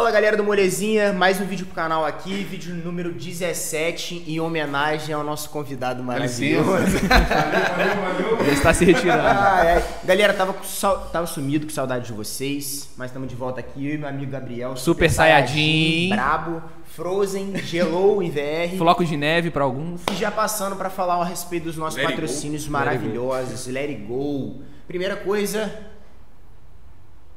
Fala 0.00 0.12
galera 0.12 0.34
do 0.34 0.42
Molezinha, 0.42 1.12
mais 1.12 1.38
um 1.42 1.44
vídeo 1.44 1.66
pro 1.66 1.74
canal 1.74 2.06
aqui, 2.06 2.42
vídeo 2.42 2.74
número 2.74 3.12
17, 3.12 4.24
em 4.26 4.40
homenagem 4.40 5.14
ao 5.14 5.22
nosso 5.22 5.50
convidado 5.50 6.02
maravilhoso. 6.02 6.64
Valeu, 6.70 6.86
valeu, 7.06 8.26
valeu. 8.30 8.40
Ele 8.40 8.50
está 8.50 8.72
se 8.72 8.82
retirando. 8.86 9.20
Ah, 9.28 9.62
é. 9.62 9.84
Galera, 10.06 10.32
tava, 10.32 10.54
com 10.54 10.64
sal- 10.64 11.10
tava 11.12 11.26
sumido 11.26 11.66
com 11.66 11.72
saudade 11.72 12.06
de 12.06 12.14
vocês, 12.14 12.88
mas 12.96 13.10
estamos 13.10 13.28
de 13.28 13.34
volta 13.34 13.60
aqui, 13.60 13.88
eu 13.88 13.94
e 13.96 13.98
meu 13.98 14.08
amigo 14.08 14.32
Gabriel. 14.32 14.74
Super 14.74 15.10
Saiyajin. 15.10 16.08
Brabo, 16.08 16.62
Frozen, 16.86 17.58
gelou 17.58 18.22
em 18.22 18.30
VR. 18.30 18.78
Floco 18.78 19.04
de 19.04 19.18
neve 19.18 19.50
pra 19.50 19.64
alguns. 19.64 20.00
E 20.10 20.14
já 20.14 20.30
passando 20.30 20.76
para 20.76 20.88
falar 20.88 21.16
a 21.20 21.24
respeito 21.26 21.64
dos 21.64 21.76
nossos 21.76 21.98
Let 21.98 22.08
patrocínios 22.08 22.66
maravilhosos, 22.66 23.66
Let 23.66 23.90
It 23.90 23.96
Go. 24.06 24.62
Primeira 24.88 25.14
coisa, 25.14 25.70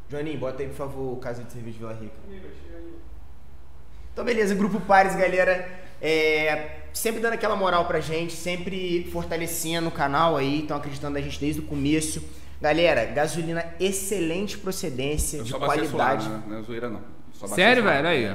Joaninho, 0.10 0.38
bota 0.40 0.62
aí 0.62 0.68
por 0.70 0.76
favor 0.76 1.14
o 1.14 1.18
Casa 1.18 1.44
de 1.44 1.52
Cerveja 1.52 1.78
Vila 1.80 1.94
Rica. 1.94 2.14
Então 4.12 4.24
beleza, 4.24 4.54
Grupo 4.54 4.80
Pares, 4.82 5.16
galera, 5.16 5.68
é, 6.02 6.78
sempre 6.94 7.20
dando 7.20 7.34
aquela 7.34 7.56
moral 7.56 7.86
pra 7.86 8.00
gente, 8.00 8.34
sempre 8.34 9.10
fortalecendo 9.12 9.88
o 9.88 9.92
canal 9.92 10.38
aí, 10.38 10.62
estão 10.62 10.78
acreditando 10.78 11.14
na 11.16 11.22
gente 11.22 11.40
desde 11.40 11.62
o 11.62 11.64
começo. 11.64 12.24
Galera, 12.62 13.06
gasolina 13.06 13.66
excelente 13.80 14.58
procedência, 14.58 15.38
Eu 15.38 15.44
de 15.44 15.54
qualidade. 15.54 16.30
né? 16.30 16.44
não 16.48 16.60
é 16.60 16.62
zoeira 16.62 16.90
não. 16.90 17.02
Só 17.34 17.48
Sério, 17.48 17.84
velho? 17.84 18.08
Aí, 18.08 18.30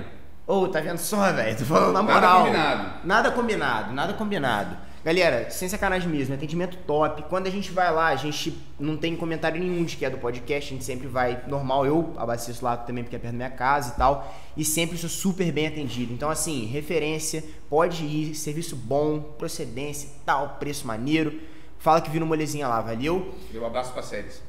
ó. 0.47 0.53
Ô, 0.53 0.69
tá 0.69 0.81
vendo 0.81 0.99
só, 0.99 1.33
velho? 1.33 1.57
Tô 1.57 1.65
falando 1.65 1.93
na 1.93 2.03
Nada 2.03 2.15
moral. 2.15 2.41
combinado. 2.45 3.07
Nada 3.07 3.31
combinado, 3.31 3.93
nada 3.93 4.13
combinado. 4.15 4.77
Galera, 5.05 5.49
sem 5.51 5.69
sacanagem 5.69 6.09
mesmo, 6.09 6.35
atendimento 6.35 6.77
top. 6.79 7.23
Quando 7.29 7.47
a 7.47 7.51
gente 7.51 7.71
vai 7.71 7.93
lá, 7.93 8.09
a 8.09 8.17
gente 8.17 8.57
não 8.79 8.97
tem 8.97 9.15
comentário 9.17 9.61
nenhum 9.61 9.85
de 9.85 9.97
que 9.97 10.05
é 10.05 10.11
do 10.11 10.19
podcast, 10.19 10.71
a 10.71 10.75
gente 10.75 10.85
sempre 10.85 11.07
vai 11.07 11.45
normal. 11.47 11.87
Eu 11.87 12.15
abasteço 12.17 12.65
lá 12.65 12.77
também 12.77 13.05
porque 13.05 13.17
é 13.17 13.19
perto 13.19 13.33
da 13.33 13.37
minha 13.37 13.51
casa 13.51 13.95
e 13.95 13.97
tal. 13.97 14.35
E 14.57 14.65
sempre 14.65 14.99
sou 14.99 15.09
super 15.09 15.53
bem 15.53 15.69
atendido. 15.69 16.13
Então, 16.13 16.29
assim, 16.29 16.67
referência, 16.67 17.45
pode 17.71 18.05
ir, 18.05 18.35
serviço 18.35 18.75
bom, 18.75 19.21
procedência 19.21 20.09
e 20.09 20.25
tal, 20.27 20.57
preço 20.59 20.87
maneiro. 20.87 21.41
Fala 21.79 22.01
que 22.01 22.11
viu 22.11 22.21
no 22.21 22.27
molezinha 22.27 22.67
lá, 22.67 22.81
valeu? 22.81 23.35
Eu 23.55 23.65
abraço 23.65 23.93
pra 23.93 24.03
séries. 24.03 24.43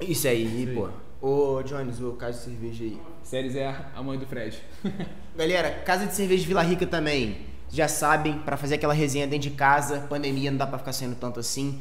Isso 0.00 0.28
aí, 0.28 0.72
pô. 0.72 0.88
Ô, 1.20 1.62
Jones, 1.62 2.00
o 2.00 2.12
caso 2.12 2.38
de 2.38 2.44
cerveja 2.44 2.84
aí. 2.84 3.00
Séries 3.24 3.56
é 3.56 3.74
a 3.94 4.02
mãe 4.02 4.18
do 4.18 4.26
Fred. 4.26 4.62
Galera, 5.36 5.82
Casa 5.84 6.06
de 6.06 6.14
Cerveja 6.14 6.46
Vila 6.46 6.62
Rica 6.62 6.86
também. 6.86 7.55
Já 7.76 7.88
sabem, 7.88 8.38
pra 8.38 8.56
fazer 8.56 8.76
aquela 8.76 8.94
resenha 8.94 9.26
dentro 9.26 9.50
de 9.50 9.54
casa, 9.54 10.06
pandemia 10.08 10.50
não 10.50 10.56
dá 10.56 10.66
pra 10.66 10.78
ficar 10.78 10.94
saindo 10.94 11.14
tanto 11.14 11.38
assim. 11.38 11.78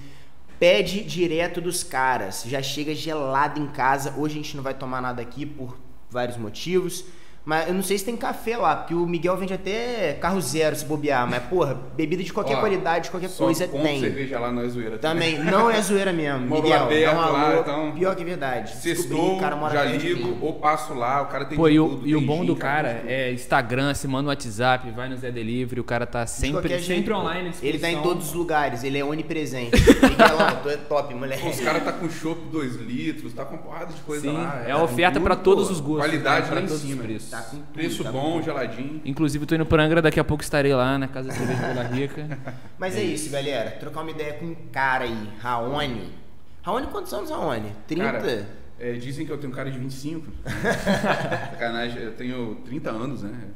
Pede 0.60 1.02
direto 1.02 1.62
dos 1.62 1.86
caras. 1.86 2.44
Já 2.46 2.62
chega 2.62 2.94
gelado 2.94 3.62
em 3.62 3.68
casa. 3.68 4.14
Hoje 4.18 4.34
a 4.34 4.42
gente 4.44 4.58
não 4.58 4.62
vai 4.62 4.74
tomar 4.74 5.02
nada 5.02 5.22
aqui 5.22 5.46
por 5.46 5.78
vários 6.10 6.36
motivos. 6.36 7.06
Mas 7.46 7.68
eu 7.68 7.76
não 7.76 7.84
sei 7.84 7.98
se 8.00 8.04
tem 8.06 8.18
café 8.18 8.58
lá, 8.58 8.76
porque 8.76 8.96
o 8.96 9.06
Miguel 9.06 9.38
vende 9.38 9.54
até 9.54 10.14
carro 10.20 10.42
zero 10.42 10.76
se 10.76 10.84
bobear. 10.84 11.30
Mas, 11.30 11.44
porra, 11.44 11.78
bebida 11.96 12.24
de 12.24 12.34
qualquer 12.34 12.56
Ó, 12.56 12.60
qualidade, 12.60 13.12
qualquer 13.12 13.30
Só 13.30 13.46
coisa 13.46 13.68
tem. 13.68 14.00
cerveja 14.00 14.40
lá, 14.40 14.52
não 14.52 14.64
é 14.64 14.68
zoeira. 14.68 14.98
Também, 14.98 15.38
não 15.44 15.70
é 15.70 15.80
zoeira 15.80 16.12
mesmo. 16.12 16.48
Moro 16.50 16.64
Miguel, 16.64 17.14
lá 17.16 17.30
um 17.30 17.32
lá, 17.32 17.50
alô. 17.52 17.62
então- 17.62 17.92
Pior 17.92 18.16
que 18.16 18.24
é 18.24 18.26
verdade. 18.26 18.74
Descobri, 18.74 18.96
Sextou, 18.96 19.38
o 19.38 19.40
cara 19.40 19.56
mora 19.56 19.74
já 19.74 19.86
ligo, 19.86 20.38
ou 20.42 20.54
passo 20.54 20.96
lá, 20.96 21.22
o 21.22 21.28
cara 21.28 21.46
tem 21.46 21.56
Pô, 21.56 21.70
e 21.70 21.80
o, 21.80 21.88
tudo, 21.90 22.08
e 22.08 22.16
o 22.16 22.22
bom 22.22 22.40
gin, 22.40 22.46
do 22.48 22.56
cara 22.56 22.96
tudo. 22.96 23.10
é 23.12 23.32
Instagram, 23.32 23.94
você 23.94 24.08
manda 24.08 24.26
um 24.26 24.30
WhatsApp, 24.30 24.90
vai 24.90 25.08
no 25.08 25.16
Zé 25.16 25.30
Delivery, 25.30 25.80
o 25.80 25.84
cara 25.84 26.08
tá 26.08 26.26
sempre, 26.26 26.82
sempre 26.82 27.14
pô. 27.14 27.20
online. 27.20 27.52
Ele 27.62 27.78
tá 27.78 27.92
em 27.92 28.02
todos 28.02 28.30
os 28.30 28.34
lugares, 28.34 28.84
ele 28.84 28.98
é 28.98 29.06
onipresente. 29.06 29.72
Miguelão, 30.02 30.62
tu 30.64 30.70
é 30.70 30.78
top, 30.78 31.14
moleque. 31.14 31.48
Os 31.48 31.60
caras 31.60 31.84
tá 31.84 31.92
com 31.92 32.10
chopp 32.10 32.42
2 32.52 32.76
litros, 32.78 33.34
tá 33.34 33.46
com 33.46 33.58
porrada 33.58 33.94
de 33.94 34.02
coisa 34.02 34.28
Sim, 34.28 34.34
lá. 34.34 34.64
é 34.66 34.72
a 34.72 34.82
oferta 34.82 35.20
pô. 35.20 35.36
todos 35.36 35.70
os 35.70 35.80
gostos. 35.80 36.06
Qualidade 36.10 36.48
pra 36.48 36.56
lá 36.56 36.62
em 36.62 36.66
os 36.66 36.82
cima. 36.82 37.04
preços. 37.04 37.35
Tá 37.36 37.42
com 37.44 37.58
tudo, 37.58 37.74
Preço 37.74 38.04
tá 38.04 38.12
bom, 38.12 38.42
geladinho. 38.42 39.02
Inclusive, 39.06 39.46
tô 39.46 39.56
indo 39.56 39.66
pro 39.66 39.82
Angra, 39.82 40.02
daqui 40.02 40.20
a 40.20 40.24
pouco 40.24 40.44
estarei 40.44 40.74
lá 40.74 40.98
na 40.98 41.08
Casa 41.08 41.30
de 41.30 41.36
Cerveja 41.36 41.68
Vila 41.68 41.84
Rica. 41.84 42.40
Mas 42.78 42.96
é 42.96 43.04
isso, 43.04 43.30
galera. 43.30 43.72
Trocar 43.72 44.02
uma 44.02 44.12
ideia 44.12 44.34
com 44.34 44.46
um 44.46 44.56
cara 44.72 45.04
aí, 45.06 45.30
Raoni. 45.40 46.14
Raoni, 46.62 46.88
quantos 46.88 47.14
anos, 47.14 47.30
Raoni? 47.30 47.72
30? 47.88 48.12
Cara, 48.12 48.48
é, 48.80 48.94
dizem 48.94 49.26
que 49.26 49.32
eu 49.32 49.38
tenho 49.38 49.54
cara 49.54 49.70
de 49.72 49.78
25. 49.78 50.32
Sacanagem, 51.52 52.02
eu 52.02 52.14
tenho 52.14 52.56
30 52.66 52.90
anos, 52.90 53.24
né? 53.24 53.50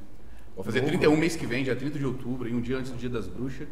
Vou 0.55 0.63
fazer 0.63 0.81
31 0.81 1.15
mês 1.15 1.35
que 1.35 1.45
vem, 1.45 1.63
dia 1.63 1.75
30 1.75 1.97
de 1.97 2.05
outubro, 2.05 2.47
e 2.47 2.53
um 2.53 2.61
dia 2.61 2.77
antes 2.77 2.91
do 2.91 2.97
dia 2.97 3.09
das 3.09 3.27
bruxas. 3.27 3.67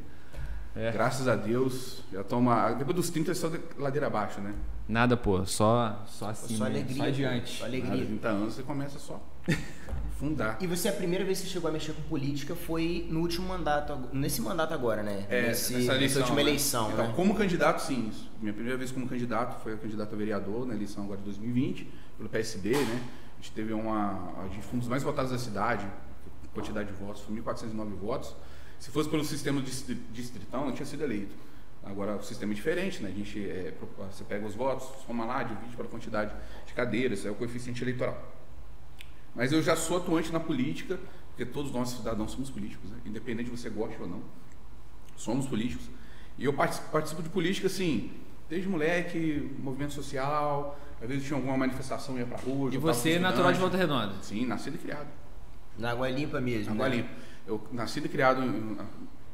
É. 0.76 0.92
Graças 0.92 1.28
a 1.28 1.36
Deus, 1.36 2.04
já 2.14 2.24
toma. 2.24 2.72
Depois 2.74 2.96
dos 2.96 3.10
30 3.10 3.32
é 3.32 3.34
só 3.34 3.50
de- 3.50 3.60
ladeira 3.78 4.08
abaixo, 4.08 4.40
né? 4.40 4.54
Nada, 4.88 5.18
pô, 5.18 5.44
só, 5.46 6.04
só 6.06 6.30
assim, 6.30 6.56
só 6.56 6.66
né? 6.66 6.70
alegria. 6.70 6.98
só 6.98 7.04
adiante. 7.04 7.58
Só 7.58 7.66
Nada, 7.66 7.78
alegria. 7.78 8.06
30 8.06 8.28
anos 8.30 8.54
você 8.54 8.64
começa 8.64 9.00
só 9.00 9.22
fundar. 10.20 10.58
E 10.60 10.68
você, 10.68 10.88
a 10.90 10.94
primeira 10.94 11.24
vez 11.24 11.40
que 11.42 11.48
chegou 11.48 11.70
a 11.70 11.72
mexer 11.72 11.94
com 11.94 12.02
política 12.04 12.56
foi 12.56 13.06
no 13.10 13.20
último 13.22 13.48
mandato, 13.48 13.98
nesse 14.12 14.42
mandato 14.42 14.74
agora, 14.74 15.04
né? 15.04 15.26
É, 15.30 15.44
Nesse- 15.50 15.74
nessa, 15.74 15.94
eleição, 15.96 16.22
última 16.22 16.36
né? 16.38 16.42
eleição, 16.42 16.92
então, 16.92 17.08
né? 17.08 17.14
como 17.16 17.36
candidato, 17.36 17.80
sim. 17.82 18.08
Isso. 18.10 18.30
Minha 18.42 18.54
primeira 18.54 18.78
vez 18.78 18.92
como 18.92 19.08
candidato 19.08 19.62
foi 19.62 19.74
a 19.74 19.78
candidato 19.78 20.14
a 20.14 20.18
vereador 20.18 20.66
na 20.66 20.74
eleição 20.74 21.04
agora 21.04 21.20
de 21.20 21.26
2020, 21.26 21.88
pelo 22.18 22.30
PSD, 22.30 22.72
né? 22.72 23.04
A 23.34 23.42
gente 23.42 23.52
teve 23.52 23.74
uma. 23.74 24.34
A 24.44 24.48
gente 24.48 24.64
foi 24.64 24.76
um 24.78 24.80
dos 24.80 24.88
mais 24.88 25.04
votados 25.04 25.32
da 25.32 25.38
cidade, 25.38 25.86
quantidade 26.54 26.88
de 26.92 26.94
votos, 26.96 27.22
foi 27.22 27.36
1.409 27.36 27.96
votos. 27.96 28.36
Se 28.80 28.90
fosse 28.90 29.08
pelo 29.10 29.24
sistema 29.24 29.62
distri- 29.62 30.02
distritão, 30.12 30.66
não 30.66 30.72
tinha 30.72 30.86
sido 30.86 31.04
eleito. 31.04 31.36
Agora 31.84 32.16
o 32.16 32.24
sistema 32.24 32.52
é 32.52 32.56
diferente, 32.56 33.02
né? 33.04 33.10
A 33.10 33.14
gente 33.14 33.40
é, 33.48 33.74
você 34.12 34.24
pega 34.24 34.46
os 34.46 34.56
votos, 34.56 34.88
soma 35.06 35.24
lá, 35.26 35.44
divide 35.44 35.76
pela 35.76 35.88
quantidade 35.88 36.34
de 36.66 36.74
cadeiras, 36.74 37.26
é 37.26 37.30
o 37.32 37.36
coeficiente 37.36 37.84
eleitoral. 37.84 38.18
Mas 39.38 39.54
eu 39.54 39.62
já 39.62 39.76
sou 39.76 39.98
atuante 39.98 40.34
na 40.34 40.40
política, 40.40 41.00
porque 41.30 41.46
todos 41.46 41.72
nós 41.72 41.90
cidadãos 41.90 42.32
somos 42.32 42.50
políticos, 42.50 42.90
né? 42.90 42.98
independente 43.06 43.52
de 43.52 43.56
você 43.56 43.70
goste 43.70 44.02
ou 44.02 44.08
não. 44.08 44.24
Somos 45.16 45.46
políticos. 45.46 45.86
E 46.40 46.46
eu 46.46 46.54
participo, 46.54 47.22
de 47.22 47.30
política, 47.30 47.68
assim, 47.68 48.12
desde 48.50 48.68
moleque, 48.68 49.52
movimento 49.60 49.94
social, 49.94 50.80
às 51.00 51.08
vezes 51.08 51.26
tinha 51.26 51.38
alguma 51.38 51.56
manifestação, 51.56 52.18
ia 52.18 52.26
pra 52.26 52.38
rua. 52.38 52.74
E 52.74 52.78
você, 52.78 53.16
com 53.16 53.22
natural 53.22 53.54
de. 53.54 53.60
Volta 53.60 53.78
Redonda? 53.78 54.16
Sim, 54.24 54.46
nascido 54.48 54.76
e 54.76 54.80
criado. 54.80 55.08
Na 55.78 55.92
Água 55.92 56.10
Limpa 56.10 56.42
mesmo. 56.42 56.74
Na 56.74 56.86
Água 56.86 56.90
né? 56.90 56.96
Limpa. 56.98 57.10
Eu 57.46 57.62
nascido 57.72 58.08
e 58.08 58.10
criado 58.10 58.42
em, 58.44 58.78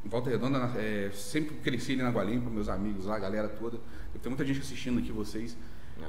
em 0.06 0.10
Volta 0.10 0.30
Redonda, 0.30 0.60
é, 0.76 1.12
sempre 1.14 1.56
cresci 1.56 1.94
ali 1.94 2.02
na 2.02 2.10
Água 2.10 2.24
Limpa, 2.26 2.50
meus 2.50 2.68
amigos 2.68 3.06
lá, 3.06 3.16
a 3.16 3.20
galera 3.20 3.48
toda. 3.48 3.78
Eu 4.14 4.20
tenho 4.20 4.36
muita 4.36 4.46
gente 4.46 4.60
assistindo 4.60 5.00
aqui, 5.00 5.14
vocês, 5.14 5.58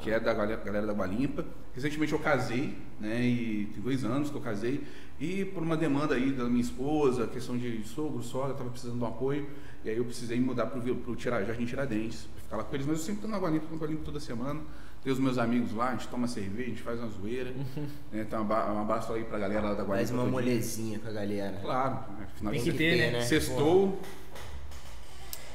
que 0.01 0.11
é 0.11 0.19
da 0.21 0.33
galera, 0.35 0.87
da 0.87 0.93
Água 0.93 1.07
Limpa. 1.07 1.45
Recentemente 1.75 2.13
eu 2.13 2.19
casei, 2.19 2.77
né, 3.01 3.21
e 3.23 3.67
tem 3.73 3.83
dois 3.83 4.05
anos 4.05 4.31
que 4.31 4.37
eu 4.37 4.41
casei, 4.41 4.85
e 5.19 5.45
por 5.45 5.63
uma 5.63 5.77
demanda 5.77 6.15
aí 6.15 6.31
da 6.33 6.45
minha 6.45 6.61
esposa, 6.61 7.27
questão 7.27 7.57
de 7.59 7.83
sogro, 7.85 8.23
sogra, 8.23 8.53
estava 8.53 8.71
precisando 8.71 8.99
de 8.99 9.05
um 9.05 9.07
apoio, 9.09 9.49
e 9.85 9.91
aí 9.91 9.97
eu 9.97 10.05
precisei 10.05 10.39
mudar 10.41 10.67
para 10.67 10.79
o 10.81 11.17
Jardim 11.19 11.65
Tiradentes, 11.65 12.27
pra 12.33 12.43
ficar 12.43 12.57
lá 12.59 12.65
com 12.65 12.75
eles, 12.75 12.87
mas 12.87 12.99
eu 12.99 13.03
sempre 13.03 13.17
estou 13.17 13.31
na 13.31 13.37
Água 13.37 13.51
Limpa, 13.51 13.65
tô 13.67 13.71
na 13.71 13.77
Água 13.77 13.89
Limpa 13.89 14.05
toda 14.05 14.21
semana. 14.21 14.61
Tenho 15.03 15.13
os 15.13 15.21
meus 15.21 15.37
amigos 15.37 15.71
lá, 15.75 15.89
a 15.89 15.93
gente 15.93 16.09
toma 16.09 16.27
cerveja, 16.27 16.63
a 16.63 16.71
gente 16.71 16.83
faz 16.83 16.99
uma 16.99 17.09
zoeira. 17.11 17.51
né, 18.11 18.23
então, 18.27 18.39
um 18.41 18.43
aba- 18.45 18.73
um 18.73 18.81
abraço 18.81 19.13
aí 19.13 19.23
pra 19.25 19.39
galera 19.39 19.61
lá 19.61 19.75
da 19.75 19.83
Água 19.83 19.97
Faz 19.97 20.11
uma 20.11 20.25
molezinha 20.25 20.99
com 20.99 21.09
a 21.09 21.13
galera. 21.13 21.59
Claro, 21.61 21.95
né, 22.19 22.27
afinal 22.33 22.53
Tem 22.55 22.63
que 22.63 22.73
ter, 22.73 23.13
né? 23.13 23.21
Sextou, 23.21 24.01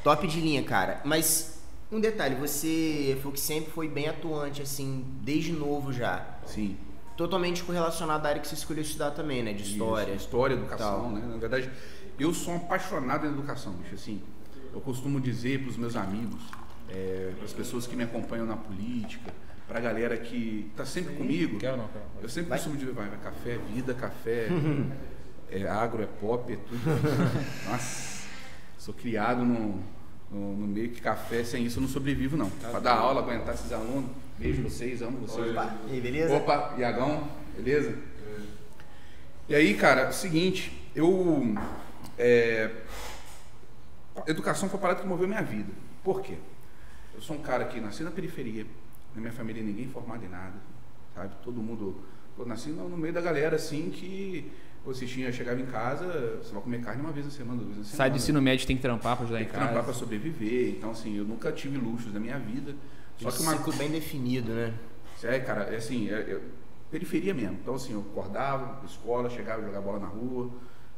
Top 0.04 0.26
de 0.28 0.40
linha, 0.40 0.64
cara. 0.64 1.02
Mas 1.04 1.59
um 1.92 2.00
detalhe, 2.00 2.36
você 2.36 3.18
foi 3.22 3.32
que 3.32 3.40
sempre 3.40 3.72
foi 3.72 3.88
bem 3.88 4.08
atuante, 4.08 4.62
assim, 4.62 5.06
desde 5.22 5.52
novo 5.52 5.92
já. 5.92 6.26
sim. 6.46 6.78
Totalmente 7.18 7.62
correlacionado 7.66 8.26
à 8.26 8.30
área 8.30 8.42
que 8.42 8.48
você 8.48 8.56
escolheu 8.56 8.82
estudar 8.82 9.12
também, 9.12 9.44
né? 9.44 9.52
De 9.52 9.62
história. 9.62 10.14
Isso, 10.14 10.24
história, 10.24 10.54
educação, 10.54 11.02
Tal. 11.02 11.12
né? 11.12 11.22
Na 11.28 11.36
verdade, 11.36 11.70
eu 12.18 12.34
sou 12.34 12.54
um 12.54 12.56
apaixonado 12.58 13.26
em 13.28 13.30
educação, 13.30 13.74
bicho. 13.74 13.94
Assim, 13.96 14.22
eu 14.74 14.80
costumo 14.80 15.20
dizer 15.20 15.60
para 15.60 15.70
os 15.70 15.76
meus 15.76 15.98
amigos, 15.98 16.42
é, 16.88 17.34
para 17.36 17.44
as 17.44 17.52
pessoas 17.52 17.86
que 17.86 17.94
me 17.94 18.04
acompanham 18.04 18.46
na 18.46 18.56
política, 18.56 19.34
para 19.68 19.80
a 19.80 19.82
galera 19.82 20.16
que 20.16 20.70
está 20.72 20.86
sempre 20.86 21.14
comigo. 21.16 21.60
Quero 21.60 21.76
não, 21.76 21.90
quero 21.90 22.06
não. 22.16 22.22
Eu 22.22 22.30
sempre 22.30 22.52
Vai. 22.52 22.58
costumo 22.58 22.78
dizer, 22.78 22.94
vai, 22.94 23.10
vai, 23.10 23.20
café 23.20 23.56
é 23.56 23.58
vida, 23.58 23.94
café 23.94 24.48
é 25.52 25.68
agro, 25.68 26.02
é 26.02 26.08
pop, 26.22 26.54
é 26.54 26.56
tudo. 26.56 26.80
Nossa, 27.70 28.24
sou 28.78 28.94
criado 28.94 29.44
no, 29.44 29.84
no, 30.32 30.56
no 30.56 30.68
meio 30.68 30.90
que 30.90 31.02
café, 31.02 31.44
sem 31.44 31.66
isso 31.66 31.80
eu 31.80 31.82
não 31.82 31.90
sobrevivo, 31.90 32.38
não. 32.38 32.50
Para 32.50 32.80
dar 32.80 32.96
aula, 32.96 33.22
aguentar 33.22 33.54
esses 33.54 33.72
alunos, 33.72 34.10
beijo 34.38 34.62
vocês, 34.62 35.02
amo 35.02 35.18
vocês. 35.20 35.52
Opa, 35.52 35.76
e 35.88 35.94
aí, 35.94 36.02
beleza? 36.02 36.34
Opa, 36.36 36.76
Iagão, 36.78 37.28
beleza? 37.56 37.98
E 39.48 39.56
aí, 39.56 39.74
cara, 39.74 40.02
é 40.02 40.10
o 40.10 40.14
seguinte, 40.14 40.72
eu. 40.96 41.56
é, 42.18 42.70
educação 44.28 44.70
foi 44.70 44.78
a 44.78 44.82
parada 44.82 45.02
que 45.02 45.08
moveu 45.08 45.28
minha 45.28 45.42
vida. 45.42 45.72
Por 46.04 46.22
quê? 46.22 46.36
Eu 47.16 47.22
sou 47.22 47.36
um 47.36 47.42
cara 47.42 47.66
que 47.66 47.80
nasci 47.80 48.04
na 48.04 48.12
periferia, 48.12 48.66
na 49.16 49.22
minha 49.22 49.34
família 49.34 49.64
ninguém 49.64 49.88
formado 49.88 50.24
em 50.24 50.30
nada, 50.30 50.54
sabe? 51.16 51.34
Todo 51.44 51.62
mundo. 51.62 52.04
Eu 52.38 52.46
nasci 52.46 52.70
no, 52.70 52.88
no 52.88 52.96
meio 52.96 53.14
da 53.14 53.22
galera 53.22 53.56
assim 53.56 53.90
que 53.90 54.52
você 54.94 55.06
tinha, 55.06 55.32
chegava 55.32 55.60
em 55.60 55.66
casa, 55.66 56.40
você 56.42 56.52
vai 56.54 56.62
comer 56.62 56.82
carne 56.82 57.02
uma 57.02 57.12
vez 57.12 57.26
na 57.26 57.32
semana, 57.32 57.56
duas 57.58 57.68
vezes 57.70 57.80
na 57.80 57.84
semana. 57.86 57.98
Sai 57.98 58.10
do 58.10 58.18
ensino 58.18 58.42
médio, 58.42 58.66
tem 58.68 58.76
que 58.76 58.82
trampar 58.82 59.16
pra 59.16 59.24
ajudar 59.26 59.38
Tem 59.40 59.46
em 59.46 59.50
que 59.50 59.54
trampar 59.56 59.74
casa. 59.76 59.86
para 59.86 59.94
sobreviver. 59.94 60.70
Então, 60.78 60.92
assim, 60.92 61.16
eu 61.18 61.24
nunca 61.26 61.52
tive 61.52 61.78
luxos 61.78 62.14
na 62.14 62.20
minha 62.20 62.38
vida. 62.40 62.76
Só 63.18 63.30
que 63.32 63.42
uma, 63.42 63.58
ciclo 63.58 63.74
bem 63.74 63.90
definido, 63.92 64.52
né? 64.54 64.74
é, 65.24 65.40
cara, 65.40 65.64
é 65.66 65.76
assim, 65.76 66.10
é- 66.10 66.26
eu- 66.34 66.42
periferia 66.90 67.34
mesmo. 67.34 67.58
Então, 67.62 67.76
assim, 67.76 67.94
eu 67.94 68.00
acordava, 68.00 68.84
escola, 68.86 69.30
chegava, 69.30 69.62
jogar 69.62 69.82
bola 69.82 70.00
na 70.00 70.08
rua. 70.08 70.50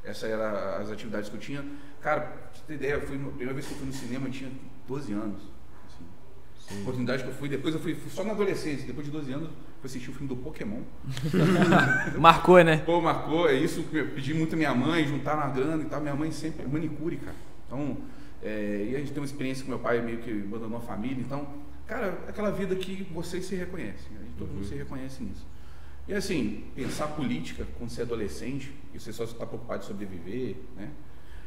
Essas 0.03 0.29
eram 0.29 0.43
as 0.81 0.89
atividades 0.91 1.29
que 1.29 1.35
eu 1.35 1.39
tinha. 1.39 1.65
Cara, 2.01 2.21
pra 2.21 2.49
você 2.53 2.61
ter 2.67 2.73
ideia, 2.75 2.99
foi 3.01 3.15
a 3.17 3.19
primeira 3.19 3.53
vez 3.53 3.65
que 3.67 3.73
eu 3.73 3.77
fui 3.77 3.87
no 3.87 3.93
cinema, 3.93 4.27
eu 4.27 4.31
tinha 4.31 4.51
12 4.87 5.11
anos. 5.13 5.41
Assim. 5.87 6.81
Oportunidade 6.81 7.23
que 7.23 7.29
eu 7.29 7.33
fui, 7.33 7.49
depois 7.49 7.73
eu 7.75 7.81
fui, 7.81 7.93
fui 7.95 8.09
só 8.09 8.23
na 8.23 8.31
adolescência, 8.31 8.85
depois 8.87 9.05
de 9.05 9.11
12 9.11 9.31
anos, 9.33 9.49
fui 9.81 9.87
assistir 9.87 10.11
o 10.11 10.13
filme 10.13 10.27
do 10.27 10.35
Pokémon. 10.35 10.81
Marcou, 12.19 12.63
né? 12.63 12.77
Pô, 12.77 13.01
marcou, 13.01 13.49
é 13.49 13.55
isso 13.55 13.83
que 13.83 13.97
eu 13.97 14.07
pedi 14.09 14.31
muito 14.31 14.53
a 14.53 14.57
minha 14.57 14.75
mãe, 14.75 15.07
juntar 15.07 15.35
na 15.35 15.47
grana 15.47 15.81
e 15.81 15.85
tal. 15.87 15.99
Minha 15.99 16.15
mãe 16.15 16.31
sempre 16.31 16.63
é 16.63 16.67
manicure, 16.67 17.17
cara. 17.17 17.35
Então, 17.65 17.97
é, 18.43 18.89
e 18.91 18.95
a 18.95 18.99
gente 18.99 19.11
tem 19.11 19.19
uma 19.19 19.25
experiência 19.25 19.63
com 19.63 19.71
meu 19.71 19.79
pai 19.79 19.99
meio 20.01 20.19
que 20.19 20.29
abandonou 20.29 20.77
a 20.77 20.81
família. 20.81 21.19
Então, 21.19 21.47
cara, 21.87 22.19
aquela 22.27 22.51
vida 22.51 22.75
que 22.75 23.07
vocês 23.11 23.43
se 23.45 23.55
reconhecem. 23.55 24.15
A 24.19 24.23
gente, 24.23 24.33
todo 24.37 24.49
mundo 24.49 24.65
se 24.65 24.75
reconhece 24.75 25.23
nisso. 25.23 25.47
E 26.07 26.13
assim, 26.13 26.65
pensar 26.75 27.07
política 27.07 27.65
quando 27.77 27.89
você 27.89 28.01
é 28.01 28.03
adolescente 28.03 28.71
e 28.93 28.99
você 28.99 29.11
só 29.11 29.23
está 29.23 29.47
preocupado 29.47 29.83
em 29.83 29.87
sobreviver, 29.87 30.57
né? 30.75 30.89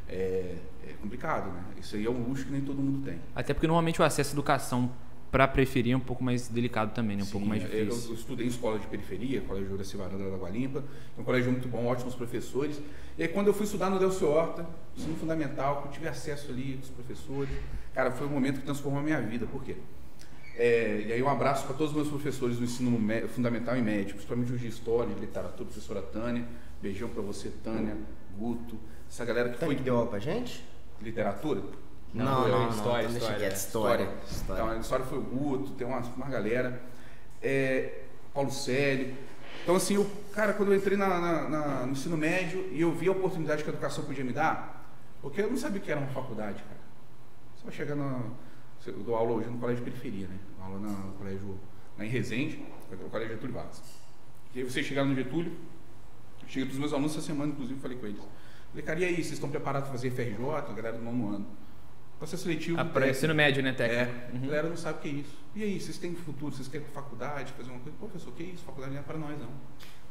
É, 0.09 0.57
é 0.87 0.93
complicado, 1.01 1.51
né? 1.51 1.63
Isso 1.79 1.95
aí 1.95 2.05
é 2.05 2.09
um 2.09 2.27
luxo 2.27 2.45
que 2.45 2.51
nem 2.51 2.61
todo 2.61 2.81
mundo 2.81 3.03
tem. 3.05 3.19
Até 3.33 3.53
porque 3.53 3.65
normalmente 3.65 4.01
o 4.01 4.03
acesso 4.03 4.31
à 4.31 4.33
educação 4.33 4.91
para 5.35 5.49
preferir 5.49 5.91
é 5.91 5.97
um 5.97 5.99
pouco 5.99 6.23
mais 6.23 6.47
delicado 6.47 6.93
também, 6.93 7.17
né? 7.17 7.23
Um 7.23 7.25
Sim, 7.25 7.31
pouco 7.33 7.45
mais 7.45 7.61
eu- 7.61 7.67
difícil. 7.87 8.11
Eu, 8.11 8.15
estudei 8.15 8.45
em 8.45 8.49
escola 8.49 8.79
de 8.79 8.87
periferia, 8.87 9.41
Colégio 9.41 9.67
Juraci 9.67 9.97
Varanda 9.97 10.29
da 10.29 10.33
Água 10.33 10.49
Limpa, 10.49 10.81
é 11.17 11.19
um 11.19 11.25
colégio 11.25 11.51
muito 11.51 11.67
bom, 11.67 11.85
ótimos 11.87 12.15
professores. 12.15 12.79
E 13.17 13.23
aí 13.23 13.27
quando 13.27 13.47
eu 13.47 13.53
fui 13.53 13.65
estudar 13.65 13.89
no 13.89 13.99
Delcio 13.99 14.29
Horta, 14.29 14.65
ensino 14.95 15.13
fundamental, 15.17 15.81
que 15.81 15.87
eu 15.89 15.91
tive 15.91 16.07
acesso 16.07 16.49
ali 16.53 16.75
com 16.75 16.83
os 16.83 16.89
professores, 16.89 17.49
cara, 17.93 18.11
foi 18.11 18.27
um 18.27 18.29
momento 18.29 18.59
que 18.61 18.65
transformou 18.65 19.01
a 19.01 19.03
minha 19.03 19.19
vida. 19.19 19.45
Por 19.45 19.61
quê? 19.61 19.75
É, 20.57 21.03
e 21.05 21.11
aí 21.11 21.21
um 21.21 21.27
abraço 21.27 21.65
para 21.65 21.75
todos 21.75 21.89
os 21.91 21.95
meus 21.97 22.07
professores 22.07 22.55
do 22.57 22.63
ensino 22.63 22.97
fundamental 23.27 23.75
e 23.75 23.81
médio, 23.81 24.13
principalmente 24.15 24.53
os 24.53 24.61
de 24.61 24.67
história, 24.69 25.13
de 25.13 25.19
literatura, 25.19 25.65
professora 25.69 26.01
Tânia, 26.01 26.45
beijão 26.81 27.09
para 27.09 27.21
você, 27.21 27.51
Tânia, 27.61 27.97
Guto, 28.39 28.79
essa 29.09 29.25
galera 29.25 29.49
que 29.49 29.57
Tá 29.59 29.65
foi 29.65 29.75
que 29.75 29.83
deu 29.83 29.97
aula 29.97 30.09
pra 30.09 30.19
gente? 30.19 30.63
literatura. 31.01 31.61
Não, 32.15 32.25
Não, 32.25 32.41
não, 32.41 32.47
não, 32.49 32.63
não. 32.63 32.69
história, 32.69 33.01
então 33.07 33.11
deixa 33.11 33.17
história, 33.25 33.39
quieto, 33.39 33.55
história. 33.57 34.09
História. 34.29 34.61
Então, 34.63 34.69
a 34.69 34.77
história 34.79 35.05
foi 35.05 35.17
o 35.17 35.21
Guto, 35.21 35.71
tem 35.71 35.85
uma, 35.85 35.99
uma 35.99 36.27
galera. 36.27 36.81
É, 37.41 38.03
Paulo 38.33 38.51
Célio. 38.51 39.15
Então, 39.63 39.75
assim, 39.75 39.95
eu, 39.95 40.09
cara, 40.33 40.53
quando 40.53 40.71
eu 40.71 40.77
entrei 40.77 40.97
na, 40.97 41.07
na- 41.19 41.49
na- 41.49 41.85
no 41.85 41.91
ensino 41.91 42.15
médio 42.15 42.67
e 42.71 42.81
eu 42.81 42.91
vi 42.93 43.07
a 43.07 43.11
oportunidade 43.11 43.63
que 43.63 43.69
a 43.69 43.73
educação 43.73 44.03
podia 44.05 44.23
me 44.23 44.31
dar, 44.31 44.85
porque 45.21 45.41
eu 45.41 45.49
não 45.49 45.57
sabia 45.57 45.79
o 45.79 45.83
que 45.83 45.91
era 45.91 45.99
uma 45.99 46.09
faculdade, 46.09 46.61
cara. 46.63 46.79
Só 47.63 47.69
chegar 47.71 47.95
na. 47.95 48.21
Eu 48.85 48.93
dou 48.99 49.15
aula 49.15 49.31
hoje 49.33 49.49
no 49.49 49.57
colégio 49.57 49.83
de 49.83 49.89
periferia, 49.91 50.27
né? 50.27 50.37
Dou 50.57 50.65
aula 50.67 50.79
na- 50.79 50.89
no 51.05 51.13
colégio 51.13 51.59
lá 51.97 52.05
em 52.05 52.09
Resende, 52.09 52.63
o 52.91 53.09
colégio 53.09 53.33
Getúlio 53.33 53.55
Vargas. 53.55 53.81
E 54.53 54.59
aí 54.59 54.63
vocês 54.63 54.85
chegaram 54.85 55.09
no 55.09 55.15
Getúlio, 55.15 55.51
cheguei 56.47 56.65
para 56.65 56.73
os 56.73 56.79
meus 56.79 56.93
alunos 56.93 57.11
essa 57.13 57.21
semana, 57.25 57.51
inclusive, 57.51 57.79
falei 57.79 57.97
com 57.97 58.05
eles. 58.05 58.21
Falei, 58.69 58.85
cara, 58.85 58.99
e 58.99 59.05
aí, 59.05 59.15
vocês 59.15 59.31
estão 59.33 59.49
preparados 59.49 59.89
para 59.89 59.97
fazer 59.97 60.11
FRJ, 60.11 60.37
a 60.55 60.61
galera 60.73 60.97
do 60.97 61.03
nono 61.03 61.33
ano? 61.35 61.45
Processo 62.19 62.43
seletivo. 62.43 62.79
Ah, 62.79 62.85
técnico. 62.85 63.09
ensino 63.11 63.35
médio, 63.35 63.61
né, 63.63 63.69
É, 63.69 63.73
técnico? 63.73 64.37
a 64.45 64.47
galera 64.47 64.69
não 64.69 64.77
sabe 64.77 64.99
o 64.99 65.01
que 65.01 65.07
é 65.09 65.11
isso. 65.11 65.37
E 65.55 65.63
aí, 65.63 65.79
vocês 65.79 65.97
têm 65.97 66.13
futuro, 66.15 66.55
vocês 66.55 66.67
querem 66.67 66.85
faculdade, 66.93 67.51
fazer 67.57 67.69
uma 67.69 67.79
coisa? 67.79 67.97
Pô, 67.99 68.07
professor, 68.07 68.33
que 68.33 68.43
isso? 68.43 68.63
Faculdade 68.65 68.93
não 68.93 69.01
é 69.01 69.03
para 69.03 69.17
nós, 69.17 69.37
não. 69.39 69.49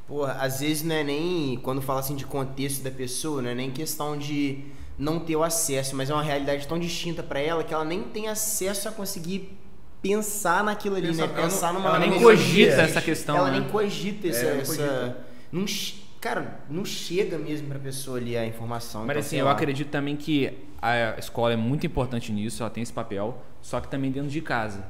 Porra, 0.07 0.33
às 0.35 0.61
vezes 0.61 0.83
não 0.83 0.95
é 0.95 1.03
nem. 1.03 1.59
Quando 1.63 1.81
fala 1.81 2.01
assim 2.01 2.15
de 2.15 2.27
contexto 2.27 2.83
da 2.83 2.91
pessoa, 2.91 3.41
não 3.41 3.51
é 3.51 3.55
nem 3.55 3.71
questão 3.71 4.19
de 4.19 4.65
não 4.99 5.19
ter 5.19 5.35
o 5.35 5.43
acesso, 5.43 5.97
mas 5.97 6.11
é 6.11 6.15
uma 6.15 6.23
realidade 6.23 6.69
tão 6.69 6.79
distinta 6.79 7.23
pra 7.23 7.41
ela 7.41 7.65
que 7.65 7.73
ela 7.73 7.85
nem 7.87 8.03
tem 8.03 8.29
acesso 8.29 8.87
a 8.89 8.93
conseguir 8.93 9.57
pensar 10.03 10.63
naquilo 10.63 10.97
ali, 10.97 11.07
Pensar- 11.09 11.27
né? 11.27 11.33
ela 11.33 11.43
não- 11.43 11.49
Pensar 11.51 11.73
numa 11.73 11.89
Ela 11.89 11.99
nem 12.01 12.21
cogita 12.21 12.83
essa 12.83 13.01
questão, 13.01 13.37
Ela 13.39 13.51
né? 13.51 13.61
nem 13.61 13.69
cogita 13.71 14.29
essa. 14.29 14.45
É, 14.45 14.53
não 14.55 14.61
essa- 14.61 14.77
cogita. 14.77 15.27
não 15.51 15.67
che- 15.67 16.04
cara, 16.25 16.61
não 16.71 16.87
chega 16.87 17.37
mesmo 17.37 17.69
pra 17.69 17.79
pessoa 17.79 18.17
ali 18.17 18.35
a 18.35 18.47
informação. 18.47 19.03
Mas 19.03 19.11
então, 19.11 19.21
assim, 19.21 19.37
eu 19.37 19.45
lá. 19.45 19.53
acredito 19.53 19.91
também 19.91 20.17
que 20.17 20.57
a 20.81 21.19
escola 21.19 21.53
é 21.53 21.57
muito 21.57 21.87
importante 21.87 22.33
nisso, 22.33 22.63
ela 22.63 22.71
tem 22.71 22.83
esse 22.83 22.93
papel, 22.93 23.43
só 23.61 23.79
que 23.79 23.89
também 23.89 24.11
dentro 24.11 24.31
de 24.31 24.41
casa. 24.41 24.87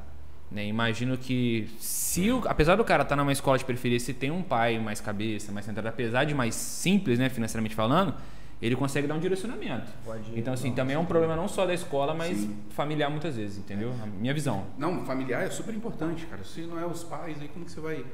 Né? 0.48 0.64
Imagino 0.66 1.19
que 1.19 1.69
se 1.76 2.31
o, 2.31 2.42
apesar 2.46 2.76
do 2.76 2.84
cara 2.84 3.02
estar 3.02 3.16
numa 3.16 3.32
escola 3.32 3.58
de 3.58 3.64
periferia, 3.64 3.98
se 3.98 4.14
tem 4.14 4.31
um 4.31 4.44
pai 4.44 4.78
mais 4.78 5.00
cabeça, 5.00 5.50
mais 5.50 5.66
centrado, 5.66 5.88
apesar 5.88 6.22
de 6.22 6.34
mais 6.34 6.54
simples, 6.54 7.19
né, 7.19 7.28
financeiramente 7.28 7.75
falando, 7.75 8.14
ele 8.62 8.76
consegue 8.76 9.08
dar 9.08 9.16
um 9.16 9.19
direcionamento. 9.19 9.90
Pode- 10.04 10.38
então 10.38 10.54
assim, 10.54 10.70
também 10.72 10.94
é 10.94 10.98
um 10.98 11.04
problema 11.04 11.34
não 11.34 11.48
só 11.48 11.66
da 11.66 11.75
escola, 11.75 12.14
mas 12.14 12.38
Sim. 12.38 12.56
familiar 12.70 13.10
muitas 13.10 13.34
vezes, 13.34 13.58
entendeu? 13.58 13.92
A 14.00 14.06
minha 14.06 14.32
visão. 14.32 14.66
Não, 14.78 15.04
familiar 15.04 15.42
é 15.42 15.50
super 15.50 15.75
importante, 15.75 16.26
cara. 16.26 16.44
Se 16.44 16.60
não 16.60 16.78
é 16.78 16.86
os 16.86 17.02
pais, 17.02 17.36
aí 17.40 17.48
como 17.48 17.64
que 17.64 17.72
você 17.72 17.81
vai 17.81 18.04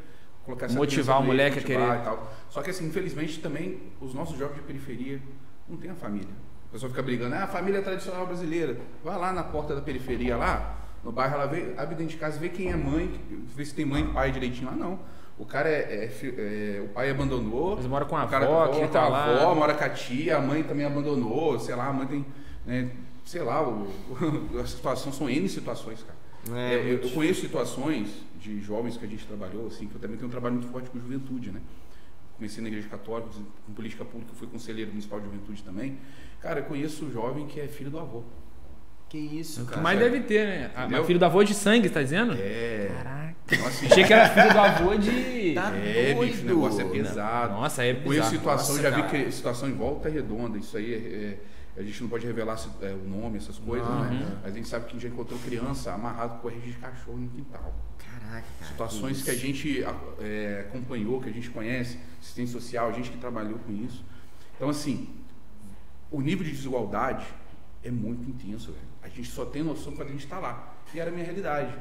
colocar 0.45 0.67
essa 0.67 0.75
Motivar 0.77 1.21
o 1.21 1.25
moleque 1.25 1.59
a 1.59 1.63
querer. 1.63 1.83
E 2.01 2.05
tal. 2.05 2.33
Só 2.49 2.63
que 2.63 2.71
assim, 2.71 2.87
infelizmente 2.87 3.41
também, 3.41 3.81
os 4.01 4.15
nossos 4.15 4.39
jovens 4.39 4.57
de 4.57 4.63
periferia 4.63 5.21
não 5.69 5.77
têm 5.77 5.91
a 5.91 5.95
família. 5.95 6.35
O 6.69 6.73
pessoal 6.73 6.91
fica 6.91 7.03
brigando, 7.03 7.35
ah, 7.35 7.45
a 7.45 7.47
família 7.47 7.83
tradicional 7.83 8.27
brasileira. 8.27 8.77
Vai 9.05 9.19
lá 9.19 9.33
na 9.33 9.43
porta 9.43 9.75
da 9.75 9.81
periferia 9.81 10.37
lá, 10.37 10.77
no 11.03 11.11
bairro, 11.11 11.35
ela 11.35 11.47
vê, 11.47 11.75
abre 11.77 11.95
dentro 11.95 12.13
de 12.13 12.17
casa, 12.17 12.39
vê 12.39 12.49
quem 12.49 12.71
é 12.71 12.77
mãe, 12.77 13.21
vê 13.55 13.65
se 13.65 13.75
tem 13.75 13.85
mãe 13.85 14.03
e 14.03 14.13
pai 14.13 14.31
direitinho 14.31 14.71
lá, 14.71 14.77
não. 14.77 14.99
O 15.39 15.47
cara 15.47 15.69
é, 15.71 16.05
é 16.05 16.77
é- 16.77 16.83
o 16.83 16.89
pai 16.89 17.11
abandonou. 17.11 17.73
Eles 17.73 17.87
moram 17.87 18.07
com 18.07 18.17
a 18.17 18.25
o 18.25 18.29
cara 18.29 18.45
avó, 18.45 18.55
mora 18.67 18.73
que 18.73 18.81
com 18.81 18.89
tá 18.89 19.03
a 19.03 19.09
lá. 19.09 19.25
avó, 19.25 19.55
mora 19.55 19.75
com 19.75 19.85
a 19.85 19.89
tia, 19.89 20.37
a 20.37 20.41
mãe 20.41 20.63
também 20.63 20.85
abandonou, 20.85 21.59
sei 21.59 21.75
lá, 21.75 21.87
a 21.87 21.93
mãe 21.93 22.07
tem, 22.07 22.27
né, 22.67 22.91
sei 23.25 23.43
lá, 23.43 23.67
o, 23.67 23.89
a 24.63 24.67
situação 24.67 25.11
são 25.11 25.31
N 25.31 25.49
situações, 25.49 26.03
cara. 26.03 26.20
É, 26.55 26.75
É, 26.75 26.93
eu, 26.93 26.99
eu 27.03 27.11
conheço 27.11 27.41
situações 27.43 28.09
de 28.41 28.61
jovens 28.61 28.97
que 28.97 29.05
a 29.05 29.09
gente 29.09 29.27
trabalhou, 29.27 29.67
assim, 29.67 29.87
que 29.87 29.95
eu 29.95 30.01
também 30.01 30.17
tenho 30.17 30.29
um 30.29 30.31
trabalho 30.31 30.55
muito 30.55 30.69
forte 30.69 30.89
com 30.91 30.99
juventude, 30.99 31.51
né? 31.51 31.61
Comecei 32.37 32.63
na 32.63 32.69
igreja 32.69 32.89
católica, 32.89 33.29
com 33.67 33.73
política 33.75 34.05
pública, 34.05 34.33
fui 34.35 34.49
conselheiro 34.49 34.91
municipal 34.91 35.19
de 35.21 35.27
juventude 35.27 35.63
também. 35.63 35.99
Cara, 36.41 36.61
eu 36.61 36.65
conheço 36.65 37.05
um 37.05 37.13
jovem 37.13 37.47
que 37.47 37.61
é 37.61 37.67
filho 37.69 37.91
do 37.91 37.99
avô. 37.99 38.23
Que 39.11 39.19
isso, 39.19 39.63
O 39.63 39.65
que 39.65 39.71
cara. 39.73 39.83
mais 39.83 39.99
deve 39.99 40.21
ter, 40.21 40.47
né? 40.47 40.71
Ah, 40.75 41.05
filho 41.05 41.19
do 41.19 41.25
avô 41.25 41.43
de 41.45 41.53
sangue, 41.53 41.91
tá 41.91 42.01
dizendo? 42.03 42.33
É. 42.33 42.91
Caraca. 42.97 43.37
Então, 43.53 43.67
assim, 43.67 43.87
Achei 43.87 44.05
que 44.05 44.13
era 44.13 44.29
filho 44.31 44.53
do 44.53 44.59
avô 44.59 44.95
de. 44.97 45.53
Tá 45.55 45.73
é, 45.77 46.15
doido. 46.15 46.31
bicho, 46.31 46.43
o 46.45 46.47
negócio 46.47 46.81
é 46.81 46.85
pesado. 46.85 47.53
Nossa, 47.55 47.83
aí 47.83 47.91
é 47.91 47.95
Conheço 47.95 48.31
bizarro. 48.31 48.37
situação, 48.37 48.69
Nossa, 48.77 48.83
já 48.83 48.91
vi 48.97 49.03
cara. 49.03 49.25
que 49.25 49.33
situação 49.33 49.69
em 49.69 49.73
volta 49.73 50.09
redonda. 50.09 50.57
Isso 50.59 50.77
aí 50.77 50.95
é, 50.95 50.97
é- 50.97 51.39
a 51.77 51.83
gente 51.83 52.03
não 52.03 52.09
pode 52.09 52.27
revelar 52.27 52.57
se- 52.57 52.69
é, 52.83 52.93
o 52.93 53.09
nome, 53.09 53.39
essas 53.39 53.59
coisas, 53.59 53.87
né? 53.89 54.39
Mas 54.43 54.53
a 54.53 54.57
gente 54.57 54.69
sabe 54.69 54.87
que 54.87 54.99
já 54.99 55.09
encontrou 55.09 55.39
criança 55.41 55.93
amarrado 55.93 56.35
com 56.35 56.41
corrente 56.41 56.67
de 56.71 56.77
cachorro 56.79 57.19
no 57.19 57.29
quintal. 57.29 57.75
Caraca, 57.99 58.45
cara. 58.59 58.71
Situações 58.71 59.23
que 59.23 59.31
a 59.31 59.35
gente 59.37 59.85
é, 60.21 60.67
acompanhou, 60.69 61.21
que 61.21 61.29
a 61.29 61.33
gente 61.33 61.49
conhece, 61.51 61.99
assistência 62.21 62.59
social, 62.61 62.89
a 62.89 62.93
gente 62.93 63.11
que 63.11 63.19
trabalhou 63.19 63.59
com 63.61 63.73
isso. 63.73 64.05
Então, 64.57 64.69
assim, 64.69 65.09
o 66.11 66.21
nível 66.21 66.45
de 66.45 66.51
desigualdade 66.53 67.27
é 67.83 67.91
muito 67.91 68.29
intenso, 68.29 68.73
velho. 68.73 68.85
A 69.03 69.09
gente 69.09 69.31
só 69.31 69.45
tem 69.45 69.63
noção 69.63 69.93
quando 69.95 70.09
a 70.09 70.13
gente 70.13 70.25
está 70.25 70.39
lá. 70.39 70.75
E 70.93 71.01
era 71.01 71.11
a 71.11 71.13
minha 71.13 71.25
realidade. 71.25 71.73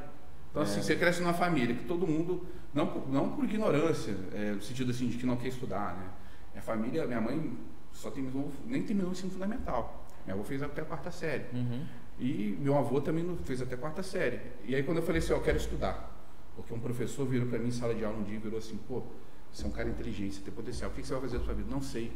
Então, 0.52 0.62
assim, 0.64 0.82
você 0.82 0.96
cresce 0.96 1.22
numa 1.22 1.34
família 1.34 1.76
que 1.76 1.84
todo 1.86 2.08
mundo, 2.08 2.46
não 2.74 2.88
por, 2.88 3.10
não 3.12 3.30
por 3.30 3.44
ignorância, 3.44 4.16
é, 4.34 4.52
no 4.52 4.62
sentido 4.62 4.92
assim, 4.92 5.08
de 5.08 5.18
que 5.18 5.26
não 5.26 5.36
quer 5.36 5.50
estudar, 5.50 5.96
né? 5.98 6.06
Minha 6.54 6.64
família, 6.64 7.06
minha 7.06 7.22
mãe 7.22 7.58
só 8.00 8.10
terminou, 8.10 8.52
nem 8.66 8.82
terminou 8.84 9.10
o 9.10 9.14
ensino 9.14 9.32
fundamental. 9.32 10.06
Minha 10.26 10.36
avó 10.36 10.44
fez 10.44 10.62
até 10.64 10.82
a 10.82 10.86
quarta 10.86 11.12
série. 11.12 11.46
Uhum. 11.54 11.86
E 12.20 12.58
meu 12.60 12.78
avô 12.78 13.02
também 13.02 13.24
não- 13.24 13.38
fez 13.38 13.62
até 13.62 13.76
a 13.76 13.78
quarta 13.78 14.04
série. 14.04 14.40
E 14.66 14.76
aí 14.76 14.84
quando 14.84 14.98
eu 14.98 15.04
falei 15.04 15.20
assim, 15.20 15.34
ó, 15.34 15.38
eu 15.38 15.42
quero 15.42 15.58
estudar. 15.58 16.16
Porque 16.56 16.74
um 16.74 16.80
professor 16.80 17.26
virou 17.26 17.48
para 17.48 17.58
mim 17.60 17.70
em 17.70 17.72
sala 17.72 17.94
de 17.96 18.04
aula 18.04 18.18
um 18.18 18.24
dia 18.24 18.36
e 18.36 18.40
virou 18.40 18.60
assim, 18.60 18.78
pô, 18.88 19.04
você 19.52 19.64
é 19.64 19.68
um 19.68 19.72
cara 19.72 19.90
inteligente, 19.90 20.36
você 20.36 20.42
tem 20.42 20.54
potencial, 20.54 20.90
o 20.92 20.94
que 20.94 21.02
você 21.06 21.14
vai 21.14 21.22
fazer 21.22 21.40
da 21.40 21.44
sua 21.46 21.54
vida? 21.54 21.70
Não 21.72 21.82
sei. 21.82 22.12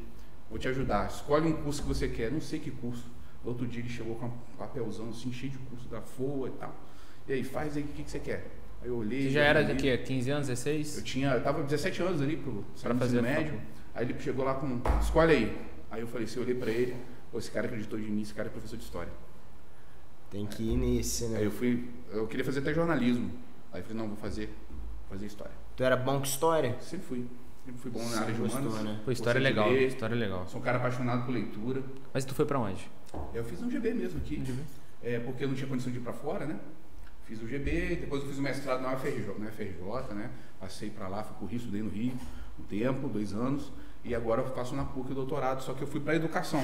Vou 0.50 0.60
te 0.60 0.68
ajudar. 0.68 1.08
Escolhe 1.10 1.48
um 1.48 1.63
curso 1.63 1.82
que 1.82 1.88
você 1.88 2.08
quer, 2.08 2.32
não 2.32 2.42
sei 2.42 2.60
que 2.60 2.70
curso. 2.72 3.06
Outro 3.44 3.66
dia 3.68 3.82
ele 3.82 3.90
chegou 3.90 4.16
com 4.16 4.28
um 4.28 4.32
papelzão 4.58 5.10
assim, 5.10 5.32
cheio 5.34 5.52
de 5.52 5.58
curso 5.60 5.88
da 5.90 6.02
FOA 6.02 6.48
e 6.50 6.52
tal. 6.52 6.75
E 7.28 7.34
aí, 7.34 7.44
faz 7.44 7.75
aí 7.75 7.84
o 7.84 7.88
que, 7.88 8.04
que 8.04 8.12
você 8.12 8.20
quer. 8.20 8.52
Aí 8.82 8.90
eu 8.90 8.98
olhei. 8.98 9.24
Você 9.24 9.30
já 9.32 9.42
era 9.42 9.63
de 9.63 9.75
quê? 9.75 9.98
15 9.98 10.30
anos, 10.32 10.48
16? 10.48 10.98
Eu 10.98 11.04
tinha, 11.04 11.32
eu 11.32 11.42
tava 11.44 11.63
17 11.63 12.02
anos 12.04 12.22
ali 12.22 12.38
pro 12.38 12.63
Pra 12.82 12.94
fazer 12.96 13.22
médio. 13.22 13.60
Aí 13.96 14.06
ele 14.06 14.20
chegou 14.20 14.44
lá 14.46 14.56
com, 14.56 14.82
escolhe 15.02 15.34
aí. 15.34 15.58
Aí 15.94 16.02
eu 16.02 16.08
falei 16.08 16.26
assim, 16.26 16.38
eu 16.38 16.44
olhei 16.44 16.56
pra 16.56 16.72
ele, 16.72 16.96
esse 17.36 17.52
cara 17.52 17.68
acreditou 17.68 18.00
de 18.00 18.10
mim, 18.10 18.24
esse 18.24 18.34
cara 18.34 18.50
é 18.50 18.52
professor 18.52 18.76
de 18.76 18.84
história. 18.84 19.14
Tem 20.32 20.44
que 20.48 20.64
ir 20.64 20.76
nesse, 20.76 21.28
né? 21.28 21.38
Aí 21.38 21.46
eu 21.46 21.52
fui, 21.52 21.88
eu 22.12 22.26
queria 22.26 22.44
fazer 22.44 22.62
até 22.62 22.74
jornalismo. 22.74 23.30
Aí 23.72 23.82
eu 23.82 23.84
falei, 23.86 24.02
não, 24.02 24.08
vou 24.08 24.18
fazer, 24.18 24.48
vou 24.48 25.10
fazer 25.10 25.28
história. 25.28 25.54
Tu 25.76 25.84
era 25.84 25.96
bom 25.96 26.18
com 26.18 26.24
história? 26.24 26.76
Sempre 26.82 27.06
fui, 27.06 27.28
sempre 27.64 27.80
fui 27.80 27.92
bom 27.92 28.04
na 28.10 28.22
área 28.22 28.34
de 28.34 28.42
humanas. 28.42 28.82
né? 28.82 29.02
Pô, 29.06 29.12
história 29.12 29.38
é 29.38 29.42
legal. 29.42 29.70
ler, 29.70 29.88
História 29.88 30.16
é 30.16 30.18
legal. 30.18 30.48
Sou 30.48 30.60
um 30.60 30.64
cara 30.64 30.80
apaixonado 30.80 31.28
por 31.28 31.32
leitura. 31.32 31.84
Mas 32.12 32.26
tu 32.26 32.34
foi 32.34 32.46
pra 32.48 32.58
onde? 32.58 32.90
Eu 33.32 33.44
fiz 33.44 33.62
um 33.62 33.70
GB 33.70 33.94
mesmo 33.94 34.20
aqui, 34.20 34.44
é, 35.04 35.20
porque 35.20 35.44
eu 35.44 35.48
não 35.50 35.56
tinha 35.56 35.68
condição 35.68 35.92
de 35.92 36.00
ir 36.00 36.02
para 36.02 36.14
fora, 36.14 36.48
né? 36.48 36.60
Fiz 37.26 37.40
o 37.40 37.48
GB, 37.48 37.98
depois 37.98 38.24
eu 38.24 38.30
fiz 38.30 38.40
o 38.40 38.42
mestrado 38.42 38.82
na 38.82 38.96
UFRJ, 38.96 39.28
na 39.38 39.46
UFRJ 39.48 40.16
né? 40.16 40.32
Passei 40.60 40.90
para 40.90 41.08
lá, 41.08 41.24
fui 41.24 41.36
pro 41.38 41.46
Rio, 41.46 41.58
estudei 41.58 41.84
no 41.84 41.90
Rio 41.92 42.14
um 42.60 42.64
tempo, 42.64 43.08
dois 43.08 43.32
anos, 43.34 43.72
e 44.04 44.14
agora 44.14 44.42
eu 44.42 44.48
faço 44.54 44.76
na 44.76 44.84
PUC 44.86 45.12
o 45.12 45.16
doutorado, 45.16 45.62
só 45.62 45.74
que 45.74 45.82
eu 45.82 45.88
fui 45.88 46.00
para 46.00 46.16
educação. 46.16 46.64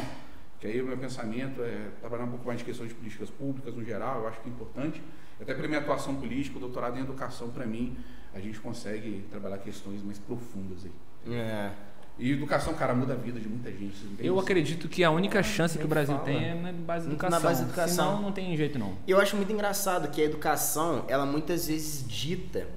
Que 0.60 0.68
aí 0.68 0.82
o 0.82 0.86
meu 0.86 0.98
pensamento 0.98 1.62
é 1.62 1.90
trabalhar 2.02 2.26
um 2.26 2.30
pouco 2.32 2.46
mais 2.46 2.60
de 2.60 2.66
questões 2.66 2.90
de 2.90 2.96
políticas 2.96 3.30
públicas 3.30 3.74
no 3.74 3.84
geral, 3.84 4.22
eu 4.22 4.28
acho 4.28 4.42
que 4.42 4.50
é 4.50 4.52
importante. 4.52 5.02
Até 5.42 5.54
pela 5.54 5.68
minha 5.70 5.80
atuação 5.80 6.16
política, 6.16 6.58
o 6.58 6.60
doutorado 6.60 6.98
em 6.98 7.02
educação, 7.02 7.50
para 7.50 7.66
mim, 7.66 7.98
a 8.34 8.40
gente 8.42 8.60
consegue 8.60 9.26
trabalhar 9.32 9.58
questões 9.60 10.04
mais 10.04 10.20
profundas 10.20 10.80
aí. 10.86 11.34
É. 11.34 11.72
E 12.18 12.34
educação, 12.34 12.74
cara, 12.74 12.94
muda 12.94 13.14
a 13.14 13.16
vida 13.16 13.40
de 13.40 13.48
muita 13.48 13.72
gente. 13.72 13.96
Eu 14.20 14.34
noção. 14.34 14.40
acredito 14.44 14.90
que 14.90 15.02
a 15.06 15.10
única 15.10 15.42
chance 15.42 15.78
que 15.78 15.86
o 15.86 15.88
Brasil 15.88 16.14
fala. 16.16 16.26
tem 16.26 16.44
é 16.50 16.54
na 16.54 16.74
base 16.74 17.06
da 17.06 17.12
Na 17.12 17.14
educação. 17.16 17.42
base 17.42 17.62
da 17.62 17.68
educação. 17.70 18.06
Senão 18.10 18.22
não 18.22 18.32
tem 18.34 18.58
jeito 18.58 18.78
não. 18.78 18.98
Eu 19.08 19.22
acho 19.22 19.38
muito 19.38 19.54
engraçado 19.54 20.10
que 20.12 20.22
a 20.22 20.26
educação, 20.26 21.06
ela 21.08 21.26
muitas 21.26 21.68
vezes 21.70 22.06
dita, 22.06 22.68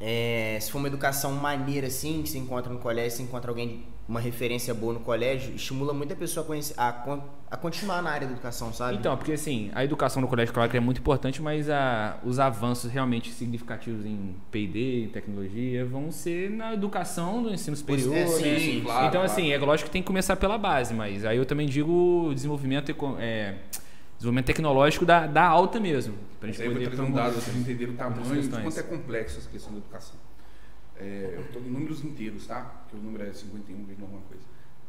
é, 0.00 0.58
se 0.60 0.70
for 0.70 0.78
uma 0.78 0.88
educação 0.88 1.32
maneira 1.32 1.88
assim, 1.88 2.22
que 2.22 2.28
você 2.28 2.38
encontra 2.38 2.72
no 2.72 2.78
colégio, 2.78 3.16
você 3.16 3.22
encontra 3.24 3.50
alguém, 3.50 3.82
uma 4.08 4.20
referência 4.20 4.72
boa 4.72 4.94
no 4.94 5.00
colégio, 5.00 5.54
estimula 5.54 5.92
muita 5.92 6.14
pessoa 6.14 6.44
a, 6.44 6.46
conhecer, 6.46 6.74
a, 6.78 7.18
a 7.50 7.56
continuar 7.56 8.00
na 8.00 8.10
área 8.10 8.26
da 8.26 8.32
educação, 8.32 8.72
sabe? 8.72 8.96
Então, 8.96 9.16
porque 9.16 9.32
assim, 9.32 9.70
a 9.74 9.84
educação 9.84 10.22
no 10.22 10.28
colégio, 10.28 10.54
claro 10.54 10.70
que 10.70 10.76
é 10.76 10.80
muito 10.80 11.00
importante, 11.00 11.42
mas 11.42 11.68
a, 11.68 12.16
os 12.24 12.38
avanços 12.38 12.90
realmente 12.90 13.30
significativos 13.32 14.06
em 14.06 14.34
P&D, 14.50 15.04
em 15.04 15.08
tecnologia, 15.08 15.84
vão 15.84 16.10
ser 16.12 16.48
na 16.50 16.72
educação 16.72 17.42
do 17.42 17.50
ensino 17.52 17.76
superior, 17.76 18.16
É, 18.16 18.26
sim, 18.26 18.42
né? 18.44 18.58
sim, 18.58 18.80
claro, 18.84 19.06
então, 19.08 19.20
claro. 19.20 19.26
assim, 19.26 19.52
é 19.52 19.58
lógico 19.58 19.88
que 19.88 19.92
tem 19.92 20.02
que 20.02 20.06
começar 20.06 20.36
pela 20.36 20.56
base, 20.56 20.94
mas 20.94 21.24
aí 21.24 21.36
eu 21.36 21.44
também 21.44 21.66
digo 21.66 22.30
desenvolvimento, 22.34 22.94
é, 23.18 23.56
desenvolvimento 24.18 24.46
tecnológico 24.46 25.04
da, 25.06 25.26
da 25.26 25.46
alta 25.46 25.80
mesmo, 25.80 26.14
pra 26.38 26.48
Mas 26.48 26.56
gente 26.56 26.66
eu 26.66 26.72
vou 26.72 26.82
poder 26.82 26.94
trazer 26.96 27.10
um 27.10 27.14
dado, 27.14 27.34
vocês 27.34 27.56
entenderem 27.56 27.94
o 27.94 27.96
tamanho 27.96 28.22
de 28.24 28.34
questões. 28.34 28.62
quanto 28.62 28.78
é 28.78 28.82
complexa 28.82 29.38
essa 29.38 29.48
questão 29.48 29.72
da 29.72 29.78
educação. 29.78 30.16
É, 30.96 31.34
eu 31.36 31.42
estou 31.42 31.62
em 31.62 31.70
números 31.70 32.04
inteiros, 32.04 32.46
tá? 32.46 32.84
Que 32.88 32.96
o 32.96 32.98
número 33.00 33.24
é 33.24 33.32
51, 33.32 33.78
alguma 34.02 34.20
coisa. 34.22 34.42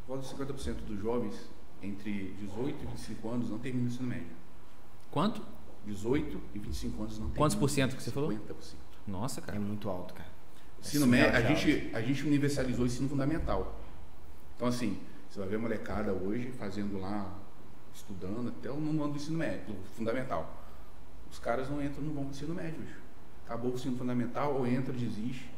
Quase 0.07 0.33
50% 0.35 0.75
dos 0.87 0.99
jovens 0.99 1.35
entre 1.83 2.33
18 2.39 2.83
e 2.83 2.87
25 2.87 3.29
anos 3.29 3.49
não 3.51 3.59
terminam 3.59 3.85
o 3.85 3.89
ensino 3.89 4.07
médio. 4.07 4.25
Quanto? 5.11 5.41
18 5.85 6.41
e 6.55 6.59
25 6.59 7.01
anos 7.03 7.13
não 7.13 7.17
terminam. 7.27 7.35
Quantos 7.37 7.55
por 7.55 7.69
cento 7.69 7.95
que 7.95 8.01
você 8.01 8.09
falou? 8.11 8.31
50%. 8.31 8.39
Nossa, 9.07 9.39
É 9.39 9.43
cara. 9.43 9.59
muito 9.59 9.87
alto, 9.89 10.13
cara. 10.15 10.29
Ensino 10.81 11.05
É 11.05 11.07
médio, 11.07 11.37
a 11.37 11.41
gente, 11.41 11.89
a 11.93 12.01
gente 12.01 12.25
universalizou 12.25 12.83
o 12.83 12.87
ensino 12.87 13.07
fundamental. 13.07 13.79
Então, 14.55 14.67
assim, 14.67 14.97
você 15.29 15.39
vai 15.39 15.47
ver 15.47 15.55
a 15.57 15.59
molecada 15.59 16.11
hoje 16.13 16.51
fazendo 16.57 16.99
lá, 16.99 17.31
estudando 17.99 18.49
até 18.49 18.69
o 18.71 18.79
nono 18.79 19.03
ano 19.03 19.13
do 19.13 19.17
ensino 19.17 19.37
médio, 19.37 19.65
do 19.67 19.75
fundamental. 19.95 20.55
Os 21.31 21.37
caras 21.39 21.69
não 21.69 21.83
entram, 21.83 22.01
não 22.03 22.13
vão 22.13 22.23
pro 22.25 22.31
ensino 22.31 22.55
médio. 22.55 22.79
Acabou 23.45 23.71
o 23.71 23.75
ensino 23.75 23.97
fundamental, 23.97 24.55
ou 24.55 24.67
entra, 24.67 24.93
desiste. 24.93 25.49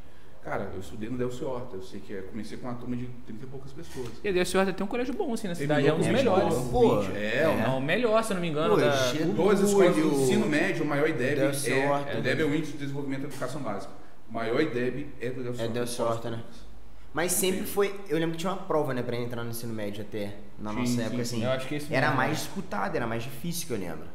Cara, 0.44 0.72
eu 0.74 0.80
estudei 0.80 1.08
no 1.08 1.18
Delcio 1.20 1.48
Horta, 1.48 1.76
eu 1.76 1.84
sei 1.84 2.00
que 2.00 2.14
é, 2.16 2.22
comecei 2.24 2.58
com 2.58 2.68
uma 2.68 2.74
turma 2.74 2.96
de 2.96 3.06
30 3.28 3.46
e 3.46 3.48
poucas 3.48 3.72
pessoas. 3.74 4.10
E 4.24 4.28
a 4.28 4.32
DSO 4.32 4.74
tem 4.74 4.84
um 4.84 4.90
colégio 4.90 5.14
bom, 5.14 5.32
assim, 5.34 5.48
na 5.48 5.54
cidade. 5.54 5.86
É 5.88 5.94
um 5.94 5.98
dos 6.00 6.08
melhores. 6.08 6.56
20, 6.58 6.72
Pô, 6.72 7.00
20, 7.02 7.16
é, 7.16 7.64
É, 7.64 7.68
o 7.70 7.80
melhor, 7.80 8.24
se 8.24 8.32
eu 8.32 8.36
não 8.36 8.42
me 8.42 8.50
engano. 8.50 8.74
Pô, 8.74 8.82
da- 8.82 9.14
Todas 9.36 9.62
as 9.62 9.68
escolas 9.70 9.96
o- 9.98 10.00
ensino 10.24 10.48
médio, 10.48 10.84
o 10.84 10.88
maior 10.88 11.08
IDEB 11.08 11.36
Delcio 11.42 11.74
é, 11.76 11.88
Horta. 11.88 12.16
o 12.16 12.20
IDEB 12.20 12.42
é 12.42 12.46
o 12.46 12.56
Índice 12.56 12.72
de 12.72 12.78
Desenvolvimento 12.80 13.22
da 13.22 13.28
Educação 13.28 13.62
Básica. 13.62 13.94
O 14.28 14.34
maior 14.34 14.60
IDEB 14.62 15.10
é 15.22 15.30
do 15.30 15.44
Delcio 15.44 15.62
É 15.62 15.66
Horta. 15.68 15.74
Delcio 15.80 16.06
Horta, 16.06 16.30
né? 16.32 16.44
Mas 17.14 17.34
sempre 17.34 17.66
foi. 17.66 17.94
Eu 18.08 18.18
lembro 18.18 18.32
que 18.34 18.38
tinha 18.38 18.52
uma 18.54 18.62
prova, 18.62 18.94
né, 18.94 19.02
pra 19.04 19.18
entrar 19.18 19.44
no 19.44 19.50
ensino 19.50 19.74
médio 19.74 20.02
até. 20.08 20.36
Na 20.58 20.72
Sim, 20.72 20.76
nossa 20.80 20.92
sim, 20.94 21.02
época, 21.02 21.16
sim. 21.18 21.22
assim. 21.38 21.44
Eu 21.44 21.52
acho 21.52 21.68
que 21.68 21.76
é 21.76 21.78
isso 21.78 21.88
Era 21.92 22.08
mesmo. 22.08 22.18
mais 22.18 22.38
disputado, 22.38 22.96
era 22.96 23.06
mais 23.08 23.24
difícil 23.24 23.68
que 23.68 23.74
eu 23.74 23.78
lembro. 23.78 24.06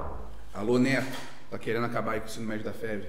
Alô, 0.55 0.79
Neto, 0.79 1.07
tá 1.51 1.59
querendo 1.59 1.85
acabar 1.85 2.13
aí 2.13 2.21
com 2.21 2.27
o 2.27 2.29
ensino 2.31 2.47
médio 2.47 2.65
da 2.65 2.73
FEB? 2.73 3.05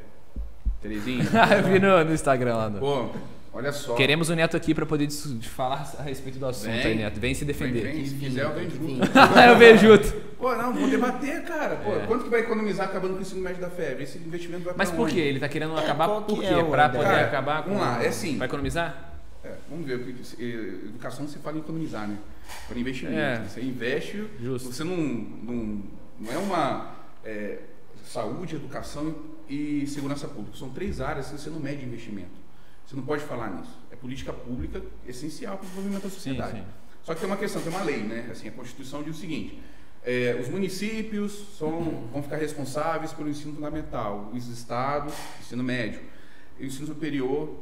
Terezinha? 0.81 1.23
eu 1.57 1.71
vi 1.71 1.79
no, 1.79 2.03
no 2.03 2.13
Instagram 2.13 2.55
lá. 2.55 2.69
do- 2.69 2.79
Pô, 2.79 3.09
olha 3.53 3.71
só. 3.71 3.95
Queremos 3.95 4.29
o 4.29 4.35
Neto 4.35 4.57
aqui 4.57 4.73
pra 4.75 4.85
poder 4.85 5.09
falar 5.09 5.89
a 5.97 6.01
respeito 6.03 6.37
do 6.37 6.45
assunto 6.47 6.71
Vem. 6.73 6.85
aí, 6.85 6.95
Neto. 6.97 7.19
Vem 7.19 7.33
se 7.33 7.45
Vem, 7.45 7.53
defender. 7.53 7.81
vem, 7.93 8.05
se 8.05 8.15
quiser 8.15 8.43
eu 8.43 8.53
venho 8.53 8.69
junto. 8.69 9.01
eu 9.49 9.57
vejo 9.57 9.87
junto. 9.87 10.13
Pô, 10.37 10.53
não, 10.55 10.73
vamos 10.73 10.89
debater, 10.91 11.43
cara. 11.45 11.77
Pô, 11.77 11.93
É. 11.95 12.05
quanto 12.05 12.25
que 12.25 12.29
vai 12.29 12.41
economizar 12.41 12.87
acabando 12.87 13.13
com 13.13 13.19
o 13.19 13.21
ensino 13.21 13.41
médio 13.41 13.61
da 13.61 13.69
FEB? 13.69 14.03
Esse 14.03 14.17
investimento 14.17 14.65
vai 14.65 14.73
Mas 14.77 14.91
por 14.91 15.05
onde? 15.05 15.15
quê? 15.15 15.21
Ele 15.21 15.39
tá 15.39 15.47
querendo 15.47 15.75
acabar 15.77 16.07
qual 16.07 16.21
por 16.23 16.41
que 16.41 16.47
quê? 16.47 16.53
é 16.53 16.63
pra 16.63 16.89
poder 16.89 17.03
Cara, 17.05 17.21
acabar 17.27 17.63
com. 17.63 17.69
vamos 17.69 17.81
lá, 17.87 18.03
é 18.03 18.07
assim. 18.09 18.37
Vai 18.37 18.47
economizar? 18.47 19.06
É, 19.47 19.57
vamos 19.69 19.87
ver, 19.87 19.99
porque 19.99 20.43
eh, 20.43 20.87
educação 20.87 21.27
você 21.27 21.39
fala 21.39 21.57
em 21.57 21.61
economizar, 21.61 22.07
né? 22.07 22.17
Para 22.67 22.77
investimento. 22.77 23.17
É. 23.17 23.43
Você 23.43 23.61
investe, 23.61 24.27
Justo. 24.41 24.71
você 24.71 24.83
não, 24.83 24.97
não, 24.97 25.83
não 26.19 26.31
é 26.31 26.37
uma 26.37 26.95
é, 27.23 27.59
saúde, 28.05 28.55
educação 28.55 29.15
e 29.47 29.87
segurança 29.87 30.27
pública. 30.27 30.57
São 30.57 30.69
três 30.69 30.99
áreas 30.99 31.29
que 31.29 31.39
você 31.39 31.49
não 31.49 31.59
mede 31.59 31.85
investimento. 31.85 32.47
Você 32.85 32.95
não 32.95 33.03
pode 33.03 33.23
falar 33.23 33.49
nisso. 33.51 33.77
É 33.91 33.95
política 33.95 34.33
pública 34.33 34.81
essencial 35.07 35.57
para 35.57 35.65
o 35.65 35.67
desenvolvimento 35.69 36.03
da 36.03 36.09
sociedade. 36.09 36.59
sim. 36.59 36.65
Só 37.03 37.13
que 37.13 37.21
tem 37.21 37.29
uma 37.29 37.37
questão, 37.37 37.61
tem 37.61 37.71
uma 37.71 37.83
lei, 37.83 38.03
né? 38.03 38.27
Assim, 38.29 38.49
a 38.49 38.51
Constituição 38.51 39.01
diz 39.01 39.15
o 39.15 39.19
seguinte: 39.19 39.61
é, 40.03 40.37
os 40.41 40.49
municípios 40.49 41.57
são, 41.57 42.07
vão 42.11 42.21
ficar 42.21 42.35
responsáveis 42.37 43.13
pelo 43.13 43.29
ensino 43.29 43.53
fundamental, 43.53 44.29
os 44.33 44.47
estados, 44.47 45.13
ensino 45.39 45.63
médio, 45.63 46.01
e 46.59 46.63
o 46.63 46.67
ensino 46.67 46.87
superior 46.87 47.57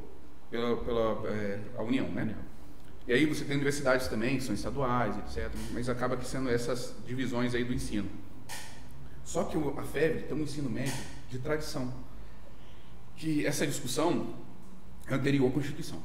pela, 0.55 0.77
pela 0.77 1.29
é, 1.29 1.59
a 1.77 1.83
União, 1.83 2.07
né? 2.09 2.35
E 3.07 3.13
aí 3.13 3.25
você 3.25 3.45
tem 3.45 3.55
universidades 3.55 4.07
também, 4.07 4.37
que 4.37 4.43
são 4.43 4.55
estaduais, 4.55 5.15
etc. 5.17 5.51
Mas 5.71 5.89
acaba 5.89 6.17
que 6.17 6.25
sendo 6.25 6.49
essas 6.49 6.95
divisões 7.05 7.53
aí 7.53 7.63
do 7.63 7.73
ensino. 7.73 8.09
Só 9.23 9.43
que 9.43 9.57
a 9.57 9.83
FEB 9.83 10.23
tem 10.23 10.35
um 10.35 10.41
ensino 10.41 10.69
médio 10.69 11.03
de 11.29 11.37
tradição. 11.39 11.93
Que 13.15 13.45
essa 13.45 13.65
discussão 13.65 14.33
é 15.07 15.13
anterior 15.13 15.49
à 15.49 15.51
Constituição. 15.51 16.01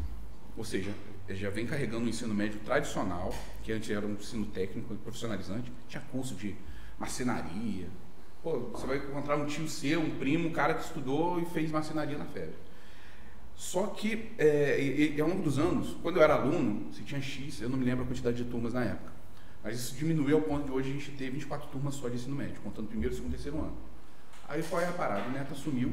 Ou 0.57 0.65
seja, 0.65 0.93
ele 1.27 1.39
já 1.39 1.49
vem 1.49 1.67
carregando 1.67 2.05
o 2.05 2.09
ensino 2.09 2.35
médio 2.35 2.61
tradicional, 2.61 3.35
que 3.63 3.73
antes 3.73 3.89
era 3.89 4.07
um 4.07 4.13
ensino 4.13 4.47
técnico 4.47 4.95
profissionalizante, 4.97 5.73
tinha 5.89 6.03
curso 6.13 6.35
de 6.35 6.55
marcenaria. 6.99 7.89
Pô, 8.43 8.59
você 8.59 8.87
vai 8.87 8.99
encontrar 8.99 9.37
um 9.37 9.47
tio 9.47 9.67
seu, 9.69 10.01
um 10.01 10.19
primo, 10.19 10.49
um 10.49 10.53
cara 10.53 10.75
que 10.75 10.85
estudou 10.85 11.41
e 11.41 11.47
fez 11.47 11.71
marcenaria 11.71 12.19
na 12.19 12.27
FEB. 12.27 12.53
Só 13.61 13.89
que, 13.89 14.33
é, 14.39 14.81
e- 14.81 15.21
ao 15.21 15.29
longo 15.29 15.43
dos 15.43 15.59
anos, 15.59 15.95
quando 16.03 16.17
eu 16.17 16.23
era 16.23 16.33
aluno, 16.33 16.91
você 16.91 17.03
tinha 17.03 17.21
X, 17.21 17.61
eu 17.61 17.69
não 17.69 17.77
me 17.77 17.85
lembro 17.85 18.05
a 18.05 18.07
quantidade 18.07 18.43
de 18.43 18.51
turmas 18.51 18.73
na 18.73 18.83
época. 18.83 19.13
Mas 19.63 19.79
isso 19.79 19.97
diminuiu 19.97 20.39
ao 20.39 20.43
ponto 20.43 20.65
de 20.65 20.73
hoje 20.73 20.89
a 20.89 20.93
gente 20.95 21.11
ter 21.11 21.31
24 21.31 21.69
turmas 21.69 21.95
só 21.95 22.09
de 22.09 22.15
ensino 22.15 22.35
médio, 22.35 22.59
contando 22.65 22.89
primeiro, 22.89 23.15
segundo 23.15 23.33
e 23.33 23.35
terceiro 23.35 23.59
ano. 23.59 23.77
Aí 24.49 24.63
qual 24.63 24.81
é 24.81 24.89
a 24.89 24.93
parada? 24.93 25.29
O 25.29 25.33
Neto 25.33 25.53
assumiu, 25.53 25.93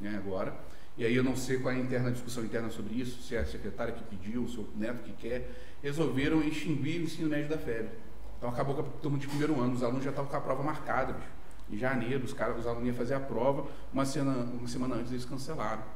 né, 0.00 0.16
agora. 0.16 0.52
E 0.98 1.04
aí 1.04 1.14
eu 1.14 1.22
não 1.22 1.36
sei 1.36 1.58
qual 1.58 1.72
é 1.72 1.76
a 1.76 1.80
interna 1.80 2.08
a 2.08 2.10
discussão 2.10 2.44
interna 2.44 2.70
sobre 2.70 2.96
isso, 3.00 3.22
se 3.22 3.36
é 3.36 3.38
a 3.38 3.46
secretária 3.46 3.94
que 3.94 4.02
pediu, 4.02 4.48
se 4.48 4.56
é 4.56 4.60
o 4.62 4.68
Neto 4.74 5.04
que 5.04 5.12
quer. 5.12 5.48
Resolveram 5.84 6.42
extinguir 6.42 7.00
o 7.00 7.04
ensino 7.04 7.28
médio 7.28 7.48
da 7.48 7.56
FEB. 7.56 7.88
Então 8.36 8.50
acabou 8.50 8.74
com 8.74 8.80
a 8.80 8.84
turma 9.00 9.16
de 9.16 9.28
primeiro 9.28 9.60
ano, 9.60 9.74
os 9.74 9.82
alunos 9.84 10.02
já 10.02 10.10
estavam 10.10 10.28
com 10.28 10.36
a 10.36 10.40
prova 10.40 10.64
marcada, 10.64 11.12
bicho. 11.12 11.28
Em 11.70 11.78
janeiro, 11.78 12.24
os, 12.24 12.32
caras, 12.32 12.58
os 12.58 12.66
alunos 12.66 12.88
iam 12.88 12.96
fazer 12.96 13.14
a 13.14 13.20
prova, 13.20 13.64
uma, 13.92 14.02
uma 14.02 14.66
semana 14.66 14.96
antes 14.96 15.12
eles 15.12 15.24
cancelaram. 15.24 15.94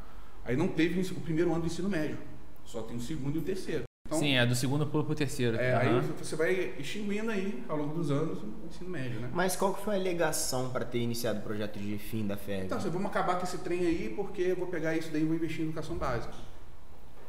Aí 0.50 0.56
não 0.56 0.66
teve 0.66 1.00
o 1.12 1.20
primeiro 1.20 1.52
ano 1.52 1.60
do 1.60 1.66
ensino 1.68 1.88
médio, 1.88 2.18
só 2.64 2.82
tem 2.82 2.96
o 2.96 3.00
segundo 3.00 3.36
e 3.36 3.38
o 3.38 3.42
terceiro. 3.42 3.84
Então, 4.08 4.18
Sim, 4.18 4.34
é 4.34 4.44
do 4.44 4.56
segundo 4.56 4.84
pulo 4.84 5.04
pro 5.04 5.14
terceiro. 5.14 5.56
é, 5.56 5.72
Aham. 5.74 6.00
aí 6.00 6.06
você 6.18 6.34
vai 6.34 6.74
extinguindo 6.76 7.30
aí, 7.30 7.62
ao 7.68 7.76
longo 7.76 7.94
dos 7.94 8.10
anos, 8.10 8.42
o 8.42 8.66
ensino 8.66 8.90
médio, 8.90 9.20
né? 9.20 9.30
Mas 9.32 9.54
qual 9.54 9.72
que 9.72 9.84
foi 9.84 9.94
a 9.94 9.98
alegação 9.98 10.70
pra 10.70 10.84
ter 10.84 10.98
iniciado 10.98 11.38
o 11.38 11.42
projeto 11.42 11.78
de 11.78 11.96
fim 11.98 12.26
da 12.26 12.36
FEB? 12.36 12.64
Então, 12.64 12.78
assim, 12.78 12.90
vamos 12.90 13.06
acabar 13.08 13.36
com 13.38 13.44
esse 13.44 13.58
trem 13.58 13.86
aí, 13.86 14.12
porque 14.16 14.42
eu 14.42 14.56
vou 14.56 14.66
pegar 14.66 14.96
isso 14.96 15.08
daí 15.12 15.22
e 15.22 15.24
vou 15.24 15.36
investir 15.36 15.60
em 15.60 15.64
educação 15.66 15.96
básica. 15.96 16.34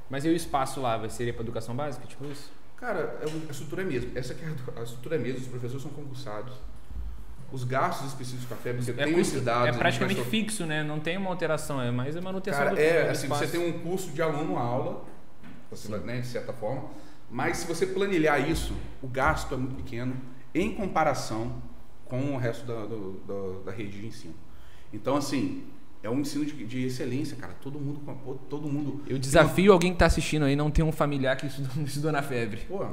Mas 0.09 0.25
e 0.25 0.29
o 0.29 0.35
espaço 0.35 0.81
lá? 0.81 0.97
Vai 0.97 1.11
ser 1.11 1.31
pra 1.35 1.43
educação 1.43 1.75
básica? 1.75 2.07
Tipo 2.07 2.25
isso? 2.25 2.51
Cara, 2.75 3.19
é 3.21 3.25
o- 3.27 3.47
a 3.47 3.51
estrutura 3.51 3.83
é 3.83 3.85
mesmo. 3.85 4.11
Essa 4.17 4.33
que 4.33 4.43
é 4.43 4.47
a, 4.47 4.79
a 4.79 4.83
estrutura 4.83 5.17
é 5.17 5.19
mesmo, 5.19 5.41
os 5.41 5.47
professores 5.47 5.83
são 5.83 5.91
concursados. 5.91 6.53
Os 7.51 7.63
gastos 7.65 8.07
específicos 8.07 8.45
com 8.45 8.53
a 8.53 8.57
FEB, 8.57 8.81
você 8.81 8.91
É, 8.91 8.93
tem 8.93 9.13
custo- 9.13 9.19
esses 9.35 9.43
dados. 9.43 9.75
é 9.75 9.77
praticamente 9.77 10.23
fixo, 10.23 10.65
né? 10.65 10.83
Não 10.83 10.99
tem 10.99 11.17
uma 11.17 11.29
alteração, 11.29 11.81
é 11.81 11.91
mais 11.91 12.15
a 12.15 12.21
manutenção 12.21 12.59
Cara, 12.63 12.75
do 12.75 12.79
é, 12.81 13.03
do 13.05 13.09
assim, 13.11 13.23
espaço. 13.23 13.45
você 13.45 13.57
tem 13.57 13.69
um 13.69 13.79
curso 13.79 14.11
de 14.11 14.21
aluno-aula, 14.21 15.03
né, 16.05 16.19
de 16.21 16.27
certa 16.27 16.53
forma, 16.53 16.89
mas 17.29 17.57
se 17.57 17.67
você 17.67 17.85
planilhar 17.85 18.49
isso, 18.49 18.73
o 19.01 19.07
gasto 19.07 19.53
é 19.53 19.57
muito 19.57 19.75
pequeno 19.75 20.15
em 20.53 20.73
comparação 20.75 21.61
com 22.05 22.35
o 22.35 22.37
resto 22.37 22.65
da, 22.65 22.85
do- 22.85 23.21
da, 23.65 23.71
da 23.71 23.77
rede 23.77 23.99
de 24.01 24.07
ensino. 24.07 24.33
Então, 24.93 25.15
assim, 25.15 25.63
é 26.03 26.09
um 26.09 26.19
ensino 26.19 26.43
de, 26.45 26.65
de 26.65 26.85
excelência, 26.85 27.37
cara. 27.37 27.53
Todo 27.61 27.79
mundo, 27.79 28.01
todo 28.49 28.67
mundo 28.67 29.01
Eu 29.07 29.17
desafio 29.17 29.71
alguém 29.71 29.93
que 29.93 29.99
tá 29.99 30.07
assistindo 30.07 30.43
aí 30.45 30.55
não 30.55 30.69
ter 30.71 30.83
um 30.83 30.91
familiar 30.91 31.37
que 31.37 31.45
estudou, 31.47 31.83
estudou 31.83 32.11
na 32.11 32.21
febre. 32.21 32.61
Pô, 32.67 32.85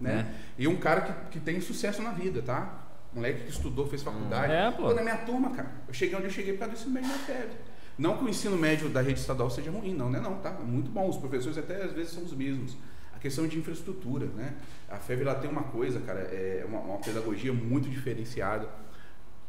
né? 0.00 0.26
E 0.58 0.66
um 0.66 0.76
cara 0.76 1.00
que, 1.02 1.12
que 1.32 1.40
tem 1.40 1.60
sucesso 1.60 2.02
na 2.02 2.10
vida, 2.10 2.42
tá? 2.42 2.86
Moleque 3.12 3.44
que 3.44 3.50
estudou, 3.50 3.86
fez 3.86 4.02
faculdade. 4.02 4.52
É, 4.52 4.70
pô. 4.70 4.92
na 4.92 5.02
minha 5.02 5.16
turma, 5.18 5.50
cara, 5.50 5.70
eu 5.88 5.94
cheguei 5.94 6.14
onde 6.16 6.26
eu 6.26 6.30
cheguei 6.30 6.52
por 6.52 6.60
causa 6.60 6.74
do 6.74 6.78
ensino 6.78 6.92
médio 6.94 7.08
da 7.10 7.18
FEB. 7.18 7.50
Não 7.98 8.16
que 8.16 8.24
o 8.24 8.28
ensino 8.28 8.56
médio 8.56 8.88
da 8.90 9.00
rede 9.00 9.18
estadual 9.18 9.50
seja 9.50 9.70
ruim, 9.70 9.92
não, 9.94 10.08
né? 10.10 10.20
Não, 10.20 10.36
tá? 10.38 10.50
É 10.50 10.62
muito 10.64 10.90
bom. 10.90 11.08
Os 11.08 11.16
professores 11.16 11.58
até 11.58 11.82
às 11.82 11.92
vezes 11.92 12.12
são 12.12 12.22
os 12.22 12.32
mesmos. 12.32 12.76
A 13.14 13.18
questão 13.18 13.48
de 13.48 13.58
infraestrutura, 13.58 14.26
né? 14.26 14.54
A 14.88 14.96
FEB 14.98 15.22
ela 15.22 15.34
tem 15.34 15.50
uma 15.50 15.64
coisa, 15.64 15.98
cara, 16.00 16.20
é 16.20 16.64
uma, 16.68 16.78
uma 16.78 16.98
pedagogia 16.98 17.52
muito 17.52 17.88
diferenciada 17.88 18.68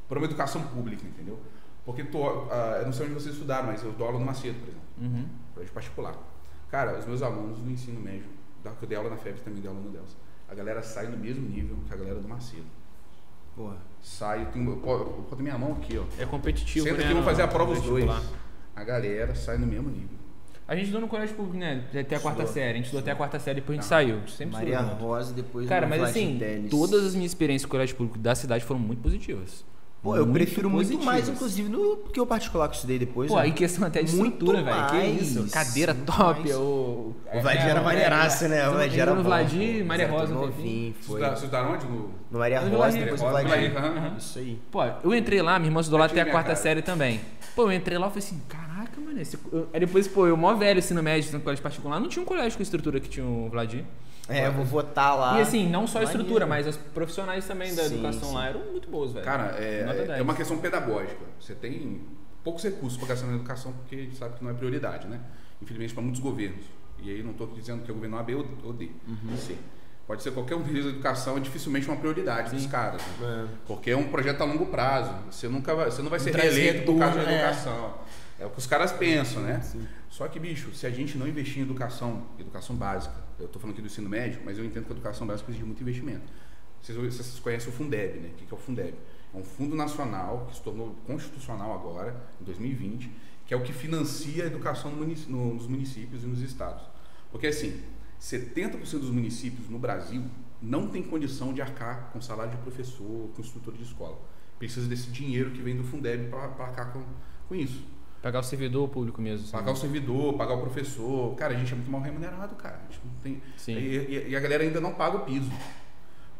para 0.08 0.18
uma 0.18 0.25
educação 0.25 0.63
pública, 0.63 1.06
entendeu? 1.06 1.39
Porque 1.86 2.04
tô, 2.04 2.28
ah, 2.50 2.78
eu 2.80 2.86
não 2.86 2.94
sei 2.94 3.06
onde 3.06 3.13
vocês 3.13 3.36
estudaram, 3.36 3.68
mas 3.68 3.84
eu 3.84 3.92
dou 3.92 4.08
aula 4.08 4.18
no 4.20 4.25
Macedo, 4.25 4.58
por 4.60 4.68
exemplo 4.70 4.89
Uhum. 5.00 5.25
colégio 5.54 5.74
particular. 5.74 6.16
Cara, 6.72 6.98
os 6.98 7.06
meus 7.06 7.22
alunos 7.22 7.60
do 7.60 7.70
ensino 7.70 8.00
médio, 8.01 8.25
que 8.63 8.84
eu 8.84 8.89
dei 8.89 8.98
aula 8.98 9.10
na 9.12 9.18
FEB 9.18 9.39
também 9.42 9.62
dei 9.62 9.70
aula 9.70 9.80
no 9.82 9.89
Delsa, 9.92 10.16
a 10.50 10.56
galera 10.56 10.82
sai 10.82 11.08
no 11.08 11.18
mesmo 11.18 11.48
nível 11.48 11.78
que 11.88 11.94
a 11.94 11.98
galera 11.98 12.20
do 12.20 12.28
Macedo. 12.28 12.66
Porra. 13.56 13.77
Sai, 14.01 14.46
tem, 14.53 14.65
eu 14.65 14.75
boto 14.77 15.41
minha 15.44 15.58
mão 15.58 15.74
aqui, 15.74 15.98
ó. 15.98 16.03
É 16.22 16.25
competitivo, 16.25 16.86
Senta 16.86 16.98
né? 16.98 17.03
aqui, 17.03 17.13
vamos 17.13 17.25
fazer 17.27 17.41
a 17.41 17.48
prova 17.48 17.74
os 17.74 17.82
dois. 17.82 18.06
A 18.75 18.84
galera 18.84 19.36
sai 19.36 19.58
no 19.58 19.68
mesmo 19.68 19.89
nível. 19.89 20.18
A 20.68 20.74
gente 20.75 20.84
estudou 20.86 21.01
no 21.01 21.08
colégio 21.08 21.36
público, 21.36 21.58
né? 21.58 21.84
Até 21.89 22.15
a 22.15 22.20
quarta 22.20 22.44
Estudou. 22.44 22.48
série. 22.53 22.70
A 22.70 22.75
gente 22.75 22.86
estudou 22.86 23.01
até 23.01 23.12
a 23.12 23.15
quarta 23.15 23.39
série, 23.39 23.56
depois 23.60 23.77
a 23.77 23.82
gente 23.82 23.89
Tá. 23.89 23.96
saiu. 23.96 24.27
Sempre 24.27 24.53
Maria 24.53 24.79
estudou. 24.82 25.08
Rosa, 25.08 25.34
depois 25.34 25.68
Cara, 25.68 25.88
mas 25.88 26.01
assim, 26.03 26.39
todas 26.70 27.03
as 27.06 27.15
minhas 27.15 27.32
experiências 27.32 27.65
com 27.65 27.70
o 27.70 27.72
colégio 27.72 27.96
público 27.96 28.20
da 28.20 28.36
cidade 28.36 28.63
foram 28.63 28.79
muito 28.79 29.01
positivas. 29.01 29.65
Pô, 30.01 30.15
eu 30.15 30.25
Muito 30.25 30.34
prefiro 30.34 30.70
muito 30.70 30.98
mais, 31.03 31.27
inclusive, 31.27 31.68
no 31.68 31.98
que 31.98 32.22
o 32.22 32.25
particular 32.25 32.70
que 32.70 32.74
eu 32.74 32.75
estudei 32.75 32.98
depois. 33.00 33.29
Pô, 33.29 33.36
né? 33.36 33.41
aí 33.44 33.51
questão 33.51 33.86
até 33.86 34.01
de 34.01 34.15
Muito 34.15 34.34
estrutura, 34.46 34.63
velho. 34.63 34.88
Que 35.18 35.22
isso? 35.22 35.46
Cadeira 35.51 35.94
top, 35.94 36.39
mais. 36.39 36.56
o... 36.56 37.13
O 37.34 37.41
Vladir 37.41 37.68
era 37.68 37.82
maneiraço, 37.82 38.48
né? 38.48 38.70
O 38.70 38.72
Vladir 38.74 39.00
era 39.01 39.12
no 39.12 39.18
bom, 39.18 39.24
Vladir, 39.24 39.79
pô. 39.82 39.86
Maria 39.88 40.08
Rosa, 40.08 40.34
novinho, 40.34 40.96
foi. 41.01 41.20
Vocês 41.20 41.34
estudaram 41.34 41.74
onde? 41.74 41.86
No... 41.86 42.12
No 42.32 42.39
Maria 42.39 42.62
No 42.62 42.77
Rosa, 42.77 42.98
depois 42.98 43.20
o 43.22 43.25
Rosa, 43.25 43.41
Vladir. 43.44 43.72
Vladir, 43.74 43.77
aham. 43.77 44.15
Isso 44.18 44.39
aí. 44.39 44.60
Pô, 44.72 44.79
eu 45.03 45.13
entrei 45.13 45.41
lá, 45.41 45.60
minha 45.60 45.68
irmã 45.70 45.82
estudou 45.82 46.00
lá 46.00 46.06
até 46.06 46.22
a 46.22 46.25
quarta 46.32 46.56
série 46.56 46.82
também. 46.82 47.20
Pô, 47.53 47.63
eu 47.63 47.74
entrei 47.74 47.98
lá 47.98 48.08
e 48.08 48.10
falei 48.10 48.24
assim, 48.25 48.41
caraca, 48.48 49.01
mano, 49.01 49.20
esse... 49.20 49.38
eu- 49.51 49.68
Aí 49.74 49.82
depois, 49.82 50.08
pô, 50.08 50.25
eu 50.25 50.38
mó 50.38 50.53
velho, 50.53 50.79
ensino 50.79 51.03
médio, 51.03 51.29
no 51.34 51.41
colégio 51.41 51.62
particular, 51.62 52.00
não 52.00 52.08
tinha 52.08 52.24
um 52.24 52.25
colégio 52.25 52.53
com 52.58 52.62
a 52.62 52.63
estrutura 52.63 53.01
que 53.01 53.10
tinha 53.10 53.25
o 53.25 53.50
Vladir. 53.50 53.84
É, 54.29 54.48
eu 54.48 54.53
vou 54.53 54.63
votar 54.63 55.17
lá. 55.17 55.38
E 55.39 55.41
assim, 55.41 55.67
não 55.69 55.88
só 55.88 56.00
a 56.00 56.03
estrutura, 56.03 56.45
mas 56.45 56.67
as 56.67 56.77
profissionais 56.77 57.45
também 57.48 57.74
da 57.74 57.83
Sim, 57.83 57.95
educação 57.95 58.29
sim. 58.29 58.36
lá 58.36 58.48
eram 58.48 58.59
muito 58.71 58.89
boas, 58.89 59.12
velho. 59.12 59.25
Cara, 59.25 59.55
é, 59.57 59.81
é- 59.81 59.93
10. 60.05 60.09
é 60.19 60.21
uma 60.21 60.36
questão 60.36 60.57
pedagógica. 60.59 61.25
Você 61.39 61.55
tem 61.55 62.01
poucos 62.43 62.63
recursos 62.63 62.98
para 62.98 63.09
gastar 63.09 63.27
na 63.27 63.36
educação 63.36 63.74
porque 63.74 63.95
a 63.95 64.00
gente 64.00 64.15
sabe 64.15 64.38
que 64.38 64.43
não 64.43 64.51
é 64.51 64.53
prioridade, 64.53 65.07
né? 65.07 65.19
Infelizmente 65.62 65.93
para 65.93 66.03
muitos 66.03 66.21
governos. 66.21 66.65
E 67.01 67.09
aí 67.09 67.24
não 67.24 67.31
estou 67.31 67.48
dizendo 67.48 67.83
que 67.83 67.89
é 67.89 67.91
o 67.91 67.95
governo 67.95 68.17
A, 68.17 68.24
B 68.24 68.36
ou 68.36 68.74
D. 68.74 68.91
Uhum. 69.07 69.38
C. 69.38 69.55
Pode 70.05 70.24
ser 70.24 70.31
qualquer 70.31 70.55
um 70.55 70.62
deles 70.62 70.86
da 70.86 70.89
educação, 70.89 71.38
é 71.38 71.39
dificilmente 71.39 71.88
uma 71.88 71.95
prioridade 71.98 72.55
dos 72.55 72.65
caras. 72.65 73.01
né? 73.19 73.48
Porque 73.67 73.91
é 73.91 73.95
um 73.98 74.09
projeto 74.09 74.41
a 74.41 74.45
longo 74.45 74.65
prazo. 74.65 75.13
Você 75.29 75.48
nunca 75.48 75.75
vai, 75.75 75.91
você 75.91 76.01
não 76.01 76.09
vai 76.09 76.19
ser 76.19 76.36
reeleito 76.36 76.83
por 76.91 76.98
causa 76.98 77.24
da 77.24 77.31
é. 77.31 77.36
educação. 77.36 77.93
É 78.39 78.45
o 78.45 78.50
que 78.50 78.57
os 78.57 78.65
caras 78.65 78.91
pensam, 78.91 79.43
né? 79.43 79.62
Só 80.09 80.27
que, 80.27 80.39
bicho, 80.39 80.74
se 80.74 80.88
a 80.88 80.89
gente 80.89 81.17
não 81.17 81.27
investir 81.27 81.59
em 81.59 81.62
educação, 81.62 82.24
educação 82.39 82.75
básica, 82.75 83.13
eu 83.39 83.46
estou 83.46 83.62
falando 83.62 83.74
aqui 83.75 83.81
do 83.81 83.88
ensino 83.88 84.10
médio, 84.10 84.41
mas 84.46 84.58
eu 84.58 84.65
entendo 84.65 84.86
que 84.86 84.91
a 84.91 84.96
educação 84.96 85.25
básica 85.25 85.50
exige 85.51 85.65
muito 85.65 85.81
investimento. 85.81 86.31
Vocês, 86.81 86.98
vocês 86.98 87.39
conhecem 87.39 87.69
o 87.69 87.72
Fundeb, 87.72 88.19
né? 88.19 88.29
O 88.29 88.34
que 88.36 88.53
é 88.53 88.55
o 88.55 88.60
Fundeb? 88.60 88.96
É 89.34 89.38
um 89.38 89.43
fundo 89.43 89.75
nacional 89.75 90.48
que 90.50 90.55
se 90.55 90.62
tornou 90.62 90.96
constitucional 91.05 91.74
agora, 91.74 92.15
em 92.41 92.43
2020, 92.46 93.12
que 93.46 93.53
é 93.53 93.58
o 93.58 93.62
que 93.63 93.74
financia 93.74 94.43
a 94.43 94.48
educação 94.48 94.91
no 94.91 94.98
munici- 94.98 95.29
no- 95.29 95.53
nos 95.53 95.67
municípios 95.67 96.24
e 96.24 96.27
nos 96.27 96.41
estados. 96.41 96.84
Porque, 97.31 97.48
assim, 97.48 97.81
70% 98.19 99.00
dos 99.01 99.10
municípios 99.12 99.69
no 99.69 99.77
Brasil 99.79 100.24
não 100.62 100.88
tem 100.88 101.01
condição 101.03 101.53
de 101.53 101.62
arcar 101.62 102.10
com 102.12 102.22
salário 102.22 102.51
de 102.51 102.58
professor, 102.62 103.29
com 103.36 103.41
estrutura 103.41 103.77
de 103.77 103.84
escola. 103.84 104.19
Precisa 104.58 104.88
desse 104.88 105.10
dinheiro 105.10 105.51
que 105.51 105.62
vem 105.62 105.75
do 105.75 105.84
Fundeb 105.84 106.29
para 106.29 106.43
arcar 106.65 106.91
com, 106.91 107.03
com 107.48 107.55
isso. 107.55 107.84
Pagar 108.22 108.40
o 108.40 108.44
servidor 108.44 108.88
público 108.90 109.22
mesmo. 109.22 109.44
assim. 109.44 109.52
Pagar 109.54 109.72
o 109.72 109.76
servidor, 109.76 110.34
pagar 110.34 110.54
o 110.56 110.62
professor. 110.62 111.36
Cara, 111.36 111.54
a 111.54 111.58
gente 111.58 111.72
é 111.72 111.76
muito 111.76 111.90
mal 111.90 112.02
remunerado, 112.02 112.56
cara. 112.56 112.82
A 112.88 112.92
gente 112.92 113.02
não 113.06 113.14
tem... 113.22 113.42
Sim. 113.56 113.74
E, 113.78 113.78
e- 113.78 114.30
e 114.32 114.36
a 114.36 114.40
galera 114.40 114.64
ainda 114.64 114.82
não 114.82 114.94
paga 114.94 115.18
o 115.18 115.20
piso. 115.22 115.50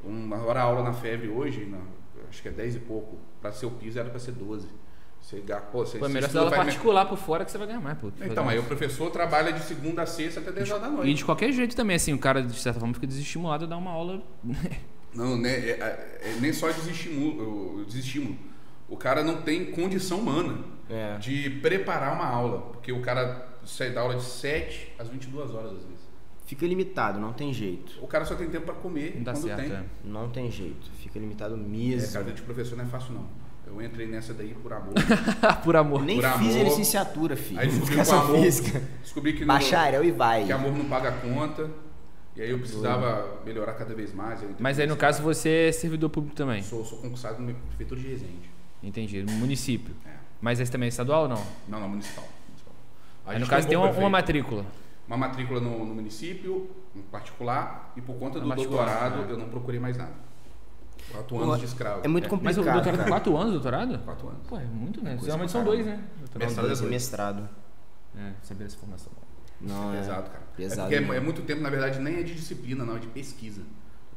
Uma 0.04 0.38
hora 0.38 0.60
a 0.62 0.64
aula 0.64 0.84
na 0.84 0.94
FEB 0.94 1.30
hoje, 1.30 1.66
na- 1.66 1.78
acho 2.30 2.42
que 2.42 2.48
é 2.48 2.52
10 2.52 2.76
e 2.76 2.80
pouco. 2.80 3.18
Para 3.42 3.52
ser 3.52 3.66
o 3.66 3.72
piso 3.72 3.98
era 4.00 4.10
para 4.10 4.20
ser 4.20 4.32
12. 4.34 4.68
Você, 5.22 5.44
pô, 5.72 5.86
você, 5.86 5.98
Pô, 6.00 6.06
é 6.06 6.10
melhor 6.10 6.30
você 6.30 6.38
aula 6.38 6.50
faz 6.50 6.62
me- 6.62 6.66
particular 6.72 7.06
por 7.06 7.18
fora 7.18 7.44
que 7.44 7.52
você 7.52 7.58
vai 7.58 7.68
ganhar 7.68 7.82
mais, 7.82 7.98
pô. 7.98 8.10
Então, 8.22 8.48
aí 8.48 8.58
o 8.58 8.64
professor 8.64 9.12
trabalha 9.12 9.52
de 9.52 9.62
segunda 9.64 10.02
a 10.02 10.06
sexta 10.06 10.40
até 10.40 10.52
10 10.52 10.70
horas 10.72 10.82
da 10.84 10.88
E 10.88 10.92
noite. 10.92 11.14
de 11.16 11.26
qualquer 11.26 11.52
jeito 11.52 11.76
também, 11.76 11.98
assim, 11.98 12.14
o 12.14 12.18
cara, 12.18 12.42
de 12.42 12.58
certa 12.58 12.80
forma, 12.80 12.94
fica 12.94 13.06
desestimulado 13.06 13.66
a 13.66 13.68
dar 13.68 13.78
uma 13.78 13.92
aula. 13.92 14.24
Não, 15.14 15.38
né, 15.38 15.50
é, 15.52 15.70
é- 15.72 16.20
é 16.30 16.38
nem 16.40 16.54
só 16.54 16.72
desestímulo, 16.72 17.82
o 17.82 17.86
desestímulo. 17.86 18.38
O 18.88 18.96
cara 18.96 19.22
não 19.24 19.42
tem 19.42 19.72
condição 19.72 20.20
humana 20.20 20.58
É. 20.89 21.17
de 21.17 21.50
preparar 21.62 22.13
uma 22.15 22.25
aula. 22.25 22.62
Porque 22.72 22.91
o 22.91 23.01
cara 23.01 23.47
sai 23.65 23.91
da 23.91 24.02
aula 24.02 24.15
de 24.15 24.23
7 24.23 24.93
às 24.97 25.08
22 25.10 25.52
horas, 25.54 25.71
às 25.73 25.84
vezes. 25.84 25.99
Fica 26.45 26.65
limitado, 26.65 27.19
não 27.19 27.32
tem 27.32 27.54
jeito. 27.54 27.93
O 28.02 28.08
cara 28.08 28.25
só 28.25 28.34
tem 28.36 28.49
tempo 28.49 28.65
para 28.65 28.73
comer 28.75 29.13
Não 29.17 29.23
dá 29.23 29.34
quando 29.34 29.43
certo, 29.43 29.62
tem. 29.62 29.71
é. 29.71 29.84
Não 30.04 30.30
tem 30.30 30.49
jeito. 30.49 30.89
Fica 30.97 31.19
limitado 31.19 31.54
É, 31.54 31.58
mesmo. 31.58 32.12
cara, 32.12 32.25
vida 32.25 32.36
de 32.38 32.41
professor 32.41 32.75
não 32.75 32.86
é 32.86 32.88
fácil, 32.88 33.13
não. 33.13 33.25
Eu 33.67 33.80
entrei 33.84 34.08
nessa 34.08 34.34
daí 34.34 34.56
por 34.56 34.73
amor. 34.73 34.93
por 35.63 35.75
amor. 35.75 36.02
Nem 36.02 36.19
por 36.19 36.28
fiz 36.39 36.56
amor. 36.56 36.63
licenciatura, 36.65 37.36
filho. 37.36 37.60
Aí 37.60 37.67
descobri 37.67 37.93
que 38.04 38.12
amor, 38.12 38.41
física. 38.41 38.82
descobri 39.04 39.34
que, 39.34 39.45
Bacharel 39.45 40.04
e 40.04 40.12
vai. 40.12 40.45
que 40.45 40.52
amor 40.52 40.71
não 40.75 40.86
paga 40.86 41.10
a 41.10 41.12
conta. 41.12 41.69
E 42.36 42.41
aí 42.41 42.49
eu 42.49 42.58
precisava 42.58 43.41
melhorar 43.45 43.73
cada 43.73 43.93
vez 43.93 44.12
mais. 44.12 44.39
Mas 44.58 44.80
aí, 44.80 44.88
no 44.88 44.95
caso, 44.97 45.21
você 45.21 45.67
é 45.67 45.71
servidor 45.71 46.10
público 46.10 46.36
também. 46.36 46.63
Sou, 46.63 46.84
sou 46.84 46.97
concursado 46.97 47.39
no 47.41 47.54
prefeitura 47.54 48.02
de 48.02 48.08
Resende. 48.08 48.49
Entendi. 48.82 49.24
No 49.24 49.32
município. 49.34 49.94
É. 50.06 50.13
Mas 50.42 50.60
esse 50.60 50.72
também 50.72 50.88
é 50.88 50.89
estadual 50.89 51.24
ou 51.24 51.30
não? 51.30 51.44
Não, 51.68 51.80
não, 51.80 51.89
municipal. 51.89 52.26
municipal. 52.48 52.74
Aí, 53.26 53.39
no 53.39 53.48
caso, 53.48 53.68
tem 53.68 53.78
uma, 53.78 53.89
uma 53.92 54.10
matrícula. 54.10 54.65
Uma 55.08 55.18
matrícula 55.18 55.60
no, 55.60 55.86
no 55.86 55.96
município, 55.96 56.70
em 56.96 57.02
particular, 57.02 57.92
e 57.98 58.02
por 58.02 58.15
conta 58.18 58.39
do 58.39 58.48
doutorado, 58.48 59.24
né? 59.24 59.28
eu 59.30 59.38
não 59.38 59.50
procurei 59.50 59.80
mais 59.80 59.98
nada. 59.98 60.13
Quatro 61.12 61.38
Pô, 61.38 61.44
anos 61.44 61.60
de 61.60 61.65
escravo. 61.65 62.02
É 62.04 62.08
muito 62.08 62.26
É, 62.26 62.30
complicado. 62.30 62.56
Mas 62.56 62.58
o 62.58 62.72
doutorado 62.72 62.98
tem 62.98 63.08
quatro 63.08 63.36
anos, 63.38 63.52
doutorado? 63.54 64.00
Quatro 64.00 64.28
anos. 64.30 64.42
Pô, 64.48 64.58
é 64.58 64.63
muito, 64.65 65.04
né? 65.04 65.18
Geralmente 65.22 65.52
são 65.52 65.63
dois, 65.63 65.86
né? 65.86 66.04
Doutorado. 66.20 66.48
Mestrado 66.48 66.65
Dois 66.68 66.78
e 66.78 66.82
dois. 66.82 66.92
mestrado. 66.94 67.50
É, 68.15 68.32
saber 68.44 68.65
essa 68.65 68.78
formação. 68.78 69.12
Não, 69.60 69.94
é. 69.94 69.98
Pesado, 69.98 70.30
cara. 70.30 70.44
Pesado 70.56 70.82
é 70.82 70.84
porque 70.84 70.96
é, 70.96 71.00
mesmo. 71.00 71.13
é 71.13 71.20
muito 71.20 71.42
tempo, 71.42 71.62
na 71.62 71.70
verdade, 71.70 72.00
nem 72.00 72.18
é 72.18 72.24
de 72.24 72.36
disciplina, 72.36 72.86
não, 72.86 72.96
é 72.96 73.00
de 73.00 73.08
pesquisa. 73.08 73.62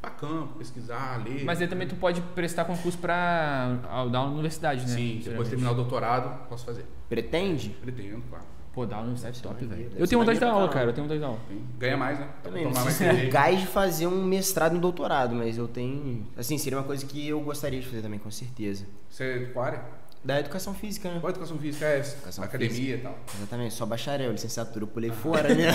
Pra 0.02 0.10
campo, 0.10 0.58
pesquisar, 0.58 1.22
ler. 1.24 1.44
Mas 1.44 1.60
aí 1.60 1.68
também 1.68 1.86
tu 1.86 1.94
pode 1.94 2.20
prestar 2.34 2.64
concurso 2.64 2.98
pra 2.98 3.78
ah, 3.88 4.04
dar 4.06 4.10
na 4.10 4.24
universidade, 4.24 4.82
né? 4.82 4.96
Sim, 4.96 5.20
depois 5.24 5.48
terminar 5.48 5.70
o 5.70 5.74
doutorado, 5.76 6.48
posso 6.48 6.64
fazer. 6.64 6.84
Pretende? 7.08 7.70
Pretendo, 7.80 8.20
claro. 8.28 8.44
Pô, 8.72 8.84
dar 8.84 8.96
aula 8.96 9.06
na 9.06 9.12
universidade 9.12 9.38
é 9.38 9.42
top, 9.42 9.64
velho. 9.64 9.92
Eu 9.96 10.08
tenho 10.08 10.18
vontade 10.18 10.38
de 10.38 10.44
dar 10.44 10.50
aula, 10.50 10.68
cara. 10.68 10.90
Eu 10.90 10.92
tenho 10.92 11.06
vontade 11.06 11.20
de 11.20 11.24
dar 11.24 11.28
aula. 11.28 11.40
Ganha 11.78 11.96
mais, 11.96 12.18
né? 12.18 12.28
Também, 12.42 12.64
não 12.64 12.72
tomar 12.72 12.90
sei 12.90 13.06
mais 13.06 13.16
se 13.16 13.26
é 13.26 13.30
gás 13.30 13.60
de 13.60 13.66
fazer 13.66 14.06
um 14.08 14.24
mestrado 14.24 14.74
e 14.74 14.78
um 14.78 14.80
doutorado, 14.80 15.36
mas 15.36 15.56
eu 15.56 15.68
tenho. 15.68 16.26
Assim, 16.36 16.58
seria 16.58 16.78
uma 16.78 16.84
coisa 16.84 17.06
que 17.06 17.28
eu 17.28 17.40
gostaria 17.40 17.78
de 17.80 17.86
fazer 17.86 18.02
também, 18.02 18.18
com 18.18 18.30
certeza. 18.30 18.86
Você 19.08 19.24
é 19.24 19.38
de 19.38 19.52
qual 19.52 19.66
área? 19.66 20.01
Da 20.24 20.38
educação 20.38 20.72
física, 20.72 21.10
né? 21.10 21.18
Qual 21.20 21.30
educação 21.30 21.58
física 21.58 21.84
é 21.84 21.98
essa? 21.98 22.14
Educação 22.16 22.44
Academia 22.44 22.94
e 22.94 22.98
tal. 22.98 23.18
Exatamente, 23.36 23.74
só 23.74 23.84
bacharel, 23.84 24.30
licenciatura, 24.30 24.84
eu 24.84 24.88
pulei 24.88 25.10
fora, 25.10 25.52
né? 25.52 25.72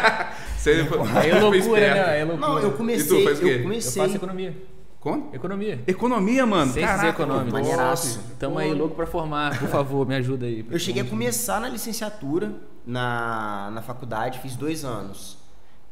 Você 0.56 0.84
foi, 0.86 0.98
Aí 1.16 1.30
é 1.30 1.38
loucura, 1.38 1.94
né? 1.94 2.20
É 2.20 2.24
loucura. 2.24 2.48
Não, 2.48 2.58
eu 2.60 2.70
E 2.70 2.76
comecei. 2.76 3.18
tu, 3.18 3.24
faz 3.24 3.38
o 3.38 3.42
quê? 3.42 3.48
Eu 3.48 3.56
Eu 3.56 3.62
comecei. 3.64 4.02
faço 4.02 4.16
economia. 4.16 4.56
Como? 5.00 5.34
Economia. 5.34 5.82
Economia, 5.86 6.46
mano. 6.46 6.72
Ciências 6.72 6.96
Caraca, 7.00 7.22
econômicas. 7.22 7.52
Maneiraço. 7.52 8.20
Tamo 8.38 8.58
aí 8.58 8.72
louco 8.72 8.94
pra 8.94 9.06
formar. 9.06 9.58
Por 9.58 9.68
favor, 9.68 10.06
me 10.06 10.14
ajuda 10.14 10.46
aí. 10.46 10.64
Eu 10.70 10.78
cheguei 10.78 11.02
a 11.02 11.04
começar 11.06 11.60
na 11.60 11.68
licenciatura 11.68 12.52
na, 12.86 13.70
na 13.72 13.82
faculdade, 13.82 14.38
fiz 14.40 14.56
dois 14.56 14.84
anos. 14.84 15.38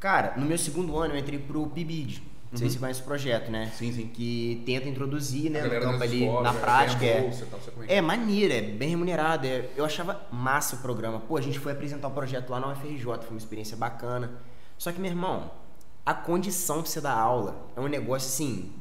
Cara, 0.01 0.35
no 0.37 0.45
meu 0.47 0.59
segundo 0.59 0.97
ano 0.99 1.15
eu 1.15 1.19
entrei 1.19 1.39
pro 1.39 1.67
PIBID. 1.69 2.23
Não 2.51 2.59
sei 2.59 2.69
se 2.69 2.75
você 2.75 2.81
conhece 2.81 3.01
o 3.03 3.05
projeto, 3.05 3.51
né? 3.51 3.71
Sim, 3.77 3.93
sim. 3.93 4.07
Que 4.07 4.63
tenta 4.65 4.89
introduzir, 4.89 5.51
né, 5.51 5.63
no 5.63 5.71
campo 5.81 6.03
ali, 6.03 6.23
escolas, 6.23 6.43
na 6.45 6.51
ganha 6.53 6.63
prática. 6.65 7.05
É, 7.05 7.21
bolsa 7.21 7.47
tal, 7.51 7.61
é 7.61 7.87
que 7.87 7.93
é 7.93 8.01
maneiro, 8.01 8.55
é 8.55 8.61
bem 8.63 8.89
remunerado. 8.89 9.47
é- 9.47 9.69
eu 9.77 9.85
achava 9.85 10.23
massa 10.33 10.77
o 10.77 10.79
programa. 10.79 11.21
Pô, 11.21 11.37
a 11.37 11.41
gente 11.43 11.59
foi 11.59 11.73
apresentar 11.73 12.09
o 12.09 12.11
projeto 12.11 12.49
lá 12.51 12.59
na 12.59 12.69
UFRJ, 12.73 13.03
foi 13.05 13.29
uma 13.31 13.37
experiência 13.39 13.77
bacana. 13.77 14.31
Só 14.79 14.91
que, 14.93 14.99
meu 15.01 15.11
irmão, 15.11 15.51
a 16.07 16.15
condição 16.15 16.81
pra 16.81 16.91
você 16.91 17.01
dar 17.03 17.13
aula 17.19 17.67
é 17.77 17.81
um 17.81 17.87
negócio 17.89 18.29
assim, 18.29 18.73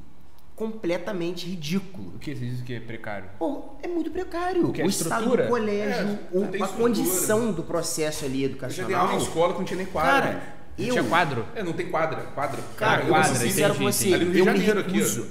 completamente 0.56 1.45
ridículo. 1.47 2.13
O 2.15 2.19
que? 2.19 2.34
Você 2.36 2.45
diz 2.45 2.62
que? 2.62 2.80
Precário. 2.80 3.30
Pô, 3.38 3.75
é 3.84 3.88
muito 3.88 4.10
precário. 4.10 4.71
que 4.71 4.82
é 4.82 4.86
o 4.86 4.89
estado 4.89 5.30
do 5.36 5.47
colégio, 5.47 6.08
É, 6.08 6.19
o- 6.32 6.41
a 6.43 6.45
estrutura. 6.45 6.67
condição 6.67 7.51
do 7.51 7.63
processo 7.63 8.25
ali 8.25 8.43
Eu 8.43 8.49
já 8.49 8.56
dei 8.56 8.56
educacional. 8.56 9.01
aula 9.08 9.13
em 9.13 9.17
escola 9.23 9.53
que 9.53 9.60
não 9.60 9.65
tinha 9.65 9.77
nem 9.77 9.86
quadra. 9.86 10.12
Cara, 10.12 10.34
né? 10.34 10.53
Eu, 10.85 10.91
tinha 10.91 11.03
quadro? 11.03 11.45
É, 11.55 11.63
não 11.63 11.73
tem 11.73 11.89
quadra. 11.89 12.21
Quadra. 12.35 12.61
cara, 12.75 13.01
eu 13.03 13.07
quadra, 13.09 13.27
vou 13.29 13.35
ser 13.35 13.47
sincero 13.49 13.75
com 13.75 13.83
você. 13.83 14.13
Ali 14.13 14.25
no 14.25 14.31
Rio 14.31 14.39
eu 14.41 14.45
de 14.53 14.59
me 14.59 14.65
Janeiro 14.65 14.79
aqui, 14.79 15.01
ó. 15.01 15.25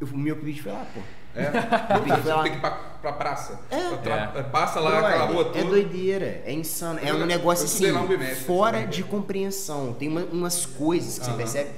Eu, 0.00 0.06
o 0.06 0.16
meu 0.18 0.36
pedido 0.36 0.62
foi 0.62 0.72
lá, 0.72 0.86
pô. 0.94 1.00
É. 1.34 1.50
Tem 2.42 2.52
que 2.52 2.58
ir 2.58 2.60
pra, 2.60 2.70
pra 2.70 3.12
praça. 3.12 3.60
É. 3.70 3.96
Tra- 3.96 4.44
Passa 4.50 4.80
lá 4.80 4.98
aquela 4.98 5.24
rua 5.26 5.44
toda. 5.46 5.58
É 5.58 5.64
doideira, 5.64 6.42
é 6.44 6.52
insano. 6.52 6.98
É 7.02 7.12
um 7.12 7.26
negócio 7.26 7.64
assim, 7.64 7.90
um 7.92 8.34
fora 8.46 8.86
de 8.86 9.02
compreensão. 9.02 9.92
Tem 9.92 10.08
uma- 10.08 10.24
umas 10.32 10.64
coisas 10.66 11.18
que 11.18 11.24
você 11.26 11.32
percebe. 11.32 11.70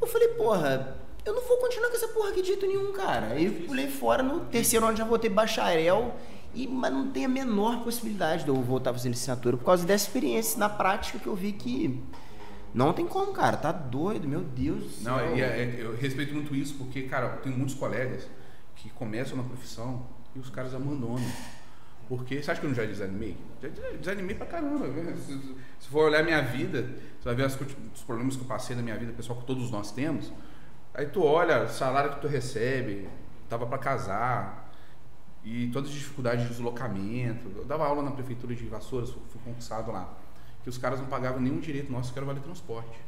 Eu 0.00 0.06
falei, 0.06 0.28
porra, 0.28 0.96
eu 1.24 1.34
não 1.34 1.42
vou 1.42 1.56
continuar 1.58 1.88
com 1.88 1.96
essa 1.96 2.08
porra 2.08 2.30
aqui 2.30 2.42
de 2.42 2.48
jeito 2.48 2.66
nenhum, 2.66 2.92
cara. 2.92 3.28
Aí 3.32 3.46
eu 3.46 3.52
pulei 3.66 3.88
fora 3.88 4.22
no 4.22 4.40
terceiro 4.40 4.86
ano 4.86 4.96
já 4.96 5.04
voltei 5.04 5.30
bacharel. 5.30 6.16
E, 6.54 6.68
mas 6.68 6.92
não 6.92 7.10
tem 7.10 7.24
a 7.24 7.28
menor 7.28 7.82
possibilidade 7.82 8.44
de 8.44 8.50
eu 8.50 8.54
voltar 8.56 8.92
fazer 8.92 9.08
licenciatura 9.08 9.56
por 9.56 9.64
causa 9.64 9.86
dessa 9.86 10.04
experiência 10.04 10.58
na 10.58 10.68
prática 10.68 11.18
que 11.18 11.26
eu 11.26 11.34
vi 11.34 11.52
que 11.52 11.98
não 12.74 12.92
tem 12.92 13.06
como, 13.06 13.32
cara. 13.32 13.56
Tá 13.56 13.72
doido, 13.72 14.28
meu 14.28 14.42
Deus 14.42 14.82
do 14.84 14.90
céu. 14.90 15.16
Não, 15.16 15.36
e 15.36 15.40
é- 15.42 15.44
é- 15.62 15.76
eu 15.80 15.96
respeito 15.96 16.32
muito 16.34 16.54
isso, 16.54 16.74
porque, 16.74 17.02
cara, 17.02 17.26
eu 17.36 17.40
tenho 17.42 17.56
muitos 17.56 17.74
colegas 17.74 18.26
que 18.76 18.88
começam 18.90 19.36
na 19.36 19.42
profissão 19.42 20.06
e 20.34 20.38
os 20.38 20.48
caras 20.50 20.74
abandonam. 20.74 21.22
Porque, 22.08 22.42
você 22.42 22.50
acha 22.50 22.60
que 22.60 22.66
eu 22.66 22.70
não 22.70 22.76
já 22.76 22.84
desanimei? 22.84 23.36
Já 23.62 23.68
desanimei 23.98 24.34
pra 24.34 24.46
caramba. 24.46 24.86
Se, 25.16 25.54
se 25.80 25.88
for 25.88 26.06
olhar 26.08 26.22
minha 26.22 26.42
vida, 26.42 26.82
você 26.82 27.24
vai 27.24 27.34
ver 27.34 27.44
as 27.44 27.58
os 27.94 28.02
problemas 28.02 28.36
que 28.36 28.42
eu 28.42 28.46
passei 28.48 28.74
na 28.76 28.82
minha 28.82 28.96
vida, 28.96 29.12
pessoal, 29.12 29.38
que 29.38 29.46
todos 29.46 29.70
nós 29.70 29.92
temos. 29.92 30.32
Aí 30.94 31.06
tu 31.06 31.22
olha 31.22 31.62
o 31.64 31.68
salário 31.68 32.12
que 32.14 32.20
tu 32.20 32.26
recebe, 32.28 33.08
tava 33.48 33.66
para 33.66 33.78
casar 33.78 34.70
e 35.44 35.68
todas 35.68 35.88
as 35.90 35.94
dificuldades 35.94 36.42
de 36.44 36.50
deslocamento. 36.50 37.50
Eu 37.56 37.64
dava 37.64 37.86
aula 37.86 38.02
na 38.02 38.10
prefeitura 38.10 38.54
de 38.54 38.66
Vassouras, 38.66 39.10
fui 39.10 39.40
concursado 39.44 39.90
lá. 39.90 40.12
Que 40.62 40.68
os 40.68 40.78
caras 40.78 41.00
não 41.00 41.06
pagavam 41.06 41.40
nenhum 41.40 41.58
direito 41.58 41.90
nosso 41.90 42.12
que 42.12 42.18
era 42.18 42.26
vale 42.26 42.40
transporte. 42.40 42.98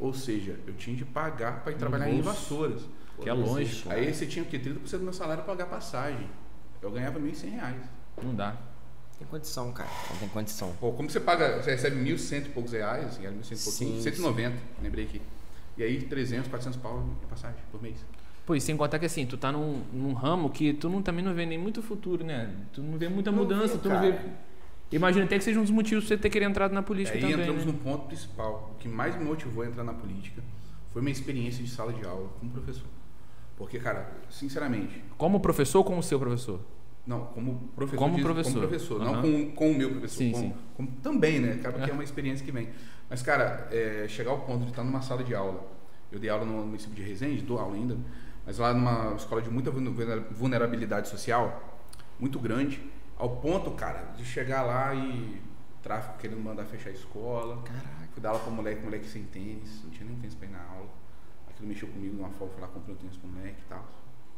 Ou 0.00 0.12
seja, 0.12 0.58
eu 0.66 0.74
tinha 0.74 0.96
de 0.96 1.04
pagar 1.04 1.62
para 1.62 1.72
ir 1.72 1.76
trabalhar 1.76 2.10
em 2.10 2.20
Vassouras. 2.20 2.82
Que 3.20 3.28
é 3.28 3.32
longe. 3.32 3.84
Aí 3.88 4.12
você 4.12 4.26
tinha 4.26 4.42
o 4.42 4.48
quê? 4.48 4.58
30% 4.58 4.98
do 4.98 5.04
meu 5.04 5.12
salário 5.12 5.44
para 5.44 5.54
pagar 5.54 5.70
passagem. 5.70 6.28
Eu 6.80 6.90
ganhava 6.90 7.20
1.100 7.20 7.50
reais. 7.50 7.82
Não 8.22 8.34
dá. 8.34 8.56
Tem 9.18 9.28
condição, 9.28 9.72
cara. 9.72 9.88
Não 10.10 10.18
tem 10.18 10.28
condição. 10.28 10.74
Pô, 10.80 10.92
como 10.92 11.08
você 11.08 11.20
paga, 11.20 11.62
você 11.62 11.70
recebe 11.70 11.96
1.100 11.96 12.46
e 12.46 12.48
poucos 12.48 12.72
reais, 12.72 13.06
assim, 13.06 13.24
era 13.24 13.34
1.100 13.34 13.36
e 13.36 13.64
pouquinho, 13.64 13.96
Sim, 13.96 14.02
190, 14.02 14.56
lembrei 14.82 15.04
aqui. 15.04 15.22
E 15.76 15.82
aí 15.82 16.02
300, 16.02 16.48
400 16.48 16.80
pau 16.80 17.06
de 17.20 17.26
passagem 17.26 17.62
por 17.70 17.80
mês. 17.80 18.04
Pô, 18.44 18.56
e 18.56 18.60
sem 18.60 18.76
contar 18.76 18.98
que 18.98 19.06
assim, 19.06 19.24
tu 19.24 19.36
tá 19.36 19.52
num, 19.52 19.82
num 19.92 20.12
ramo 20.12 20.50
que 20.50 20.74
tu 20.74 20.88
não, 20.88 21.00
também 21.00 21.24
não 21.24 21.32
vê 21.32 21.46
nem 21.46 21.56
muito 21.56 21.80
futuro, 21.80 22.24
né? 22.24 22.52
Tu 22.72 22.82
não 22.82 22.98
vê 22.98 23.08
muita 23.08 23.30
Não 23.30 23.38
mudança, 23.38 23.74
vê, 23.74 23.78
tu 23.78 23.88
não 23.88 24.00
vê. 24.00 24.18
Cara. 24.92 24.96
Imagina 24.96 25.24
até 25.24 25.38
que 25.38 25.44
seja 25.44 25.58
um 25.58 25.62
dos 25.62 25.70
motivos 25.70 26.06
você 26.06 26.16
ter 26.16 26.30
querido 26.30 26.50
entrar 26.50 26.70
na 26.70 26.82
política 26.82 27.16
aí 27.16 27.22
também. 27.22 27.38
entramos 27.40 27.64
né? 27.66 27.72
no 27.72 27.78
ponto 27.78 28.06
principal. 28.06 28.72
O 28.74 28.78
que 28.78 28.88
mais 28.88 29.16
me 29.16 29.24
motivou 29.24 29.62
a 29.64 29.66
entrar 29.66 29.84
na 29.84 29.92
política 29.94 30.42
foi 30.92 31.02
minha 31.02 31.12
experiência 31.12 31.62
de 31.64 31.70
sala 31.70 31.92
de 31.92 32.04
aula 32.06 32.28
como 32.38 32.50
professor. 32.52 32.86
Porque, 33.56 33.78
cara, 33.78 34.10
sinceramente, 34.30 35.02
Como 35.16 35.38
professor 35.40 35.78
ou 35.78 35.84
como 35.84 36.02
seu 36.02 36.18
professor? 36.18 36.60
não, 37.06 37.26
como 37.26 37.68
professor, 37.74 37.98
Como 37.98 38.14
diz- 38.14 38.24
professor. 38.24 38.52
como 38.52 38.68
professor 38.68 38.98
não 39.00 39.14
Aham. 39.14 39.22
com, 39.22 39.50
com 39.52 39.70
o 39.72 39.74
meu 39.76 39.90
professor, 39.90 40.18
Sim, 40.18 40.32
como, 40.32 40.44
sim. 40.44 40.54
como 40.76 40.88
também, 41.02 41.40
né? 41.40 41.54
Acaba 41.54 41.80
que 41.84 41.90
é 41.90 41.92
uma 41.92 42.04
experiência 42.04 42.44
que 42.46 42.52
vem. 42.52 42.68
Mas, 43.10 43.22
cara, 43.22 43.68
é, 43.72 44.06
chegar 44.08 44.30
ao 44.30 44.38
ponto 44.40 44.62
de 44.64 44.70
estar 44.70 44.84
numa 44.84 45.02
sala 45.02 45.22
de 45.24 45.34
aula, 45.34 45.64
eu 46.10 46.18
dei 46.18 46.30
aula 46.30 46.44
no 46.44 46.64
município 46.64 46.94
de 46.94 47.02
Resende, 47.02 47.42
dou 47.42 47.58
aula 47.58 47.74
ainda, 47.74 47.96
mas 48.46 48.58
lá 48.58 48.72
numa 48.72 49.14
escola 49.16 49.42
de 49.42 49.50
muita 49.50 49.70
vulner- 49.70 50.22
vulnerabilidade 50.30 51.08
social, 51.08 51.80
muito 52.20 52.38
grande, 52.38 52.80
ao 53.18 53.28
ponto, 53.36 53.70
cara, 53.72 54.12
de 54.16 54.24
chegar 54.24 54.62
lá 54.62 54.94
e 54.94 55.40
tráfico 55.82 56.18
querendo 56.18 56.40
mandar 56.40 56.64
fechar 56.64 56.90
a 56.90 56.92
escola. 56.92 57.62
Caraca. 57.64 58.08
Fui 58.12 58.22
dar 58.22 58.30
aula 58.30 58.40
pra 58.40 58.50
moleque, 58.50 58.82
moleque 58.84 59.06
sem 59.06 59.24
tênis, 59.24 59.80
não 59.84 59.90
tinha 59.90 60.06
nem 60.06 60.16
tênis 60.16 60.34
pra 60.34 60.46
ir 60.46 60.50
na 60.50 60.58
aula. 60.74 60.88
Aquilo 61.50 61.68
mexeu 61.68 61.88
comigo 61.88 62.16
numa 62.16 62.30
folga, 62.30 62.52
fui 62.54 62.62
lá 62.62 62.68
comprei 62.68 62.94
um 62.94 62.98
tênis 62.98 63.16
pro 63.16 63.28
moleque 63.28 63.60
e 63.60 63.68
tal. 63.68 63.84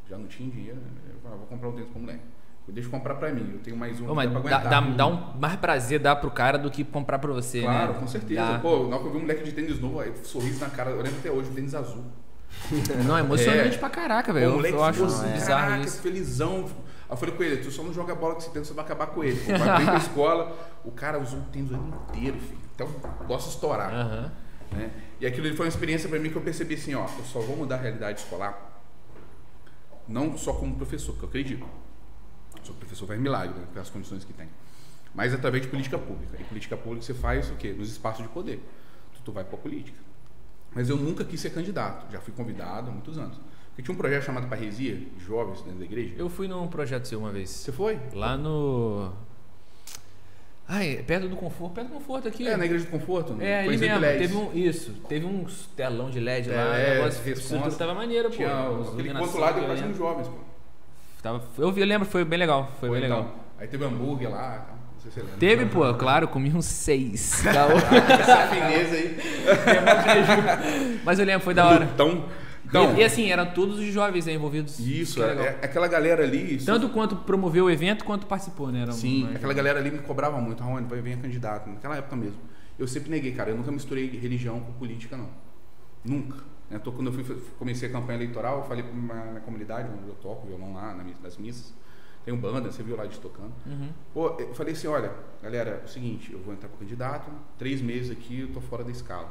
Já 0.09 0.19
não 0.19 0.27
tinha 0.27 0.51
dinheiro, 0.51 0.77
né? 0.77 0.87
eu 1.13 1.21
falei, 1.21 1.37
ah, 1.37 1.39
vou 1.39 1.47
comprar 1.47 1.69
um 1.69 1.73
tênis 1.73 1.89
pro 1.91 2.01
moleque. 2.01 2.23
Eu 2.67 2.73
deixo 2.73 2.89
comprar 2.89 3.15
pra 3.17 3.31
mim, 3.31 3.51
eu 3.53 3.59
tenho 3.59 3.77
mais 3.77 4.01
um 4.01 4.07
Pô, 4.07 4.15
mas 4.15 4.31
dá 4.31 4.39
aguentar. 4.39 4.69
dá, 4.71 4.81
dá 4.81 5.07
um 5.07 5.39
mais 5.39 5.57
prazer 5.57 5.99
dar 6.01 6.17
pro 6.17 6.31
cara 6.31 6.57
do 6.59 6.71
que 6.71 6.83
comprar 6.83 7.19
pra 7.19 7.31
você, 7.31 7.61
Claro, 7.61 7.93
né? 7.93 7.99
com 8.01 8.07
certeza. 8.07 8.41
Dá. 8.53 8.59
Pô, 8.59 8.85
na 8.89 8.97
hora 8.97 9.01
que 9.01 9.07
eu 9.07 9.13
vi 9.13 9.19
um 9.19 9.21
moleque 9.21 9.45
de 9.45 9.53
tênis 9.53 9.79
novo, 9.79 10.01
aí 10.01 10.15
sorriso 10.25 10.61
na 10.61 10.71
cara, 10.71 10.91
eu 10.91 10.97
lembro 11.03 11.19
até 11.19 11.31
hoje, 11.31 11.51
tênis 11.51 11.75
azul. 11.75 12.05
Não, 13.07 13.19
é 13.19 13.21
emocionante 13.21 13.75
É. 13.75 13.79
pra 13.79 13.91
caraca, 13.91 14.33
velho. 14.33 14.47
Eu, 14.47 14.65
eu 14.67 14.85
acho 14.85 15.05
assim, 15.05 15.31
bizarro 15.33 15.63
caraca, 15.73 15.85
isso. 15.85 16.01
felizão. 16.01 16.65
Eu 17.09 17.17
falei 17.17 17.35
com 17.35 17.43
ele, 17.43 17.62
tu 17.62 17.71
só 17.71 17.83
não 17.83 17.93
joga 17.93 18.14
bola 18.14 18.35
com 18.35 18.40
esse 18.40 18.51
tênis, 18.51 18.69
você 18.69 18.75
vai 18.75 18.85
acabar 18.85 19.07
com 19.09 19.23
ele. 19.23 19.38
Pô, 19.38 19.59
vai 19.59 19.85
pra 19.85 19.97
escola, 19.99 20.81
o 20.85 20.90
cara 20.90 21.19
usou 21.19 21.38
o 21.40 21.45
tênis 21.45 21.71
o 21.71 21.75
ano 21.75 22.03
inteiro, 22.09 22.38
filho. 22.38 22.61
Então, 22.75 22.88
gosta 23.27 23.49
de 23.49 23.55
estourar. 23.55 23.93
Aham. 23.93 24.33
né? 24.73 24.90
E 25.21 25.27
aquilo 25.27 25.47
foi 25.57 25.67
uma 25.67 25.69
experiência 25.69 26.09
para 26.09 26.19
mim 26.19 26.31
que 26.31 26.37
eu 26.37 26.43
percebi 26.43 26.75
assim, 26.75 26.95
ó, 26.95 27.07
eu 27.19 27.25
só 27.25 27.40
vou 27.40 27.57
mudar 27.57 27.77
a 27.77 27.79
realidade 27.79 28.21
escolar 28.21 28.73
não 30.07 30.37
só 30.37 30.53
como 30.53 30.75
professor, 30.77 31.12
porque 31.12 31.25
eu 31.25 31.29
acredito. 31.29 31.67
Sou 32.62 32.75
professor 32.75 33.07
faz 33.07 33.21
milagre, 33.21 33.59
né, 33.59 33.67
pelas 33.73 33.90
condições 33.90 34.25
que 34.25 34.33
tem. 34.33 34.49
Mas 35.14 35.33
através 35.33 35.62
de 35.62 35.69
política 35.69 35.99
pública. 35.99 36.37
E 36.40 36.45
política 36.45 36.77
pública 36.77 37.05
você 37.05 37.14
faz 37.14 37.51
o 37.51 37.55
quê? 37.57 37.73
Nos 37.73 37.90
espaços 37.90 38.23
de 38.23 38.29
poder. 38.29 38.62
Tu, 39.14 39.21
tu 39.23 39.33
vai 39.33 39.45
para 39.45 39.57
política. 39.57 39.99
Mas 40.75 40.88
eu 40.88 40.97
nunca 40.97 41.25
quis 41.25 41.40
ser 41.40 41.51
candidato. 41.51 42.11
Já 42.11 42.21
fui 42.21 42.33
convidado 42.35 42.90
há 42.90 42.93
muitos 42.93 43.17
anos. 43.17 43.38
Porque 43.75 43.83
tinha 43.83 43.93
um 43.93 43.99
projeto 43.99 44.23
chamado 44.23 44.47
Parresia, 44.47 44.95
de 44.95 45.25
jovens 45.25 45.61
dentro 45.63 45.81
da 45.81 45.85
igreja. 45.85 46.15
Eu 46.17 46.29
fui 46.29 46.47
num 46.47 46.69
projeto 46.69 47.09
seu 47.09 47.19
uma 47.19 47.33
vez. 47.33 47.51
Você 47.51 47.73
foi? 47.73 47.99
Lá 48.13 48.37
no. 48.37 49.11
Ai, 50.69 51.03
perto 51.05 51.29
do 51.29 51.35
conforto, 51.35 51.75
perto 51.75 51.89
do 51.89 51.95
conforto 51.95 52.29
aqui. 52.29 52.47
É, 52.47 52.57
na 52.57 52.65
igreja 52.67 52.85
do 52.85 52.91
conforto? 52.93 53.37
É, 53.41 53.63
ali 53.65 53.77
mesmo. 53.77 54.01
Teve 54.01 54.37
um, 54.37 54.53
isso. 54.55 54.93
Teve 55.09 55.27
uns 55.27 55.67
telão 55.77 56.09
de 56.09 56.21
LED 56.21 56.51
lá. 56.51 56.79
É, 56.79 56.93
o 56.93 56.95
negócio, 56.95 57.21
a 57.21 57.25
responsa. 57.25 57.41
estrutura 57.41 57.71
tava 57.73 57.95
maneira, 57.95 58.31
pô. 58.31 58.37
Tinha 58.37 58.69
aquele 58.93 59.13
ponto 59.13 59.39
lá 59.39 59.49
que 59.49 59.55
deu 59.55 59.69
eu 59.69 59.77
quase 59.77 59.85
uns 59.85 59.97
jovens, 59.97 60.29
pô. 60.29 60.35
Tava, 61.21 61.43
eu, 61.59 61.73
vi, 61.73 61.81
eu 61.81 61.87
lembro, 61.87 62.07
foi 62.07 62.25
bem 62.25 62.39
legal. 62.39 62.71
Foi 62.79 62.89
Foi, 62.89 63.01
bem 63.01 63.09
legal. 63.09 63.23
então. 63.23 63.35
Aí 63.59 63.67
teve 63.67 63.85
hambúrguer 63.85 64.31
lá, 64.31 64.69
não 64.95 65.01
sei 65.01 65.11
se 65.11 65.15
você 65.17 65.21
lembra. 65.21 65.39
Teve, 65.39 65.67
pô, 65.67 65.95
claro, 65.95 66.29
comi 66.29 66.51
uns 66.55 66.67
seis. 66.67 67.45
Essa 67.45 68.49
fineza 68.49 68.95
aí. 68.95 69.17
Mas 71.05 71.19
eu 71.19 71.27
lembro, 71.27 71.43
foi 71.43 71.55
da 71.55 71.67
hora. 71.67 71.89
Então, 71.93 72.25
então 72.83 72.97
e, 72.97 73.01
e 73.01 73.05
assim, 73.05 73.31
eram 73.31 73.47
todos 73.53 73.79
os 73.79 73.87
jovens 73.87 74.27
né, 74.27 74.33
envolvidos. 74.35 74.79
isso, 74.81 75.23
é, 75.23 75.59
é 75.61 75.65
aquela 75.65 75.87
galera 75.89 76.23
ali. 76.25 76.57
isso- 76.57 76.67
Tanto 76.67 76.89
quanto 76.89 77.17
promoveu 77.17 77.67
o 77.67 77.71
evento, 77.71 78.05
quanto 78.05 78.27
participou, 78.27 78.71
né? 78.73 78.83
Era 78.83 78.93
Sim, 78.93 79.29
aquela 79.35 79.53
galera 79.55 79.79
ali 79.79 79.91
me 79.91 79.99
cobrava 79.99 80.41
muito, 80.41 80.63
Raoni, 80.63 80.87
vai 80.87 81.01
vir 81.01 81.19
candidato, 81.19 81.69
naquela 81.71 81.97
época 81.97 82.17
mesmo. 82.17 82.39
Eu 82.79 82.89
sempre 82.89 83.11
neguei, 83.11 83.33
cara, 83.33 83.51
eu 83.51 83.57
nunca 83.57 83.71
misturei 83.71 84.09
religião 84.19 84.59
com 84.61 84.73
política, 84.73 85.17
não. 85.17 85.29
Nunca. 86.05 86.37
né? 86.71 86.79
Tô- 86.79 86.93
quando 86.93 87.09
eu 87.09 87.13
fui, 87.25 87.37
comecei 87.59 87.89
a 87.89 87.93
campanha 87.93 88.19
eleitoral, 88.19 88.59
eu 88.59 88.65
falei 88.65 88.83
pra 88.83 88.93
minha, 88.93 89.25
minha 89.27 89.41
comunidade, 89.43 89.89
onde 89.97 90.09
eu 90.09 90.15
toco 90.15 90.47
violão 90.47 90.75
lá 90.75 90.95
nas 91.23 91.37
missas, 91.37 91.73
tem 92.25 92.33
um 92.35 92.39
banda, 92.39 92.73
você 92.73 92.83
viu 92.83 92.97
lá 92.97 93.05
de 93.07 93.19
tocando. 93.21 93.53
Uhum. 93.67 93.91
Pô, 94.13 94.29
eu 94.41 94.55
falei 94.55 94.73
assim, 94.73 94.87
olha, 94.87 95.13
galera, 95.43 95.81
é 95.83 95.85
o 95.85 95.89
seguinte, 95.89 96.33
eu 96.33 96.39
vou 96.41 96.55
entrar 96.55 96.69
pro 96.69 96.79
candidato, 96.79 97.31
três 97.59 97.81
meses 97.83 98.11
aqui, 98.11 98.41
eu 98.41 98.49
tô 98.49 98.61
fora 98.63 98.83
da 98.83 98.91
escala. 98.91 99.29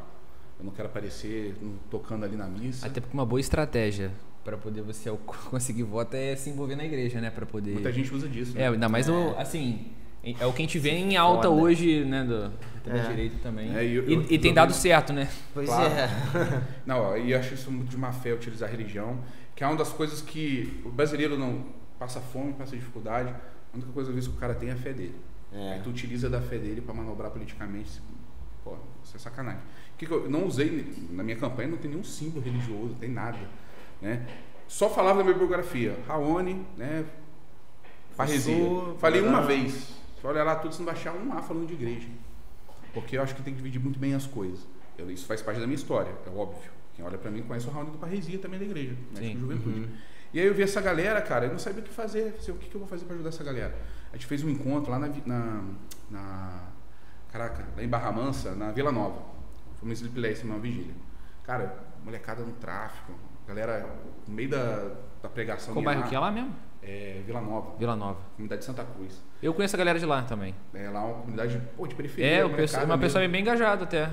Eu 0.64 0.68
não 0.68 0.72
quero 0.74 0.88
aparecer 0.88 1.54
tocando 1.92 2.24
ali 2.24 2.38
na 2.38 2.48
missa. 2.48 2.88
Até 2.88 3.02
porque 3.02 3.14
uma 3.14 3.26
boa 3.26 3.40
estratégia 3.42 4.12
pra 4.46 4.56
poder 4.58 4.82
você 4.82 5.12
conseguir 5.52 5.84
voto 5.84 6.16
é 6.16 6.36
se 6.38 6.50
envolver 6.50 6.78
na 6.78 6.86
igreja, 6.86 7.20
né? 7.20 7.30
Pra 7.30 7.46
poder. 7.46 7.74
Muita 7.74 7.92
gente 7.92 8.14
usa 8.14 8.30
disso, 8.30 8.56
né? 8.56 8.64
É, 8.64 8.68
ainda 8.70 8.88
mais 8.88 9.10
o, 9.10 9.36
assim, 9.38 9.88
é 10.24 10.46
o 10.46 10.54
que 10.54 10.62
a 10.62 10.66
gente 10.66 10.80
vê 10.80 10.92
em 10.92 11.18
alta 11.18 11.50
Foda. 11.50 11.62
hoje, 11.62 12.06
né, 12.06 12.24
do, 12.24 12.50
da 12.90 12.98
É. 12.98 13.08
direita 13.10 13.36
também. 13.44 13.76
É, 13.76 13.84
e 13.86 13.94
eu- 13.96 14.10
e, 14.10 14.14
eu- 14.14 14.26
e 14.30 14.40
tem 14.40 14.54
dado 14.54 14.72
certo, 14.74 15.12
né? 15.12 15.28
Pois 15.54 15.68
Claro. 15.68 15.94
é. 15.94 16.10
Não, 16.86 17.18
e 17.18 17.32
eu 17.34 17.40
acho 17.40 17.54
isso 17.54 17.70
muito 17.70 17.90
de 17.90 17.98
má 17.98 18.14
fé 18.14 18.34
utilizar 18.34 18.70
a 18.70 18.72
religião, 18.72 19.20
que 19.54 19.66
é 19.66 19.68
uma 19.68 19.76
das 19.76 19.90
coisas 19.90 20.22
que 20.22 20.82
o 20.86 20.90
brasileiro 20.90 21.38
não 21.38 21.66
passa 22.00 22.22
fome, 22.22 22.54
passa 22.54 22.74
dificuldade. 22.76 23.30
A 23.30 23.76
única 23.76 23.92
coisa 23.92 24.14
que 24.14 24.30
o 24.30 24.34
cara 24.34 24.56
tem 24.56 24.70
é 24.70 24.72
a 24.74 24.78
fé 24.78 24.94
dele. 24.94 25.16
É. 25.52 25.74
Aí 25.74 25.82
tu 25.82 25.90
utiliza 25.90 26.30
da 26.30 26.40
fé 26.42 26.58
dele 26.58 26.80
para 26.82 26.94
manobrar 26.94 27.30
politicamente. 27.32 28.02
Pô, 28.64 28.76
isso 29.04 29.16
é 29.16 29.20
sacanagem. 29.20 29.62
Que 29.98 30.06
que 30.06 30.12
eu 30.12 30.30
não 30.30 30.46
usei 30.46 30.94
na 31.12 31.24
minha 31.24 31.38
campanha, 31.38 31.70
não 31.70 31.78
tem 31.78 31.92
nenhum 31.92 32.04
símbolo 32.04 32.44
religioso, 32.44 32.90
não 32.90 32.96
tem 32.96 33.10
nada. 33.10 33.38
Né? 34.02 34.26
Só 34.68 34.90
falava 34.90 35.20
da 35.20 35.24
minha 35.24 35.38
biografia. 35.38 35.98
Raoni, 36.08 36.66
né? 36.78 37.06
Parresia. 38.16 38.56
Falei 39.00 39.22
uma 39.22 39.40
blá. 39.40 39.42
vez. 39.48 39.94
Se 40.20 40.28
olhar 40.28 40.44
lá 40.44 40.56
tudo, 40.56 40.74
você 40.74 40.80
não 40.80 40.86
vai 40.86 40.96
achar 40.96 41.14
um 41.14 41.34
A 41.34 41.42
falando 41.42 41.68
de 41.68 41.74
igreja. 41.74 42.08
Porque 42.94 43.18
eu 43.18 43.22
acho 43.24 43.36
que 43.36 43.42
tem 43.42 43.54
que 43.54 43.58
dividir 43.58 43.82
muito 43.82 44.00
bem 44.00 44.14
as 44.14 44.26
coisas. 44.26 44.60
Eu- 44.98 45.10
isso 45.12 45.26
faz 45.26 45.42
parte 45.42 45.60
da 45.60 45.66
minha 45.66 45.76
história, 45.76 46.12
é 46.26 46.30
óbvio. 46.30 46.72
Quem 46.96 47.04
olha 47.04 47.18
pra 47.18 47.32
mim 47.32 47.42
conhece 47.42 47.68
o 47.68 47.72
Raoni 47.72 47.90
do 47.92 47.98
Parresia 47.98 48.38
também 48.38 48.60
da 48.60 48.66
igreja, 48.66 48.96
com 49.16 49.40
juventude. 49.40 49.80
Uhum. 49.80 49.88
E 50.32 50.40
aí 50.40 50.46
eu 50.46 50.54
vi 50.54 50.62
essa 50.64 50.80
galera, 50.80 51.22
cara, 51.22 51.46
eu 51.46 51.52
não 51.52 51.60
sabia 51.60 51.82
o 51.82 51.84
que 51.84 51.92
fazer. 51.92 52.28
Eu 52.28 52.32
Falei, 52.40 52.52
o 52.52 52.56
que, 52.58 52.70
que 52.70 52.76
eu 52.76 52.80
vou 52.80 52.88
fazer 52.88 53.06
pra 53.06 53.16
ajudar 53.16 53.30
essa 53.30 53.44
galera? 53.44 53.76
A 54.12 54.16
gente 54.16 54.28
fez 54.28 54.44
um 54.44 54.50
encontro 54.50 54.92
lá 54.92 55.00
na, 55.00 55.08
na, 55.26 55.64
na- 56.10 56.64
Caraca, 57.34 57.66
lá 57.76 57.84
em 57.84 57.88
Barra 57.88 58.12
Mansa, 58.12 58.54
na 58.54 58.72
Vila 58.72 58.92
Nova. 58.92 59.20
Foi 59.80 59.90
uma 59.90 59.94
sleep 59.94 60.20
less, 60.20 60.46
uma 60.46 60.60
vigília. 60.60 60.94
Cara, 61.44 61.76
molecada 62.06 62.44
no 62.44 62.52
tráfico, 62.54 63.12
galera 63.48 63.90
no 64.28 64.34
meio 64.36 64.50
da, 64.50 64.92
da 65.20 65.28
pregação. 65.30 65.74
Qual 65.74 65.84
bairro 65.84 66.04
que 66.04 66.14
é 66.14 66.20
lá 66.20 66.32
mesmo? 66.32 66.54
É 66.84 67.24
Vila 67.26 67.42
Nova, 67.42 67.76
Vila 67.80 67.96
Nova. 67.96 68.20
comunidade 68.36 68.60
de 68.60 68.66
Santa 68.66 68.84
Cruz. 68.84 69.20
Eu 69.42 69.52
conheço 69.52 69.76
a 69.76 69.80
galera 69.80 69.98
de 69.98 70.06
lá 70.06 70.22
também. 70.22 70.54
É 70.76 70.88
lá 70.92 71.04
uma 71.04 71.16
comunidade 71.16 71.60
pô, 71.76 71.88
de 71.88 71.96
periferia. 71.96 72.24
É, 72.24 72.46
uma 72.46 72.56
mesmo. 72.56 73.00
pessoa 73.00 73.28
bem 73.28 73.42
engajada 73.42 73.84
até. 73.84 74.12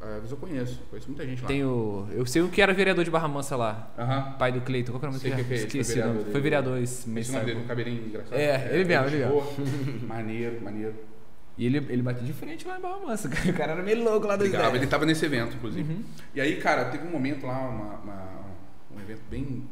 Às 0.00 0.14
vezes 0.14 0.30
eu 0.30 0.36
conheço, 0.38 0.80
conheço 0.88 1.08
muita 1.08 1.26
gente 1.26 1.42
lá. 1.42 1.48
Tem 1.48 1.62
o, 1.62 2.08
eu 2.10 2.24
sei 2.24 2.40
o 2.40 2.48
que 2.48 2.62
era 2.62 2.72
vereador 2.72 3.04
de 3.04 3.10
Barra 3.10 3.28
Mansa 3.28 3.54
lá. 3.54 3.90
Aham. 3.98 4.32
Pai 4.38 4.50
do 4.50 4.62
Cleiton. 4.62 4.92
Qual 4.92 4.98
que 4.98 5.06
era 5.06 5.10
o 5.10 5.16
nome 5.18 5.22
dele? 5.22 5.36
que 5.36 5.40
é, 5.42 5.44
foi 5.44 5.66
Esqueci 5.66 5.98
nome. 5.98 6.12
vereador 6.12 6.32
Foi 6.32 6.40
vereador 6.40 6.78
esse 6.78 7.08
mês. 7.08 7.26
Esse 7.26 7.36
nome 7.36 7.46
dele, 7.46 7.60
um 7.60 7.66
cabelinho 7.66 8.06
engraçado. 8.06 8.34
É, 8.34 8.74
ele 8.74 8.84
mesmo, 8.84 9.06
ele 9.08 9.26
boa. 9.26 9.44
maneiro, 10.08 10.62
maneiro. 10.62 11.11
E 11.62 11.66
ele, 11.66 11.76
ele 11.90 12.02
bateu 12.02 12.24
de 12.24 12.32
frente 12.32 12.66
lá 12.66 12.76
em 12.76 12.80
Barra 12.80 12.98
Mansa. 12.98 13.28
O 13.48 13.52
cara 13.54 13.72
era 13.74 13.82
meio 13.84 14.02
louco 14.02 14.26
lá 14.26 14.34
do 14.34 14.40
Brigava, 14.40 14.74
ele 14.76 14.88
tava 14.88 15.06
nesse 15.06 15.24
evento, 15.24 15.54
inclusive. 15.54 15.92
Uhum. 15.92 16.02
E 16.34 16.40
aí, 16.40 16.56
cara, 16.60 16.86
teve 16.86 17.06
um 17.06 17.10
momento 17.12 17.46
lá, 17.46 17.68
uma- 17.68 17.94
uma- 18.00 18.40
um 18.96 19.00
evento 19.00 19.22
bem. 19.30 19.62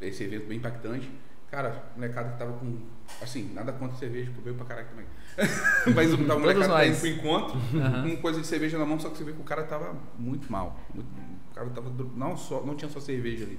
Esse 0.00 0.24
evento 0.24 0.46
bem 0.46 0.56
impactante. 0.56 1.10
Cara, 1.50 1.84
o 1.94 1.98
molecada 1.98 2.30
que 2.30 2.38
tava 2.38 2.54
com. 2.54 2.78
Assim, 3.20 3.52
nada 3.52 3.70
contra 3.72 3.98
cerveja, 3.98 4.30
que 4.30 4.38
eu 4.38 4.44
bebo 4.44 4.56
pra 4.56 4.66
caralho 4.66 4.88
também. 4.88 5.04
Mas 5.94 6.10
o 6.14 6.16
tava 6.24 6.36
o 6.38 6.40
molecada 6.40 6.68
tá 6.72 6.86
indo 6.86 6.96
pro 6.98 7.06
encontro, 7.08 7.58
Aham. 7.78 8.02
com 8.08 8.16
coisa 8.16 8.40
de 8.40 8.46
cerveja 8.46 8.78
na 8.78 8.86
mão, 8.86 8.98
só 8.98 9.10
que 9.10 9.18
você 9.18 9.24
vê 9.24 9.32
que 9.32 9.40
o 9.42 9.44
cara 9.44 9.64
tava 9.64 9.94
muito 10.18 10.50
mal. 10.50 10.80
Muito- 10.94 11.06
o 11.50 11.54
cara 11.54 11.68
tava. 11.68 11.92
Não, 12.16 12.34
só, 12.34 12.62
não 12.62 12.74
tinha 12.74 12.90
só 12.90 12.98
cerveja 12.98 13.44
ali. 13.44 13.58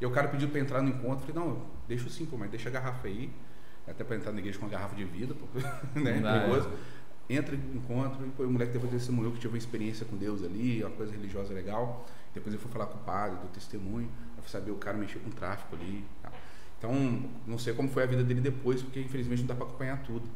E 0.00 0.06
o 0.06 0.12
cara 0.12 0.28
pediu 0.28 0.48
pra 0.48 0.60
entrar 0.60 0.80
no 0.80 0.90
encontro. 0.90 1.26
Eu 1.28 1.34
falei, 1.34 1.48
não, 1.50 1.62
deixa 1.88 2.08
sim, 2.08 2.24
pô, 2.24 2.36
mas 2.36 2.50
deixa 2.50 2.68
a 2.68 2.72
garrafa 2.72 3.08
aí. 3.08 3.30
Até 3.86 4.02
pra 4.02 4.16
entrar 4.16 4.32
na 4.32 4.38
igreja 4.38 4.58
com 4.58 4.64
uma 4.64 4.70
garrafa 4.70 4.94
de 4.96 5.04
vida, 5.04 5.34
pô. 5.34 5.46
né? 5.98 6.20
Dá, 6.20 6.40
Perigoso. 6.40 6.70
Entra 7.28 7.56
em 7.56 7.76
encontro, 7.76 8.26
e 8.26 8.30
pô, 8.30 8.44
o 8.44 8.50
moleque 8.50 8.72
depois 8.72 8.92
testemunhou 8.92 9.32
que 9.32 9.38
tive 9.38 9.54
uma 9.54 9.58
experiência 9.58 10.04
com 10.04 10.16
Deus 10.16 10.42
ali, 10.42 10.82
uma 10.82 10.90
coisa 10.90 11.12
religiosa 11.12 11.54
legal. 11.54 12.06
Depois 12.34 12.52
ele 12.52 12.62
foi 12.62 12.70
falar 12.70 12.86
com 12.86 12.98
o 12.98 13.02
padre, 13.02 13.38
do 13.38 13.48
testemunho, 13.48 14.10
pra 14.36 14.46
saber 14.48 14.70
o 14.70 14.76
cara 14.76 14.96
mexer 14.96 15.18
com 15.20 15.30
tráfico 15.30 15.74
ali. 15.76 16.04
tal. 16.22 16.32
Então, 16.78 17.30
não 17.46 17.56
sei 17.56 17.72
como 17.72 17.88
foi 17.88 18.02
a 18.02 18.06
vida 18.06 18.22
dele 18.22 18.40
depois, 18.40 18.82
porque 18.82 19.00
infelizmente 19.00 19.40
não 19.40 19.46
dá 19.48 19.54
para 19.54 19.64
acompanhar 19.64 20.02
tudo. 20.02 20.28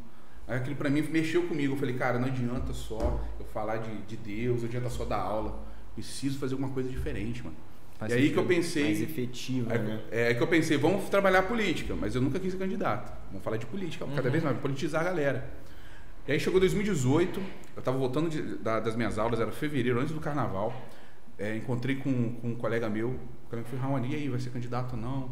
Aí 0.47 0.57
aquilo 0.57 0.77
para 0.77 0.89
mim 0.89 1.03
mexeu 1.03 1.47
comigo. 1.47 1.75
Eu 1.75 1.79
falei, 1.79 1.95
cara, 1.95 2.19
não 2.19 2.27
adianta 2.27 2.73
só 2.73 3.23
eu 3.39 3.45
falar 3.45 3.77
de, 3.79 4.03
de 4.03 4.17
Deus, 4.17 4.63
não 4.63 4.69
adianta 4.69 4.89
só 4.89 5.05
dar 5.05 5.19
aula. 5.19 5.63
Preciso 5.95 6.39
fazer 6.39 6.55
alguma 6.55 6.73
coisa 6.73 6.89
diferente, 6.89 7.45
mano. 7.45 7.57
Faz 7.99 8.13
e 8.13 8.15
aí 8.17 8.31
que 8.31 8.39
eu 8.39 8.45
pensei. 8.45 8.85
Mais 8.85 9.03
efetiva, 9.03 9.73
Aí, 9.73 9.79
né? 9.81 10.01
é 10.13 10.27
aí 10.29 10.35
que 10.35 10.43
eu 10.43 10.47
pensei, 10.47 10.77
vamos 10.77 11.09
trabalhar 11.09 11.43
política, 11.43 11.95
mas 11.97 12.15
eu 12.15 12.21
nunca 12.23 12.39
quis 12.39 12.53
ser 12.53 12.59
candidato. 12.59 13.13
Vamos 13.29 13.43
falar 13.43 13.57
de 13.57 13.67
política, 13.67 14.07
cada 14.15 14.31
vez 14.31 14.43
mais, 14.45 14.57
politizar 14.59 15.01
a 15.01 15.05
galera. 15.05 15.51
E 16.27 16.33
aí 16.33 16.39
chegou 16.39 16.61
2018, 16.61 17.41
eu 17.41 17.79
estava 17.81 17.97
voltando 17.99 18.31
de- 18.31 18.57
da- 18.59 18.79
das 18.81 18.95
minhas 18.95 19.19
aulas, 19.19 19.41
era 19.41 19.51
fevereiro, 19.51 19.99
antes 20.01 20.13
do 20.15 20.21
carnaval. 20.21 20.73
É, 21.39 21.57
encontrei 21.57 21.97
com, 21.97 22.35
com 22.35 22.49
um 22.51 22.55
colega 22.55 22.89
meu, 22.89 23.09
o 23.11 23.49
colega 23.51 23.67
falou, 23.69 23.85
Raoni, 23.85 24.13
e 24.13 24.17
aí, 24.17 24.29
vai 24.29 24.39
ser 24.39 24.51
candidato 24.51 24.95
ou 24.95 25.01
não? 25.01 25.31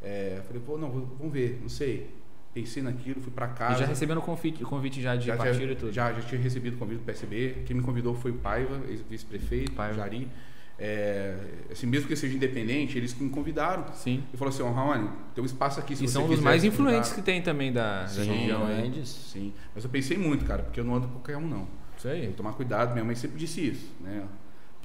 É, 0.00 0.40
falei, 0.46 0.62
pô, 0.64 0.78
não, 0.78 0.90
vamos 0.90 1.32
ver, 1.32 1.58
não 1.60 1.68
sei. 1.68 2.10
Pensei 2.54 2.82
naquilo, 2.82 3.20
fui 3.20 3.30
para 3.32 3.46
E 3.46 3.54
casa. 3.54 3.78
já 3.80 3.86
recebendo 3.86 4.18
o 4.18 4.22
convite, 4.22 4.62
convite 4.64 5.02
já 5.02 5.14
de 5.16 5.26
Já, 5.26 5.36
partido 5.36 5.66
já, 5.66 5.72
e 5.72 5.76
tudo. 5.76 5.92
já, 5.92 6.12
já 6.12 6.20
tinha 6.22 6.40
recebido 6.40 6.74
o 6.74 6.78
convite 6.78 6.98
do 7.00 7.04
PSB. 7.04 7.62
Quem 7.66 7.76
me 7.76 7.82
convidou 7.82 8.14
foi 8.14 8.30
o 8.30 8.34
Paiva, 8.34 8.80
ex- 8.88 9.02
vice-prefeito, 9.08 9.72
Paiva. 9.72 9.94
Jari. 9.96 10.28
É, 10.78 11.34
assim, 11.72 11.86
mesmo 11.86 12.06
que 12.06 12.12
eu 12.12 12.16
seja 12.16 12.34
independente, 12.36 12.96
eles 12.96 13.12
me 13.18 13.28
convidaram. 13.30 13.84
Sim. 13.94 14.22
E 14.32 14.36
falou 14.36 14.54
assim, 14.54 14.62
ó, 14.62 14.70
Raoni, 14.70 15.08
tem 15.34 15.42
um 15.42 15.46
espaço 15.46 15.80
aqui 15.80 15.96
se 15.96 16.04
E 16.04 16.06
você 16.08 16.12
são 16.14 16.28
quiser 16.28 16.42
mais 16.42 16.62
influentes 16.62 17.10
candidatar." 17.10 17.14
que 17.16 17.22
tem 17.22 17.42
também 17.42 17.72
da, 17.72 18.02
da 18.02 18.08
Sim, 18.08 18.30
região 18.32 18.64
aí. 18.66 18.76
Grandes. 18.82 19.08
Sim, 19.08 19.52
mas 19.74 19.82
eu 19.82 19.90
pensei 19.90 20.16
muito, 20.16 20.44
cara, 20.44 20.62
porque 20.62 20.78
eu 20.78 20.84
não 20.84 20.94
ando 20.94 21.08
com 21.08 21.14
qualquer 21.14 21.36
um, 21.36 21.48
não. 21.48 21.66
Isso 21.96 22.06
Tem 22.08 22.20
aí. 22.20 22.26
que 22.28 22.34
tomar 22.34 22.52
cuidado, 22.52 22.92
minha 22.92 23.04
mãe 23.04 23.16
sempre 23.16 23.36
disse 23.36 23.60
isso, 23.66 23.90
né? 24.00 24.22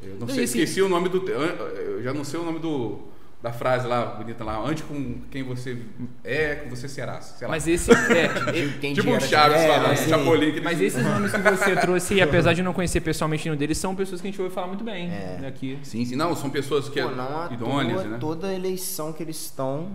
Eu 0.01 0.15
não 0.19 0.27
E 0.27 0.31
sei, 0.31 0.43
esse- 0.45 0.59
esqueci 0.59 0.81
o 0.81 0.89
nome 0.89 1.09
do... 1.09 1.29
Eu 1.29 2.01
já 2.01 2.11
não 2.11 2.23
sei 2.23 2.39
o 2.39 2.43
nome 2.43 2.57
do... 2.59 2.99
Da 3.43 3.51
frase 3.51 3.85
lá, 3.85 4.05
bonita 4.05 4.41
lá, 4.41 4.57
ande 4.57 4.83
com 4.83 5.19
quem 5.29 5.43
você 5.43 5.77
é, 6.23 6.55
com 6.55 6.69
você 6.69 6.87
será. 6.87 7.19
Sei 7.19 7.45
lá. 7.45 7.51
Mas 7.51 7.67
esse. 7.67 7.91
É, 7.91 8.29
Quem 8.79 8.93
tipo 8.93 9.09
um 9.09 9.19
gera- 9.19 9.27
Chaves 9.27 9.57
é, 9.59 9.67
falando, 9.67 9.91
assim, 9.91 10.09
Chapolin. 10.09 10.51
que 10.53 10.61
mas 10.61 10.79
esses 10.79 11.03
nomes 11.03 11.29
que 11.33 11.37
você 11.41 11.75
trouxe, 11.81 12.21
apesar 12.21 12.53
de 12.53 12.63
não 12.63 12.71
conhecer 12.71 13.01
pessoalmente 13.01 13.43
nenhum 13.45 13.57
deles, 13.57 13.77
são 13.77 13.93
pessoas 13.93 14.21
que 14.21 14.27
a 14.27 14.31
gente 14.31 14.41
ouve 14.41 14.55
falar 14.55 14.67
muito 14.67 14.85
bem 14.85 15.11
É. 15.11 15.39
daqui. 15.41 15.77
Sim, 15.83 16.05
sim, 16.05 16.15
não, 16.15 16.33
são 16.37 16.49
pessoas 16.49 16.87
que 16.87 17.01
Pô, 17.01 17.09
é 17.09 17.15
não 17.15 17.51
idôneas, 17.53 18.01
toa, 18.01 18.11
né? 18.11 18.17
toda 18.17 18.53
eleição 18.53 19.11
que 19.11 19.21
eles 19.21 19.35
estão 19.41 19.89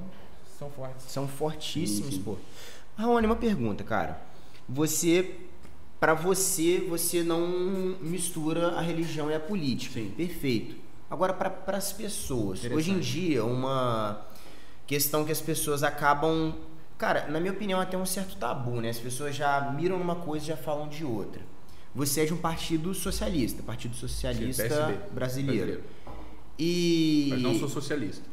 São 0.58 0.68
fortes. 0.70 1.06
são 1.11 1.26
fortíssimos, 1.26 2.11
Sim, 2.11 2.16
sim. 2.18 2.22
pô. 2.22 2.37
Raoni, 2.98 3.24
uma 3.26 3.34
pergunta, 3.37 3.82
cara. 3.82 4.20
Você, 4.68 5.37
pra 5.98 6.12
você, 6.12 6.84
você 6.87 7.22
não 7.22 7.96
mistura 8.02 8.72
a 8.72 8.82
religião 8.82 9.30
e 9.30 9.34
a 9.34 9.40
política. 9.40 9.94
Sim. 9.94 10.12
Perfeito. 10.14 10.76
Agora, 11.11 11.33
para 11.33 11.77
as 11.77 11.92
pessoas, 11.92 12.64
hoje 12.64 12.90
em 12.90 12.99
dia, 12.99 13.44
uma 13.44 14.27
questão 14.87 15.25
que 15.25 15.33
as 15.33 15.40
pessoas 15.40 15.83
acabam. 15.83 16.55
Cara, 16.99 17.29
na 17.29 17.40
minha 17.40 17.53
opinião, 17.53 17.81
até 17.81 17.97
um 17.97 18.05
certo 18.05 18.37
tabu, 18.37 18.81
né? 18.81 18.90
As 18.90 18.99
pessoas 18.99 19.35
já 19.35 19.71
miram 19.73 19.99
numa 19.99 20.16
coisa 20.16 20.44
e 20.44 20.49
já 20.49 20.57
falam 20.57 20.88
de 20.88 21.05
outra. 21.05 21.40
Você 21.94 22.23
é 22.23 22.25
de 22.27 22.35
um 22.35 22.37
partido 22.37 22.92
socialista, 22.94 23.62
Partido 23.62 23.97
Socialista 23.97 24.62
PSB, 24.62 24.99
brasileiro. 25.12 25.83
E. 26.59 27.29
Mas 27.31 27.42
não 27.42 27.59
sou 27.59 27.68
socialista. 27.68 28.25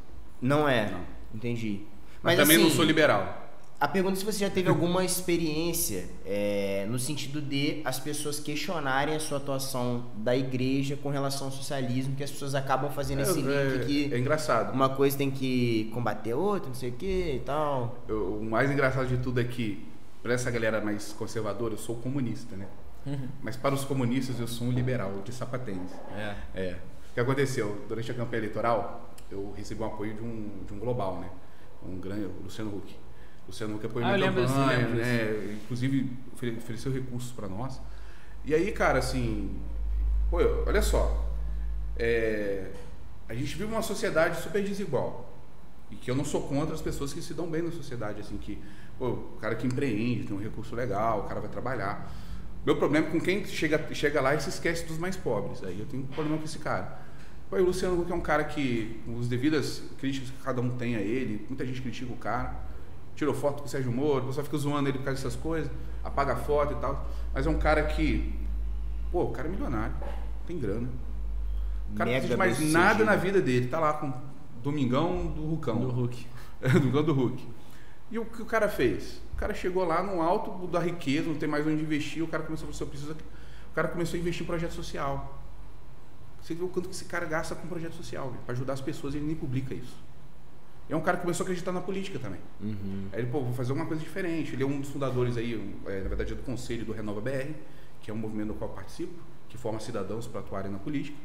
Não 0.42 0.68
é. 0.68 0.92
Não. 0.92 1.02
Entendi. 1.34 1.82
Mas, 2.22 2.38
também 2.38 2.58
não 2.58 2.68
assim, 2.68 2.76
sou 2.76 2.86
liberal. 2.86 3.45
A 3.78 3.88
pergunta 3.90 4.14
é 4.16 4.20
se 4.20 4.26
você 4.26 4.40
já 4.40 4.50
teve 4.50 4.70
alguma 4.70 5.04
experiência 5.04 6.06
é, 6.26 6.86
no 6.90 6.98
sentido 6.98 7.42
de 7.42 7.82
as 7.84 8.00
pessoas 8.00 8.40
questionarem 8.40 9.14
a 9.16 9.20
sua 9.20 9.38
atuação 9.38 10.06
da 10.16 10.36
igreja 10.36 10.96
com 10.96 11.10
relação 11.10 11.48
ao 11.48 11.52
socialismo, 11.54 12.16
que 12.16 12.24
as 12.24 12.32
pessoas 12.32 12.56
acabam 12.56 12.90
fazendo 12.90 13.22
esse 13.22 13.42
link 13.42 13.50
é, 13.82 13.86
que 13.86 14.14
é 14.14 14.18
engraçado. 14.18 14.74
uma 14.74 14.90
coisa 14.90 15.18
tem 15.18 15.30
que 15.30 15.90
combater 15.94 16.34
outra, 16.34 16.70
não 16.70 16.76
sei 16.76 16.90
o 16.90 16.94
que 16.94 17.34
e 17.36 17.40
tal. 17.46 17.98
Eu- 18.08 18.38
o 18.40 18.46
mais 18.46 18.72
engraçado 18.72 19.08
de 19.08 19.18
tudo 19.18 19.42
é 19.42 19.44
que, 19.44 19.86
para 20.24 20.34
essa 20.34 20.50
galera 20.50 20.80
mais 20.80 21.12
conservadora, 21.12 21.74
eu 21.74 21.78
sou 21.78 21.98
comunista, 21.98 22.56
né? 22.56 22.68
Mas 23.44 23.56
para 23.56 23.76
os 23.76 23.84
comunistas, 23.84 24.40
eu 24.40 24.48
sou 24.48 24.66
um 24.68 24.72
liberal 24.72 25.22
de 25.24 25.32
sapatênis. 25.32 25.92
É. 26.18 26.36
É. 26.56 26.76
O 27.12 27.14
que 27.14 27.20
aconteceu? 27.20 27.86
Durante 27.88 28.10
a 28.10 28.14
campanha 28.16 28.40
eleitoral, 28.40 29.14
eu 29.30 29.54
recebi 29.56 29.80
o 29.82 29.86
apoio 29.86 30.16
de 30.16 30.22
um, 30.24 30.64
de 30.66 30.74
um 30.74 30.80
global, 30.80 31.20
né? 31.20 31.30
Um 31.88 32.00
grande, 32.00 32.26
o 32.26 32.44
Luciano 32.44 32.76
Huck. 32.76 32.96
O 33.46 33.48
Luciano 33.48 33.76
Huck 33.76 33.86
apoiou 33.86 34.08
Ah, 34.10 34.12
campanha, 34.14 34.78
lembro 34.78 34.96
né? 34.96 35.58
Inclusive, 35.64 36.12
ofere- 36.34 36.58
ofereceu 36.58 36.92
recursos 36.92 37.32
para 37.32 37.48
nós. 37.48 37.80
E 38.44 38.54
aí, 38.54 38.72
cara, 38.72 39.00
assim... 39.00 39.56
Pô, 40.30 40.38
olha 40.66 40.82
só. 40.82 41.26
É, 41.98 42.72
a 43.30 43.34
gente 43.34 43.56
vive 43.56 43.66
uma 43.66 43.82
sociedade 43.82 44.42
super 44.42 44.64
desigual. 44.64 45.32
E 45.92 45.96
que 45.96 46.10
eu 46.10 46.16
não 46.16 46.26
sou 46.26 46.42
contra 46.48 46.74
as 46.74 46.82
pessoas 46.82 47.14
que 47.14 47.22
se 47.22 47.34
dão 47.34 47.48
bem 47.48 47.62
na 47.62 47.72
sociedade, 47.72 48.20
assim, 48.22 48.38
que... 48.38 48.60
Pô, 48.98 49.10
o 49.10 49.38
cara 49.40 49.56
que 49.56 49.68
empreende, 49.68 50.26
tem 50.26 50.36
um 50.36 50.40
recurso 50.40 50.74
legal, 50.76 51.20
o 51.20 51.24
cara 51.24 51.40
vai 51.42 51.50
trabalhar. 51.50 52.12
Meu 52.66 52.78
problema 52.78 53.08
é 53.08 53.12
com 53.12 53.20
quem 53.20 53.46
chega, 53.46 53.94
chega 53.94 54.20
lá 54.22 54.34
e 54.34 54.42
se 54.42 54.50
esquece 54.50 54.86
dos 54.86 54.98
mais 54.98 55.16
pobres. 55.16 55.64
Aí 55.64 55.80
eu 55.80 55.86
tenho 55.86 56.04
um 56.04 56.08
problema 56.08 56.38
com 56.40 56.46
esse 56.46 56.58
cara. 56.60 57.00
Pô, 57.50 57.58
o 57.58 57.64
Luciano 57.64 58.02
Huck 58.02 58.12
é 58.12 58.16
um 58.16 58.22
cara 58.22 58.44
que, 58.46 59.00
com 59.06 59.20
as 59.20 59.28
devidas 59.28 59.84
críticas 60.00 60.32
que 60.32 60.38
cada 60.44 60.62
um 60.62 60.76
tem 60.78 60.96
a 60.96 61.00
ele, 61.00 61.46
muita 61.48 61.64
gente 61.66 61.82
critica 61.82 62.12
o 62.12 62.18
cara, 62.18 62.56
tirou 63.16 63.34
foto 63.34 63.62
com 63.62 63.66
o 63.66 63.70
Sérgio 63.70 63.92
Moro, 63.92 64.26
o 64.26 64.28
pessoal 64.28 64.44
fica 64.44 64.58
zoando 64.58 64.90
ele 64.90 64.98
por 64.98 65.06
causa 65.06 65.24
dessas 65.24 65.40
coisas, 65.40 65.72
apaga 66.04 66.34
a 66.34 66.36
foto 66.36 66.74
e 66.74 66.76
tal. 66.78 67.08
Mas 67.34 67.48
é 67.48 67.50
um 67.50 67.58
cara 67.58 67.84
que, 67.84 68.38
pô, 69.12 69.24
o 69.24 69.32
cara 69.32 69.48
é 69.48 69.52
milionário, 69.52 69.96
tem 70.46 70.60
grana. 70.60 70.90
O 71.92 71.96
cara 71.96 72.12
não 72.12 72.20
Mega 72.20 72.28
precisa 72.28 72.34
de 72.34 72.38
mais 72.38 72.74
nada 72.74 73.06
na 73.06 73.16
vida 73.16 73.42
dele, 73.42 73.68
tá 73.68 73.80
lá 73.80 73.94
com 73.94 74.14
Domingão 74.62 75.28
do 75.28 75.46
Rucão. 75.46 75.80
Do 75.80 75.90
Hulk. 75.90 76.28
Domingão 76.74 77.04
do 77.04 77.14
Hulk. 77.14 77.48
E 78.12 78.20
o 78.20 78.26
que 78.26 78.42
o 78.42 78.46
cara 78.46 78.68
fez? 78.68 79.22
O 79.34 79.38
cara 79.38 79.54
chegou 79.54 79.84
lá 79.86 80.04
no 80.04 80.22
alto 80.22 80.68
da 80.68 80.80
riqueza, 80.80 81.28
não 81.28 81.36
tem 81.36 81.48
mais 81.48 81.66
onde 81.66 81.82
investir, 81.82 82.24
o 82.24 82.28
cara 82.28 82.44
começou 82.44 82.68
a 82.70 82.72
falar, 82.72 82.82
"Eu 82.84 82.88
preciso 82.88 83.12
aqui." 83.12 83.24
O 83.72 83.76
cara 83.76 83.88
começou 83.88 84.18
a 84.18 84.20
investir 84.20 84.44
em 84.44 84.46
projeto 84.46 84.72
social. 84.72 85.42
Você 86.42 86.54
vê 86.54 86.64
o 86.64 86.68
quanto 86.68 86.88
que 86.88 86.96
esse 86.96 87.06
cara 87.06 87.26
gasta 87.26 87.56
com 87.56 87.68
projeto 87.68 87.94
social, 87.94 88.34
para 88.46 88.54
ajudar 88.54 88.74
as 88.74 88.82
pessoas, 88.82 89.16
ele 89.16 89.26
nem 89.26 89.36
publica 89.36 89.74
isso. 89.74 89.96
E 90.90 90.94
é 90.94 90.96
um 90.96 91.02
cara 91.02 91.18
que 91.18 91.24
começou 91.24 91.44
a 91.44 91.46
acreditar 91.46 91.72
na 91.72 91.82
política 91.82 92.20
também. 92.20 92.40
Aí 93.12 93.20
ele, 93.20 93.28
pô, 93.28 93.42
vou 93.42 93.54
fazer 93.54 93.72
alguma 93.72 93.88
coisa 93.88 94.04
diferente. 94.04 94.54
Ele 94.54 94.64
é 94.64 94.66
um 94.66 94.80
dos 94.80 94.90
fundadores 94.90 95.36
aí, 95.38 95.54
é, 95.88 96.02
na 96.02 96.10
verdade 96.10 96.34
é 96.34 96.36
do 96.36 96.44
conselho 96.44 96.86
do 96.86 96.92
Renova 96.92 97.22
BR, 97.22 97.54
que 98.02 98.12
é 98.12 98.14
um 98.14 98.18
movimento 98.18 98.50
do 98.50 98.54
qual 98.54 98.70
eu 98.70 98.76
participo, 98.76 99.14
que 99.50 99.58
forma 99.58 99.80
cidadãos 99.80 100.28
para 100.28 100.42
atuarem 100.42 100.72
na 100.72 100.78
política. 100.78 101.18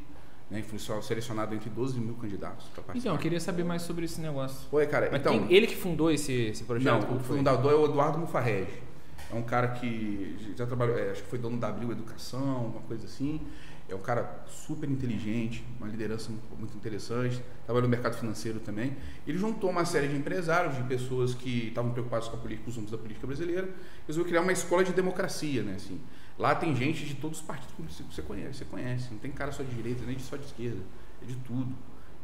Né, 0.49 0.61
selecionado 1.01 1.55
entre 1.55 1.69
12 1.69 1.97
mil 1.97 2.13
candidatos 2.15 2.65
para 2.73 2.83
participar. 2.83 2.97
Então, 2.97 3.13
eu 3.13 3.19
queria 3.21 3.39
saber 3.39 3.63
mais 3.63 3.83
sobre 3.83 4.03
esse 4.03 4.19
negócio. 4.19 4.67
Pô, 4.69 4.85
cara, 4.85 5.07
Mas 5.09 5.21
então, 5.21 5.47
ele 5.49 5.65
que 5.65 5.77
fundou 5.77 6.11
esse, 6.11 6.33
esse 6.33 6.65
projeto? 6.65 7.07
não, 7.07 7.15
o 7.15 7.19
fundador 7.21 7.71
é 7.71 7.75
o 7.75 7.85
Eduardo 7.85 8.17
Mufarrege. 8.17 8.83
É 9.31 9.35
um 9.35 9.43
cara 9.43 9.69
que 9.69 10.53
já 10.57 10.65
trabalhou, 10.65 10.97
é, 10.97 11.11
acho 11.11 11.23
que 11.23 11.29
foi 11.29 11.39
dono 11.39 11.57
da 11.57 11.69
Abril 11.69 11.89
Educação, 11.93 12.65
uma 12.65 12.81
coisa 12.81 13.05
assim. 13.05 13.39
É 13.91 13.95
um 13.95 13.99
cara 13.99 14.43
super 14.47 14.89
inteligente, 14.89 15.63
uma 15.77 15.87
liderança 15.87 16.31
muito- 16.57 16.75
interessante. 16.77 17.43
Trabalhou 17.65 17.83
no 17.83 17.89
mercado 17.89 18.15
financeiro 18.15 18.59
também. 18.59 18.95
Ele 19.27 19.37
juntou 19.37 19.69
uma 19.69 19.83
série 19.83 20.07
de 20.07 20.15
empresários, 20.15 20.75
de 20.75 20.83
pessoas 20.83 21.33
que 21.33 21.67
estavam 21.67 21.91
preocupadas 21.91 22.27
com 22.29 22.37
a 22.37 22.39
política, 22.39 22.69
os 22.69 22.75
rumos 22.75 22.89
da 22.89 22.97
política 22.97 23.27
brasileira. 23.27 23.69
Resolveu 24.07 24.29
criar 24.29 24.41
uma 24.41 24.51
escola 24.53 24.83
de 24.83 24.93
democracia, 24.93 25.61
né? 25.61 25.73
Assim, 25.75 25.99
lá 26.39 26.55
tem 26.55 26.73
gente 26.75 27.05
de 27.05 27.15
todos 27.15 27.39
os 27.39 27.45
partidos 27.45 27.97
que 27.97 28.03
você 28.15 28.21
conhece, 28.21 28.59
você 28.59 28.65
conhece. 28.65 29.09
Não 29.11 29.17
tem 29.19 29.29
cara 29.31 29.51
só 29.51 29.61
de 29.61 29.75
direita, 29.75 30.03
nem 30.05 30.15
de 30.15 30.23
só 30.23 30.37
de 30.37 30.45
esquerda. 30.45 30.79
É 31.21 31.25
de 31.25 31.35
tudo. 31.35 31.75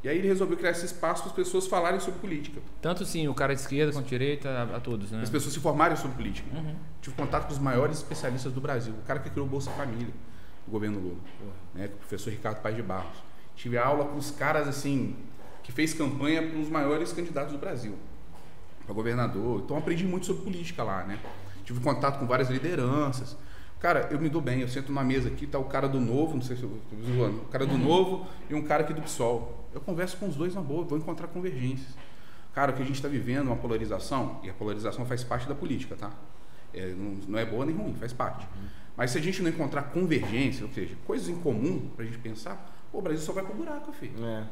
E 0.03 0.08
aí 0.08 0.19
ele 0.19 0.27
resolveu 0.27 0.56
criar 0.56 0.71
esse 0.71 0.86
espaço 0.86 1.23
para 1.23 1.32
as 1.32 1.36
pessoas 1.36 1.67
falarem 1.67 1.99
sobre 1.99 2.19
política. 2.19 2.62
Tanto 2.82 3.03
sim, 3.03 3.27
o 3.27 3.34
cara 3.34 3.53
de 3.53 3.62
esquerda 3.62 3.91
quanto 3.91 4.06
de 4.06 4.10
direita, 4.12 4.47
a, 4.49 4.77
a 4.77 4.80
todos, 4.80 5.12
né? 5.12 5.21
as 5.21 5.30
pessoas 5.30 5.53
se 5.53 5.60
formarem 5.60 5.97
sobre 5.97 6.15
política. 6.15 6.47
Uhum. 6.56 6.75
Tive 7.01 7.15
contato 7.15 7.47
com 7.47 7.53
os 7.53 7.60
maiores 7.60 7.97
especialistas 7.97 8.53
do 8.53 8.62
Brasil. 8.62 8.93
O 8.93 9.01
cara 9.06 9.19
que 9.19 9.30
criou 9.30 9.45
o 9.45 9.49
Bolsa 9.49 9.71
Família, 9.71 10.13
o 10.67 10.71
governo 10.71 10.99
Lula, 10.99 11.17
né, 11.73 11.88
com 11.88 11.95
o 11.95 11.97
professor 11.97 12.30
Ricardo 12.30 12.62
Paz 12.62 12.75
de 12.75 12.84
Barros. 12.84 13.23
Tive 13.56 13.77
aula 13.77 14.06
com 14.06 14.17
os 14.17 14.32
caras 14.32 14.67
assim 14.67 15.15
que 15.63 15.71
fez 15.71 15.93
campanha 15.93 16.47
para 16.47 16.60
os 16.60 16.69
maiores 16.69 17.12
candidatos 17.12 17.53
do 17.53 17.60
Brasil, 17.60 17.95
para 18.86 18.93
governador. 18.93 19.62
Então 19.65 19.77
aprendi 19.77 20.06
muito 20.06 20.25
sobre 20.25 20.43
política 20.43 20.84
lá, 20.84 21.03
né? 21.03 21.19
Tive 21.65 21.80
contato 21.82 22.19
com 22.19 22.25
várias 22.25 22.49
lideranças. 22.49 23.36
Cara, 23.80 24.08
eu 24.12 24.19
me 24.19 24.30
dou 24.30 24.41
bem. 24.41 24.62
Eu 24.62 24.67
sento 24.67 24.88
numa 24.88 25.03
mesa 25.03 25.27
aqui, 25.27 25.45
tá 25.45 25.60
o 25.60 25.65
cara 25.65 25.88
do 25.88 25.99
Novo, 25.99 26.36
não 26.36 26.41
sei 26.41 26.56
se 26.56 26.63
eu 26.63 26.80
tô 26.89 26.95
zoando, 27.13 27.41
o 27.41 27.45
cara 27.45 27.65
do 27.65 27.77
Novo 27.77 28.25
e 28.49 28.56
um 28.56 28.62
cara 28.62 28.84
aqui 28.84 28.93
do 28.93 29.01
PSOL. 29.01 29.65
Eu 29.73 29.82
converso 29.82 30.17
com 30.17 30.27
os 30.27 30.36
dois 30.36 30.56
na 30.56 30.62
boa, 30.62 30.84
vou 30.84 30.97
encontrar 30.97 31.27
convergências. 31.27 31.95
Cara, 32.53 32.71
o 32.71 32.75
que 32.75 32.82
a 32.82 32.86
gente 32.86 32.95
está 32.95 33.08
vivendo 33.08 33.47
é 33.47 33.51
uma 33.51 33.58
polarização, 33.58 34.39
e 34.41 34.49
a 34.49 34.53
polarização 34.53 35.06
faz 35.06 35.23
parte 35.23 35.47
da 35.47 35.53
política, 35.53 35.95
tá? 35.95 36.12
É, 36.73 36.88
não, 36.88 37.17
não 37.27 37.38
é 37.38 37.45
boa 37.45 37.65
nem 37.65 37.75
ruim, 37.75 37.93
faz 37.93 38.13
parte. 38.13 38.47
Mas 38.98 39.12
se 39.12 39.18
a 39.20 39.22
gente 39.22 39.42
não 39.44 39.50
encontrar 39.52 39.84
convergência, 39.84 40.66
ou 40.66 40.72
seja, 40.74 40.96
coisas 41.06 41.30
em 41.30 41.36
comum 41.36 41.90
pra 41.96 42.04
gente 42.04 42.18
pensar, 42.18 42.76
pô, 42.92 42.98
o 42.98 43.02
Brasil 43.02 43.22
só 43.24 43.32
vai 43.32 43.44
pro 43.46 43.54
buraco, 43.54 43.92
filho. 43.94 44.26
É. 44.26 44.44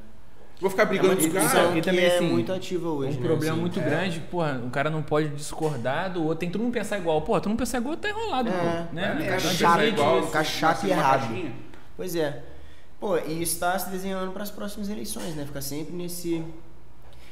Vou 0.61 0.69
ficar 0.69 0.83
É 0.83 0.85
brigando 0.85 1.19
uma 1.19 1.27
com 1.27 1.33
caras. 1.33 1.71
e 1.71 1.73
que 1.73 1.81
também, 1.81 2.05
é 2.05 2.15
assim, 2.15 2.29
muito 2.29 2.53
ativa 2.53 2.87
hoje, 2.87 3.17
um 3.17 3.21
né, 3.21 3.27
problema 3.27 3.53
assim. 3.53 3.61
muito 3.61 3.81
grande, 3.81 4.19
porra, 4.21 4.61
o 4.65 4.69
cara 4.69 4.89
não 4.89 5.03
pode 5.03 5.29
discordar 5.29 6.13
do 6.13 6.21
outro, 6.23 6.37
tem 6.37 6.49
todo 6.49 6.61
mundo 6.61 6.71
pensar 6.71 6.97
igual. 6.97 7.21
Porra, 7.23 7.41
tu 7.41 7.49
não 7.49 7.57
pensar 7.57 7.79
igual, 7.79 7.97
tá 7.97 8.07
enrolado, 8.09 8.47
É, 8.49 8.51
pô. 8.87 8.95
Né? 8.95 9.17
É, 9.21 9.25
cara, 9.27 9.39
chato, 9.41 9.81
igual, 9.83 10.23
fica 10.27 10.43
chato 10.45 10.85
e 10.85 10.91
errado. 10.91 11.27
caixinha. 11.27 11.51
Pois 11.97 12.15
é. 12.15 12.43
Pô, 12.99 13.17
e 13.17 13.41
isso 13.41 13.53
está 13.55 13.77
se 13.77 13.89
desenhando 13.89 14.31
para 14.31 14.43
as 14.43 14.51
próximas 14.51 14.87
eleições, 14.89 15.35
né? 15.35 15.43
Fica 15.45 15.61
sempre 15.61 15.93
nesse 15.93 16.41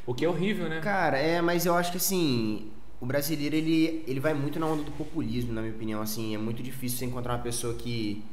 O 0.06 0.14
que 0.14 0.26
é 0.26 0.28
horrível, 0.28 0.68
né? 0.68 0.82
Cara, 0.82 1.18
é, 1.18 1.42
mas 1.42 1.66
eu 1.66 1.76
acho 1.76 1.92
que 1.92 1.98
assim, 1.98 2.72
o 3.04 3.06
brasileiro 3.06 3.54
ele, 3.54 4.02
ele 4.08 4.22
vai 4.22 4.34
muito 4.34 4.58
na 4.58 4.66
onda 4.66 4.82
do 4.84 4.92
populismo, 4.92 5.52
na 5.52 5.60
minha 5.62 5.74
opinião. 5.74 6.02
Assim, 6.02 6.34
é 6.34 6.38
muito 6.38 6.64
difícil 6.64 7.00
você 7.00 7.06
encontrar 7.06 7.34
uma 7.34 7.44
pessoa 7.44 7.74
que 7.74 8.24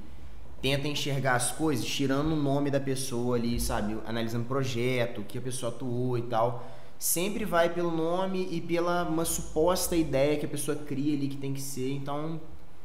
tenta 0.62 0.86
enxergar 0.86 1.34
as 1.34 1.50
coisas 1.50 1.84
tirando 1.84 2.34
o 2.34 2.36
nome 2.36 2.70
da 2.70 2.78
pessoa 2.78 3.36
ali, 3.36 3.58
sabe? 3.58 3.98
Analisando 4.06 4.44
o 4.44 4.46
projeto, 4.46 5.24
que 5.26 5.38
a 5.38 5.40
pessoa 5.40 5.72
atuou 5.72 6.16
e 6.16 6.22
tal. 6.22 6.70
Sempre 7.00 7.44
vai 7.44 7.68
pelo 7.68 7.90
nome 7.90 8.46
e 8.48 8.60
pela 8.60 9.02
uma 9.08 9.24
suposta 9.24 9.96
ideia 9.96 10.36
que 10.36 10.46
a 10.46 10.48
pessoa 10.48 10.76
cria 10.76 11.16
ali 11.16 11.26
que 11.26 11.36
tem 11.36 11.52
que 11.52 11.60
ser. 11.60 11.90
Então, 11.90 12.40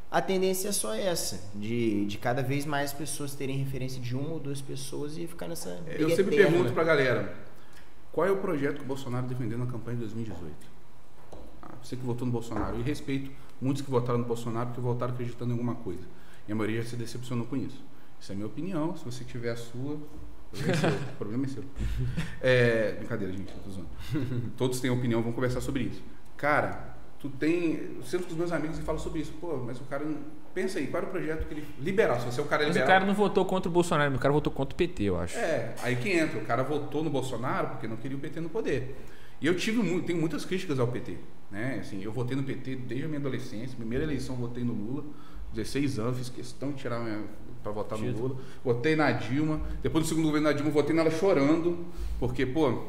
a 0.09 0.19
tendência 0.23 0.69
é 0.69 0.71
só 0.71 0.91
essa, 0.91 1.39
de, 1.53 2.07
de 2.07 2.17
cada 2.17 2.41
vez 2.41 2.65
mais 2.65 2.93
pessoas 2.93 3.35
terem 3.35 3.57
referência 3.57 4.01
de 4.01 4.15
uma 4.15 4.29
ou 4.29 4.39
duas 4.39 4.59
pessoas 4.59 5.19
e 5.19 5.27
ficar 5.27 5.47
nessa. 5.47 5.79
Eu 5.85 6.09
sempre 6.09 6.33
eterna. 6.33 6.51
pergunto 6.51 6.73
pra 6.73 6.83
galera: 6.83 7.35
qual 8.11 8.25
é 8.25 8.31
o 8.31 8.37
projeto 8.37 8.77
que 8.77 8.83
o 8.83 8.87
Bolsonaro 8.87 9.27
defendeu 9.27 9.59
na 9.59 9.67
campanha 9.67 9.97
de 9.97 10.05
2018? 10.05 10.74
Você 11.81 11.95
que 11.95 12.03
votou 12.03 12.25
no 12.25 12.31
Bolsonaro. 12.31 12.79
E 12.79 12.81
respeito 12.81 13.31
muitos 13.61 13.81
que 13.81 13.89
votaram 13.89 14.19
no 14.19 14.25
Bolsonaro 14.25 14.67
porque 14.67 14.81
votaram 14.81 15.13
acreditando 15.13 15.51
em 15.51 15.53
alguma 15.53 15.75
coisa. 15.75 16.03
E 16.47 16.51
a 16.51 16.55
maioria 16.55 16.81
já 16.81 16.89
se 16.89 16.95
decepcionou 16.95 17.45
com 17.45 17.55
isso. 17.55 17.83
Isso 18.19 18.31
é 18.31 18.33
a 18.33 18.35
minha 18.35 18.47
opinião. 18.47 18.95
Se 18.95 19.03
você 19.03 19.23
tiver 19.23 19.51
a 19.51 19.55
sua, 19.55 19.93
o 19.93 21.15
problema 21.17 21.45
é 21.45 21.47
seu. 21.47 21.63
É, 22.41 22.93
brincadeira, 22.93 23.33
gente, 23.33 23.51
tô 23.53 23.69
zoando. 23.69 23.89
Todos 24.57 24.79
têm 24.79 24.89
opinião, 24.89 25.21
vamos 25.21 25.35
conversar 25.35 25.61
sobre 25.61 25.83
isso. 25.83 26.01
Cara, 26.37 26.95
tu 27.19 27.29
tem. 27.29 27.95
Eu 27.97 28.03
sento 28.03 28.25
com 28.25 28.31
os 28.31 28.37
meus 28.37 28.51
amigos 28.51 28.77
e 28.77 28.81
falo 28.81 28.99
sobre 28.99 29.21
isso. 29.21 29.33
Pô, 29.39 29.57
mas 29.57 29.79
o 29.79 29.83
cara. 29.85 30.05
Pensa 30.53 30.79
aí, 30.79 30.87
qual 30.87 31.01
era 31.01 31.09
o 31.09 31.11
projeto 31.11 31.47
que 31.47 31.53
ele. 31.53 31.67
Liberal, 31.79 32.17
se 32.19 32.27
você 32.27 32.39
é 32.39 32.43
o 32.43 32.47
cara 32.47 32.63
liberal. 32.63 32.87
Mas 32.87 32.89
o 32.89 32.93
cara 32.93 33.05
não 33.05 33.13
votou 33.13 33.43
contra 33.43 33.69
o 33.69 33.71
Bolsonaro, 33.71 34.15
o 34.15 34.19
cara 34.19 34.33
votou 34.33 34.53
contra 34.53 34.73
o 34.73 34.77
PT, 34.77 35.03
eu 35.03 35.19
acho. 35.19 35.37
É, 35.37 35.75
aí 35.83 35.97
que 35.97 36.09
entra. 36.09 36.39
O 36.39 36.45
cara 36.45 36.63
votou 36.63 37.03
no 37.03 37.09
Bolsonaro 37.09 37.69
porque 37.69 37.87
não 37.87 37.97
queria 37.97 38.15
o 38.15 38.19
PT 38.21 38.39
no 38.39 38.49
poder. 38.49 38.95
E 39.45 39.47
eu 39.47 39.53
tive 39.55 39.77
muito, 39.77 40.07
tenho 40.07 40.19
muitas 40.19 40.43
críticas 40.43 40.79
ao 40.79 40.87
PT. 40.87 41.19
Né? 41.51 41.77
Assim, 41.79 42.01
eu 42.03 42.11
votei 42.11 42.35
no 42.35 42.41
PT 42.41 42.77
desde 42.77 43.05
a 43.05 43.07
minha 43.07 43.19
adolescência. 43.19 43.77
Primeira 43.77 44.03
eleição 44.03 44.35
votei 44.35 44.63
no 44.63 44.73
Lula. 44.73 45.03
16 45.53 45.99
anos, 45.99 46.17
fiz 46.17 46.29
questão 46.29 46.71
de 46.71 46.77
tirar 46.77 46.99
para 47.61 47.71
votar 47.71 47.99
no 47.99 48.11
Lula. 48.11 48.41
Votei 48.63 48.95
na 48.95 49.11
Dilma. 49.11 49.61
Depois 49.83 50.03
do 50.03 50.07
segundo 50.07 50.25
governo 50.25 50.47
da 50.47 50.51
Dilma, 50.51 50.71
votei 50.71 50.95
nela 50.95 51.11
chorando. 51.11 51.85
Porque, 52.19 52.43
pô, 52.43 52.85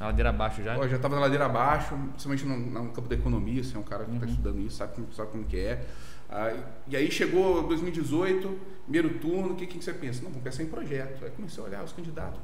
na 0.00 0.06
ladeira 0.06 0.30
abaixo 0.30 0.64
já? 0.64 0.74
Pô, 0.74 0.88
já 0.88 0.96
estava 0.96 1.14
na 1.14 1.20
ladeira 1.20 1.46
abaixo, 1.46 1.94
principalmente 1.94 2.44
no, 2.44 2.58
no, 2.58 2.90
campo 2.90 3.08
da 3.08 3.14
economia, 3.14 3.62
você 3.62 3.76
é 3.76 3.78
um 3.78 3.84
cara 3.84 4.04
que 4.04 4.10
está 4.10 4.26
uhum. 4.26 4.32
estudando 4.32 4.58
isso, 4.58 4.78
sabe, 4.78 5.04
sabe 5.12 5.30
como 5.30 5.44
que 5.44 5.58
é. 5.60 5.86
Ah, 6.28 6.52
e 6.88 6.96
aí 6.96 7.08
chegou 7.08 7.62
2018, 7.68 8.58
primeiro 8.82 9.10
turno, 9.20 9.52
o 9.52 9.54
que, 9.54 9.64
que 9.64 9.80
você 9.80 9.92
pensa? 9.92 10.24
Não, 10.24 10.32
vou 10.32 10.42
pensar 10.42 10.64
em 10.64 10.66
projeto. 10.66 11.24
Aí 11.24 11.30
comecei 11.30 11.62
a 11.62 11.66
olhar 11.68 11.84
os 11.84 11.92
candidatos. 11.92 12.40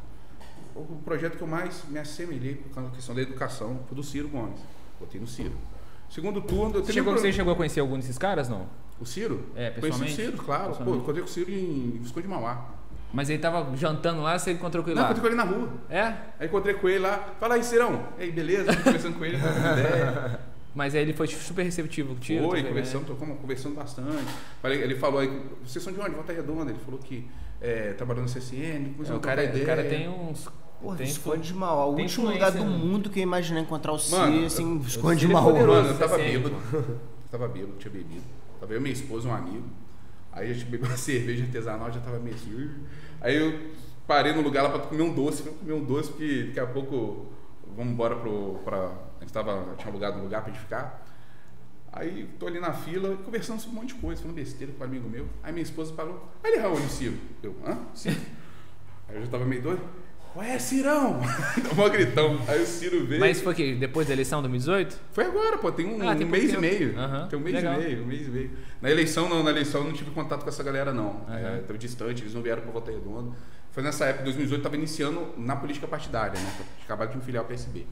O 0.77 1.01
projeto 1.05 1.37
que 1.37 1.43
eu 1.43 1.47
mais 1.47 1.85
me 1.89 1.99
assemelhei 1.99 2.63
causa 2.75 2.91
da 2.91 2.97
questão 2.97 3.15
da 3.15 3.23
educação 3.23 3.81
foi 3.89 3.97
do 3.97 4.03
Ciro 4.03 4.29
Gomes. 4.29 4.61
Votei 5.01 5.21
no 5.21 5.27
Ciro. 5.27 5.53
Segundo 6.11 6.41
turno, 6.41 6.79
eu 6.79 6.85
chegou, 6.85 7.15
Você 7.15 7.33
chegou 7.33 7.53
a 7.53 7.57
conhecer 7.57 7.81
algum 7.81 7.97
desses 7.97 8.19
caras, 8.19 8.49
não? 8.49 8.67
O 9.01 9.07
Ciro? 9.07 9.47
É, 9.57 9.71
pessoalmente? 9.71 10.15
Conheci 10.15 10.23
o 10.23 10.25
Ciro, 10.33 10.43
claro. 10.43 10.77
Pô, 10.77 10.95
encontrei 10.95 11.23
com 11.23 11.29
o 11.29 11.33
Ciro 11.33 11.51
em 11.51 11.99
Visconde 12.03 12.27
de 12.27 12.33
Mauá. 12.33 12.77
Mas 13.13 13.31
ele 13.31 13.39
tava 13.39 13.75
jantando 13.77 14.21
lá, 14.21 14.39
você 14.39 14.53
encontrou 14.53 14.85
com 14.85 14.91
ele 14.91 14.97
Não, 14.97 15.09
lá? 15.09 15.09
Não, 15.11 15.17
encontrei 15.19 15.37
com 15.37 15.43
ele 15.43 15.51
na 15.51 15.59
rua. 15.59 15.73
É? 15.89 16.03
Aí 16.39 16.47
encontrei 16.47 16.75
com 16.75 16.89
ele 16.89 16.99
lá. 16.99 17.35
Fala 17.41 17.55
aí, 17.55 17.65
Cirão. 17.65 18.09
Ei, 18.19 18.31
beleza? 18.31 18.77
Conversando 18.77 19.19
com 19.19 19.25
ele, 19.25 19.37
ideia. 19.37 20.41
Mas 20.75 20.95
aí 20.95 21.01
ele 21.01 21.15
foi 21.15 21.27
super 21.27 21.63
receptivo 21.63 22.15
contigo? 22.15 22.51
Foi, 22.51 22.63
conversando, 22.63 23.15
né? 23.15 23.37
conversando 23.41 23.75
bastante. 23.75 24.27
Falei, 24.61 24.83
ele 24.83 24.95
falou 24.97 25.21
aí, 25.21 25.43
vocês 25.65 25.83
são 25.83 25.91
de 25.91 25.99
onde? 25.99 26.11
Volta 26.11 26.35
Redonda. 26.35 26.71
Ele 26.71 26.79
falou 26.85 27.01
que 27.01 27.27
é, 27.63 27.95
trabalhou 27.95 28.23
no 28.23 28.29
CSN, 28.29 28.95
é, 29.09 29.15
o, 29.15 29.21
cara, 29.21 29.43
o 29.45 29.65
cara 29.65 29.85
tem 29.85 30.07
uns... 30.09 30.47
Porra, 30.81 30.97
tem 30.97 31.07
Visconde 31.07 31.49
de 31.49 31.55
Mauá. 31.55 31.87
O 31.87 31.97
último 31.97 32.31
lugar 32.31 32.53
do 32.53 32.65
mundo 32.65 33.11
que 33.11 33.21
eu 33.21 33.23
imaginei 33.23 33.63
encontrar 33.63 33.93
o 33.93 33.99
Ciro, 33.99 34.45
assim, 34.45 34.79
Visconde 34.79 35.21
de 35.21 35.29
Mauá. 35.29 35.53
Mano, 35.53 35.89
eu 35.89 35.99
tava 35.99 36.17
bêbado. 36.19 36.57
Eu 36.73 37.01
tava 37.31 37.49
bêbado, 37.49 37.73
tinha 37.79 37.93
bebido. 37.93 38.23
Tava 38.61 38.73
eu, 38.73 38.81
minha 38.81 38.93
esposa, 38.93 39.29
um 39.29 39.35
amigo. 39.35 39.65
Aí 40.33 40.51
a 40.51 40.55
gente 40.55 40.67
bebeu 40.67 40.87
uma 40.87 40.97
cerveja 40.99 41.45
artesanal, 41.45 41.91
já 41.91 42.01
tava 42.01 42.19
meio 42.19 42.37
assim. 42.37 42.71
Aí 43.21 43.37
eu 43.37 43.59
parei 44.07 44.33
no 44.33 44.43
lugar 44.43 44.63
lá 44.63 44.71
pra 44.71 44.81
comer 44.81 45.03
um 45.03 45.15
doce. 45.15 45.43
Falei, 45.43 45.59
comer 45.59 45.73
um 45.73 45.85
doce, 45.85 46.11
porque 46.11 46.45
daqui 46.49 46.61
a 46.61 46.67
pouco 46.67 47.27
vamos 47.75 47.93
embora 47.93 48.17
pro. 48.17 48.61
Pra, 48.65 48.93
a 49.19 49.21
gente 49.21 49.33
tava, 49.33 49.75
tinha 49.77 49.91
alugado 49.91 50.19
um 50.19 50.23
lugar 50.23 50.43
pra 50.43 50.53
gente 50.53 50.63
ficar. 50.63 51.05
Aí 51.93 52.29
tô 52.39 52.47
ali 52.47 52.61
na 52.61 52.75
fila, 52.75 53.17
conversando 53.17 53.59
sobre 53.59 53.79
um 53.79 53.81
monte 53.81 53.95
de 53.95 54.01
coisa, 54.01 54.21
falando 54.21 54.37
besteira 54.37 54.71
com 54.75 54.85
um 54.85 54.87
amigo 54.87 55.09
meu. 55.09 55.27
Aí 55.43 55.51
minha 55.51 55.63
esposa 55.63 55.95
falou, 55.95 56.29
ele 56.45 56.59
Raul, 56.59 56.77
Ciro. 56.91 57.17
Eu, 57.43 57.57
hã? 57.67 57.79
Ciro? 57.95 58.21
Aí 59.09 59.17
eu 59.17 59.23
já 59.23 59.29
tava 59.29 59.47
meio 59.47 59.63
doido. 59.63 59.81
Ué, 60.37 60.59
Cirão! 60.59 61.19
Dá 61.75 61.83
um 61.83 61.89
gritão. 61.89 62.39
Aí 62.47 62.63
o 62.63 62.67
Ciro 62.67 63.07
veio. 63.07 63.19
Mas 63.19 63.41
foi 63.41 63.55
que 63.55 63.75
depois 63.75 64.07
da 64.07 64.13
eleição 64.13 64.43
de 64.43 64.49
2018? 64.49 65.01
Foi 65.11 65.25
agora, 65.25 65.57
pô. 65.57 65.73
Tem 65.73 65.87
um, 65.87 66.07
ah, 66.07 66.15
tem 66.15 66.27
um 66.27 66.31
mês 66.31 66.51
tempo. 66.51 66.59
e 66.59 66.61
meio. 66.61 66.89
Uhum. 66.95 67.29
Tem 67.29 67.39
um 67.39 67.43
mês 67.43 67.57
Legal. 67.57 67.75
e 67.81 67.85
meio, 67.85 68.03
um 68.03 68.07
mês 68.07 68.27
e 68.27 68.31
meio. 68.31 68.51
Na 68.83 68.91
eleição, 68.91 69.31
não, 69.31 69.43
na 69.43 69.51
eleição 69.51 69.81
eu 69.81 69.87
não 69.87 69.95
tive 69.95 70.11
contato 70.11 70.43
com 70.43 70.49
essa 70.51 70.63
galera, 70.63 70.93
não. 70.93 71.25
Uhum. 71.27 71.35
É, 71.35 71.61
tava 71.61 71.79
distante, 71.79 72.23
eles 72.23 72.35
não 72.35 72.43
vieram 72.43 72.61
pra 72.61 72.71
Volta 72.71 72.91
Redonda. 72.91 73.35
Foi 73.71 73.83
nessa 73.83 74.05
época, 74.05 74.25
2018, 74.25 74.63
tava 74.63 74.77
iniciando 74.77 75.27
na 75.39 75.57
política 75.57 75.89
partidária, 75.89 76.39
né? 76.39 76.53
Acabaram 76.85 77.13
de 77.13 77.17
me 77.17 77.25
filiar 77.25 77.43
ao 77.43 77.49
PSB. 77.49 77.87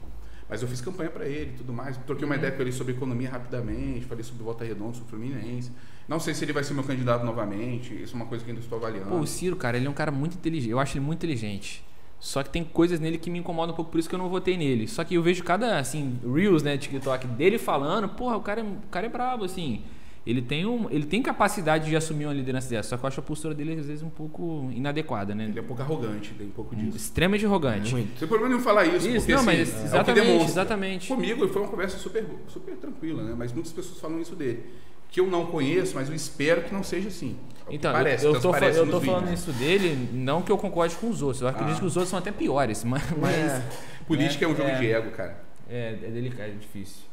Mas 0.47 0.61
eu 0.61 0.67
fiz 0.67 0.81
campanha 0.81 1.09
para 1.09 1.25
ele 1.25 1.53
e 1.55 1.57
tudo 1.57 1.73
mais. 1.73 1.97
Troquei 1.97 2.25
uma 2.25 2.35
uhum. 2.35 2.39
ideia 2.39 2.53
com 2.53 2.61
ele 2.61 2.71
sobre 2.71 2.93
economia 2.93 3.31
rapidamente, 3.31 4.05
falei 4.05 4.23
sobre 4.23 4.43
Volta 4.43 4.63
Redonda, 4.63 4.93
sobre 4.93 5.09
Fluminense. 5.09 5.71
Não 6.07 6.19
sei 6.19 6.35
se 6.35 6.45
ele 6.45 6.53
vai 6.53 6.63
ser 6.63 6.75
meu 6.75 6.83
candidato 6.83 7.25
novamente, 7.25 7.99
isso 8.03 8.13
é 8.13 8.15
uma 8.15 8.27
coisa 8.27 8.43
que 8.43 8.51
ainda 8.51 8.61
estou 8.61 8.77
avaliando. 8.77 9.09
Pô, 9.09 9.17
o 9.17 9.25
Ciro, 9.25 9.55
cara, 9.55 9.77
ele 9.77 9.87
é 9.87 9.89
um 9.89 9.93
cara 9.93 10.11
muito 10.11 10.35
inteligente. 10.35 10.69
Eu 10.69 10.79
acho 10.79 10.95
ele 10.95 11.03
muito 11.03 11.17
inteligente. 11.17 11.83
Só 12.19 12.41
que 12.41 12.49
tem 12.49 12.63
coisas 12.63 12.99
nele 12.99 13.17
que 13.17 13.29
me 13.29 13.39
incomodam 13.39 13.73
um 13.73 13.75
pouco, 13.75 13.91
por 13.91 13.99
isso 13.99 14.09
que 14.09 14.15
eu 14.15 14.19
não 14.19 14.29
votei 14.29 14.57
nele. 14.57 14.87
Só 14.87 15.03
que 15.03 15.15
eu 15.15 15.21
vejo 15.21 15.43
cada, 15.43 15.77
assim, 15.77 16.19
Reels, 16.23 16.63
né, 16.63 16.77
TikTok 16.77 17.27
dele 17.27 17.57
falando, 17.57 18.09
porra, 18.09 18.37
o 18.37 18.41
cara 18.41 18.61
é, 18.61 18.63
o 18.63 18.77
cara 18.89 19.05
é 19.05 19.09
brabo, 19.09 19.45
assim. 19.45 19.81
Ele 20.25 20.41
tem, 20.41 20.65
um, 20.65 20.89
ele 20.89 21.05
tem 21.05 21.21
capacidade 21.21 21.87
de 21.87 21.95
assumir 21.95 22.25
uma 22.25 22.33
liderança 22.33 22.67
dessa, 22.67 22.89
só 22.89 22.97
que 22.97 23.03
eu 23.03 23.07
acho 23.07 23.19
a 23.19 23.23
postura 23.23 23.53
dele, 23.53 23.73
às 23.73 23.85
vezes, 23.85 24.01
um 24.01 24.09
pouco 24.09 24.71
inadequada, 24.73 25.35
né? 25.35 25.45
Ele 25.45 25.59
é 25.59 25.61
um 25.61 25.65
pouco 25.65 25.83
arrogante, 25.83 26.33
tem 26.33 26.47
um 26.47 26.51
pouco 26.51 26.75
disso. 26.75 26.97
Extremamente 26.97 27.45
arrogante. 27.45 27.91
Muito. 27.91 28.09
Não 28.09 28.17
tem 28.17 28.27
problema 28.27 28.49
nenhum 28.49 28.63
falar 28.63 28.87
isso, 28.87 29.07
isso 29.07 29.19
porque, 29.19 29.33
não, 29.33 29.39
assim, 29.41 29.45
mas 29.45 29.81
é 29.81 29.83
exatamente, 29.83 30.45
exatamente. 30.45 31.07
Comigo 31.09 31.47
foi 31.47 31.61
uma 31.61 31.69
conversa 31.69 31.99
super, 31.99 32.25
super 32.47 32.75
tranquila, 32.75 33.21
né? 33.21 33.35
Mas 33.37 33.53
muitas 33.53 33.71
pessoas 33.71 33.99
falam 33.99 34.19
isso 34.19 34.35
dele 34.35 34.63
que 35.09 35.19
eu 35.19 35.27
não 35.27 35.45
conheço, 35.45 35.95
mas 35.95 36.09
eu 36.09 36.15
espero 36.15 36.63
que 36.63 36.73
não 36.73 36.83
seja 36.83 37.07
assim. 37.07 37.37
É 37.67 37.75
então, 37.75 37.91
parece, 37.91 38.25
eu, 38.25 38.33
eu 38.33 38.41
tô, 38.41 38.55
eu 38.55 38.91
tô 38.91 39.01
falando 39.01 39.33
isso 39.33 39.51
dele, 39.53 40.09
não 40.13 40.41
que 40.41 40.51
eu 40.51 40.57
concorde 40.57 40.95
com 40.95 41.09
os 41.09 41.21
outros. 41.21 41.41
Eu 41.41 41.47
acredito 41.47 41.77
ah. 41.77 41.79
que 41.79 41.85
os 41.85 41.95
outros 41.95 42.09
são 42.09 42.19
até 42.19 42.31
piores, 42.31 42.83
mas. 42.85 43.03
mas 43.17 43.35
é. 43.35 43.63
Política 44.05 44.45
é, 44.45 44.47
é, 44.47 44.51
um 44.51 44.55
jogo 44.55 44.69
é, 44.69 44.75
de 44.75 44.91
ego, 44.91 45.11
cara. 45.11 45.43
É, 45.67 45.97
é 46.03 46.11
delicado, 46.11 46.49
é 46.49 46.53
difícil. 46.53 47.03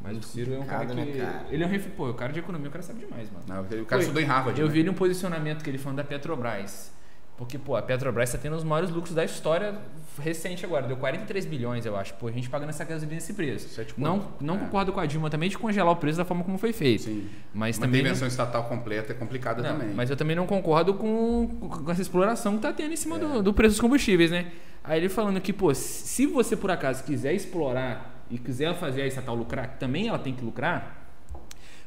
Mas 0.00 0.16
o 0.16 0.22
Ciro 0.22 0.54
é 0.54 0.58
um 0.58 0.64
cara 0.64 0.86
que. 0.86 0.94
Né, 0.94 1.06
cara? 1.18 1.46
Ele 1.50 1.64
é 1.64 1.66
um 1.66 1.78
pô, 1.90 2.08
o 2.08 2.14
cara 2.14 2.32
de 2.32 2.38
economia, 2.38 2.68
o 2.68 2.70
cara 2.70 2.82
sabe 2.82 3.00
demais, 3.00 3.28
mano. 3.30 3.44
Não, 3.46 3.82
o 3.82 3.84
cara 3.84 4.00
estudou 4.00 4.22
em 4.22 4.26
Harvard. 4.26 4.58
Eu 4.60 4.66
né? 4.66 4.72
vi 4.72 4.80
ele 4.80 4.90
um 4.90 4.94
posicionamento 4.94 5.62
que 5.62 5.68
ele 5.68 5.76
falando 5.76 5.98
da 5.98 6.04
Petrobras. 6.04 6.92
Porque, 7.40 7.56
pô, 7.56 7.74
a 7.74 7.80
Petrobras 7.80 8.28
está 8.28 8.38
tendo 8.38 8.54
os 8.54 8.62
maiores 8.62 8.90
lucros 8.90 9.14
da 9.14 9.24
história 9.24 9.74
recente 10.18 10.62
agora. 10.62 10.86
Deu 10.86 10.98
43 10.98 11.46
bilhões, 11.46 11.86
eu 11.86 11.96
acho. 11.96 12.12
Pô, 12.12 12.28
a 12.28 12.30
gente 12.30 12.50
pagando 12.50 12.68
essa 12.68 12.84
gasolina 12.84 13.14
nesse 13.14 13.32
preço. 13.32 13.80
Não, 13.96 14.28
não 14.38 14.56
é. 14.56 14.58
concordo 14.58 14.92
com 14.92 15.00
a 15.00 15.06
Dilma 15.06 15.30
também 15.30 15.48
de 15.48 15.56
congelar 15.56 15.90
o 15.90 15.96
preço 15.96 16.18
da 16.18 16.24
forma 16.26 16.44
como 16.44 16.58
foi 16.58 16.74
feito. 16.74 17.04
Sim. 17.04 17.30
Mas 17.54 17.78
Uma 17.78 17.86
também 17.86 18.00
intervenção 18.00 18.26
não... 18.26 18.28
estatal 18.28 18.64
completa 18.64 19.12
é 19.12 19.16
complicada 19.16 19.62
não, 19.62 19.70
também. 19.70 19.94
Mas 19.94 20.10
eu 20.10 20.18
também 20.18 20.36
não 20.36 20.46
concordo 20.46 20.92
com, 20.92 21.48
com 21.48 21.90
essa 21.90 22.02
exploração 22.02 22.52
que 22.52 22.58
está 22.58 22.74
tendo 22.74 22.92
em 22.92 22.96
cima 22.96 23.16
é. 23.16 23.20
do, 23.20 23.42
do 23.42 23.54
preço 23.54 23.72
dos 23.72 23.80
combustíveis, 23.80 24.30
né? 24.30 24.52
Aí 24.84 25.00
ele 25.00 25.08
falando 25.08 25.40
que, 25.40 25.54
pô, 25.54 25.72
se 25.74 26.26
você 26.26 26.54
por 26.54 26.70
acaso 26.70 27.02
quiser 27.04 27.32
explorar 27.32 28.22
e 28.30 28.36
quiser 28.36 28.74
fazer 28.74 29.00
a 29.00 29.06
estatal 29.06 29.34
lucrar, 29.34 29.66
que 29.66 29.80
também 29.80 30.08
ela 30.08 30.18
tem 30.18 30.34
que 30.34 30.44
lucrar, 30.44 31.08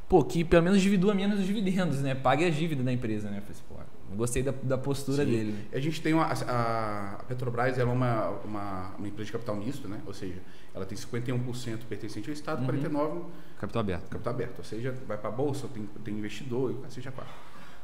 pô, 0.08 0.24
que 0.24 0.42
pelo 0.42 0.64
menos 0.64 0.82
dividua 0.82 1.14
menos 1.14 1.38
os 1.38 1.46
dividendos, 1.46 2.00
né? 2.00 2.12
Pague 2.12 2.44
a 2.44 2.50
dívida 2.50 2.82
da 2.82 2.92
empresa, 2.92 3.30
né? 3.30 3.38
Eu 3.38 3.42
falei, 3.42 3.52
assim, 3.52 3.64
pô, 3.68 3.73
Gostei 4.14 4.42
da, 4.42 4.52
da 4.62 4.78
postura 4.78 5.24
Sim. 5.24 5.30
dele. 5.30 5.68
A 5.72 5.78
gente 5.78 6.00
tem 6.00 6.14
uma, 6.14 6.24
a, 6.24 7.14
a 7.14 7.22
Petrobras 7.24 7.78
é 7.78 7.84
uma, 7.84 8.30
uma, 8.44 8.94
uma, 8.98 9.08
empresa 9.08 9.26
de 9.26 9.32
capital 9.32 9.56
misto, 9.56 9.88
né? 9.88 10.00
Ou 10.06 10.14
seja, 10.14 10.40
ela 10.74 10.86
tem 10.86 10.96
51% 10.96 11.78
pertencente 11.88 12.28
ao 12.28 12.34
Estado, 12.34 12.60
uhum. 12.62 12.80
49% 12.80 13.24
capital 13.58 13.80
aberto. 13.80 14.08
Capital 14.08 14.32
aberto. 14.32 14.58
Ou 14.58 14.64
seja, 14.64 14.94
vai 15.06 15.16
para 15.16 15.28
a 15.28 15.32
bolsa, 15.32 15.68
tem, 15.68 15.86
tem 16.04 16.14
investidor, 16.14 16.74
seja 16.88 17.10
quatro. 17.10 17.32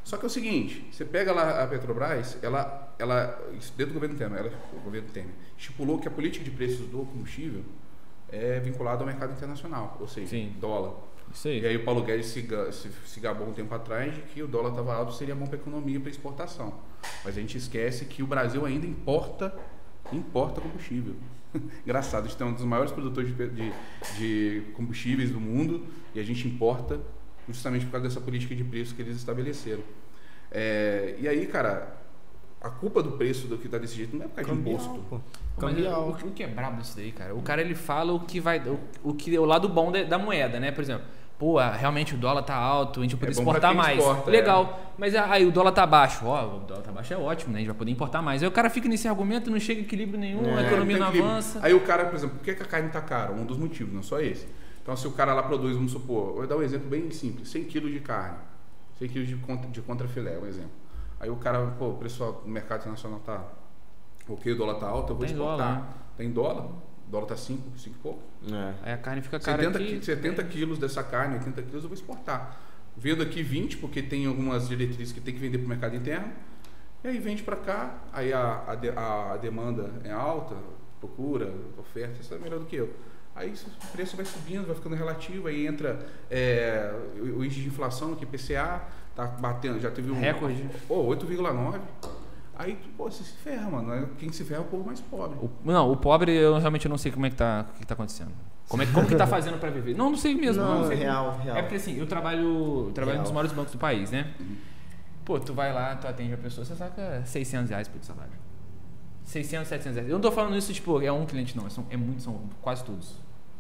Só 0.02 0.16
que 0.16 0.24
é 0.24 0.26
o 0.26 0.30
seguinte, 0.30 0.88
você 0.90 1.04
pega 1.04 1.32
lá 1.32 1.62
a 1.62 1.66
Petrobras, 1.66 2.38
ela, 2.42 2.94
ela 2.98 3.38
dentro 3.76 3.92
do 3.92 3.94
governo 3.94 4.16
Temer, 4.16 4.38
ela, 4.38 4.52
o 4.72 4.80
governo 4.80 5.08
Temer, 5.10 5.34
estipulou 5.58 5.98
que 5.98 6.08
a 6.08 6.10
política 6.10 6.44
de 6.44 6.50
preços 6.50 6.86
do 6.86 7.04
combustível 7.04 7.62
é 8.32 8.60
vinculada 8.60 9.00
ao 9.00 9.06
mercado 9.06 9.32
internacional, 9.32 9.96
ou 10.00 10.08
seja, 10.08 10.28
Sim. 10.28 10.54
dólar. 10.58 10.94
Isso 11.32 11.48
aí. 11.48 11.60
E 11.60 11.66
aí 11.66 11.76
o 11.76 11.84
Paulo 11.84 12.02
Guedes 12.02 12.26
se, 12.26 12.46
se, 12.72 12.90
se 13.06 13.20
gabou 13.20 13.48
um 13.48 13.52
tempo 13.52 13.74
atrás 13.74 14.14
de 14.14 14.22
que 14.22 14.42
o 14.42 14.48
dólar 14.48 14.70
estava 14.70 14.94
alto 14.94 15.12
seria 15.12 15.34
bom 15.34 15.46
para 15.46 15.56
a 15.56 15.60
economia 15.60 16.00
para 16.00 16.10
exportação. 16.10 16.74
Mas 17.24 17.36
a 17.36 17.40
gente 17.40 17.56
esquece 17.56 18.04
que 18.04 18.22
o 18.22 18.26
Brasil 18.26 18.64
ainda 18.66 18.86
importa 18.86 19.54
importa 20.12 20.60
combustível. 20.60 21.14
Engraçado, 21.84 22.26
a 22.26 22.28
gente 22.28 22.42
é 22.42 22.46
um 22.46 22.52
dos 22.52 22.64
maiores 22.64 22.92
produtores 22.92 23.34
de, 23.34 23.48
de, 23.48 23.72
de, 24.18 24.62
combustíveis 24.72 25.30
do 25.30 25.40
mundo 25.40 25.86
e 26.14 26.20
a 26.20 26.22
gente 26.22 26.46
importa 26.46 27.00
justamente 27.48 27.84
por 27.84 27.92
causa 27.92 28.08
dessa 28.08 28.20
política 28.20 28.54
de 28.54 28.64
preço 28.64 28.94
que 28.94 29.02
eles 29.02 29.16
estabeleceram. 29.16 29.82
É, 30.50 31.16
e 31.20 31.28
aí, 31.28 31.46
cara, 31.46 31.99
a 32.60 32.68
culpa 32.68 33.02
do 33.02 33.12
preço 33.12 33.46
do 33.48 33.56
que 33.56 33.68
tá 33.68 33.78
desse 33.78 33.94
jeito 33.96 34.16
não 34.16 34.24
é 34.26 34.28
por 34.28 34.34
causa 34.44 34.52
de 34.54 34.68
imposto. 34.70 35.00
pô. 35.08 35.20
Mas 35.60 35.74
Cambial. 35.74 36.08
o, 36.08 36.28
o 36.28 36.30
que 36.32 36.42
é 36.42 36.46
brabo 36.46 36.80
disso 36.80 36.96
daí, 36.96 37.10
cara? 37.12 37.34
O 37.34 37.42
cara 37.42 37.60
ele 37.60 37.74
fala 37.74 38.12
o 38.12 38.20
que 38.20 38.38
vai. 38.40 38.58
O, 38.60 38.78
o 39.02 39.14
que 39.14 39.38
o 39.38 39.44
lado 39.44 39.68
bom 39.68 39.90
da, 39.90 40.02
da 40.02 40.18
moeda, 40.18 40.60
né? 40.60 40.70
Por 40.70 40.82
exemplo, 40.82 41.04
pô, 41.38 41.58
realmente 41.58 42.14
o 42.14 42.18
dólar 42.18 42.42
tá 42.42 42.54
alto, 42.54 43.00
a 43.00 43.02
gente 43.02 43.16
vai 43.16 43.20
poder 43.28 43.32
É 43.32 43.44
bom 43.44 43.50
pra 43.50 43.58
exportar 43.58 43.74
mais. 43.74 43.98
exporta, 43.98 44.30
Legal. 44.30 44.80
Mas 44.98 45.14
ah, 45.14 45.26
aí 45.30 45.46
o 45.46 45.50
dólar 45.50 45.72
tá 45.72 45.86
baixo. 45.86 46.26
Ó, 46.26 46.56
o 46.56 46.60
dólar 46.60 46.82
tá 46.82 46.92
baixo 46.92 47.14
é 47.14 47.16
ótimo, 47.16 47.52
né? 47.52 47.58
A 47.58 47.60
gente 47.60 47.68
vai 47.68 47.76
poder 47.78 47.90
importar 47.92 48.20
mais. 48.20 48.42
Aí 48.42 48.48
o 48.48 48.52
cara 48.52 48.68
fica 48.68 48.88
nesse 48.88 49.08
argumento, 49.08 49.50
não 49.50 49.58
chega 49.58 49.80
a 49.80 49.84
equilíbrio 49.84 50.18
nenhum, 50.20 50.54
a 50.56 50.62
É, 50.62 50.66
economia 50.66 50.96
tem 50.96 51.00
não 51.00 51.08
equilíbrio. 51.08 51.30
avança. 51.32 51.58
Aí 51.62 51.72
o 51.72 51.80
cara, 51.80 52.04
por 52.06 52.14
exemplo, 52.16 52.36
por 52.36 52.44
que 52.44 52.54
que 52.54 52.62
a 52.62 52.66
carne 52.66 52.90
tá 52.90 53.00
cara? 53.00 53.32
Um 53.32 53.44
dos 53.46 53.56
motivos, 53.56 53.92
não 53.94 54.02
só 54.02 54.20
esse. 54.20 54.46
Então, 54.82 54.94
se 54.96 55.06
o 55.06 55.12
cara 55.12 55.32
lá 55.34 55.42
produz, 55.42 55.76
vamos 55.76 55.92
supor, 55.92 56.34
vou 56.34 56.46
dar 56.46 56.56
um 56.56 56.62
exemplo 56.62 56.88
bem 56.90 57.10
simples: 57.10 57.48
100 57.48 57.64
kg 57.64 57.90
de 57.90 58.00
carne, 58.00 58.38
100 58.98 59.08
kg 59.08 59.24
de, 59.24 59.36
contra, 59.36 59.70
de 59.70 59.80
contrafilé, 59.82 60.38
um 60.38 60.46
exemplo. 60.46 60.70
Aí 61.20 61.28
o 61.30 61.36
cara, 61.36 61.64
pô, 61.78 61.90
o 61.90 61.94
preço 61.98 62.24
no 62.44 62.50
mercado 62.50 62.80
internacional 62.80 63.20
tá. 63.20 63.44
Ok, 64.28 64.52
o 64.52 64.56
dólar 64.56 64.74
tá 64.76 64.86
alto, 64.88 65.12
eu 65.12 65.16
vou 65.16 65.24
Tem 65.26 65.34
exportar. 65.34 65.56
dólar, 65.58 65.80
né? 65.82 65.88
Tem 66.16 66.30
dólar? 66.30 66.64
O 66.66 67.10
dólar 67.10 67.26
tá 67.26 67.36
5, 67.36 67.78
5 67.78 67.96
e 67.96 67.98
pouco. 67.98 68.22
É. 68.50 68.74
Aí 68.82 68.92
a 68.92 68.98
carne 68.98 69.20
fica 69.22 69.38
cara 69.40 69.62
70, 69.62 69.78
aqui. 69.78 69.98
qui- 69.98 70.04
70 70.04 70.44
quilos 70.44 70.78
dessa 70.78 71.02
carne, 71.02 71.34
80 71.36 71.62
quilos 71.62 71.82
eu 71.82 71.88
vou 71.88 71.94
exportar. 71.94 72.58
Vendo 72.96 73.22
aqui 73.22 73.42
20, 73.42 73.76
porque 73.78 74.02
tem 74.02 74.26
algumas 74.26 74.68
diretrizes 74.68 75.12
que 75.12 75.20
tem 75.20 75.34
que 75.34 75.40
vender 75.40 75.58
para 75.58 75.66
o 75.66 75.68
mercado 75.68 75.96
interno. 75.96 76.32
E 77.02 77.08
aí 77.08 77.18
vende 77.18 77.42
para 77.42 77.56
cá, 77.56 77.98
aí 78.12 78.32
a, 78.32 78.64
a, 78.68 78.74
de- 78.74 78.90
a 78.90 79.36
demanda 79.40 79.90
é 80.04 80.12
alta, 80.12 80.54
procura, 81.00 81.52
oferta, 81.78 82.20
isso 82.20 82.32
é 82.34 82.38
melhor 82.38 82.58
do 82.60 82.66
que 82.66 82.76
eu. 82.76 82.92
Aí 83.34 83.52
o 83.84 83.86
preço 83.92 84.16
vai 84.16 84.24
subindo, 84.26 84.66
vai 84.66 84.74
ficando 84.76 84.94
relativo, 84.96 85.48
aí 85.48 85.66
entra 85.66 85.98
é, 86.30 86.92
o 87.18 87.42
índice 87.42 87.60
de 87.62 87.68
inflação, 87.68 88.14
que 88.14 88.24
é 88.24 88.28
IPCA, 88.28 88.82
tá 89.28 89.36
batendo, 89.38 89.80
já 89.80 89.90
teve 89.90 90.10
um. 90.10 90.18
Recorde. 90.18 90.68
Pô, 90.88 91.04
8,9. 91.08 91.80
Aí, 92.56 92.78
pô, 92.96 93.10
você 93.10 93.22
se 93.24 93.32
ferra, 93.38 93.70
mano. 93.70 94.08
Quem 94.18 94.30
se 94.30 94.44
ferra 94.44 94.60
é 94.60 94.62
o 94.62 94.66
povo 94.66 94.84
mais 94.84 95.00
pobre. 95.00 95.38
O- 95.40 95.50
não, 95.64 95.90
o 95.90 95.96
pobre 95.96 96.32
eu 96.32 96.58
realmente 96.58 96.86
não 96.88 96.98
sei 96.98 97.10
como 97.10 97.24
é 97.26 97.30
que 97.30 97.36
tá, 97.36 97.64
o 97.74 97.78
que 97.78 97.86
tá 97.86 97.94
acontecendo. 97.94 98.30
Como, 98.68 98.82
é, 98.82 98.86
como 98.86 99.06
que 99.06 99.16
tá 99.16 99.26
fazendo 99.28 99.58
pra 99.58 99.70
viver? 99.70 99.96
Não, 99.96 100.10
não 100.10 100.16
sei 100.18 100.34
mesmo. 100.34 100.62
Não, 100.62 100.80
não 100.82 100.86
sei 100.86 100.96
real, 100.98 101.32
como. 101.32 101.42
real. 101.44 101.56
É 101.56 101.62
porque 101.62 101.76
assim, 101.76 101.96
eu 101.98 102.06
trabalho, 102.06 102.86
eu 102.88 102.92
trabalho 102.94 103.14
Real. 103.16 103.22
nos 103.24 103.32
maiores 103.32 103.52
bancos 103.52 103.72
do 103.72 103.78
país, 103.78 104.10
né? 104.10 104.34
Pô, 105.24 105.40
tu 105.40 105.54
vai 105.54 105.72
lá, 105.72 105.96
tu 105.96 106.06
atende 106.06 106.34
a 106.34 106.36
pessoa, 106.36 106.64
você 106.64 106.74
saca 106.74 107.22
600 107.24 107.70
reais 107.70 107.88
por 107.88 108.02
salário. 108.04 108.32
600, 109.24 109.68
700 109.68 109.94
reais. 109.96 110.08
Eu 110.10 110.14
não 110.14 110.20
tô 110.20 110.30
falando 110.32 110.56
isso, 110.56 110.72
tipo, 110.72 111.00
é 111.00 111.10
um 111.10 111.24
cliente 111.24 111.56
não, 111.56 111.68
são, 111.70 111.86
é 111.88 111.96
muito, 111.96 112.22
são 112.22 112.40
quase 112.60 112.84
todos. 112.84 113.14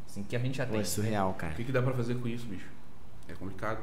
Assim, 0.06 0.22
que 0.24 0.34
a 0.34 0.38
gente 0.38 0.56
Pô, 0.56 0.62
é 0.62 0.66
atende. 0.66 0.88
surreal, 0.88 1.30
O 1.30 1.34
cara. 1.34 1.54
que, 1.54 1.64
que 1.64 1.72
dá 1.72 1.80
para 1.80 1.94
fazer 1.94 2.16
com 2.16 2.26
isso, 2.28 2.44
bicho? 2.46 2.66
É 3.28 3.32
complicado. 3.34 3.78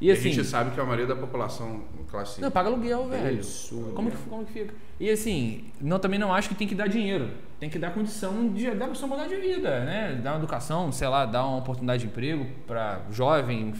E 0.00 0.10
a 0.10 0.12
assim, 0.12 0.30
gente 0.30 0.46
sabe 0.46 0.72
que 0.72 0.80
a 0.80 0.84
maioria 0.84 1.06
da 1.06 1.16
população 1.16 1.82
classe 2.10 2.40
não, 2.40 2.50
paga 2.50 2.68
aluguel, 2.68 3.08
É 3.12 3.18
velho. 3.18 3.38
absurdo, 3.38 3.92
Como 3.94 4.10
que, 4.10 4.16
como 4.28 4.44
que 4.44 4.52
fica? 4.52 4.74
E 5.00 5.10
assim, 5.10 5.64
não, 5.80 5.98
também 5.98 6.18
não 6.18 6.32
acho 6.34 6.48
que 6.48 6.54
tem 6.54 6.68
que 6.68 6.74
dar 6.74 6.86
dinheiro. 6.86 7.30
Tem 7.58 7.70
que 7.70 7.78
dar 7.78 7.92
condição 7.92 8.52
de 8.52 8.70
dar 8.72 8.88
pessoa 8.88 9.08
mudar 9.08 9.26
de 9.26 9.36
vida, 9.36 9.84
né? 9.84 10.20
Dar 10.22 10.32
uma 10.32 10.38
educação, 10.38 10.92
sei 10.92 11.08
lá, 11.08 11.24
dar 11.24 11.46
uma 11.46 11.58
oportunidade 11.58 12.02
de 12.02 12.08
emprego 12.08 12.46
para 12.66 13.00
jovem, 13.10 13.66
não 13.66 13.74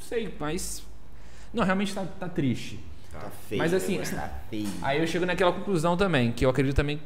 sei, 0.00 0.34
mas. 0.38 0.84
Não, 1.54 1.64
realmente 1.64 1.94
tá, 1.94 2.04
tá 2.18 2.28
triste. 2.28 2.80
Tá 3.12 3.30
feio. 3.48 3.58
Mas 3.60 3.72
assim, 3.74 3.98
Tá 3.98 4.28
feio. 4.50 4.68
Aí 4.82 4.98
eu 5.00 5.06
chego 5.06 5.24
naquela 5.26 5.52
conclusão 5.52 5.96
também, 5.96 6.32
que 6.32 6.44
eu 6.44 6.50
acredito 6.50 6.74
também. 6.76 7.00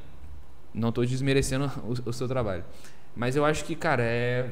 Não 0.72 0.90
tô 0.90 1.04
desmerecendo 1.04 1.70
o, 1.84 2.08
o 2.10 2.12
seu 2.12 2.26
trabalho. 2.26 2.64
Mas 3.14 3.36
eu 3.36 3.44
acho 3.44 3.64
que, 3.64 3.74
cara, 3.74 4.02
é. 4.02 4.48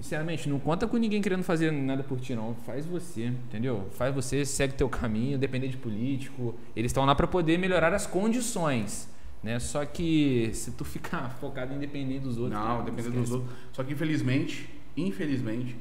Sinceramente, 0.00 0.48
não 0.48 0.58
conta 0.58 0.86
com 0.86 0.96
ninguém 0.96 1.20
querendo 1.20 1.42
fazer 1.42 1.70
nada 1.70 2.02
por 2.02 2.18
ti, 2.18 2.34
não. 2.34 2.54
Faz 2.66 2.86
você, 2.86 3.26
entendeu? 3.26 3.86
Faz 3.92 4.14
você, 4.14 4.46
segue 4.46 4.72
teu 4.72 4.88
caminho, 4.88 5.38
depender 5.38 5.68
de 5.68 5.76
político. 5.76 6.54
Eles 6.74 6.90
estão 6.90 7.04
lá 7.04 7.14
para 7.14 7.26
poder 7.26 7.58
melhorar 7.58 7.92
as 7.92 8.06
condições. 8.06 9.08
Né? 9.42 9.58
Só 9.58 9.84
que 9.84 10.50
se 10.54 10.70
tu 10.72 10.84
ficar 10.84 11.36
focado 11.40 11.74
em 11.74 11.78
depender 11.78 12.18
dos 12.18 12.38
outros. 12.38 12.58
Não, 12.58 12.84
dependendo 12.84 13.08
esquece. 13.08 13.30
dos 13.30 13.32
outros. 13.32 13.58
Só 13.72 13.84
que 13.84 13.92
infelizmente, 13.92 14.70
infelizmente, 14.96 15.76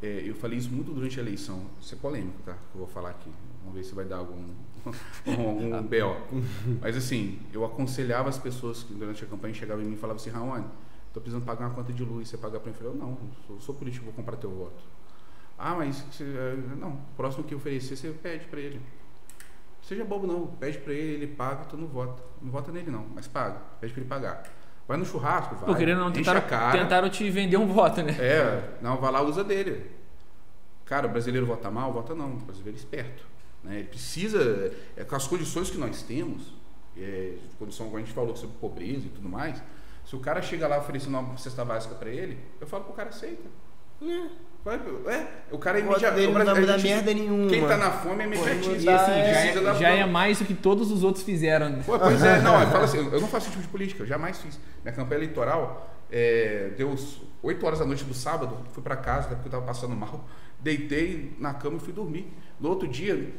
é, 0.00 0.22
eu 0.24 0.34
falei 0.34 0.56
isso 0.56 0.70
muito 0.70 0.92
durante 0.92 1.18
a 1.18 1.22
eleição. 1.22 1.62
Isso 1.80 1.94
é 1.94 1.98
polêmico, 1.98 2.40
tá? 2.44 2.52
Que 2.52 2.76
eu 2.76 2.78
vou 2.78 2.86
falar 2.86 3.10
aqui. 3.10 3.30
Vamos 3.64 3.74
ver 3.74 3.84
se 3.84 3.94
vai 3.94 4.04
dar 4.04 4.18
algum, 4.18 4.44
algum 5.26 5.82
BO. 5.82 6.38
Mas 6.80 6.96
assim, 6.96 7.38
eu 7.52 7.64
aconselhava 7.64 8.28
as 8.28 8.38
pessoas 8.38 8.84
que 8.84 8.94
durante 8.94 9.24
a 9.24 9.26
campanha 9.26 9.54
chegavam 9.54 9.82
em 9.84 9.88
mim 9.88 9.94
e 9.94 9.98
falavam 9.98 10.20
assim, 10.20 10.30
Raoni, 10.30 10.66
tô 11.12 11.20
precisando 11.20 11.44
pagar 11.44 11.66
uma 11.66 11.74
conta 11.74 11.92
de 11.92 12.04
luz, 12.04 12.28
você 12.28 12.36
pagar 12.36 12.60
para? 12.60 12.70
Eu 12.70 12.74
falei, 12.74 12.94
não, 12.94 13.18
sou, 13.46 13.60
sou 13.60 13.74
político, 13.74 14.04
vou 14.04 14.14
comprar 14.14 14.36
teu 14.36 14.50
voto. 14.50 14.82
Ah, 15.58 15.74
mas 15.74 16.04
eh, 16.20 16.56
não, 16.78 16.92
o 16.92 16.98
próximo 17.16 17.44
que 17.44 17.54
oferecer, 17.54 17.96
você 17.96 18.10
pede 18.10 18.46
para 18.46 18.60
ele. 18.60 18.80
Seja 19.82 20.04
bobo 20.04 20.26
não, 20.26 20.46
pede 20.46 20.78
para 20.78 20.92
ele, 20.92 21.14
ele 21.14 21.26
paga, 21.26 21.64
tu 21.64 21.76
não 21.76 21.86
vota. 21.86 22.22
Não 22.40 22.50
vota 22.50 22.72
nele 22.72 22.90
não, 22.90 23.04
mas 23.14 23.26
paga, 23.26 23.60
pede 23.80 23.92
para 23.92 24.00
ele 24.00 24.08
pagar. 24.08 24.42
Vai 24.86 24.96
no 24.96 25.04
churrasco, 25.04 25.54
vai. 25.54 25.66
Pô, 25.66 25.74
querendo 25.74 25.98
não, 25.98 26.10
tentaram, 26.10 26.40
cara. 26.42 26.78
tentaram 26.78 27.10
te 27.10 27.28
vender 27.30 27.56
um 27.56 27.66
voto, 27.66 28.02
né? 28.02 28.16
É, 28.18 28.78
não, 28.80 28.96
vai 28.96 29.12
lá, 29.12 29.22
usa 29.22 29.44
dele. 29.44 29.90
Cara, 30.84 31.06
o 31.06 31.10
brasileiro 31.10 31.46
vota 31.46 31.70
mal? 31.70 31.92
Vota 31.92 32.14
não. 32.14 32.32
O 32.32 32.36
brasileiro 32.36 32.76
é 32.76 32.80
esperto. 32.80 33.24
Né? 33.62 33.78
Ele 33.80 33.88
precisa, 33.88 34.74
é, 34.96 35.04
com 35.04 35.14
as 35.14 35.26
condições 35.26 35.70
que 35.70 35.78
nós 35.78 36.02
temos, 36.02 36.52
é, 36.96 37.34
condição 37.58 37.86
como 37.86 37.98
a 37.98 38.00
gente 38.00 38.12
falou 38.12 38.34
sobre 38.34 38.56
pobreza 38.56 39.06
e 39.06 39.10
tudo 39.10 39.28
mais, 39.28 39.62
se 40.10 40.16
o 40.16 40.18
cara 40.18 40.42
chega 40.42 40.66
lá 40.66 40.76
oferecendo 40.76 41.16
uma 41.16 41.36
cesta 41.36 41.64
básica 41.64 41.94
pra 41.94 42.10
ele, 42.10 42.36
eu 42.60 42.66
falo 42.66 42.82
pro 42.82 42.94
cara 42.94 43.10
aceita. 43.10 43.48
Vai, 44.64 44.74
é, 45.06 45.26
o 45.52 45.56
cara 45.58 45.78
é 45.78 45.82
o 45.82 45.84
não 45.84 45.92
vai 45.92 46.78
merda 46.82 47.14
nenhuma. 47.14 47.48
Quem 47.48 47.64
tá 47.64 47.76
na 47.76 47.92
fome 47.92 48.24
é 48.24 48.26
imediatista. 48.26 48.68
Assim, 48.72 48.82
já, 48.82 49.40
Precisa 49.40 49.60
da- 49.62 49.70
é, 49.70 49.74
já 49.76 49.88
é 49.90 50.04
mais 50.06 50.40
do 50.40 50.44
que 50.46 50.54
todos 50.54 50.90
os 50.90 51.04
outros 51.04 51.24
fizeram. 51.24 51.68
né? 51.68 51.82
Pô, 51.86 51.96
pois 51.96 52.20
é, 52.24 52.40
não, 52.42 52.60
eu 52.60 52.80
assim, 52.82 52.98
eu 52.98 53.20
não 53.20 53.28
faço 53.28 53.46
esse 53.46 53.50
tipo 53.52 53.62
de 53.62 53.68
política, 53.68 54.02
eu 54.02 54.06
jamais 54.08 54.38
fiz. 54.38 54.58
Minha 54.82 54.92
campanha 54.92 55.18
eleitoral 55.20 55.88
é, 56.10 56.72
deu 56.76 56.92
8 57.40 57.64
horas 57.64 57.78
da 57.78 57.84
noite 57.84 58.02
do 58.02 58.12
sábado, 58.12 58.56
fui 58.72 58.82
pra 58.82 58.96
casa, 58.96 59.28
porque 59.28 59.46
eu 59.46 59.52
tava 59.52 59.64
passando 59.64 59.94
mal, 59.94 60.24
deitei 60.58 61.36
na 61.38 61.54
cama 61.54 61.76
e 61.76 61.80
fui 61.80 61.92
dormir. 61.92 62.32
No 62.58 62.68
outro 62.68 62.88
dia, 62.88 63.32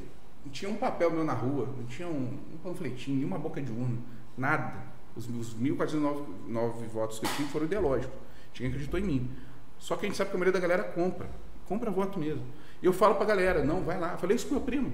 não 0.46 0.50
tinha 0.54 0.72
um 0.72 0.76
papel 0.78 1.12
meu 1.12 1.26
na 1.26 1.34
rua, 1.34 1.68
não 1.78 1.84
tinha 1.86 2.08
um, 2.08 2.40
um 2.54 2.58
panfletinho, 2.64 3.18
nenhuma 3.18 3.38
boca 3.38 3.62
de 3.62 3.72
urna, 3.74 3.98
nada. 4.38 4.90
Os, 5.16 5.28
os 5.28 5.56
1.409 5.56 6.88
votos 6.92 7.20
que 7.20 7.26
eu 7.26 7.30
tive 7.32 7.50
foram 7.50 7.66
ideológicos. 7.66 8.16
Tinha 8.54 8.70
quem 8.70 8.76
acreditou 8.76 9.00
em 9.00 9.04
mim. 9.04 9.32
Só 9.78 9.96
que 9.96 10.06
a 10.06 10.10
gente 10.10 10.18
sabe 10.18 10.30
que 10.30 10.36
a 10.36 10.40
maioria 10.40 10.60
da 10.60 10.68
galera 10.68 10.84
compra. 10.84 11.30
Compra 11.68 11.90
voto 11.90 12.20
mesmo. 12.20 12.44
E 12.82 12.86
eu 12.86 12.94
falo 12.94 13.16
pra 13.16 13.26
galera, 13.26 13.64
não, 13.64 13.82
vai 13.82 14.00
lá. 14.00 14.14
Eu 14.14 14.18
falei 14.18 14.36
isso 14.36 14.48
com 14.48 14.56
meu 14.56 14.64
primo. 14.64 14.94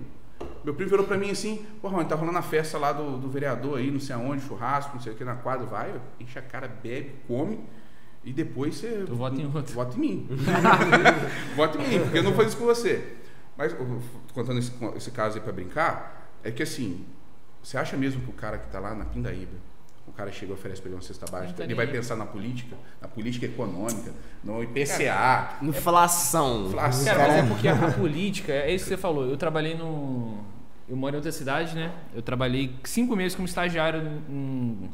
Meu 0.64 0.74
primo 0.74 0.90
virou 0.90 1.06
pra 1.06 1.18
mim 1.18 1.32
assim, 1.32 1.66
porra, 1.82 1.98
mano, 1.98 2.10
tá 2.10 2.16
rolando 2.16 2.38
a 2.38 2.42
festa 2.42 2.78
lá 2.78 2.92
do, 2.92 3.18
do 3.18 3.30
vereador 3.30 3.80
aí, 3.80 3.90
não 3.90 4.00
sei 4.00 4.16
aonde, 4.16 4.46
churrasco, 4.46 4.96
não 4.96 5.02
sei 5.02 5.14
o 5.14 5.16
que, 5.16 5.24
na 5.24 5.36
quadra, 5.36 5.66
vai, 5.66 6.00
enche 6.20 6.38
a 6.38 6.42
cara, 6.42 6.68
bebe, 6.68 7.16
come, 7.28 7.60
e 8.24 8.34
depois 8.34 8.76
você. 8.76 9.04
Tu 9.06 9.16
vota 9.16 9.40
em 9.40 9.46
outro. 9.46 9.74
Vota 9.74 9.98
em 9.98 10.00
mim. 10.00 10.28
vota 11.56 11.82
em 11.82 11.88
mim, 11.88 12.00
porque 12.02 12.18
eu 12.18 12.24
não 12.24 12.34
faço 12.34 12.50
isso 12.50 12.58
com 12.58 12.66
você. 12.66 13.16
Mas, 13.58 13.76
contando 14.34 14.60
esse, 14.60 14.72
esse 14.96 15.12
caso 15.12 15.38
aí 15.38 15.44
pra 15.44 15.54
brincar, 15.54 16.30
é 16.44 16.52
que 16.52 16.62
assim, 16.62 17.06
você 17.64 17.78
acha 17.78 17.98
mesmo 17.98 18.22
que 18.22 18.30
o 18.30 18.34
cara 18.34 18.58
que 18.58 18.68
tá 18.68 18.80
lá 18.80 18.94
na 18.94 19.06
Pindaíba, 19.06 19.58
o 20.08 20.12
cara 20.12 20.32
chega 20.32 20.52
e 20.52 20.54
oferece 20.56 20.82
pra 20.82 20.90
ele 20.90 20.96
uma 20.96 21.02
cesta 21.02 21.26
básica, 21.30 21.64
ele 21.64 21.76
vai 21.76 21.86
pensar 21.88 22.16
na 22.16 22.26
política, 22.26 22.76
na 23.02 23.08
política 23.08 23.46
econômica, 23.46 24.12
no 24.44 24.64
IPCA. 24.64 25.58
Inflação. 25.62 26.68
Inflação. 26.68 27.06
Cara, 27.06 27.28
mas 27.28 27.36
é 27.38 27.48
porque 27.48 27.68
a, 27.68 27.74
a 27.88 27.92
política, 27.92 28.52
é 28.54 28.74
isso 28.74 28.86
que 28.86 28.90
você 28.90 28.98
falou. 28.98 29.26
Eu 29.26 29.38
trabalhei 29.38 29.76
no. 29.76 30.44
Eu 30.90 30.96
moro 30.96 31.14
em 31.16 31.18
outra 31.18 31.32
cidade, 31.32 31.76
né? 31.76 31.92
Eu 32.16 32.22
trabalhei 32.22 32.74
cinco 32.86 33.16
meses 33.16 33.36
como 33.36 33.46
estagiário 33.48 34.02
em- 34.30 34.90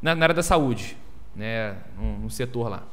na, 0.00 0.14
na 0.14 0.24
área 0.24 0.34
da 0.34 0.42
saúde, 0.42 0.96
né? 1.36 1.76
No, 1.98 2.18
no 2.20 2.30
setor 2.30 2.68
lá. 2.70 2.84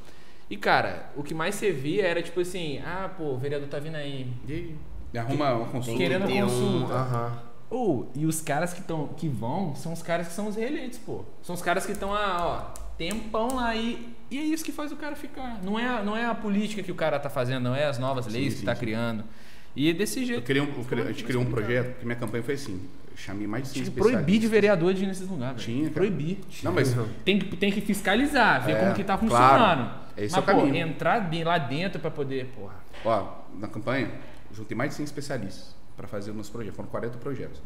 E, 0.49 0.57
cara, 0.57 1.09
o 1.15 1.23
que 1.23 1.33
mais 1.33 1.55
você 1.55 1.71
via 1.71 2.05
era 2.05 2.21
tipo 2.21 2.41
assim: 2.41 2.79
ah, 2.85 3.09
pô, 3.17 3.23
o 3.31 3.37
vereador 3.37 3.69
tá 3.69 3.79
vindo 3.79 3.95
aí. 3.95 4.27
E 4.45 4.51
aí? 4.53 4.75
E 5.13 5.17
arruma 5.17 5.53
uma 5.53 5.67
consulta. 5.69 5.97
Querendo 5.97 6.25
ter 6.27 6.43
um- 6.43 6.47
consulta. 6.47 6.93
Aham. 6.93 7.39
Ou, 7.71 8.11
e 8.13 8.25
os 8.25 8.41
caras 8.41 8.73
que, 8.73 8.81
tão, 8.81 9.07
que 9.07 9.27
vão 9.29 9.73
são 9.75 9.93
os 9.93 10.03
caras 10.03 10.27
que 10.27 10.33
são 10.33 10.47
os 10.47 10.55
reeleitos, 10.57 10.99
pô. 10.99 11.23
São 11.41 11.55
os 11.55 11.61
caras 11.61 11.85
que 11.85 11.93
estão, 11.93 12.09
ó, 12.09 12.65
tempão 12.97 13.55
lá 13.55 13.73
e, 13.75 14.13
e 14.29 14.37
é 14.37 14.41
isso 14.43 14.63
que 14.63 14.71
faz 14.73 14.91
o 14.91 14.97
cara 14.97 15.15
ficar. 15.15 15.59
Não 15.63 15.79
é, 15.79 15.87
a- 15.87 16.03
não 16.03 16.15
é 16.17 16.25
a 16.25 16.35
política 16.35 16.83
que 16.83 16.91
o 16.91 16.95
cara 16.95 17.17
tá 17.17 17.29
fazendo, 17.29 17.63
não 17.63 17.75
é 17.75 17.85
as 17.85 17.97
novas 17.97 18.25
Sim, 18.25 18.31
leis 18.33 18.53
sim, 18.53 18.59
que 18.59 18.65
tá 18.65 18.75
sim. 18.75 18.81
criando. 18.81 19.23
E 19.73 19.89
é 19.89 19.93
desse 19.93 20.19
Eu 20.19 20.25
jeito. 20.25 20.43
criei 20.43 20.61
um, 20.61 20.67
eu 20.67 20.83
criei- 20.83 21.05
a 21.05 21.07
gente 21.07 21.23
criou 21.23 21.41
um 21.43 21.45
projeto, 21.45 21.97
que 21.99 22.05
minha 22.05 22.17
campanha 22.17 22.43
foi 22.43 22.55
assim. 22.55 22.73
Eu 23.09 23.15
chamei 23.17 23.47
mais 23.47 23.67
de 23.67 23.73
Tinha 23.73 23.85
cinco 23.85 23.95
que 23.95 24.01
proibir 24.01 24.39
de 24.39 24.47
vereador 24.47 24.93
de 24.93 25.03
ir 25.03 25.07
nesses 25.07 25.27
lugares. 25.29 25.61
Tinha, 25.63 25.83
cara. 25.83 25.93
Proibir. 25.93 26.39
Não, 26.63 26.73
mas 26.73 26.93
Tem 27.23 27.39
que, 27.39 27.55
tem 27.55 27.71
que 27.71 27.79
fiscalizar, 27.79 28.65
ver 28.65 28.73
É, 28.73 28.79
como 28.81 28.93
que 28.93 29.03
tá 29.03 29.17
claro. 29.17 29.27
funcionando. 29.29 30.01
Esse 30.17 30.35
Mas, 30.35 30.47
é 30.47 30.51
o 30.51 30.55
pô, 30.55 30.61
caminho. 30.65 30.87
entrar 30.87 31.19
de- 31.29 31.43
lá 31.45 31.57
dentro 31.57 32.01
pra 32.01 32.11
poder, 32.11 32.47
porra. 32.53 32.75
Ó, 33.05 33.27
na 33.57 33.67
campanha, 33.69 34.11
eu 34.49 34.55
juntei 34.57 34.75
mais 34.75 34.89
de 34.91 34.97
100 34.97 35.05
especialistas 35.05 35.73
para 36.01 36.07
fazer 36.07 36.33
meus 36.33 36.49
projetos. 36.49 36.75
Foram 36.75 36.89
40 36.89 37.17
projetos. 37.19 37.61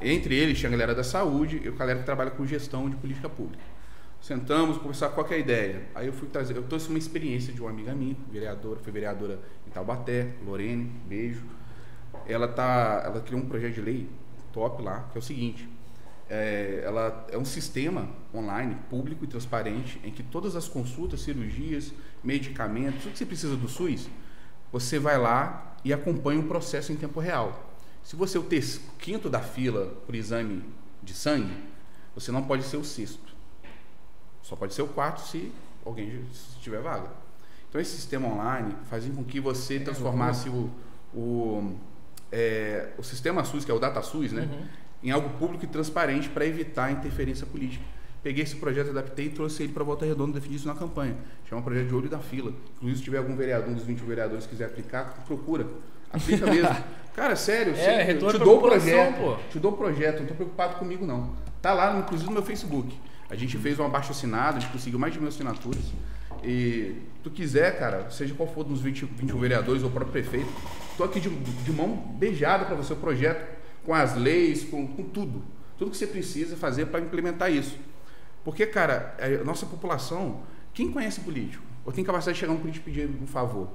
Entre 0.00 0.34
eles 0.34 0.58
tinha 0.58 0.68
a 0.68 0.72
galera 0.72 0.94
da 0.94 1.02
saúde 1.02 1.62
e 1.64 1.68
a 1.68 1.70
galera 1.70 2.00
que 2.00 2.04
trabalha 2.04 2.30
com 2.30 2.46
gestão 2.46 2.88
de 2.88 2.96
política 2.96 3.28
pública. 3.30 3.64
Sentamos, 4.20 4.76
conversar 4.76 5.08
qual 5.10 5.26
que 5.26 5.32
é 5.32 5.38
a 5.38 5.40
ideia. 5.40 5.82
Aí 5.94 6.06
eu 6.06 6.12
fui 6.12 6.28
trazer, 6.28 6.54
eu 6.54 6.64
trouxe 6.64 6.88
uma 6.88 6.98
experiência 6.98 7.52
de 7.52 7.60
uma 7.60 7.70
amiga 7.70 7.94
minha, 7.94 8.16
vereadora, 8.30 8.78
foi 8.80 8.92
vereadora 8.92 9.38
em 9.66 9.70
Taubaté, 9.70 10.34
Lorene, 10.44 10.92
beijo. 11.06 11.44
Ela 12.26 12.48
tá, 12.48 13.02
ela 13.06 13.20
criou 13.20 13.40
um 13.40 13.46
projeto 13.46 13.74
de 13.74 13.80
lei 13.80 14.08
top 14.52 14.82
lá, 14.82 15.08
que 15.10 15.16
é 15.16 15.20
o 15.20 15.22
seguinte: 15.22 15.68
é, 16.28 16.82
ela 16.84 17.26
é 17.30 17.38
um 17.38 17.44
sistema 17.44 18.08
online, 18.34 18.76
público 18.90 19.24
e 19.24 19.28
transparente, 19.28 19.98
em 20.04 20.10
que 20.10 20.22
todas 20.22 20.56
as 20.56 20.68
consultas, 20.68 21.20
cirurgias, 21.20 21.94
medicamentos, 22.22 23.02
tudo 23.02 23.12
que 23.12 23.18
você 23.18 23.26
precisa 23.26 23.56
do 23.56 23.68
SUS, 23.68 24.10
você 24.70 24.98
vai 24.98 25.16
lá 25.16 25.76
e 25.84 25.92
acompanha 25.92 26.40
o 26.40 26.44
processo 26.44 26.92
em 26.92 26.96
tempo 26.96 27.20
real. 27.20 27.67
Se 28.08 28.16
você 28.16 28.38
é 28.38 28.40
o 28.40 28.44
ter- 28.44 28.64
quinto 28.98 29.28
da 29.28 29.38
fila 29.38 29.92
por 30.06 30.14
exame 30.14 30.64
de 31.02 31.12
sangue, 31.12 31.52
você 32.14 32.32
não 32.32 32.42
pode 32.42 32.62
ser 32.62 32.78
o 32.78 32.82
sexto. 32.82 33.36
Só 34.42 34.56
pode 34.56 34.72
ser 34.72 34.80
o 34.80 34.86
quarto 34.86 35.20
se 35.28 35.52
alguém 35.84 36.24
se 36.32 36.58
tiver 36.58 36.80
vaga. 36.80 37.10
Então 37.68 37.78
esse 37.78 37.94
sistema 37.94 38.26
online 38.26 38.74
fazia 38.88 39.12
com 39.12 39.22
que 39.22 39.38
você 39.38 39.78
transformasse 39.78 40.48
o, 40.48 40.70
o, 41.14 41.74
é, 42.32 42.94
o 42.96 43.02
sistema 43.02 43.44
SUS, 43.44 43.66
que 43.66 43.70
é 43.70 43.74
o 43.74 43.78
DataSUS, 43.78 44.32
né, 44.32 44.48
em 45.02 45.10
algo 45.10 45.28
público 45.38 45.66
e 45.66 45.68
transparente 45.68 46.30
para 46.30 46.46
evitar 46.46 46.86
a 46.86 46.92
interferência 46.92 47.46
política. 47.46 47.84
Peguei 48.22 48.42
esse 48.42 48.56
projeto, 48.56 48.88
adaptei 48.88 49.26
e 49.26 49.30
trouxe 49.30 49.64
ele 49.64 49.74
para 49.74 49.84
Volta 49.84 50.06
Redonda, 50.06 50.32
defini 50.40 50.56
isso 50.56 50.66
na 50.66 50.74
campanha. 50.74 51.14
Chama 51.46 51.60
projeto 51.60 51.88
de 51.88 51.94
olho 51.94 52.08
da 52.08 52.20
fila. 52.20 52.54
Inclusive, 52.76 52.98
se 53.00 53.04
tiver 53.04 53.18
algum 53.18 53.36
vereador, 53.36 53.68
um 53.68 53.74
dos 53.74 53.84
20 53.84 53.98
vereadores 53.98 54.44
que 54.44 54.52
quiser 54.52 54.64
aplicar, 54.64 55.24
procura. 55.26 55.66
Aplica 56.10 56.46
mesmo. 56.50 56.74
Cara, 57.18 57.34
sério, 57.36 57.72
É, 57.72 57.76
sério, 57.76 58.06
retorno 58.06 58.38
te 58.38 58.44
dou 58.44 58.58
o 58.58 58.62
projeto. 58.62 59.16
pô. 59.18 59.36
Te 59.50 59.58
dou 59.58 59.72
o 59.72 59.76
projeto, 59.76 60.16
não 60.16 60.22
estou 60.22 60.36
preocupado 60.36 60.76
comigo 60.76 61.04
não. 61.04 61.32
Tá 61.60 61.72
lá, 61.74 61.98
inclusive 61.98 62.28
no 62.28 62.34
meu 62.34 62.42
Facebook. 62.42 62.96
A 63.28 63.34
gente 63.34 63.58
fez 63.58 63.78
um 63.78 63.84
abaixo 63.84 64.12
assinado, 64.12 64.58
a 64.58 64.60
gente 64.60 64.70
conseguiu 64.72 64.98
mais 64.98 65.12
de 65.12 65.18
mil 65.18 65.28
assinaturas. 65.28 65.92
E 66.44 66.94
tu 67.22 67.30
quiser, 67.30 67.76
cara, 67.78 68.08
seja 68.10 68.32
qual 68.34 68.48
for 68.48 68.62
dos 68.62 68.80
20, 68.80 69.04
21 69.04 69.38
vereadores 69.38 69.82
ou 69.82 69.88
o 69.88 69.92
próprio 69.92 70.12
prefeito, 70.12 70.48
tô 70.96 71.02
aqui 71.02 71.18
de, 71.18 71.28
de 71.28 71.72
mão 71.72 71.88
beijada 72.18 72.64
para 72.64 72.76
você 72.76 72.92
o 72.92 72.96
projeto, 72.96 73.44
com 73.84 73.92
as 73.92 74.14
leis, 74.14 74.64
com, 74.64 74.86
com 74.86 75.02
tudo. 75.02 75.42
Tudo 75.76 75.90
que 75.90 75.96
você 75.96 76.06
precisa 76.06 76.56
fazer 76.56 76.86
para 76.86 77.00
implementar 77.00 77.50
isso. 77.50 77.76
Porque, 78.44 78.64
cara, 78.66 79.16
a 79.18 79.44
nossa 79.44 79.66
população, 79.66 80.40
quem 80.72 80.90
conhece 80.92 81.20
político? 81.20 81.64
Ou 81.84 81.92
tem 81.92 82.04
capacidade 82.04 82.36
de 82.36 82.40
chegar 82.40 82.52
no 82.52 82.60
político 82.60 82.88
e 82.88 82.92
pedir 82.92 83.10
um 83.22 83.26
favor? 83.26 83.68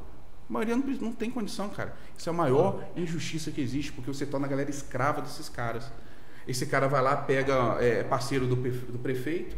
A 0.50 0.54
maioria 0.54 0.76
não, 0.76 0.86
não 0.86 1.12
tem 1.14 1.30
condição, 1.32 1.70
cara. 1.70 1.94
Isso 2.18 2.30
é 2.30 2.32
a 2.32 2.36
maior 2.36 2.84
injustiça 2.96 3.52
que 3.52 3.62
existe, 3.62 3.92
porque 3.92 4.12
você 4.14 4.26
torna 4.26 4.46
a 4.46 4.50
galera 4.50 4.70
escrava 4.70 5.22
desses 5.22 5.50
caras. 5.50 5.92
Esse 6.48 6.66
cara 6.66 6.88
vai 6.88 7.02
lá, 7.02 7.16
pega, 7.16 7.78
é 7.80 8.04
parceiro 8.04 8.46
do, 8.46 8.56
do 8.56 9.00
prefeito. 9.00 9.56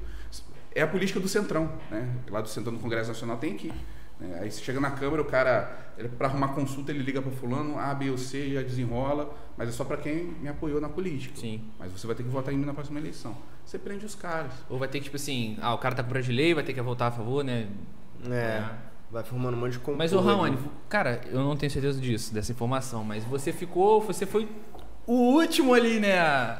É 0.73 0.81
a 0.81 0.87
política 0.87 1.19
do 1.19 1.27
Centrão, 1.27 1.71
né? 1.89 2.07
Lá 2.29 2.41
do 2.41 2.49
Centrão 2.49 2.73
do 2.73 2.79
Congresso 2.79 3.07
Nacional 3.09 3.37
tem 3.37 3.55
aqui. 3.55 3.71
né? 4.19 4.39
Aí 4.41 4.51
você 4.51 4.61
chega 4.61 4.79
na 4.79 4.91
Câmara, 4.91 5.21
o 5.21 5.25
cara, 5.25 5.93
para 6.17 6.27
arrumar 6.27 6.49
consulta, 6.49 6.91
ele 6.91 7.01
liga 7.01 7.21
para 7.21 7.31
fulano, 7.31 7.79
A, 7.79 7.93
B 7.93 8.09
ou 8.11 8.17
C, 8.17 8.53
já 8.53 8.61
desenrola, 8.61 9.33
mas 9.57 9.69
é 9.69 9.71
só 9.71 9.83
para 9.83 9.97
quem 9.97 10.35
me 10.41 10.47
apoiou 10.49 10.79
na 10.81 10.89
política. 10.89 11.39
Sim. 11.39 11.61
Mas 11.79 11.91
você 11.91 12.05
vai 12.05 12.15
ter 12.15 12.23
que 12.23 12.29
votar 12.29 12.53
em 12.53 12.57
mim 12.57 12.65
na 12.65 12.73
próxima 12.73 12.99
eleição. 12.99 13.35
Você 13.65 13.79
prende 13.79 14.05
os 14.05 14.15
caras. 14.15 14.51
Ou 14.69 14.77
vai 14.77 14.87
ter 14.87 14.99
que, 14.99 15.05
tipo 15.05 15.15
assim, 15.15 15.57
ah, 15.61 15.73
o 15.73 15.77
cara 15.77 15.95
tá 15.95 16.03
com 16.03 16.13
lei, 16.13 16.53
vai 16.53 16.63
ter 16.63 16.73
que 16.73 16.81
votar 16.81 17.07
a 17.07 17.11
favor, 17.11 17.43
né? 17.43 17.67
É, 18.29 18.63
vai 19.15 19.23
formando 19.23 19.55
um 19.55 19.59
monte 19.61 19.71
de 19.73 19.79
complô. 19.79 19.97
Mas, 19.97 20.13
ali. 20.13 20.21
Raoni, 20.23 20.57
cara, 20.89 21.21
eu 21.31 21.39
não 21.39 21.55
tenho 21.55 21.71
certeza 21.71 21.99
disso, 22.01 22.33
dessa 22.33 22.51
informação, 22.51 23.03
mas 23.03 23.23
você 23.23 23.53
ficou, 23.53 24.01
você 24.01 24.25
foi 24.25 24.47
o 25.07 25.13
último 25.37 25.73
ali, 25.73 25.99
né? 26.01 26.09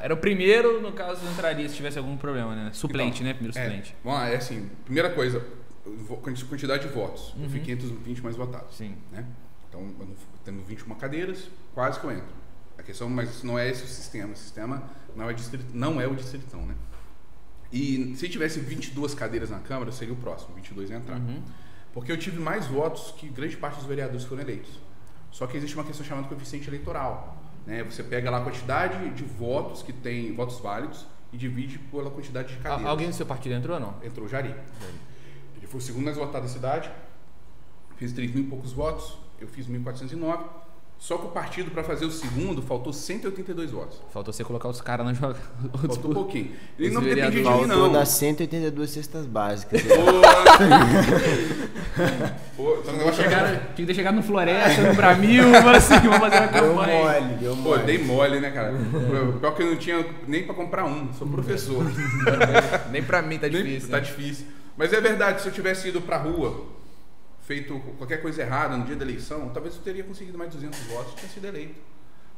Era 0.02 0.14
o 0.14 0.16
primeiro, 0.16 0.80
no 0.80 0.92
caso, 0.92 1.20
entraria 1.32 1.68
se 1.68 1.74
tivesse 1.76 1.98
algum 1.98 2.16
problema, 2.16 2.54
né? 2.54 2.70
Suplente, 2.72 3.22
né? 3.22 3.34
Primeiro 3.34 3.56
É, 3.58 3.62
suplente. 3.62 3.94
vamos 4.02 4.18
lá, 4.20 4.28
é 4.28 4.36
assim, 4.36 4.70
primeira 4.84 5.10
coisa, 5.10 5.44
quantidade 6.48 6.86
de 6.86 6.92
votos. 6.94 7.32
Eu 7.36 7.42
Uhum. 7.42 7.50
fui 7.50 7.60
520 7.60 8.22
mais 8.22 8.36
votados. 8.36 8.74
Sim. 8.76 8.94
Né? 9.12 9.24
Então, 9.68 9.80
eu 10.00 10.08
tendo 10.44 10.62
21 10.64 10.94
cadeiras, 10.94 11.48
quase 11.74 12.00
que 12.00 12.06
eu 12.06 12.12
entro. 12.12 12.34
A 12.78 12.82
questão, 12.82 13.08
mas 13.10 13.42
não 13.42 13.58
é 13.58 13.68
esse 13.68 13.84
o 13.84 13.86
sistema. 13.86 14.32
O 14.32 14.36
sistema 14.36 14.82
não 15.14 15.28
é, 15.28 15.32
distrit, 15.34 15.64
não 15.74 16.00
é 16.00 16.06
o 16.06 16.14
distritão, 16.14 16.60
né? 16.64 16.74
E 17.72 18.14
se 18.16 18.28
tivesse 18.28 18.60
22 18.60 19.12
cadeiras 19.14 19.50
na 19.50 19.58
Câmara, 19.58 19.88
eu 19.88 19.92
seria 19.92 20.14
o 20.14 20.16
próximo, 20.16 20.54
22 20.54 20.88
ia 20.90 20.96
entrar. 20.96 21.16
Uhum. 21.18 21.42
Porque 21.96 22.12
eu 22.12 22.18
tive 22.18 22.38
mais 22.38 22.66
votos 22.66 23.14
que 23.16 23.26
grande 23.26 23.56
parte 23.56 23.76
dos 23.76 23.86
vereadores 23.86 24.24
que 24.24 24.28
foram 24.28 24.42
eleitos. 24.42 24.78
Só 25.30 25.46
que 25.46 25.56
existe 25.56 25.74
uma 25.74 25.82
questão 25.82 26.04
chamada 26.04 26.28
coeficiente 26.28 26.68
eleitoral. 26.68 27.38
Né? 27.66 27.82
Você 27.84 28.02
pega 28.02 28.30
lá 28.30 28.36
a 28.36 28.40
quantidade 28.42 29.08
de 29.14 29.24
votos 29.24 29.82
que 29.82 29.94
tem, 29.94 30.34
votos 30.34 30.60
válidos, 30.60 31.06
e 31.32 31.38
divide 31.38 31.78
pela 31.78 32.10
quantidade 32.10 32.52
de 32.52 32.58
cadeiras. 32.58 32.86
Alguém 32.86 33.08
do 33.08 33.14
seu 33.14 33.24
partido 33.24 33.54
entrou 33.54 33.76
ou 33.76 33.80
não? 33.80 33.94
Entrou 34.04 34.26
o 34.26 34.28
Jari. 34.28 34.54
Ele 35.56 35.66
foi 35.66 35.80
o 35.80 35.82
segundo 35.82 36.04
mais 36.04 36.18
votado 36.18 36.44
da 36.44 36.52
cidade, 36.52 36.90
fez 37.96 38.12
3 38.12 38.30
mil 38.30 38.44
e 38.44 38.46
poucos 38.46 38.74
votos, 38.74 39.16
eu 39.40 39.48
fiz 39.48 39.66
1.409. 39.66 40.44
Só 40.98 41.18
que 41.18 41.26
o 41.26 41.28
partido, 41.28 41.70
para 41.70 41.84
fazer 41.84 42.06
o 42.06 42.10
segundo, 42.10 42.62
faltou 42.62 42.92
182 42.92 43.70
votos. 43.70 44.00
Faltou 44.12 44.32
você 44.32 44.42
colocar 44.42 44.68
os 44.68 44.80
caras 44.80 45.06
na 45.06 45.12
jogada. 45.12 45.38
Faltou 45.86 46.10
um 46.10 46.14
pouquinho. 46.14 46.52
Ele 46.78 46.90
não 46.94 47.02
dependia 47.02 47.30
de 47.30 47.36
mim, 47.36 47.44
Faltou 47.44 47.66
não. 47.68 47.92
das 47.92 48.08
182 48.08 48.90
cestas 48.90 49.26
básicas. 49.26 49.82
Pô, 49.82 49.88
Pô, 52.56 52.78
então 52.80 52.94
o 52.94 52.96
negócio 52.96 53.22
Chegaram, 53.22 53.48
tinha 53.56 53.60
que 53.76 53.86
ter 53.86 53.94
chegado 53.94 54.14
no 54.14 54.22
Floresta, 54.22 54.82
no 54.82 54.94
Bramil, 54.94 55.44
assim, 55.76 55.94
vamos 56.00 56.18
fazer 56.18 56.36
uma 56.38 56.46
deu 56.46 56.74
campanha. 56.74 57.02
mole, 57.20 57.34
deu 57.36 57.56
Pô, 57.56 57.62
mole. 57.62 57.82
dei 57.84 57.98
mole, 57.98 58.40
né, 58.40 58.50
cara? 58.50 58.72
Pô, 58.72 59.38
Pior 59.38 59.54
que 59.54 59.62
eu 59.62 59.66
não 59.66 59.76
tinha 59.76 60.04
nem 60.26 60.44
pra 60.44 60.54
comprar 60.54 60.84
um, 60.86 61.12
sou 61.12 61.26
professor. 61.28 61.84
Nem 62.90 63.02
pra 63.02 63.20
mim 63.22 63.38
tá 63.38 63.48
Nem- 63.48 63.62
difícil. 63.62 63.90
Tá 63.90 63.96
né? 63.98 64.02
difícil. 64.02 64.46
Mas 64.76 64.92
é 64.92 65.00
verdade, 65.00 65.42
se 65.42 65.48
eu 65.48 65.52
tivesse 65.52 65.88
ido 65.88 66.00
pra 66.00 66.16
rua, 66.18 66.64
feito 67.46 67.78
qualquer 67.96 68.20
coisa 68.20 68.42
errada 68.42 68.76
no 68.76 68.84
dia 68.84 68.96
da 68.96 69.04
eleição, 69.04 69.48
talvez 69.50 69.76
eu 69.76 69.82
teria 69.82 70.02
conseguido 70.02 70.36
mais 70.36 70.52
200 70.52 70.78
votos 70.86 71.12
e 71.12 71.16
tinha 71.16 71.28
sido 71.30 71.44
eleito. 71.46 71.80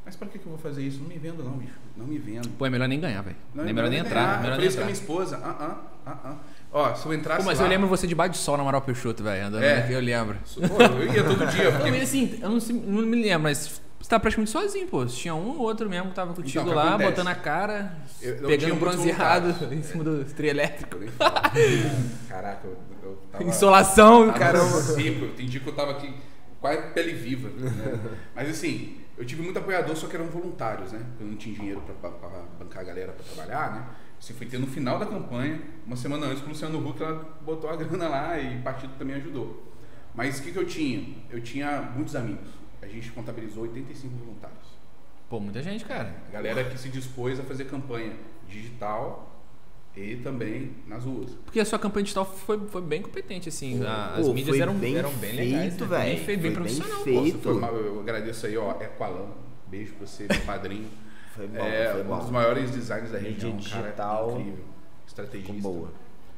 Mas 0.05 0.15
pra 0.15 0.27
que, 0.27 0.39
que 0.39 0.45
eu 0.45 0.51
vou 0.51 0.57
fazer 0.59 0.81
isso? 0.81 0.99
Não 0.99 1.07
me 1.07 1.17
vendo, 1.17 1.43
não, 1.43 1.51
bicho. 1.57 1.73
Não 1.97 2.05
me 2.05 2.17
vendo. 2.17 2.47
Pô, 2.57 2.65
é 2.65 2.69
melhor 2.69 2.87
nem 2.87 2.99
ganhar, 2.99 3.21
velho. 3.21 3.35
Não, 3.53 3.63
Nem 3.63 3.73
melhor 3.73 3.89
nem 3.89 3.99
entrar. 3.99 4.21
Eu 4.37 4.41
Melhor 4.41 4.41
falei 4.41 4.57
nem 4.59 4.67
isso 4.67 4.77
a 4.77 4.81
entrar. 4.81 4.85
minha 4.85 4.93
esposa. 4.93 5.37
Ah, 5.43 5.55
ah, 5.59 5.77
ah, 6.05 6.17
ah. 6.23 6.35
Ó, 6.71 6.95
se 6.95 7.05
eu 7.05 7.13
entrasse 7.13 7.41
Pô, 7.41 7.45
mas 7.49 7.59
lá... 7.59 7.65
eu 7.65 7.69
lembro 7.69 7.87
você 7.87 8.07
debaixo 8.07 8.31
de 8.31 8.37
sol 8.37 8.55
na 8.55 8.63
Amaral 8.63 8.81
Peixoto, 8.81 9.23
velho, 9.23 9.47
andando. 9.47 9.63
É. 9.63 9.87
Eu 9.91 9.99
lembro. 9.99 10.37
Pô, 10.67 10.81
eu 10.81 11.13
ia 11.13 11.23
todo 11.23 11.45
dia. 11.47 11.71
Porque... 11.71 11.91
mas 11.91 12.03
assim, 12.03 12.39
eu 12.41 12.49
não, 12.49 12.59
sei- 12.59 12.75
não 12.75 13.01
me 13.05 13.21
lembro, 13.21 13.43
mas 13.43 13.81
você 13.99 14.09
tava 14.09 14.21
praticamente 14.21 14.51
sozinho, 14.51 14.87
pô. 14.87 15.05
Tinha 15.05 15.35
um 15.35 15.49
ou 15.49 15.59
outro 15.59 15.89
mesmo 15.89 16.09
que 16.09 16.15
tava 16.15 16.33
contigo 16.33 16.49
Então, 16.49 16.63
o 16.63 16.67
que 16.69 16.73
lá, 16.75 16.89
acontece? 16.89 17.09
botando 17.11 17.27
a 17.27 17.35
cara, 17.35 17.97
Eu- 18.21 18.35
eu 18.37 18.47
pegando 18.47 18.75
bronzeado 18.75 19.73
em 19.73 19.83
cima 19.83 20.03
do 20.03 20.23
trio 20.25 20.49
elétrico. 20.49 20.97
Caraca, 22.27 22.67
eu, 22.67 22.77
eu 23.03 23.15
tava... 23.31 23.43
Insolação, 23.43 24.27
Tava 24.27 24.39
caramba. 24.39 24.77
seco, 24.81 25.25
eu 25.25 25.29
entendi 25.29 25.59
que 25.59 25.67
eu 25.67 25.73
tava 25.75 25.91
aqui 25.91 26.13
quase 26.59 26.81
pele 26.93 27.13
viva. 27.13 27.49
né? 27.49 27.99
Mas 28.35 28.49
assim, 28.49 28.97
eu 29.17 29.25
tive 29.25 29.41
muito 29.41 29.57
apoiador, 29.59 29.95
só 29.95 30.07
que 30.07 30.15
eram 30.15 30.25
voluntários, 30.27 30.91
né? 30.91 31.01
Eu 31.19 31.27
não 31.27 31.35
tinha 31.35 31.55
dinheiro 31.55 31.81
pra, 31.81 31.95
pra- 32.09 32.29
pra 32.29 32.39
bancar 32.59 32.81
a 32.81 32.85
galera 32.85 33.11
pra 33.11 33.23
trabalhar, 33.23 33.73
né? 33.73 33.85
Assim, 34.19 34.33
foi 34.33 34.47
ter 34.47 34.59
no 34.59 34.67
final 34.67 34.99
da 34.99 35.05
campanha, 35.05 35.61
uma 35.85 35.95
semana 35.95 36.25
antes, 36.27 36.43
o 36.43 36.47
Luciano 36.49 36.85
Huck 36.87 37.01
ela 37.01 37.37
botou 37.41 37.69
a 37.69 37.75
grana 37.75 38.07
lá 38.09 38.37
e 38.37 38.57
o 38.57 38.61
partido 38.61 38.91
também 38.97 39.15
ajudou. 39.15 39.65
Mas 40.13 40.39
o 40.39 40.43
que, 40.43 40.51
que 40.51 40.57
eu 40.59 40.65
tinha? 40.65 41.15
Eu 41.29 41.39
tinha 41.39 41.81
muitos 41.95 42.15
amigos. 42.15 42.47
A 42.89 42.91
gente 42.91 43.11
contabilizou 43.11 43.63
85 43.63 44.15
voluntários. 44.17 44.67
Pô, 45.29 45.39
muita 45.39 45.61
gente, 45.61 45.85
cara. 45.85 46.15
A 46.27 46.31
galera 46.31 46.63
que 46.65 46.77
se 46.77 46.89
dispôs 46.89 47.39
a 47.39 47.43
fazer 47.43 47.65
campanha 47.65 48.13
digital 48.47 49.29
e 49.95 50.15
também 50.17 50.71
nas 50.87 51.03
ruas. 51.03 51.31
Porque 51.45 51.59
a 51.59 51.65
sua 51.65 51.77
campanha 51.77 52.03
digital 52.03 52.25
foi, 52.25 52.59
foi 52.67 52.81
bem 52.81 53.01
competente, 53.01 53.47
assim. 53.49 53.83
a- 53.85 54.15
As 54.15 54.25
Pô, 54.25 54.33
mídias 54.33 54.57
eram 54.59 54.73
bem 54.73 54.95
eram 54.95 55.11
bem 55.13 55.35
feito, 55.35 55.51
legais. 55.51 55.77
né? 55.77 55.87
velho. 55.87 56.03
Bem 56.15 56.17
feito, 56.25 56.25
bem 56.25 56.51
Foi 56.55 56.63
bem 56.63 56.75
profissional. 56.75 57.03
feito. 57.03 57.37
Pô, 57.39 57.59
foi 57.59 57.87
eu 57.87 57.99
agradeço 57.99 58.45
aí, 58.47 58.57
ó, 58.57 58.71
Equalan. 58.81 59.27
Beijo 59.67 59.93
pra 59.93 60.07
você, 60.07 60.25
meu 60.27 60.41
padrinho. 60.41 60.87
Foi 61.35 61.47
bom, 61.47 61.63
é 61.63 61.91
foi 61.93 62.01
um 62.01 62.05
bom. 62.07 62.17
dos 62.17 62.31
maiores 62.31 62.71
designers 62.71 63.11
da 63.11 63.19
Mídia 63.19 63.33
região, 63.33 63.51
um 63.51 63.61
cara 63.61 63.83
digital 63.83 64.31
incrível, 64.41 64.65
estrategista. 65.07 65.53
Ficou 65.53 65.73
boa. 65.73 65.87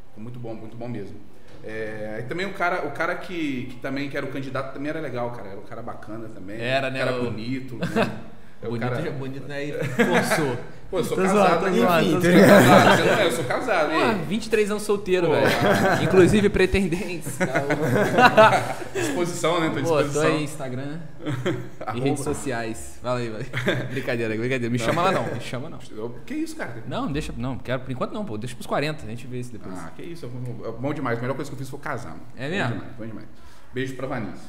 Ficou 0.10 0.24
muito 0.24 0.40
bom, 0.40 0.54
muito 0.54 0.78
bom 0.78 0.88
mesmo. 0.90 1.16
É, 1.64 2.26
também 2.28 2.46
o 2.46 2.54
cara, 2.54 2.86
o 2.88 2.92
cara 2.92 3.16
que, 3.16 3.68
que 3.70 3.76
também 3.82 4.10
que 4.10 4.18
era 4.18 4.26
o 4.26 4.32
candidato 4.32 4.74
também 4.74 4.90
era 4.90 5.00
legal, 5.00 5.32
cara. 5.32 5.50
Era 5.50 5.60
um 5.60 5.64
cara 5.64 5.82
bacana 5.82 6.28
também. 6.30 6.60
Era, 6.60 6.88
um 6.88 6.92
né, 6.92 7.00
cara 7.00 7.18
o- 7.20 7.24
bonito. 7.26 7.76
Né? 7.78 7.86
É 8.62 8.68
bonito, 8.68 8.90
cara- 8.90 9.02
já- 9.02 9.12
bonito, 9.12 9.48
né? 9.48 9.64
E 9.66 9.72
forçou. 9.74 10.58
Pô, 10.92 11.00
eu 11.00 11.04
sou 11.06 11.16
Tô 11.16 11.24
casado, 11.24 11.66
né? 11.68 11.72
zoando, 11.80 12.02
Enfim, 12.02 12.20
você 12.20 12.28
é 12.28 12.42
você 12.42 13.04
não 13.06 13.18
é, 13.18 13.26
eu 13.26 13.32
sou 13.32 13.46
casado, 13.46 13.90
Pô, 13.92 13.96
hein? 13.96 14.22
23 14.28 14.72
anos 14.72 14.84
solteiro, 14.84 15.28
Pô. 15.28 15.32
velho. 15.34 16.04
Inclusive 16.04 16.50
pretendentes. 16.50 17.38
Disposição, 18.94 19.62
né? 19.62 19.70
Tô 19.70 19.80
à 19.80 19.82
Pô, 19.84 19.88
tô 19.90 20.04
disposição. 20.04 20.24
aí, 20.32 20.44
Instagram 20.44 21.00
e 21.24 21.84
Arroba. 21.84 22.04
redes 22.06 22.24
sociais. 22.26 23.00
Fala 23.02 23.20
aí, 23.20 23.30
velho. 23.30 23.46
brincadeira, 23.90 24.36
brincadeira. 24.36 24.70
Me 24.70 24.78
chama 24.80 25.02
lá 25.04 25.12
não, 25.14 25.24
me 25.34 25.40
chama 25.40 25.70
não. 25.70 25.80
Que 26.26 26.34
isso, 26.34 26.58
cara? 26.58 26.84
Não, 26.88 27.12
deixa, 27.12 27.34
não, 27.38 27.58
quero 27.58 27.80
por 27.84 27.92
enquanto 27.92 28.12
não, 28.12 28.26
pô. 28.26 28.38
Deixa 28.38 28.54
pros 28.56 28.68
40, 28.68 29.06
a 29.06 29.10
gente 29.10 29.26
vê 29.28 29.40
isso 29.40 29.52
depois. 29.54 29.74
Ah, 29.78 29.92
que 29.96 30.04
isso. 30.04 30.26
é 30.26 30.72
bom 30.72 30.94
demais. 30.94 31.18
A 31.18 31.22
melhor 31.22 31.36
coisa 31.36 31.50
que 31.50 31.56
eu 31.56 31.58
fiz 31.60 31.70
foi 31.70 31.80
casar, 31.80 32.10
mano. 32.10 32.22
É 32.38 32.46
Bom 32.50 32.56
mesmo? 32.56 32.74
demais, 32.74 32.92
bom 32.98 33.06
demais. 33.06 33.28
Beijo 33.74 33.96
pra 33.96 34.08
Vanessa. 34.08 34.44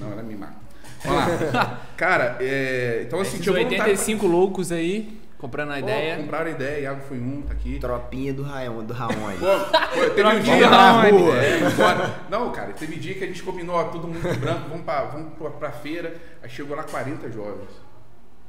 Não, 0.00 0.12
ela 0.12 0.22
me 0.22 0.36
mata. 0.36 0.54
Vamos 1.04 1.52
lá. 1.52 1.80
Cara, 1.96 2.36
é, 2.40 3.04
então 3.06 3.20
assim, 3.20 3.32
Esses 3.32 3.42
tinha 3.42 3.54
voluntário 3.54 3.92
85 3.92 4.26
loucos 4.26 4.72
aí, 4.72 5.20
comprando 5.38 5.70
a 5.70 5.72
pra... 5.72 5.80
ideia. 5.80 6.16
Pô, 6.16 6.22
compraram 6.22 6.46
a 6.46 6.50
ideia, 6.50 6.80
Iago 6.80 7.00
foi 7.08 7.18
um, 7.18 7.42
tá 7.42 7.52
aqui. 7.52 7.78
Tropinha 7.78 8.32
do 8.32 8.42
Raon, 8.42 8.84
do 8.84 8.92
Raoni. 8.94 9.38
Pô, 9.38 9.46
pô, 9.46 10.10
teve 10.10 10.28
um 10.28 10.40
dia 10.40 10.70
na 10.70 11.02
rua. 11.02 11.36
É. 11.36 11.60
Não, 12.30 12.50
cara, 12.52 12.72
teve 12.72 12.96
dia 12.96 13.14
que 13.14 13.24
a 13.24 13.26
gente 13.26 13.42
combinou, 13.42 13.76
ó, 13.76 13.84
todo 13.84 14.06
mundo 14.06 14.20
de 14.20 14.38
branco, 14.38 14.68
vamos 14.68 14.84
pra, 14.84 15.04
vamos 15.04 15.32
pra, 15.38 15.50
pra 15.50 15.70
feira. 15.72 16.14
Aí 16.42 16.48
chegou 16.48 16.76
lá 16.76 16.84
40 16.84 17.30
jovens. 17.30 17.70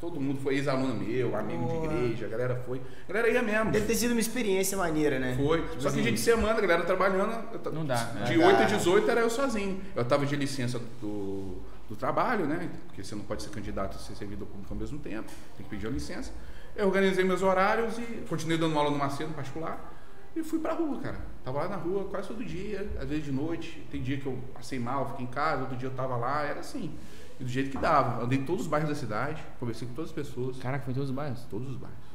Todo 0.04 0.20
mundo 0.20 0.38
foi 0.42 0.56
ex-aluno 0.56 0.96
meu, 0.96 1.34
amigo 1.34 1.66
de 1.66 1.74
Boa. 1.76 1.86
igreja, 1.86 2.26
a 2.26 2.30
galera 2.30 2.62
foi. 2.66 2.82
A 3.08 3.14
galera 3.14 3.32
ia 3.34 3.42
mesmo. 3.42 3.72
Deve 3.72 3.86
ter 3.86 3.96
sido 3.96 4.12
uma 4.12 4.20
experiência 4.20 4.78
maneira, 4.78 5.18
né? 5.18 5.34
Foi. 5.38 5.62
Tipo 5.62 5.82
Só 5.82 5.90
que 5.92 6.02
dia 6.02 6.12
de 6.12 6.20
semana, 6.20 6.58
a 6.58 6.62
galera 6.62 6.84
trabalhando. 6.84 7.34
Não 7.72 7.86
dá, 7.86 8.12
né? 8.14 8.26
De 8.26 8.36
Não 8.36 8.48
8 8.48 8.58
dá. 8.58 8.64
a 8.64 8.68
18 8.68 9.10
era 9.10 9.22
eu 9.22 9.30
sozinho. 9.30 9.80
Eu 9.96 10.04
tava 10.04 10.26
de 10.26 10.36
licença 10.36 10.78
do, 11.00 11.56
do 11.94 12.00
trabalho, 12.00 12.46
né? 12.46 12.70
Porque 12.88 13.04
você 13.04 13.16
não 13.16 13.24
pode 13.24 13.44
ser 13.44 13.50
candidato 13.50 13.98
e 13.98 14.02
ser 14.02 14.16
servidor 14.16 14.48
público 14.48 14.74
ao 14.74 14.80
mesmo 14.80 15.00
tempo. 15.00 15.32
Tem 15.56 15.64
que 15.64 15.70
pedir 15.70 15.88
a 15.88 15.90
licença. 15.90 16.32
Eu 16.76 16.88
organizei 16.88 17.24
meus 17.24 17.42
horários 17.42 17.98
e 17.98 18.26
continuei 18.28 18.58
dando 18.58 18.78
aula 18.78 18.90
no 18.90 18.98
Macedo 18.98 19.34
particular. 19.34 19.92
E 20.36 20.44
fui 20.44 20.60
pra 20.60 20.74
rua, 20.74 21.00
cara. 21.00 21.20
Tava 21.44 21.60
lá 21.60 21.68
na 21.68 21.76
rua 21.76 22.06
quase 22.06 22.28
todo 22.28 22.44
dia, 22.44 22.90
às 23.00 23.08
vezes 23.08 23.26
de 23.26 23.32
noite. 23.32 23.86
Tem 23.92 24.02
dia 24.02 24.18
que 24.18 24.26
eu 24.26 24.38
passei 24.54 24.80
mal, 24.80 25.10
fiquei 25.12 25.26
em 25.26 25.30
casa, 25.30 25.62
outro 25.62 25.78
dia 25.78 25.88
eu 25.88 25.94
tava 25.94 26.18
lá, 26.18 26.42
era 26.42 26.60
assim. 26.60 26.92
E 27.40 27.44
do 27.44 27.50
jeito 27.50 27.70
que 27.70 27.78
dava. 27.78 28.24
Andei 28.24 28.40
em 28.40 28.46
todos 28.46 28.64
os 28.64 28.68
bairros 28.68 28.90
da 28.90 28.96
cidade, 28.96 29.44
conversei 29.60 29.88
com 29.88 29.94
todas 29.94 30.10
as 30.10 30.16
pessoas. 30.16 30.58
Caraca, 30.58 30.84
foi 30.84 30.92
em 30.92 30.96
todos 30.96 31.10
os 31.10 31.16
bairros. 31.16 31.42
Todos 31.46 31.70
os 31.70 31.78
bairros. 31.78 32.14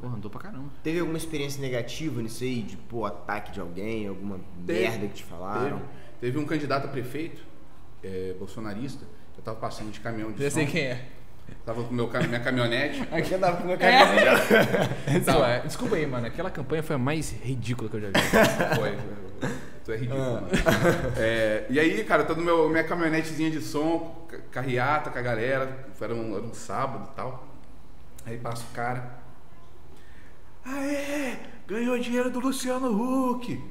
Porra, 0.00 0.16
andou 0.16 0.30
pra 0.30 0.40
caramba. 0.40 0.68
Teve 0.82 1.00
alguma 1.00 1.18
experiência 1.18 1.60
negativa 1.60 2.20
nisso 2.22 2.44
aí? 2.44 2.62
De, 2.62 2.76
pô, 2.76 3.04
ataque 3.04 3.52
de 3.52 3.60
alguém, 3.60 4.06
alguma 4.06 4.38
Teve. 4.66 4.80
merda 4.80 5.06
que 5.08 5.14
te 5.14 5.24
falaram? 5.24 5.78
Teve, 5.78 6.32
teve 6.32 6.38
um 6.38 6.46
candidato 6.46 6.86
a 6.86 6.88
prefeito, 6.88 7.42
é, 8.02 8.34
bolsonarista. 8.38 9.06
Eu 9.44 9.52
tava 9.52 9.56
passando 9.58 9.90
de 9.92 10.00
caminhão 10.00 10.32
de 10.32 10.42
Já 10.42 10.50
sei 10.50 10.64
som. 10.66 10.72
quem 10.72 10.82
é. 10.86 11.04
Tava 11.66 11.84
com 11.84 11.92
meu, 11.92 12.08
minha 12.26 12.40
caminhonete. 12.40 13.02
Aqui 13.12 13.32
eu 13.32 13.38
tava 13.38 13.58
com 13.58 13.66
meu 13.66 13.76
É. 13.76 14.00
Não, 15.26 15.44
é, 15.44 15.60
desculpa 15.60 15.96
aí, 15.96 16.06
mano. 16.06 16.26
Aquela 16.26 16.50
campanha 16.50 16.82
foi 16.82 16.96
a 16.96 16.98
mais 16.98 17.30
ridícula 17.30 17.90
que 17.90 17.96
eu 17.96 18.00
já 18.00 18.08
vi. 18.08 18.14
Foi. 18.76 18.98
Tu 19.84 19.92
é 19.92 19.96
ridículo, 19.96 20.22
mano. 20.32 20.48
É, 21.18 21.66
e 21.68 21.78
aí, 21.78 22.02
cara, 22.04 22.22
eu 22.22 22.26
tô 22.26 22.34
no 22.34 22.42
meu, 22.42 22.70
minha 22.70 22.84
caminhonetezinha 22.84 23.50
de 23.50 23.60
som, 23.60 24.26
ca- 24.28 24.38
carreata 24.50 25.10
com 25.10 25.18
a 25.18 25.22
galera. 25.22 25.86
Era 26.00 26.14
um, 26.14 26.34
era 26.36 26.42
um 26.42 26.54
sábado 26.54 27.10
e 27.12 27.14
tal. 27.16 27.46
Aí 28.24 28.38
passa 28.38 28.64
o 28.70 28.74
cara. 28.74 29.18
Aê! 30.64 31.34
Ganhou 31.68 31.98
dinheiro 31.98 32.30
do 32.30 32.40
Luciano 32.40 32.88
Huck! 32.90 33.62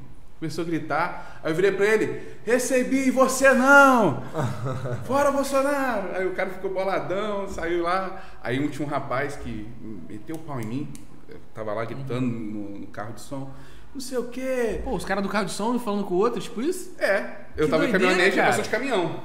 Começou 0.44 0.66
a 0.66 0.68
gritar. 0.68 1.39
Aí 1.41 1.52
eu 1.52 1.56
virei 1.56 1.72
pra 1.72 1.86
ele: 1.86 2.22
Recebi 2.46 3.10
você 3.10 3.54
não! 3.54 4.22
Fora 5.08 5.32
Bolsonaro! 5.32 6.10
Aí 6.14 6.28
o 6.28 6.34
cara 6.34 6.50
ficou 6.50 6.70
boladão, 6.70 7.48
saiu 7.48 7.84
lá. 7.84 8.22
Aí 8.44 8.60
um, 8.60 8.68
tinha 8.68 8.86
um 8.86 8.91
rapaz 8.91 9.38
que 9.38 9.66
meteu 10.10 10.36
o 10.36 10.39
pau 10.39 10.60
em 10.60 10.66
mim. 10.66 10.94
Eu 11.30 11.38
tava 11.54 11.72
lá 11.74 11.86
gritando 11.86 12.28
no, 12.28 12.80
no 12.80 12.88
carro 12.88 13.14
de 13.14 13.22
som. 13.22 13.50
Não 13.94 14.02
sei 14.02 14.18
o 14.18 14.26
quê. 14.26 14.82
Pô, 14.84 14.91
os 14.91 15.06
caras 15.06 15.24
do 15.24 15.30
carro 15.30 15.46
de 15.46 15.54
som 15.54 15.80
falando 15.80 16.04
com 16.04 16.16
o 16.16 16.18
outro, 16.18 16.41
tipo 16.41 16.62
isso? 16.62 16.94
É, 17.00 17.46
eu 17.56 17.66
Que 17.66 17.72
tava 17.72 17.86
em 17.86 17.91
doideira, 17.91 18.10
caminhonete 18.10 18.38
e 18.38 18.41
passou 18.41 18.64
de 18.64 18.70
caminhão. 18.70 19.22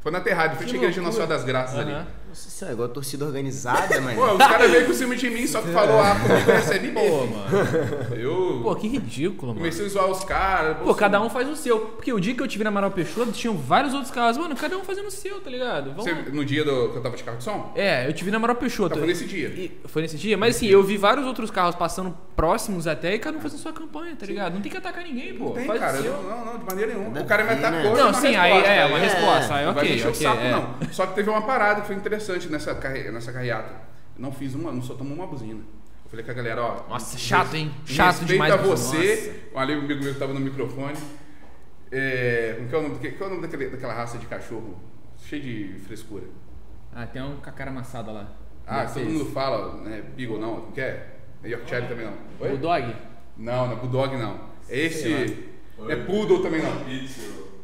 Foi 0.00 0.10
na 0.10 0.20
Terrada, 0.20 0.56
foi 0.56 0.64
Que 0.64 0.72
de 0.72 0.78
igreja 0.78 1.02
Nossa 1.02 1.26
das 1.26 1.44
Graças 1.44 1.78
ali. 1.78 1.92
Nossa 2.32 2.48
senhora, 2.48 2.72
igual 2.72 2.88
a 2.88 2.92
torcida 2.92 3.26
organizada, 3.26 4.00
mano. 4.00 4.16
Pô, 4.16 4.32
os 4.32 4.38
caras 4.38 4.70
veio 4.70 4.86
por 4.86 4.94
cima 4.94 5.14
de 5.14 5.28
mim, 5.28 5.46
só 5.46 5.60
que 5.60 5.68
falou 5.70 6.00
ah, 6.00 6.14
comigo 6.18 6.50
eu 6.50 6.54
recebi 6.56 6.88
Pô, 6.90 7.26
mano. 7.26 8.16
Eu 8.16 8.60
Pô, 8.62 8.74
que 8.74 8.88
ridículo, 8.88 9.48
mano. 9.48 9.58
comecei 9.60 9.84
a 9.84 9.88
zoar 9.90 10.06
os 10.10 10.24
caras. 10.24 10.78
Pô, 10.78 10.94
cada 10.94 11.20
um 11.20 11.28
faz 11.28 11.46
o 11.46 11.54
seu. 11.54 11.80
Porque 11.80 12.10
o 12.10 12.18
dia 12.18 12.34
que 12.34 12.40
eu 12.42 12.48
tive 12.48 12.64
na 12.64 12.70
Amaral 12.70 12.90
Peixoto, 12.90 13.32
tinham 13.32 13.54
vários 13.54 13.92
outros 13.92 14.10
carros. 14.10 14.38
Mano, 14.38 14.56
cada 14.56 14.78
um 14.78 14.82
fazendo 14.82 15.08
o 15.08 15.10
seu, 15.10 15.40
tá 15.40 15.50
ligado? 15.50 15.90
Vamos 15.90 16.04
Você, 16.04 16.14
no 16.32 16.42
dia 16.42 16.64
do, 16.64 16.88
que 16.88 16.96
eu 16.96 17.02
tava 17.02 17.14
de 17.18 17.22
carro 17.22 17.36
de 17.36 17.44
som? 17.44 17.70
É, 17.76 18.08
eu 18.08 18.14
tive 18.14 18.30
na 18.30 18.38
Amaral 18.38 18.56
Peixoto. 18.56 18.94
Tava 18.94 19.06
nesse 19.06 19.26
dia. 19.26 19.48
E- 19.48 19.78
foi 19.84 20.00
nesse 20.00 20.16
dia? 20.16 20.38
Mas 20.38 20.56
assim, 20.56 20.68
eu 20.68 20.82
vi 20.82 20.96
vários 20.96 21.26
outros 21.26 21.50
carros 21.50 21.74
passando 21.74 22.16
próximos 22.34 22.86
até 22.86 23.14
e 23.14 23.18
cada 23.18 23.36
um 23.36 23.42
fazendo 23.42 23.60
sua 23.60 23.74
campanha, 23.74 24.16
tá 24.16 24.24
ligado? 24.24 24.54
Não 24.54 24.62
tem 24.62 24.72
que 24.72 24.78
atacar 24.78 25.04
ninguém, 25.04 25.34
pô. 25.34 25.44
Não 25.46 25.52
tem, 25.52 25.66
Faz 25.66 25.78
cara. 25.80 25.98
o 25.98 26.02
seu. 26.02 26.12
eu 26.12 26.22
Não, 26.22 26.44
não, 26.46 26.58
de 26.58 26.64
maneira 26.64 26.94
nenhuma. 26.94 27.20
O 27.20 27.24
cara 27.26 27.44
me 27.44 27.50
atacou. 27.50 27.92
né? 27.92 28.00
é 28.00 28.02
Não, 28.04 28.14
sim, 28.14 28.34
aí 28.34 28.52
resposta, 28.52 28.72
é 28.72 28.86
uma 28.86 28.96
aí 28.96 29.02
resposta. 29.02 29.54
Aí 29.54 29.66
Não 29.66 29.74
vai 29.74 29.84
ok, 29.84 30.00
ok. 30.06 30.14
saco, 30.14 30.40
é. 30.40 30.50
não. 30.50 30.74
Só 30.92 31.06
que 31.06 31.14
teve 31.14 31.28
uma 31.28 31.42
parada 31.42 31.82
que 31.82 31.86
foi 31.88 31.96
interessante 31.96 32.21
nessa, 32.50 32.74
carre... 32.74 33.10
nessa 33.10 33.32
carreata. 33.32 33.74
Não 34.16 34.30
fiz 34.32 34.54
uma, 34.54 34.70
não 34.72 34.82
só 34.82 34.94
tomou 34.94 35.14
uma 35.14 35.26
buzina. 35.26 35.60
Eu 36.04 36.10
falei 36.10 36.24
com 36.24 36.30
a 36.30 36.34
galera, 36.34 36.62
ó. 36.62 36.88
Nossa, 36.88 37.16
chato, 37.18 37.54
hein? 37.54 37.72
Chato 37.84 38.20
respeito 38.20 38.32
demais. 38.32 38.52
a 38.52 38.56
isso. 38.56 38.66
você, 38.66 39.42
um 39.54 39.58
amigo 39.58 39.86
meu 39.86 40.12
que 40.12 40.18
tava 40.18 40.34
no 40.34 40.40
microfone. 40.40 40.96
É, 41.90 42.54
como 42.56 42.68
que 42.68 42.74
é 42.74 42.78
o 42.78 42.82
nome, 42.82 42.94
daquele- 42.94 43.16
qual 43.16 43.28
é 43.28 43.32
o 43.32 43.36
nome 43.36 43.46
daquele- 43.46 43.70
daquela 43.70 43.94
raça 43.94 44.18
de 44.18 44.26
cachorro? 44.26 44.78
Cheio 45.18 45.42
de 45.42 45.78
frescura. 45.80 46.24
Ah, 46.94 47.06
tem 47.06 47.22
um 47.22 47.36
com 47.36 47.48
a 47.48 47.52
cara 47.52 47.70
amassada 47.70 48.10
lá. 48.12 48.32
Ah, 48.66 48.84
todo 48.84 49.04
mundo 49.04 49.26
fala, 49.26 49.76
né? 49.82 50.02
Beagle 50.16 50.38
não, 50.38 50.56
como 50.56 50.72
que 50.72 50.80
é? 50.80 51.16
Yorkshire 51.44 51.88
também 51.88 52.06
não. 52.06 52.14
Oi? 52.40 52.48
Bulldog? 52.50 52.96
Não, 53.36 53.66
não 53.66 53.72
é 53.72 53.76
Bulldog 53.76 54.16
não. 54.16 54.40
É 54.68 54.78
esse. 54.78 55.48
Não 55.78 55.90
é 55.90 55.96
Poodle 55.96 56.42
também 56.42 56.62
não. 56.62 56.70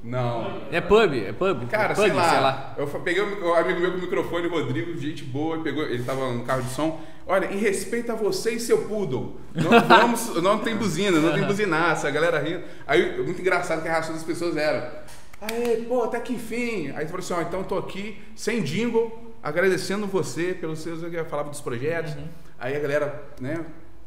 Não. 0.03 0.63
É 0.71 0.81
pub, 0.81 1.13
é 1.15 1.33
pub. 1.33 1.69
Cara, 1.69 1.95
pub, 1.95 2.05
sei, 2.05 2.13
lá, 2.15 2.75
Eu 2.79 2.87
fa- 2.87 3.01
peguei 3.01 3.23
o 3.23 3.45
o 3.49 3.55
amigo 3.55 3.81
meu 3.81 3.91
com 3.93 3.99
o 3.99 4.01
microfone, 4.01 4.47
Rodrigo, 4.49 4.97
gente 4.97 5.25
boa, 5.25 5.57
ele 5.57 5.65
pegou, 5.65 5.83
ele 5.85 6.03
tava 6.05 6.33
no 6.33 6.45
carro 6.45 6.63
de 6.63 6.71
som. 6.71 7.01
Olha, 7.27 7.53
em 7.53 7.59
respeito 7.59 8.11
a 8.13 8.15
você 8.15 8.53
e 8.53 8.61
seu 8.61 8.87
poodle, 8.87 9.39
não 9.55 9.71
vamos, 9.87 10.43
não 10.43 10.59
tem 10.61 10.77
buzina, 10.77 11.19
não 11.19 11.35
tem 11.35 11.45
buzinaça, 11.45 12.09
a 12.09 12.11
galera 12.11 12.39
rindo. 12.39 12.63
Aí, 12.87 13.23
muito 13.23 13.41
engraçado 13.41 13.83
que 13.83 13.89
a 13.89 13.93
reação 13.93 14.15
das 14.15 14.23
pessoas 14.25 14.57
era, 14.57 15.05
Aê, 15.41 15.85
pô, 15.89 16.05
até 16.05 16.19
que 16.21 16.33
enfim. 16.35 16.89
Aí 16.91 17.01
ele 17.03 17.07
falou 17.07 17.19
assim, 17.19 17.35
ó, 17.35 17.41
então 17.43 17.61
eu 17.61 17.67
tô 17.67 17.77
aqui, 17.79 18.19
sem 18.35 18.63
jingle, 18.63 19.35
agradecendo 19.43 20.07
você 20.07 20.55
pelos 20.55 20.79
seus, 20.81 21.03
eu 21.03 21.25
falava 21.27 21.51
dos 21.51 21.61
projetos. 21.61 22.15
Aí 22.59 22.75
a 22.77 22.81
galera, 22.81 23.23
né, 23.41 23.65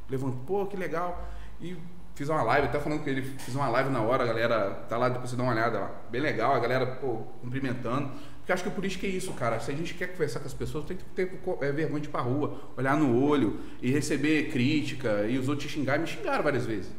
levantou, 0.10 0.40
pô, 0.46 0.66
que 0.66 0.76
legal. 0.76 1.30
E 1.62 1.76
fiz 2.16 2.30
uma 2.30 2.42
live, 2.44 2.68
até 2.68 2.80
falando 2.80 3.04
com 3.04 3.10
ele, 3.10 3.22
fiz 3.22 3.56
uma 3.56 3.68
live 3.70 3.90
na 3.90 4.02
hora, 4.02 4.24
a 4.24 4.28
galera 4.28 4.72
tá 4.88 4.98
lá, 4.98 5.10
depois 5.10 5.30
você 5.30 5.36
dá 5.36 5.44
uma 5.44 5.52
olhada 5.54 5.80
lá. 5.80 5.92
Bem 6.10 6.22
legal, 6.22 6.54
a 6.54 6.60
galera, 6.60 6.86
pô, 6.86 7.18
cumprimentando. 7.42 8.12
Porque 8.40 8.52
eu 8.52 8.54
acho 8.56 8.64
que 8.64 8.70
política 8.72 9.06
é 9.06 9.10
isso, 9.10 9.32
cara. 9.34 9.60
Se 9.60 9.72
a 9.72 9.76
gente 9.76 9.94
quer 9.94 10.08
conversar 10.08 10.40
com 10.40 10.48
as 10.48 10.54
pessoas, 10.54 10.86
tem 10.86 10.98
que 10.98 11.04
ter 11.04 11.32
é, 11.62 11.72
vergonha 11.72 12.02
de 12.02 12.08
ir 12.08 12.12
pra 12.12 12.22
rua, 12.22 12.60
olhar 12.76 12.98
no 12.98 13.24
olho 13.24 13.60
e 13.82 13.92
receber 13.92 14.50
crítica. 14.52 15.26
E 15.30 15.38
os 15.38 15.48
outros 15.48 15.68
te 15.72 15.78
xingar, 15.78 16.00
me 16.00 16.08
xingaram 16.08 16.44
várias 16.44 16.66
vezes. 16.66 16.92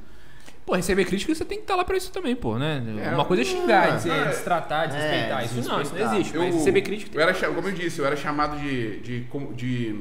Pô, 0.64 0.76
receber 0.76 1.04
crítica 1.04 1.34
você 1.34 1.44
tem 1.44 1.58
que 1.58 1.64
estar 1.64 1.74
lá 1.74 1.84
pra 1.84 1.96
isso 1.96 2.12
também, 2.12 2.36
pô, 2.36 2.56
né? 2.56 2.80
É, 3.04 3.14
Uma 3.14 3.24
coisa 3.24 3.42
é 3.42 3.44
xingar, 3.44 3.96
dizer, 3.96 4.12
é. 4.12 4.24
destratar, 4.26 4.84
É, 4.84 4.86
desrespeitar. 4.86 5.44
isso 5.44 5.68
não, 5.68 5.82
isso 5.82 5.94
não 5.94 6.12
existe. 6.14 6.38
Mas 6.38 6.54
receber 6.54 6.82
crítica 6.82 7.10
tem 7.10 7.20
eu 7.20 7.28
era, 7.28 7.54
como 7.54 7.68
eu 7.68 7.72
disse, 7.72 7.98
eu 7.98 8.06
era 8.06 8.14
chamado 8.14 8.60
de, 8.60 9.00
de, 9.00 9.26
de 9.56 10.00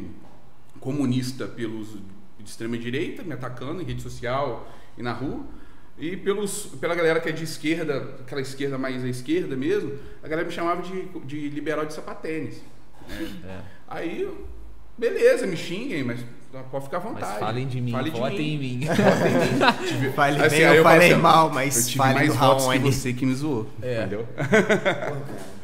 comunista 0.79 1.47
pelos 1.47 1.97
de 2.39 2.49
extrema 2.49 2.77
direita, 2.77 3.23
me 3.23 3.33
atacando 3.33 3.81
em 3.81 3.85
rede 3.85 4.01
social 4.01 4.67
e 4.97 5.03
na 5.03 5.13
rua. 5.13 5.41
E 5.97 6.17
pelos, 6.17 6.65
pela 6.79 6.95
galera 6.95 7.19
que 7.19 7.29
é 7.29 7.31
de 7.31 7.43
esquerda, 7.43 8.15
aquela 8.21 8.41
esquerda 8.41 8.77
mais 8.77 9.03
à 9.03 9.07
esquerda 9.07 9.55
mesmo, 9.55 9.93
a 10.23 10.27
galera 10.27 10.47
me 10.47 10.53
chamava 10.53 10.81
de, 10.81 11.03
de 11.25 11.49
liberal 11.49 11.85
de 11.85 11.93
sapatênis. 11.93 12.61
né? 13.07 13.33
É. 13.45 13.59
Aí, 13.87 14.27
beleza, 14.97 15.45
me 15.45 15.55
xinguem, 15.55 16.03
mas 16.03 16.19
pode 16.71 16.85
ficar 16.85 16.97
à 16.97 16.99
vontade. 17.01 17.25
Mas 17.31 17.39
falem 17.39 17.67
de 17.67 17.79
mim, 17.79 17.91
Falem 17.91 18.11
de 18.11 18.19
votem 18.19 18.57
mim. 18.57 18.73
em 18.73 18.77
mim. 18.79 18.85
Falei 20.15 20.41
Assim, 20.45 20.55
bem, 20.57 20.65
eu 20.75 20.83
falei 20.83 21.11
assim, 21.11 21.21
mal, 21.21 21.47
Eu 21.49 21.53
mas 21.53 21.85
tive 21.87 21.97
falei 21.97 22.13
mais 22.15 22.27
do 22.33 22.39
votos 22.39 22.63
que 22.65 22.69
Raoni. 22.77 22.91
você 22.91 23.13
que 23.13 23.25
me 23.25 23.35
zoou. 23.35 23.67
É. 23.81 23.99
Entendeu? 23.99 24.27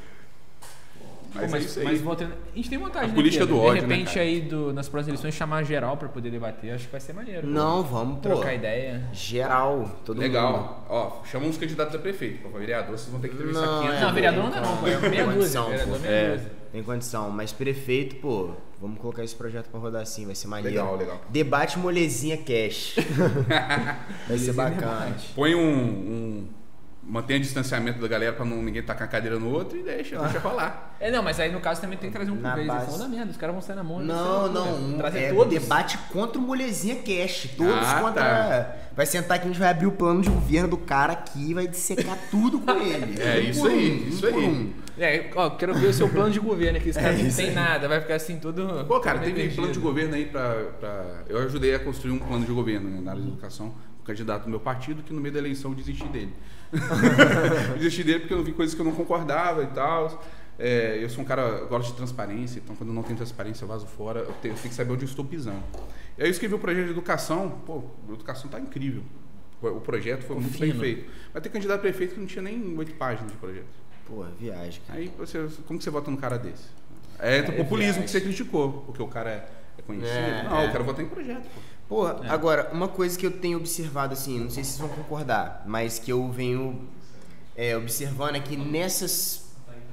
Pô, 1.38 1.48
Mas, 1.50 1.54
é 1.54 1.58
mas, 1.60 1.78
aí. 1.78 1.84
mas 1.84 2.02
voltando- 2.02 2.34
a 2.34 2.56
gente 2.56 2.70
tem 2.70 2.78
vontade, 2.78 3.06
A 3.06 3.08
né, 3.10 3.14
política 3.14 3.46
Pedro? 3.46 3.60
do 3.62 3.66
ódio, 3.66 3.82
De 3.82 3.88
né, 3.88 3.96
repente 3.96 4.14
cara? 4.14 4.26
aí 4.26 4.42
do- 4.42 4.74
nas 4.74 4.90
próximas 4.90 5.08
eleições 5.20 5.34
chamar 5.36 5.64
geral 5.64 5.96
pra 5.98 6.10
poder 6.10 6.30
debater, 6.32 6.74
acho 6.74 6.86
que 6.86 6.92
vai 6.92 7.00
ser 7.02 7.14
maneiro. 7.14 7.42
pô. 7.42 7.48
Não, 7.48 7.84
vamos, 7.84 8.16
pô. 8.16 8.30
Trocar 8.30 8.54
ideia. 8.54 9.08
Geral, 9.14 9.90
todo 10.06 10.16
mundo. 10.18 10.24
Legal. 10.26 10.86
Ó, 10.90 11.24
chama 11.26 11.46
uns 11.46 11.58
candidatos 11.58 11.96
a 11.96 12.00
prefeito. 12.00 12.48
Pra 12.50 12.60
vereador, 12.60 12.98
vocês 12.98 13.10
vão 13.12 13.20
ter 13.20 13.30
que 13.30 13.36
entrevistar 13.36 13.66
Não, 13.66 13.82
500. 13.82 13.98
é, 13.98 14.02
Não, 14.06 14.14
vereador 14.14 14.44
não 14.44 14.50
dá 14.52 14.62
não, 14.62 14.78
pô. 14.78 14.88
É 14.88 15.10
meia 15.10 15.26
dúzia. 15.28 15.62
Vereador 15.62 15.94
pô. 15.96 16.00
meia 16.02 16.12
É, 16.14 16.32
dúzia. 16.36 16.52
tem 16.72 16.84
condição. 16.84 17.30
Mas 17.30 17.52
prefeito, 17.54 18.16
pô, 18.18 18.50
vamos 18.82 19.00
colocar 19.00 19.24
esse 19.24 19.36
projeto 19.36 19.70
pra 19.70 19.80
rodar 19.80 20.02
assim, 20.02 20.26
vai 20.26 20.36
ser 20.36 20.48
maneiro. 20.48 20.78
Legal, 20.78 20.96
legal. 20.98 21.22
Debate 21.30 21.78
molezinha 21.80 22.38
cash. 22.38 22.96
vai 24.28 24.38
ser 24.38 24.54
bacana. 24.54 25.16
Põe 25.36 25.56
um, 25.56 25.62
um- 25.70 26.48
Mantenha 27.10 27.40
o 27.40 27.42
distanciamento 27.42 28.02
da 28.02 28.08
galera 28.10 28.34
pra 28.34 28.44
não, 28.44 28.62
ninguém 28.62 28.84
tacar 28.84 29.08
a 29.08 29.10
cadeira 29.10 29.40
no 29.40 29.50
outro 29.50 29.78
e 29.78 29.84
deixa, 29.84 30.20
deixa 30.20 30.40
rolar. 30.40 30.94
É, 31.00 31.10
não, 31.10 31.24
mas 31.24 31.40
aí 31.40 31.50
no 31.50 31.62
caso 31.62 31.80
também 31.80 31.98
tem 31.98 32.10
que 32.10 32.16
trazer 32.18 32.32
um 32.32 32.36
por 32.36 32.42
Na 32.44 32.54
vez. 32.56 32.68
base. 32.68 33.00
Da 33.00 33.08
merda, 33.08 33.32
os 33.32 33.38
caras 33.38 33.56
vão 33.56 33.62
sair 33.62 33.78
na 33.78 33.84
mão. 33.84 34.00
Não, 34.02 34.52
não. 34.52 34.64
loucura. 34.72 34.82
um- 34.94 34.98
Trazer 34.98 35.20
é 35.20 35.34
todos. 35.34 35.54
debate 35.54 35.98
contra 36.12 36.38
o 36.38 36.42
molezinha 36.42 36.96
cash. 36.98 37.52
Todos 37.56 37.74
Ah, 37.88 38.02
contra. 38.02 38.22
tá. 38.24 38.76
Vai 38.94 39.06
sentar 39.06 39.38
aqui, 39.38 39.46
a 39.46 39.48
gente 39.52 39.60
vai 39.60 39.70
abrir 39.70 39.86
o 39.88 39.92
plano 39.94 40.22
de 40.22 40.30
governo 40.30 40.68
do 40.68 40.78
cara 40.78 41.14
aqui 41.14 41.52
e 41.52 41.54
vai 41.54 41.66
dissecar 41.66 42.18
tudo 42.30 42.60
com 42.60 42.72
ele. 42.72 43.16
É, 43.22 43.38
Um 43.40 43.42
isso 43.50 43.62
por 43.62 43.70
aí, 43.72 43.92
um, 44.04 44.08
isso 44.10 44.26
um 44.26 44.30
aí. 44.30 44.46
um. 44.46 44.74
É, 45.00 45.30
ó, 45.36 45.50
quero 45.52 45.76
ver 45.76 45.88
o 45.88 45.94
seu 45.94 46.10
plano 46.10 46.32
de 46.32 46.40
governo 46.42 46.78
aqui. 46.78 46.90
Esse 46.90 47.00
cara 47.00 47.14
É 47.14 47.24
não 47.24 47.32
tem 47.32 47.50
aí. 47.50 47.56
nada, 47.56 47.88
vai 47.88 48.02
ficar 48.02 48.16
assim 48.16 48.38
tudo. 48.38 48.84
Pô, 48.86 49.00
cara, 49.00 49.20
teve 49.20 49.32
perdido. 49.34 49.56
plano 49.56 49.72
de 49.72 49.80
governo 49.80 50.14
aí 50.16 50.26
pra, 50.26 50.56
pra- 50.80 51.06
Eu 51.30 51.38
ajudei 51.46 51.74
a 51.74 51.80
construir 51.80 52.12
um 52.12 52.20
plano 52.20 52.46
de 52.46 52.52
governo 52.52 52.90
né, 52.90 53.00
na 53.02 53.12
área 53.12 53.22
de 53.24 53.30
educação. 53.30 53.74
Um 54.02 54.04
candidato 54.04 54.44
do 54.44 54.50
meu 54.50 54.60
partido 54.60 55.04
que 55.04 55.14
no 55.14 55.22
meio 55.22 55.34
da 55.34 55.40
eleição 55.40 55.72
eu 55.72 55.76
desisti 55.78 56.08
dele. 56.10 56.34
desisti 57.78 58.04
dele 58.04 58.20
porque 58.22 58.34
eu 58.34 58.44
vi 58.44 58.52
coisas 58.54 58.74
que 58.76 58.82
eu 58.82 58.86
não 58.86 58.94
concordava 58.94 59.64
e 59.64 59.68
tal. 59.68 60.24
É, 60.60 60.98
eu 61.02 61.10
sou 61.10 61.24
um 61.24 61.28
cara, 61.28 61.42
eu 61.44 61.68
gosto 61.68 61.92
de 61.92 61.98
transparência, 61.98 62.60
então 62.60 62.76
quando 62.76 62.92
não 62.92 63.04
tem 63.04 63.16
transparência 63.16 63.64
eu 63.64 63.68
vazo 63.68 63.86
fora, 63.86 64.22
eu 64.22 64.34
tenho, 64.42 64.54
eu 64.54 64.58
tenho 64.58 64.70
que 64.70 64.74
saber 64.74 64.92
onde 64.92 65.04
eu 65.04 65.08
estou 65.10 65.24
pisando. 65.24 65.62
E 66.18 66.22
aí 66.24 66.28
eu 66.28 66.32
escrevi 66.32 66.56
o 66.56 66.60
projeto 66.60 66.86
de 66.86 66.92
educação, 66.92 67.62
pô, 67.66 67.84
a 68.10 68.14
educação 68.14 68.50
tá 68.50 68.60
incrível. 68.60 69.04
O 69.62 69.68
o 69.68 69.82
projeto 69.82 70.24
foi 70.24 70.36
muito 70.36 70.58
bem 70.60 70.74
feito. 70.74 71.10
Mas 71.34 71.44
tem 71.44 71.52
candidato 71.52 71.78
a 71.78 71.82
prefeito 71.82 72.14
que 72.16 72.20
não 72.20 72.28
tinha 72.28 72.42
nem 72.42 72.76
oito 72.78 72.94
páginas 72.96 73.32
de 73.32 73.38
projeto. 73.38 73.66
Pô, 74.08 74.24
viagem, 74.40 74.82
cara. 74.88 75.00
Aí 75.00 75.12
você, 75.18 75.48
como 75.68 75.78
que 75.78 75.84
você 75.84 75.90
vota 75.90 76.10
num 76.10 76.18
cara 76.18 76.38
desse? 76.38 76.66
É 77.20 77.42
o 77.42 77.46
É 77.46 77.52
populismo 77.52 77.78
viagem. 77.78 78.04
que 78.04 78.10
você 78.12 78.22
criticou, 78.22 78.84
porque 78.86 79.02
o 79.02 79.08
cara 79.08 79.30
é, 79.30 79.50
é 79.78 79.82
conhecido. 79.82 80.10
É, 80.18 80.44
não, 80.44 80.64
eu 80.64 80.72
quero 80.72 80.84
votar 80.84 81.04
em 81.04 81.08
projeto, 81.08 81.44
pô. 81.44 81.62
Pô, 81.88 82.08
É. 82.08 82.30
agora, 82.30 82.70
uma 82.74 82.88
coisa 82.88 83.18
que 83.18 83.26
eu 83.26 83.32
tenho 83.32 83.58
observado, 83.58 84.14
assim, 84.14 84.40
não 84.40 84.50
sei 84.50 84.64
se 84.64 84.72
vocês 84.72 84.82
vão 84.88 84.90
concordar, 84.90 85.64
mas 85.66 86.00
que 86.00 86.12
eu 86.12 86.30
venho 86.30 86.82
é, 87.56 87.76
observando 87.78 88.36
é 88.36 88.40
que 88.40 88.56
nessas 88.58 89.48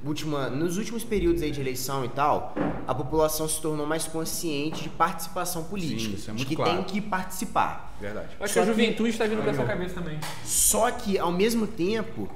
última, 0.05 0.49
nos 0.49 0.77
últimos 0.77 1.03
períodos 1.03 1.41
aí 1.41 1.51
de 1.51 1.59
eleição 1.59 2.05
e 2.05 2.09
tal, 2.09 2.53
a 2.87 2.93
população 2.93 3.47
se 3.47 3.59
tornou 3.59 3.87
mais 3.87 4.05
consciente 4.05 4.83
de 4.83 4.89
participação 4.89 5.63
política, 5.63 6.15
isso 6.15 6.29
é 6.29 6.33
de 6.33 6.45
que 6.45 6.55
claro. 6.55 6.71
tem 6.75 6.83
que 6.83 7.01
participar. 7.01 7.95
Verdade. 7.99 8.29
Acho 8.39 8.53
Só 8.53 8.59
que 8.59 8.59
a 8.59 8.71
juventude 8.71 9.09
está 9.09 9.25
vindo 9.25 9.43
com 9.43 9.49
essa 9.49 9.63
cabeça 9.63 9.95
também. 9.95 10.19
Só 10.43 10.91
que, 10.91 11.17
ao 11.17 11.31
mesmo 11.31 11.65
tempo, 11.65 12.29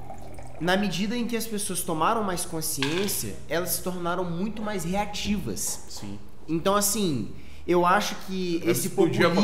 na 0.60 0.76
medida 0.76 1.16
em 1.16 1.26
que 1.26 1.36
as 1.36 1.46
pessoas 1.46 1.82
tomaram 1.82 2.24
mais 2.24 2.44
consciência, 2.44 3.36
elas 3.48 3.70
se 3.70 3.82
tornaram 3.82 4.24
muito 4.24 4.62
mais 4.62 4.84
reativas. 4.84 5.84
Sim. 5.88 6.18
Então, 6.48 6.74
assim, 6.74 7.30
eu 7.70 7.86
acho 7.86 8.16
que 8.26 8.60
Elas 8.64 8.78
esse 8.78 8.90
populismo 8.90 9.42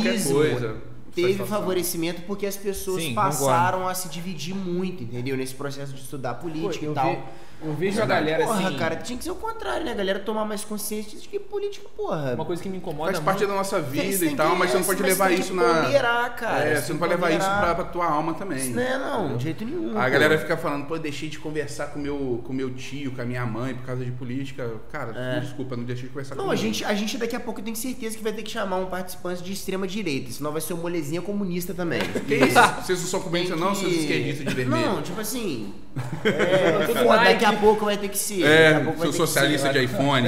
teve 1.15 1.45
favorecimento 1.45 2.23
porque 2.23 2.45
as 2.45 2.57
pessoas 2.57 3.03
Sim, 3.03 3.15
passaram 3.15 3.87
a 3.89 3.95
se 3.95 4.09
dividir 4.09 4.55
muito, 4.55 5.05
entendeu? 5.05 5.37
Nesse 5.37 5.55
processo 5.55 5.93
de 5.95 6.01
estudar 6.01 6.35
política 6.35 6.85
eu, 6.85 6.93
e 6.93 6.95
tal. 6.95 7.11
ve- 7.11 7.19
eu 7.65 7.73
vejo 7.75 8.01
a 8.03 8.07
galera 8.07 8.45
porra, 8.45 8.69
assim. 8.69 8.77
cara, 8.77 8.97
tinha 8.97 9.17
que 9.19 9.25
ser 9.25 9.31
o 9.31 9.35
contrário, 9.37 9.85
né? 9.85 9.93
A 9.93 9.95
galera 9.95 10.19
tomar 10.19 10.45
mais 10.45 10.65
consciência 10.65 11.19
de 11.19 11.27
que 11.29 11.39
política, 11.39 11.87
porra. 11.97 12.35
Uma 12.35 12.45
coisa 12.45 12.63
que 12.63 12.69
me 12.69 12.77
incomoda 12.79 13.13
Faz 13.13 13.25
parte 13.25 13.39
muito. 13.39 13.51
da 13.51 13.55
nossa 13.57 13.81
Você 13.81 13.91
vida 13.91 14.19
tem 14.19 14.33
e 14.33 14.37
tal, 14.37 14.51
que- 14.53 14.59
mas 14.59 14.71
você 14.71 14.77
não 14.79 14.85
pode 14.85 15.03
levar 15.03 15.29
tem 15.29 15.39
isso 15.41 15.51
que 15.51 15.57
na. 15.57 15.83
ponderar, 15.83 16.37
cara. 16.37 16.65
É, 16.65 16.75
Você 16.77 16.83
você 16.83 16.93
não 16.93 16.99
pode 17.01 17.13
levar 17.15 17.31
isso 17.31 17.39
ponderar. 17.41 17.61
pra, 17.61 17.75
pra 17.75 17.85
tua 17.85 18.07
alma 18.07 18.35
também. 18.35 18.59
Isso 18.59 18.71
não 18.75 18.83
é, 18.83 18.99
não, 18.99 19.37
de 19.37 19.45
jeito 19.45 19.65
nenhum. 19.65 19.91
A 19.99 20.05
pô. 20.05 20.11
galera 20.11 20.39
fica 20.39 20.57
falando, 20.57 20.87
pô, 20.87 20.97
eu 20.97 21.01
deixei 21.01 21.29
de 21.29 21.39
conversar 21.39 21.87
com 21.89 21.99
meu, 21.99 22.43
com 22.47 22.53
meu 22.53 22.71
tio, 22.75 23.13
com 23.13 23.23
a 23.23 23.25
minha 23.25 23.45
mãe 23.47 23.75
por 23.75 23.85
causa 23.87 24.05
de 24.05 24.11
política. 24.13 24.71
Cara, 24.93 25.13
É. 25.19 25.41
desculpa, 25.41 25.77
não 25.77 25.85
deixei 25.85 26.05
de 26.05 26.11
conversar 26.11 26.35
Não, 26.35 26.45
com 26.47 26.51
a 26.51 26.57
gente, 26.57 26.85
a 26.85 26.95
gente 26.95 27.17
daqui 27.19 27.35
a 27.37 27.41
pouco 27.41 27.61
tem 27.63 27.75
certeza 27.75 28.17
que 28.17 28.23
vai 28.23 28.33
ter 28.33 28.43
que 28.43 28.51
chamar 28.51 28.77
um 28.77 28.87
participante 28.87 29.43
de 29.43 29.53
extrema 29.53 29.87
direita, 29.87 30.31
senão 30.31 30.53
vai 30.53 30.61
ser 30.61 30.75
uma 30.75 30.83
molezinha 30.83 31.23
comunista 31.23 31.73
também. 31.75 32.01
Que 32.27 32.35
isso? 32.37 32.59
Vocês 32.83 33.01
não 33.01 33.07
são 33.09 33.21
comunistas, 33.21 33.59
não, 33.59 33.75
seus 33.75 33.93
esquerdistas 33.93 34.47
de 34.47 34.55
vermelho. 34.55 34.87
Não, 34.87 35.03
tipo 35.03 35.21
assim. 35.21 35.73
É, 36.25 36.87
foda, 37.05 37.25
daqui 37.25 37.45
a 37.49 37.53
pouco 37.55 37.85
vai 37.85 37.97
ter 37.97 38.09
que 38.09 38.19
ser. 38.19 38.45
a 38.45 38.49
É, 38.49 38.81
vai 38.81 38.97
seu 38.99 39.13
socialista 39.13 39.73
de 39.73 39.85
iPhone. 39.85 40.27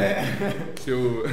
Seu. 0.84 1.24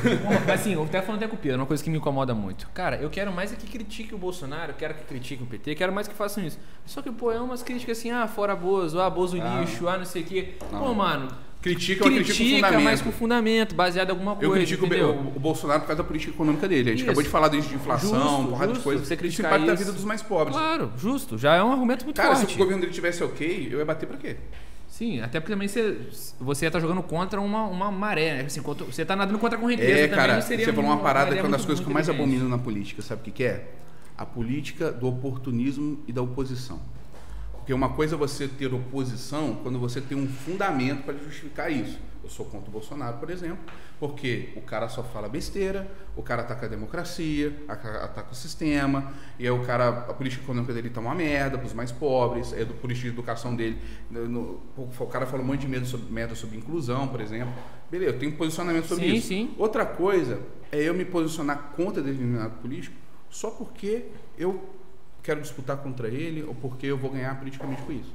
Mas 0.45 0.61
assim, 0.61 0.73
eu 0.73 0.83
até 0.83 1.01
falando 1.01 1.21
até 1.21 1.27
com 1.29 1.35
o 1.35 1.39
Pedro, 1.39 1.59
uma 1.59 1.65
coisa 1.65 1.83
que 1.83 1.89
me 1.89 1.97
incomoda 1.97 2.33
muito. 2.33 2.67
Cara, 2.73 2.97
eu 2.97 3.09
quero 3.09 3.31
mais 3.31 3.51
é 3.53 3.55
que 3.55 3.67
critique 3.67 4.13
o 4.13 4.17
Bolsonaro, 4.17 4.71
eu 4.71 4.75
quero 4.75 4.93
que 4.93 5.03
critique 5.03 5.43
o 5.43 5.45
PT, 5.45 5.75
quero 5.75 5.93
mais 5.93 6.07
que 6.07 6.13
façam 6.15 6.45
isso. 6.45 6.59
Só 6.85 7.01
que, 7.01 7.11
pô, 7.11 7.31
é 7.31 7.39
umas 7.39 7.63
críticas 7.63 7.97
assim, 7.97 8.11
ah, 8.11 8.27
fora 8.27 8.55
Bozo, 8.55 8.99
ah, 8.99 9.09
Bozo 9.09 9.37
Ah. 9.41 9.59
lixo, 9.61 9.87
ah, 9.87 9.97
não 9.97 10.05
sei 10.05 10.21
o 10.21 10.25
quê. 10.25 10.49
Não. 10.71 10.79
Pô, 10.79 10.93
mano, 10.93 11.27
Critica, 11.61 12.03
critica 12.05 12.71
com 12.73 12.79
mas 12.81 13.01
com 13.01 13.11
fundamento, 13.11 13.73
baseado 13.73 14.09
em 14.09 14.11
alguma 14.11 14.33
Eu 14.33 14.49
coisa, 14.49 14.53
critico 14.57 14.83
o, 14.83 14.85
entendeu? 14.85 15.09
o- 15.09 15.35
o 15.35 15.39
Bolsonaro 15.39 15.79
por 15.81 15.87
causa 15.87 16.03
da 16.03 16.07
política 16.07 16.31
econômica 16.31 16.67
dele. 16.67 16.89
A 16.89 16.91
gente 16.91 16.99
Isso. 16.99 17.05
acabou 17.09 17.23
de 17.23 17.29
falar 17.29 17.47
disso 17.47 17.69
de 17.69 17.73
inflação, 17.75 18.09
Justo, 18.21 18.47
porrada 18.49 18.67
de 18.67 18.73
justo, 18.75 18.83
coisas. 18.83 19.07
você 19.07 19.15
Isso 19.15 19.41
impacta 19.41 19.71
a 19.71 19.73
isso. 19.73 19.77
vida 19.77 19.91
dos 19.91 20.03
mais 20.03 20.21
pobres. 20.21 20.55
Claro, 20.55 20.91
justo, 20.95 21.39
já 21.39 21.55
é 21.55 21.63
um 21.63 21.71
argumento 21.71 22.05
muito 22.05 22.17
Cara, 22.17 22.35
forte. 22.35 22.49
se 22.51 22.55
o 22.55 22.57
governo 22.59 22.81
dele 22.81 22.93
tivesse 22.93 23.23
ok, 23.23 23.69
eu 23.71 23.79
ia 23.79 23.85
bater 23.85 24.05
pra 24.05 24.15
quê? 24.17 24.35
Sim, 24.95 25.19
até 25.19 25.41
porque 25.41 25.51
também 25.51 25.67
você, 25.67 25.97
você 26.39 26.71
tá 26.71 26.79
jogando 26.79 27.03
contra 27.03 27.41
uma, 27.41 27.65
uma 27.65 27.91
maré, 27.91 28.35
né? 28.35 28.41
Assim, 28.45 28.61
contra- 28.61 28.85
você 28.85 29.03
tá 29.03 29.13
nadando 29.13 29.37
contra 29.37 29.57
a 29.57 29.61
correnteza 29.61 29.91
É, 29.91 30.07
também, 30.07 30.15
cara, 30.15 30.41
seria 30.41 30.63
você 30.65 30.71
falou 30.71 30.89
uma 30.89 30.99
parada 31.01 31.33
que 31.33 31.37
é 31.39 31.41
uma 31.41 31.49
das 31.49 31.57
muito- 31.59 31.65
coisas 31.67 31.83
que 31.83 31.89
eu 31.91 31.93
mais 31.93 32.07
abomino 32.09 32.47
na 32.47 32.57
política, 32.57 33.01
sabe 33.01 33.19
o 33.19 33.23
que, 33.25 33.31
que 33.31 33.43
é? 33.43 33.71
A 34.17 34.25
política 34.25 34.93
do 34.93 35.05
oportunismo 35.09 36.01
e 36.07 36.13
da 36.13 36.21
oposição. 36.21 36.79
Porque 37.65 37.73
uma 37.73 37.89
coisa 37.89 38.13
é 38.13 38.17
você 38.17 38.47
ter 38.47 38.71
oposição 38.71 39.55
quando 39.63 39.79
você 39.79 39.99
tem 39.99 40.15
um 40.15 40.27
fundamento 40.27 41.01
para 41.01 41.15
justificar 41.15 41.71
isso. 41.71 41.97
Eu 42.23 42.29
sou 42.29 42.45
contra 42.45 42.69
o 42.69 42.71
Bolsonaro, 42.71 43.17
por 43.17 43.27
exemplo, 43.31 43.57
porque 43.99 44.49
o 44.55 44.61
cara 44.61 44.87
só 44.87 45.01
fala 45.01 45.27
besteira, 45.27 45.91
o 46.15 46.21
cara 46.21 46.43
ataca 46.43 46.67
a 46.67 46.69
democracia, 46.69 47.55
aca- 47.67 48.03
ataca 48.05 48.31
o 48.31 48.35
sistema, 48.35 49.11
e 49.39 49.45
aí 49.45 49.49
o 49.49 49.63
cara, 49.65 49.87
a 49.89 50.13
política 50.13 50.43
econômica 50.43 50.73
dele 50.73 50.91
tá 50.91 51.01
uma 51.01 51.15
merda 51.15 51.57
para 51.57 51.65
os 51.65 51.73
mais 51.73 51.91
pobres, 51.91 52.53
é 52.53 52.63
do 52.63 52.75
política 52.75 53.07
de 53.07 53.13
educação 53.15 53.55
dele, 53.55 53.79
no- 54.11 54.27
no- 54.29 54.61
o 54.77 55.07
cara 55.07 55.25
fala 55.25 55.41
um 55.41 55.45
monte 55.47 55.61
de 55.61 55.67
merda 55.67 55.87
sobre, 55.87 56.11
merda 56.13 56.35
sobre 56.35 56.57
inclusão, 56.57 57.07
por 57.07 57.19
exemplo. 57.19 57.51
Beleza, 57.89 58.11
eu 58.13 58.19
tenho 58.19 58.33
posicionamento 58.33 58.85
sobre 58.85 59.05
Sim, 59.09 59.13
isso. 59.15 59.27
sim. 59.27 59.55
Outra 59.57 59.87
coisa 59.87 60.39
é 60.71 60.83
eu 60.83 60.93
me 60.93 61.03
posicionar 61.05 61.73
contra 61.75 61.99
determinado 62.03 62.57
político 62.59 62.95
só 63.27 63.49
porque 63.49 64.05
eu 64.37 64.63
quero 65.25 65.41
disputar 65.41 65.77
contra 65.77 66.07
ele 66.07 66.43
ou 66.43 66.53
porque 66.53 66.85
eu 66.85 66.97
vou 66.97 67.09
ganhar 67.09 67.37
politicamente 67.37 67.81
com 67.81 67.91
isso. 67.91 68.13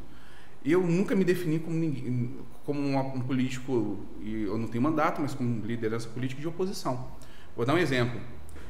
Eu 0.65 0.87
nunca 0.87 1.17
me 1.17 1.25
defini 1.25 1.59
como, 1.59 1.77
ninguém, 1.77 2.39
como 2.65 2.81
um 2.81 3.21
político, 3.21 3.99
e 4.21 4.43
eu 4.43 4.57
não 4.57 4.69
tenho 4.69 4.83
mandato, 4.83 5.21
mas 5.21 5.35
como 5.35 5.67
liderança 5.67 6.09
política 6.09 6.41
de 6.41 6.47
oposição. 6.47 7.09
Vou 7.57 7.67
dar 7.67 7.75
um 7.75 7.79
exemplo. 7.79 8.21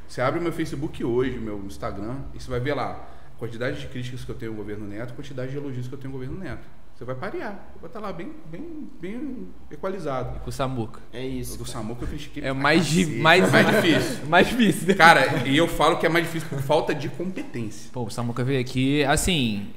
Você 0.09 0.23
abre 0.23 0.41
o 0.41 0.43
meu 0.43 0.53
Facebook 0.53 1.05
hoje, 1.05 1.39
meu 1.39 1.59
Instagram, 1.67 2.17
e 2.33 2.41
você 2.41 2.49
vai 2.49 2.61
ver 2.61 2.75
lá 2.75 3.09
a 3.35 3.39
quantidade 3.39 3.81
de 3.81 3.89
críticas 3.89 4.25
que 4.25 4.31
eu 4.31 4.35
tenho 4.35 4.53
ao 4.53 4.57
governo 4.57 4.87
Neto, 4.87 5.13
a 5.13 5.17
quantidade 5.17 5.51
de 5.51 5.57
elogios 5.57 5.87
que 5.87 5.95
eu 5.95 5.99
tenho 5.99 6.13
ao 6.15 6.19
governo 6.19 6.39
Neto. 6.39 6.67
Você 7.01 7.07
vai 7.07 7.15
parear, 7.15 7.73
vai 7.81 7.89
estar 7.89 7.99
lá 7.99 8.13
bem, 8.13 8.31
bem, 8.51 8.91
bem 9.01 9.49
equalizado. 9.71 10.39
Com 10.41 10.51
o 10.51 10.53
Samuca. 10.53 11.01
É 11.11 11.25
isso. 11.27 11.55
O 11.55 11.59
do 11.59 11.65
Samuca 11.65 12.05
eu 12.05 12.09
critiquei. 12.09 12.43
É 12.43 12.53
pra 12.53 12.55
mais, 12.63 12.85
di- 12.87 13.07
mais, 13.07 13.51
mais 13.51 13.67
difícil. 13.69 14.27
mais 14.29 14.47
difícil. 14.49 14.89
né? 14.89 14.95
Cara, 14.95 15.49
e 15.49 15.57
eu 15.57 15.67
falo 15.67 15.97
que 15.99 16.05
é 16.05 16.11
mais 16.11 16.27
difícil 16.27 16.47
por 16.51 16.61
falta 16.61 16.95
de 16.95 17.09
competência. 17.09 17.89
Pô, 17.91 18.03
o 18.05 18.11
Samuca 18.11 18.45
veio 18.45 18.61
aqui, 18.61 19.03
assim, 19.05 19.71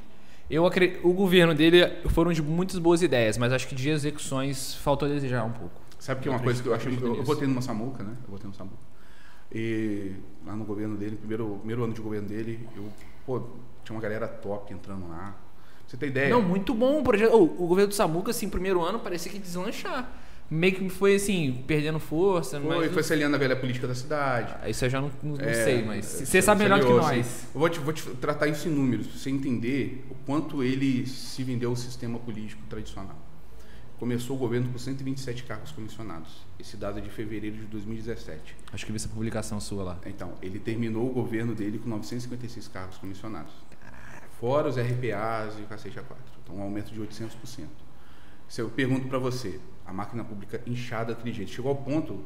eu 0.50 0.66
acre- 0.66 1.00
o 1.02 1.14
governo 1.14 1.56
dele 1.56 1.80
foram 2.10 2.34
de 2.34 2.42
muitas 2.42 2.78
boas 2.78 3.02
ideias, 3.02 3.38
mas 3.38 3.54
acho 3.54 3.70
que 3.70 3.76
de 3.76 3.90
execuções 3.90 4.76
faltou 4.76 5.08
a 5.08 5.12
desejar 5.14 5.46
um 5.46 5.52
pouco. 5.54 5.80
Sabe 5.98 6.20
que 6.20 6.28
é 6.28 6.32
uma 6.32 6.42
coisa 6.42 6.62
que 6.62 6.68
eu 6.68 6.74
acho. 6.74 6.88
acredito 6.90 7.08
Eu, 7.08 7.16
eu 7.16 7.24
votei 7.24 7.48
numa 7.48 7.62
Samuca, 7.62 8.04
né? 8.04 8.18
Eu 8.26 8.32
votei 8.32 8.50
no 8.50 8.54
Samuca. 8.54 8.76
E 9.50 10.12
lá 10.46 10.58
no 10.58 10.66
governo 10.66 10.98
dele, 10.98 11.16
primeiro, 11.16 11.56
primeiro 11.60 11.86
ano 11.86 11.94
de 11.94 12.02
governo 12.02 12.28
dele, 12.28 12.68
eu, 12.76 12.90
pô, 13.26 13.40
tinha 13.86 13.96
uma 13.96 14.02
galera 14.02 14.28
top 14.28 14.74
entrando 14.74 15.08
lá. 15.08 15.36
Você 15.94 15.98
tem 15.98 16.10
ideia? 16.10 16.30
Não, 16.32 16.42
muito 16.42 16.74
bom 16.74 17.02
o 17.02 17.04
projeto. 17.04 17.36
Ô, 17.36 17.44
o 17.44 17.68
governo 17.68 17.90
do 17.90 17.94
Samuca, 17.94 18.32
assim, 18.32 18.50
primeiro 18.50 18.82
ano, 18.82 18.98
parecia 19.00 19.32
que 19.32 19.38
deslanchar. 19.38 20.12
Meio 20.50 20.74
que 20.74 20.90
foi, 20.90 21.16
assim, 21.16 21.64
perdendo 21.68 22.00
força, 22.00 22.60
Foi, 22.60 22.86
mas... 22.86 22.94
foi 22.94 23.04
se 23.04 23.14
alinhando 23.14 23.36
a 23.36 23.40
velha 23.40 23.56
política 23.56 23.88
da 23.88 23.94
cidade. 23.94 24.56
Ah, 24.62 24.68
Isso 24.68 24.84
eu 24.86 24.90
já 24.90 25.00
não, 25.00 25.12
não- 25.22 25.40
É, 25.40 25.54
sei, 25.54 25.84
mas 25.86 26.22
é, 26.22 26.26
você 26.26 26.42
sabe 26.42 26.64
melhor 26.64 26.80
do 26.80 26.88
que 26.88 26.92
nós. 26.94 27.20
assim. 27.20 27.48
Eu 27.54 27.60
vou 27.60 27.70
te, 27.70 27.80
vou 27.80 27.94
te 27.94 28.04
tratar 28.16 28.48
isso 28.48 28.68
em 28.68 28.72
números, 28.72 29.06
pra 29.08 29.18
você 29.20 29.30
entender 29.30 30.04
o 30.10 30.16
quanto 30.26 30.64
ele 30.64 31.06
se 31.06 31.44
vendeu 31.44 31.70
ao 31.70 31.76
sistema 31.76 32.18
político 32.18 32.62
tradicional. 32.68 33.16
Começou 34.00 34.36
o 34.36 34.40
governo 34.40 34.70
com 34.72 34.78
127 34.78 35.44
cargos 35.44 35.72
comissionados. 35.72 36.42
Esse 36.60 36.76
dado 36.76 36.98
é 36.98 37.02
de 37.02 37.10
fevereiro 37.10 37.56
de 37.58 37.66
2017. 37.66 38.56
Acho 38.74 38.86
que 38.86 38.92
vi 38.92 38.96
essa 38.96 39.08
publicação 39.10 39.60
sua 39.60 39.84
lá. 39.84 40.00
Então, 40.08 40.34
ele 40.42 40.60
terminou 40.60 41.08
o 41.10 41.14
governo 41.14 41.54
dele 41.56 41.78
com 41.80 41.88
956 41.90 42.68
cargos 42.68 42.98
comissionados. 42.98 43.54
Fora 44.40 44.68
os 44.68 44.78
RPAs 44.78 45.58
e 45.60 45.62
o 45.62 45.68
cacete 45.68 46.00
a 46.00 46.04
quatro. 46.04 46.24
Então, 46.44 46.58
um 46.58 46.62
aumento 46.62 46.92
de 46.92 47.00
800%. 47.00 47.68
Se 48.48 48.62
eu 48.62 48.70
pergunto 48.70 49.08
para 49.08 49.18
você, 49.18 49.60
a 49.86 49.94
máquina 49.94 50.24
pública 50.24 50.62
inchada 50.68 51.18
jeito, 51.26 51.52
chegou 51.52 51.72
ao 51.72 51.78
ponto 51.78 52.24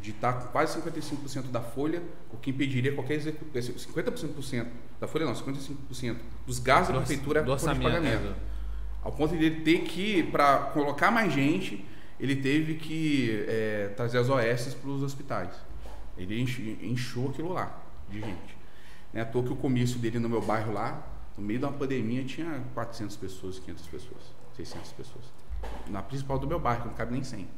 de 0.00 0.10
estar 0.10 0.32
com 0.32 0.48
quase 0.48 0.80
55% 0.80 1.50
da 1.50 1.60
folha, 1.60 2.02
o 2.32 2.36
que 2.36 2.50
impediria 2.50 2.92
qualquer 2.94 3.14
execução. 3.14 3.94
50% 3.94 4.66
da 4.98 5.06
folha 5.06 5.26
não, 5.26 5.34
55% 5.34 6.16
dos 6.46 6.58
gastos 6.58 6.94
da 6.94 7.00
prefeitura 7.00 7.42
do 7.42 7.52
é 7.52 7.58
folha 7.58 7.74
de 7.74 7.86
orçamento, 7.86 8.02
pagamento. 8.02 8.30
né? 8.30 8.36
Ao 9.02 9.12
ponto 9.12 9.36
de 9.36 9.44
ele 9.44 9.60
ter 9.60 9.80
que, 9.80 10.22
para 10.24 10.58
colocar 10.74 11.10
mais 11.10 11.32
gente, 11.32 11.84
ele 12.18 12.36
teve 12.36 12.74
que 12.74 13.44
é, 13.48 13.92
trazer 13.96 14.18
as 14.18 14.28
OS 14.28 14.74
para 14.74 14.90
os 14.90 15.02
hospitais. 15.02 15.54
Ele 16.16 16.40
inchou 16.82 17.30
aquilo 17.30 17.52
lá 17.52 17.82
de 18.10 18.20
gente. 18.20 18.56
Não 19.12 19.20
é 19.20 19.22
à 19.22 19.26
toa 19.26 19.42
que 19.42 19.52
o 19.52 19.56
comício 19.56 19.98
dele 19.98 20.18
no 20.18 20.28
meu 20.28 20.42
bairro 20.42 20.72
lá, 20.72 21.06
no 21.40 21.46
meio 21.46 21.58
de 21.58 21.64
uma 21.64 21.72
pandemia, 21.72 22.22
tinha 22.24 22.62
400 22.74 23.16
pessoas, 23.16 23.58
500 23.58 23.86
pessoas, 23.86 24.22
600 24.56 24.92
pessoas. 24.92 25.24
Na 25.88 26.02
principal 26.02 26.38
do 26.38 26.46
meu 26.46 26.60
bairro, 26.60 26.86
não 26.86 26.92
cabe 26.94 27.12
nem 27.12 27.24
100. 27.24 27.48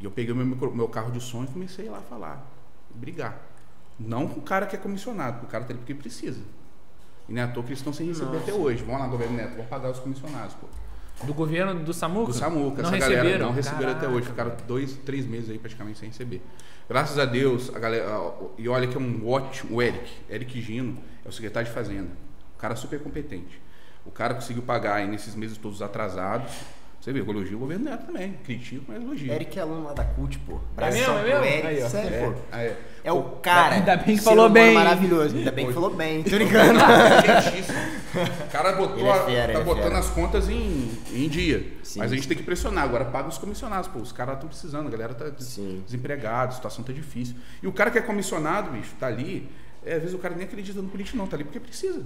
E 0.00 0.04
eu 0.04 0.10
peguei 0.10 0.32
meu, 0.34 0.46
micro- 0.46 0.74
meu 0.74 0.88
carro 0.88 1.10
de 1.10 1.20
som 1.20 1.44
e 1.44 1.46
comecei 1.48 1.88
lá 1.88 1.98
a 1.98 2.02
falar, 2.02 2.46
brigar. 2.94 3.38
Não 3.98 4.28
com 4.28 4.38
o 4.38 4.42
cara 4.42 4.64
que 4.66 4.76
é 4.76 4.78
comissionado, 4.78 5.40
com 5.40 5.46
o 5.46 5.48
cara 5.48 5.64
tá 5.64 5.70
ali 5.72 5.78
porque 5.78 5.94
precisa. 5.94 6.40
E 7.28 7.32
não 7.32 7.42
é 7.42 7.44
à 7.44 7.48
toa 7.48 7.62
que 7.62 7.70
eles 7.70 7.80
estão 7.80 7.92
sem 7.92 8.06
receber 8.06 8.26
Nossa. 8.38 8.42
até 8.44 8.52
hoje. 8.54 8.82
Vão 8.84 8.96
lá, 8.98 9.06
governo 9.06 9.36
Neto, 9.36 9.56
vão 9.56 9.66
pagar 9.66 9.90
os 9.90 9.98
comissionados, 9.98 10.54
pô. 10.54 10.66
Do 11.26 11.34
governo 11.34 11.82
do 11.84 11.92
Samuca? 11.92 12.26
Do 12.26 12.32
Samuca, 12.32 12.80
não 12.82 12.88
essa 12.90 12.96
receberam? 12.96 13.22
galera 13.24 13.44
não 13.44 13.52
receberam 13.52 13.90
até 13.90 14.00
Caraca, 14.02 14.16
hoje. 14.16 14.26
Ficaram 14.28 14.56
dois, 14.68 14.92
três 14.98 15.26
meses 15.26 15.50
aí 15.50 15.58
praticamente 15.58 15.98
sem 15.98 16.08
receber. 16.08 16.40
Graças 16.88 17.18
a 17.18 17.26
Deus, 17.26 17.74
a 17.74 17.78
galera. 17.78 18.06
E 18.56 18.66
olha 18.66 18.86
que 18.86 18.96
é 18.96 19.00
um 19.00 19.28
ótimo. 19.28 19.76
O 19.76 19.82
Eric, 19.82 20.10
Eric 20.30 20.62
Gino, 20.62 20.96
é 21.22 21.28
o 21.28 21.32
secretário 21.32 21.68
de 21.68 21.74
Fazenda. 21.74 22.08
Um 22.56 22.58
cara 22.58 22.74
super 22.76 22.98
competente. 23.00 23.60
O 24.06 24.10
cara 24.10 24.32
conseguiu 24.32 24.62
pagar 24.62 24.94
aí 24.94 25.06
nesses 25.06 25.34
meses 25.34 25.58
todos 25.58 25.82
atrasados. 25.82 26.50
Você 27.08 27.12
vê, 27.14 27.20
eu 27.20 27.30
elogio 27.30 27.56
o 27.56 27.60
governo 27.60 27.86
Neto 27.86 28.04
também. 28.04 28.34
Critico, 28.44 28.84
mas 28.86 29.02
elogio. 29.02 29.32
Eric 29.32 29.58
é 29.58 29.62
aluno 29.62 29.84
lá 29.84 29.94
da 29.94 30.04
CUT, 30.04 30.38
pô. 30.40 30.60
mesmo, 30.76 31.14
é 31.14 31.22
mesmo? 31.22 31.44
Eric, 31.44 31.66
Aí, 31.66 31.88
sério, 31.88 32.14
É, 32.14 32.30
pô. 32.30 32.56
é. 32.56 32.76
É 33.04 33.12
o 33.12 33.22
cara. 33.40 33.76
Ainda 33.76 33.96
bem 33.96 34.16
que 34.16 34.22
falou 34.22 34.40
humano 34.46 34.52
bem. 34.52 34.74
maravilhoso. 34.74 35.34
Ainda 35.34 35.50
bem 35.50 35.66
que 35.68 35.72
falou 35.72 35.88
bem. 35.88 36.22
Tô 36.22 36.30
brincando. 36.32 36.78
Quentíssimo. 37.24 37.78
O 38.46 38.50
cara 38.50 38.72
botou, 38.72 39.08
é 39.10 39.24
fera, 39.24 39.52
tá 39.54 39.60
é 39.60 39.64
botando 39.64 39.94
as 39.94 40.10
contas 40.10 40.50
em, 40.50 40.90
em 41.14 41.28
dia. 41.30 41.66
Sim, 41.82 42.00
Mas 42.00 42.12
a 42.12 42.14
gente 42.14 42.24
sim. 42.24 42.28
tem 42.28 42.36
que 42.36 42.44
pressionar. 42.44 42.84
Agora 42.84 43.06
paga 43.06 43.26
os 43.28 43.38
comissionados. 43.38 43.88
Pô, 43.88 44.00
os 44.00 44.12
caras 44.12 44.34
estão 44.34 44.48
precisando, 44.50 44.88
a 44.88 44.90
galera 44.90 45.14
tá 45.14 45.32
Sim. 45.38 45.82
desempregada, 45.86 46.48
a 46.52 46.56
situação 46.56 46.84
tá 46.84 46.92
difícil. 46.92 47.36
E 47.62 47.66
o 47.66 47.72
cara 47.72 47.90
que 47.90 47.96
é 47.96 48.02
comissionado, 48.02 48.70
bicho, 48.70 48.94
tá 49.00 49.06
ali. 49.06 49.48
é, 49.82 49.94
às 49.94 50.00
vezes 50.00 50.14
o 50.14 50.18
cara 50.18 50.34
nem 50.34 50.44
acredita 50.44 50.82
no 50.82 50.90
político, 50.90 51.16
não, 51.16 51.26
tá 51.26 51.36
ali 51.36 51.44
porque 51.44 51.58
precisa. 51.60 52.02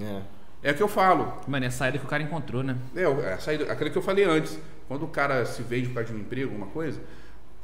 É. 0.00 0.20
É 0.62 0.72
o 0.72 0.74
que 0.74 0.82
eu 0.82 0.88
falo. 0.88 1.32
Mano, 1.48 1.64
é 1.64 1.68
a 1.68 1.70
saída 1.70 1.98
que 1.98 2.04
o 2.04 2.08
cara 2.08 2.22
encontrou, 2.22 2.62
né? 2.62 2.76
É, 2.94 3.08
o- 3.08 3.20
é 3.22 3.32
a 3.34 3.38
saída, 3.38 3.70
aquele 3.72 3.90
que 3.90 3.96
eu 3.98 4.02
falei 4.02 4.24
antes. 4.24 4.58
Quando 4.88 5.04
o 5.04 5.08
cara 5.08 5.46
se 5.46 5.62
vende 5.62 5.88
por 5.88 5.94
causa 5.94 6.10
de 6.12 6.16
um 6.16 6.20
emprego, 6.20 6.48
alguma 6.50 6.66
coisa, 6.66 7.00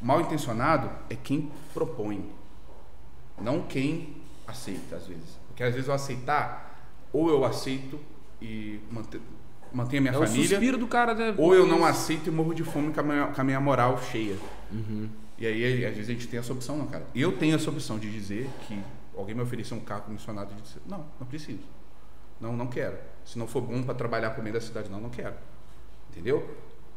mal 0.00 0.20
intencionado 0.20 0.88
é 1.10 1.16
quem 1.16 1.50
propõe, 1.74 2.30
não 3.40 3.62
quem 3.62 4.16
aceita, 4.46 4.96
às 4.96 5.06
vezes. 5.06 5.36
Porque 5.48 5.62
às 5.62 5.72
vezes 5.74 5.88
eu 5.88 5.94
aceitar, 5.94 6.78
ou 7.12 7.28
eu 7.28 7.44
aceito 7.44 7.98
e 8.40 8.80
mante- 8.90 9.20
mantenho 9.72 10.00
a 10.00 10.02
minha 10.04 10.14
É 10.14 10.18
o 10.18 10.26
família, 10.26 10.48
suspiro 10.48 10.78
do 10.78 10.86
cara, 10.86 11.14
né? 11.14 11.34
ou 11.36 11.54
eu 11.54 11.66
não 11.66 11.84
aceito 11.84 12.28
e 12.28 12.30
morro 12.30 12.54
de 12.54 12.62
fome 12.64 12.92
com 12.92 13.00
a 13.00 13.02
minha, 13.02 13.26
com 13.26 13.40
a 13.40 13.44
minha 13.44 13.60
moral 13.60 14.00
cheia. 14.02 14.36
E 15.38 15.46
aí, 15.46 15.84
às 15.84 15.94
vezes, 15.94 16.08
a 16.08 16.12
gente 16.12 16.28
tem 16.28 16.38
essa 16.40 16.52
opção, 16.52 16.78
não, 16.78 16.86
cara. 16.86 17.04
Eu 17.14 17.32
tenho 17.32 17.54
essa 17.56 17.68
opção 17.68 17.98
de 17.98 18.10
dizer 18.10 18.48
que 18.66 18.78
alguém 19.16 19.34
me 19.34 19.42
oferecer 19.42 19.74
um 19.74 19.80
carro 19.80 20.02
comissionado 20.02 20.50
e 20.56 20.62
dizer, 20.62 20.80
não, 20.86 21.04
não 21.20 21.26
preciso. 21.26 21.58
Não, 22.40 22.56
não 22.56 22.66
quero. 22.66 22.96
Se 23.24 23.38
não 23.38 23.46
for 23.46 23.60
bom 23.60 23.82
para 23.82 23.94
trabalhar 23.94 24.30
por 24.30 24.42
meio 24.42 24.54
da 24.54 24.60
cidade, 24.60 24.88
não, 24.90 25.00
não 25.00 25.10
quero. 25.10 25.34
Entendeu? 26.10 26.48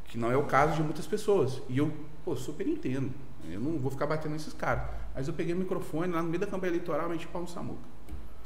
Que 0.06 0.18
não 0.18 0.32
é 0.32 0.38
o 0.38 0.44
caso 0.46 0.76
de 0.76 0.84
muitas 0.84 1.06
pessoas. 1.08 1.62
E 1.70 1.78
eu, 1.78 1.92
pô, 2.26 2.36
super 2.36 2.68
entendo. 2.68 3.12
Eu 3.50 3.60
não 3.60 3.78
vou 3.80 3.90
ficar 3.92 4.06
batendo 4.06 4.34
nesses 4.34 4.54
caras. 4.54 4.84
Mas 5.16 5.28
eu 5.28 5.34
peguei 5.34 5.54
o 5.54 5.58
microfone 5.58 6.12
lá 6.14 6.22
no 6.22 6.30
meio 6.30 6.40
da 6.40 6.48
campanha 6.48 6.72
eleitoral 6.72 7.08
e 7.08 7.12
meti 7.14 7.28
pau 7.28 7.42
no 7.42 7.48
Samuca. 7.48 7.80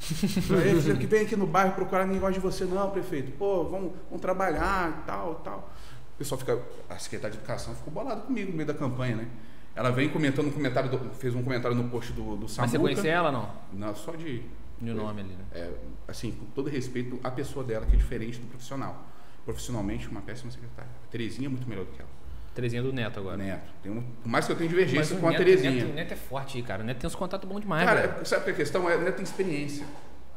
Dizendo 0.00 0.98
que 0.98 1.06
vem 1.06 1.22
aqui 1.22 1.36
no 1.36 1.46
bairro 1.46 1.72
procurar 1.74 2.04
ninguém 2.04 2.20
gosta 2.20 2.34
de 2.34 2.40
você, 2.40 2.64
não, 2.64 2.90
prefeito. 2.90 3.32
Pô, 3.32 3.64
vamos, 3.64 3.92
vamos 4.08 4.20
trabalhar 4.20 4.90
e 5.02 5.06
tal, 5.06 5.36
tal. 5.36 5.70
O 6.14 6.18
pessoal 6.18 6.38
fica. 6.38 6.60
A 6.88 6.98
secretária 6.98 7.32
de 7.32 7.38
educação 7.38 7.74
ficou 7.74 7.92
bolada 7.92 8.20
comigo 8.22 8.50
no 8.50 8.56
meio 8.56 8.66
da 8.66 8.74
campanha, 8.74 9.16
né? 9.16 9.28
Ela 9.74 9.90
vem 9.90 10.08
comentando 10.08 10.46
um 10.46 10.52
comentário, 10.52 10.88
do- 10.90 11.10
fez 11.14 11.34
um 11.34 11.42
comentário 11.42 11.76
no 11.76 11.88
post 11.88 12.12
do, 12.12 12.36
do 12.36 12.48
Samuca. 12.48 12.62
Mas 12.62 12.70
você 12.70 12.78
conhecia 12.78 13.12
ela 13.12 13.32
não? 13.32 13.50
Não, 13.72 13.94
só 13.94 14.12
de. 14.12 14.42
De 14.80 14.92
nome 14.92 15.20
ali, 15.20 15.30
né? 15.30 15.44
É, 15.52 15.70
assim, 16.08 16.32
com 16.32 16.44
todo 16.46 16.68
respeito, 16.68 17.18
a 17.22 17.30
pessoa 17.30 17.64
dela 17.64 17.86
que 17.86 17.94
é 17.94 17.96
diferente 17.96 18.38
do 18.38 18.46
profissional. 18.46 19.06
Profissionalmente, 19.44 20.08
uma 20.08 20.22
péssima 20.22 20.50
secretária. 20.50 20.90
A 21.04 21.10
Terezinha 21.10 21.46
é 21.46 21.50
muito 21.50 21.68
melhor 21.68 21.84
do 21.84 21.92
que 21.92 22.00
ela. 22.00 22.10
Terezinha 22.54 22.82
do 22.82 22.92
Neto 22.92 23.18
agora. 23.18 23.36
Neto. 23.36 23.68
Tem 23.82 23.90
um, 23.90 24.00
por 24.00 24.28
mais 24.28 24.46
que 24.46 24.52
eu 24.52 24.56
tenha 24.56 24.68
divergência 24.68 25.16
o 25.16 25.20
com 25.20 25.26
a 25.26 25.30
Neto, 25.32 25.38
Terezinha. 25.38 25.84
Neto, 25.84 25.94
Neto 25.94 26.12
é 26.12 26.16
forte 26.16 26.56
aí, 26.56 26.62
cara. 26.62 26.82
O 26.82 26.86
Neto 26.86 26.98
tem 27.00 27.08
uns 27.08 27.14
contatos 27.14 27.48
bons 27.48 27.60
demais, 27.60 27.84
Cara, 27.84 28.00
é- 28.20 28.24
sabe 28.24 28.42
o 28.42 28.44
que 28.44 28.50
a 28.52 28.54
questão 28.54 28.88
é? 28.88 28.96
Neto 28.96 29.16
tem 29.16 29.24
experiência. 29.24 29.84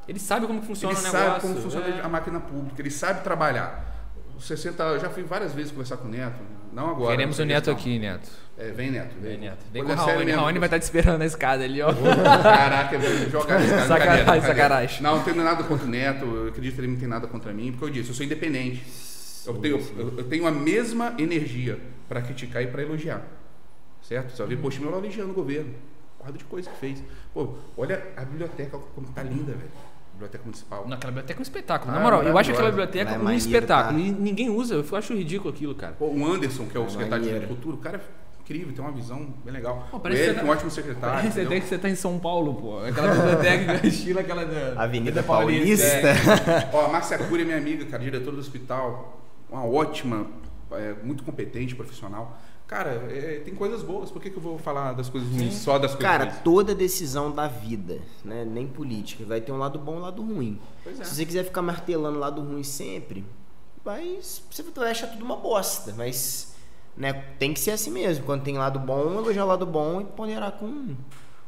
Ele 0.08 0.20
sabe 0.20 0.48
como 0.48 0.62
funciona 0.62 0.94
ele 0.98 1.00
o 1.08 1.12
sabe 1.12 1.24
negócio. 1.26 1.42
como 1.50 1.62
funciona 1.62 1.88
é. 1.88 2.02
a 2.02 2.10
máquina 2.10 2.40
pública, 2.40 2.82
ele 2.82 2.90
sabe 2.90 3.24
trabalhar. 3.24 3.94
Os 4.36 4.46
60, 4.46 4.84
eu 4.84 5.00
já 5.00 5.10
fui 5.10 5.24
várias 5.24 5.54
vezes 5.54 5.72
conversar 5.72 5.98
com 5.98 6.08
o 6.08 6.12
Neto, 6.12 6.40
não 6.74 6.90
agora. 6.90 7.12
Queremos 7.12 7.38
o 7.40 7.46
Neto 7.46 7.66
questão. 7.66 7.74
aqui, 7.76 8.00
Neto. 8.00 8.30
É, 8.58 8.72
vem 8.72 8.90
Neto, 8.92 9.14
vem. 9.22 9.32
Vem, 9.38 9.50
Neto. 9.50 9.58
Vem 9.72 9.84
com 9.84 9.92
o 9.92 9.96
Raoni. 9.96 10.26
mesmo, 10.26 10.42
Raoni 10.42 10.60
vai 10.60 10.68
estar 10.68 10.80
te 10.80 10.84
esperando 10.84 11.20
na 11.20 11.26
escada 11.26 11.64
ali, 11.64 11.80
ó. 11.82 11.94
Caraca, 11.94 12.96
eu 12.96 13.00
vou 13.00 13.30
jogar 13.30 13.62
esse 13.62 13.70
cara. 13.70 13.86
Sacanagem, 13.88 14.24
brincadeira. 14.26 14.48
sacanagem. 14.48 15.04
Não, 15.04 15.16
não 15.18 15.24
tenho 15.24 15.38
nada 15.44 15.64
contra 15.64 15.86
o 15.86 15.90
Neto, 15.90 16.26
eu 16.26 16.48
acredito 16.48 16.74
que 16.76 16.82
ele 16.82 16.88
não 16.88 16.96
tem 17.00 17.08
nada 17.08 17.28
contra 17.28 17.54
mim, 17.54 17.72
porque 17.72 17.86
eu 17.86 17.90
disse, 17.90 18.10
eu 18.10 18.16
sou 18.16 18.26
independente. 18.26 18.84
Eu 19.46 19.54
tenho, 19.60 19.80
eu, 19.98 20.14
eu 20.18 20.24
tenho 20.24 20.48
a 20.48 20.52
mesma 20.52 21.14
energia 21.20 21.80
para 22.10 22.22
criticar 22.22 22.64
e 22.64 22.68
para 22.68 22.82
elogiar. 22.82 23.22
Certo? 24.02 24.32
Você 24.32 24.38
vai 24.42 24.48
ver, 24.56 24.58
poxa, 24.62 24.80
meu 24.80 24.90
lá 24.90 24.98
elogiando 24.98 25.32
o 25.32 25.36
governo. 25.36 25.74
Porrada 26.18 26.38
de 26.38 26.44
coisa 26.46 26.70
que 26.70 26.78
fez. 26.80 27.04
Pô, 27.34 27.54
olha 27.78 28.02
a 28.18 28.26
biblioteca 28.26 28.78
como 28.96 29.08
tá 29.10 29.22
linda, 29.22 29.52
velho. 29.52 29.70
Biblioteca 30.14 30.44
municipal. 30.44 30.88
Naquela 30.88 31.12
biblioteca 31.12 31.40
é 31.40 31.42
um 31.42 31.44
espetáculo. 31.44 31.92
Na 31.92 32.00
Ah, 32.00 32.02
moral, 32.02 32.24
eu 32.24 32.36
acho 32.38 32.52
aquela 32.52 32.70
biblioteca 32.70 33.12
é 33.12 33.18
um 33.20 33.24
maneiro, 33.24 33.38
espetáculo. 33.46 34.00
tá? 34.00 34.06
E 34.06 34.12
ninguém 34.12 34.50
usa. 34.50 34.74
Eu 34.76 34.98
acho 34.98 35.14
ridículo 35.14 35.54
aquilo, 35.54 35.76
cara. 35.76 35.94
Pô, 35.94 36.08
o 36.08 36.26
Anderson, 36.26 36.66
que 36.66 36.76
é 36.76 36.80
o 36.80 36.86
É 36.86 36.90
secretário 36.90 37.24
de 37.24 37.30
maneiro. 37.30 37.46
Agricultura, 37.46 37.76
o 37.76 37.80
cara 37.80 38.02
incrível, 38.48 38.74
tem 38.74 38.84
uma 38.84 38.92
visão 38.94 39.28
bem 39.44 39.54
legal. 39.54 39.88
Pô, 39.92 40.00
que 40.00 40.16
você 40.16 40.32
um 40.32 40.36
tá- 40.36 40.46
ótimo 40.46 40.72
secretário. 40.72 41.16
Parece 41.16 41.28
até 41.28 41.42
entendeu? 41.42 41.62
que 41.62 41.68
você 41.68 41.78
tá 41.78 41.90
em 41.90 41.96
São 41.96 42.18
Paulo, 42.18 42.56
pô. 42.56 42.80
Aquela 42.80 43.14
biblioteca, 43.14 43.86
estilo 43.88 44.20
aquela 44.20 44.46
da 44.46 44.82
Avenida 44.82 45.22
da 45.22 45.24
Paulista. 45.24 45.84
é. 45.86 46.70
Ó, 46.74 46.86
a 46.86 46.88
Márcia 46.88 47.18
Cury 47.18 47.42
é 47.42 47.46
minha 47.46 47.58
amiga, 47.58 47.86
cara, 47.86 48.02
diretora 48.02 48.36
do 48.36 48.40
hospital. 48.40 49.22
Uma 49.50 49.66
ótima, 49.66 50.28
é, 50.72 50.96
muito 51.04 51.24
competente, 51.24 51.76
profissional. 51.76 52.40
Cara, 52.66 52.90
é, 53.10 53.42
tem 53.46 53.54
coisas 53.56 53.82
boas. 53.82 54.12
Por 54.12 54.22
que, 54.22 54.30
que 54.30 54.38
eu 54.38 54.42
vou 54.42 54.58
falar 54.58 54.94
das 54.94 55.10
coisas 55.10 55.30
ruins? 55.30 55.54
Só 55.54 55.78
das 55.78 55.92
coisas 55.92 56.10
Cara, 56.10 56.26
ruins? 56.26 56.40
toda 56.44 56.76
decisão 56.76 57.32
da 57.32 57.48
vida, 57.48 58.00
né, 58.26 58.44
nem 58.46 58.68
política, 58.68 59.24
vai 59.26 59.40
ter 59.40 59.52
um 59.54 59.58
lado 59.58 59.80
bom 59.80 59.96
e 59.96 59.98
um 59.98 60.02
lado 60.02 60.22
ruim. 60.22 60.60
Pois 60.84 61.00
é. 61.00 61.04
Se 61.04 61.16
você 61.16 61.26
quiser 61.26 61.46
ficar 61.46 61.62
martelando 61.62 62.18
o 62.18 62.20
lado 62.20 62.42
ruim 62.42 62.64
sempre, 62.64 63.24
vai, 63.86 64.20
você 64.22 64.64
vai 64.76 64.92
achar 64.92 65.08
tudo 65.08 65.24
uma 65.24 65.38
bosta. 65.38 65.94
Mas 65.98 66.57
né, 66.98 67.14
tem 67.40 67.54
que 67.54 67.60
ser 67.60 67.72
assim 67.72 67.92
mesmo. 67.92 68.26
Quando 68.26 68.42
tem 68.44 68.58
lado 68.58 68.80
bom, 68.80 69.14
elogiar 69.20 69.46
o 69.46 69.48
lado 69.48 69.66
bom 69.66 70.02
e 70.02 70.04
ponderar 70.06 70.52
com, 70.54 70.96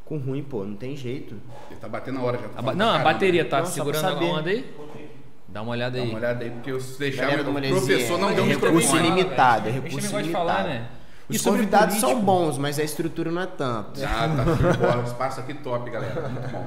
com 0.04 0.16
ruim, 0.18 0.42
pô. 0.42 0.64
Não 0.64 0.76
tem 0.76 0.96
jeito. 0.96 1.34
Ele 1.70 1.80
tá 1.80 1.88
batendo 1.88 2.20
a 2.20 2.22
hora 2.22 2.38
já. 2.38 2.48
tá 2.48 2.50
A 2.50 2.56
ba- 2.56 2.62
falando 2.72 2.78
Não, 2.78 2.90
a 2.94 2.98
bateria 3.00 3.44
tá 3.44 3.64
segurando 3.64 4.06
a 4.06 4.14
onda 4.24 4.50
aí? 4.50 4.74
Dá 5.48 5.62
uma 5.62 5.72
olhada 5.72 5.96
Dá 5.98 6.02
aí. 6.04 6.08
uma 6.10 6.18
olhada 6.18 6.44
aí, 6.44 6.50
porque 6.50 6.70
eu 6.70 6.80
se 6.80 6.96
deixar 6.98 7.22
Galera 7.22 7.42
meu 7.42 7.52
do 7.52 7.58
o 7.58 7.76
professor 7.80 8.18
não 8.18 8.32
deu 8.32 8.44
um 8.44 8.46
recurso 8.46 8.96
ilimitado, 8.96 9.66
é 9.66 9.70
A 9.70 9.74
gente 9.74 9.82
recurso 9.84 10.08
também 10.10 10.10
gosta 10.10 10.22
de 10.22 10.28
ilimitado. 10.28 10.46
falar, 10.48 10.64
né? 10.64 10.88
Os 11.28 11.36
E 11.36 11.44
convidados 11.44 11.96
são 11.96 12.20
bons, 12.20 12.56
mas 12.58 12.78
a 12.78 12.82
estrutura 12.84 13.30
não 13.32 13.42
é 13.42 13.46
tanto. 13.46 14.00
Ah, 14.04 14.28
tá 14.36 14.44
show 14.56 14.72
de 14.72 14.78
bola. 14.78 15.02
Espaço 15.04 15.40
aqui 15.40 15.54
top, 15.54 15.90
galera. 15.90 16.28
Muito 16.28 16.48
bom. 16.50 16.66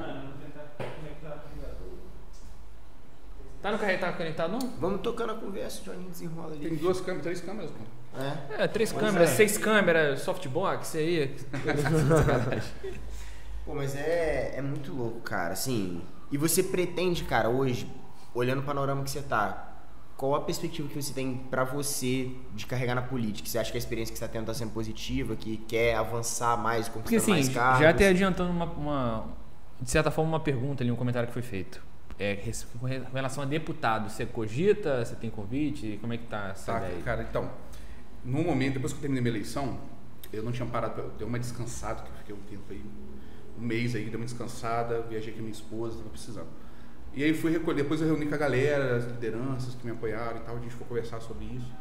Tá 3.64 3.72
no 3.72 3.80
carregar 3.80 4.12
tá 4.12 4.18
conectado, 4.18 4.52
não? 4.52 4.60
Vamos 4.78 5.02
tocando 5.02 5.32
a 5.32 5.36
conversa, 5.36 5.82
o 5.82 5.86
Johnny 5.86 6.10
desenrola 6.10 6.52
Tem 6.56 6.68
ali. 6.68 6.76
duas 6.76 7.00
câmeras, 7.00 7.24
três 7.24 7.42
câmeras, 7.42 7.72
pô. 7.72 8.22
É. 8.22 8.64
É, 8.64 8.68
três 8.68 8.92
Pois 8.92 9.06
câmeras, 9.06 9.30
é. 9.32 9.36
seis 9.36 9.58
câmeras, 9.58 10.20
softbox, 10.22 10.88
isso 10.90 10.98
aí. 10.98 11.36
Pô, 13.66 13.74
mas 13.74 13.96
é, 13.96 14.56
é 14.58 14.62
muito 14.62 14.94
louco, 14.94 15.22
cara. 15.22 15.54
Assim, 15.54 16.02
e 16.32 16.38
você 16.38 16.62
pretende, 16.62 17.24
cara, 17.24 17.50
hoje, 17.50 17.90
olhando 18.36 18.60
o 18.60 18.64
panorama 18.64 19.04
que 19.04 19.10
você 19.10 19.22
tá, 19.22 19.70
qual 20.18 20.36
a 20.36 20.42
perspectiva 20.42 20.88
que 20.90 21.02
você 21.02 21.14
tem 21.14 21.38
pra 21.50 21.64
você 21.64 22.32
de 22.54 22.66
carregar 22.66 22.96
na 22.96 23.02
política? 23.02 23.48
Você 23.48 23.58
acha 23.58 23.72
que 23.72 23.78
a 23.78 23.80
experiência 23.80 24.12
que 24.12 24.20
você 24.20 24.26
tá 24.28 24.32
tendo 24.32 24.46
tá 24.46 24.54
sendo 24.54 24.72
positiva, 24.72 25.36
que 25.36 25.58
quer 25.58 25.96
avançar 25.96 26.58
mais, 26.58 26.90
Porque 26.90 27.16
conquistar 27.16 27.32
assim, 27.32 27.32
mais 27.32 27.50
cargos? 27.50 27.80
já 27.80 27.90
até 27.90 28.10
adiantando 28.10 28.52
uma, 28.52 28.66
uma- 28.66 29.28
de 29.82 29.90
certa 29.90 30.12
forma, 30.12 30.32
uma 30.32 30.40
pergunta 30.42 30.84
ali, 30.84 30.92
um 30.92 30.96
comentário 30.98 31.28
que 31.28 31.34
foi 31.34 31.42
feito. 31.42 31.82
É, 32.20 32.36
com 32.80 32.86
re- 32.86 33.00
com 33.02 33.14
relação 33.16 33.44
a 33.44 33.46
deputado, 33.46 34.10
você 34.10 34.26
cogita, 34.26 35.04
você 35.04 35.16
tem 35.16 35.30
convite? 35.30 35.98
Como 36.00 36.14
é 36.14 36.18
que 36.18 36.26
tá 36.28 36.50
essa 36.50 36.74
Tá, 36.74 36.80
ideia? 36.88 37.02
cara, 37.04 37.24
então, 37.24 37.50
no 38.24 38.44
momento, 38.44 38.74
depois 38.76 38.94
que 38.94 38.98
eu 38.98 39.02
terminei 39.02 39.22
minha 39.22 39.34
eleição, 39.34 39.80
eu 40.32 40.44
não 40.44 40.52
tinha 40.52 40.68
parado, 40.68 40.94
pra- 40.94 41.04
deu 41.18 41.28
uma 41.28 41.40
descansada, 41.40 42.02
que 42.04 42.10
eu 42.10 42.16
fiquei 42.18 42.36
um 42.36 42.40
tempo 42.42 42.64
aí, 42.70 42.84
um 43.58 43.62
mês 43.62 43.96
aí, 43.96 44.06
dei 44.06 44.16
uma 44.16 44.26
descansada, 44.26 45.02
viajei 45.04 45.34
com 45.34 45.40
a 45.40 45.42
minha 45.42 45.52
esposa, 45.54 45.98
tava 45.98 46.10
precisando. 46.10 46.48
E 47.16 47.24
aí 47.24 47.34
fui 47.34 47.52
recolher, 47.52 47.84
depois 47.84 48.02
eu 48.02 48.08
reuni 48.08 48.26
com 48.26 48.34
a 48.36 48.38
galera, 48.38 48.96
as 48.98 49.06
lideranças 49.06 49.76
que 49.76 49.86
me 49.86 49.92
apoiaram 49.92 50.38
e 50.38 50.42
tal, 50.42 50.56
a 50.58 50.60
gente 50.60 50.74
foi 50.74 50.88
conversar 50.88 51.20
sobre 51.22 51.46
isso. 51.46 51.72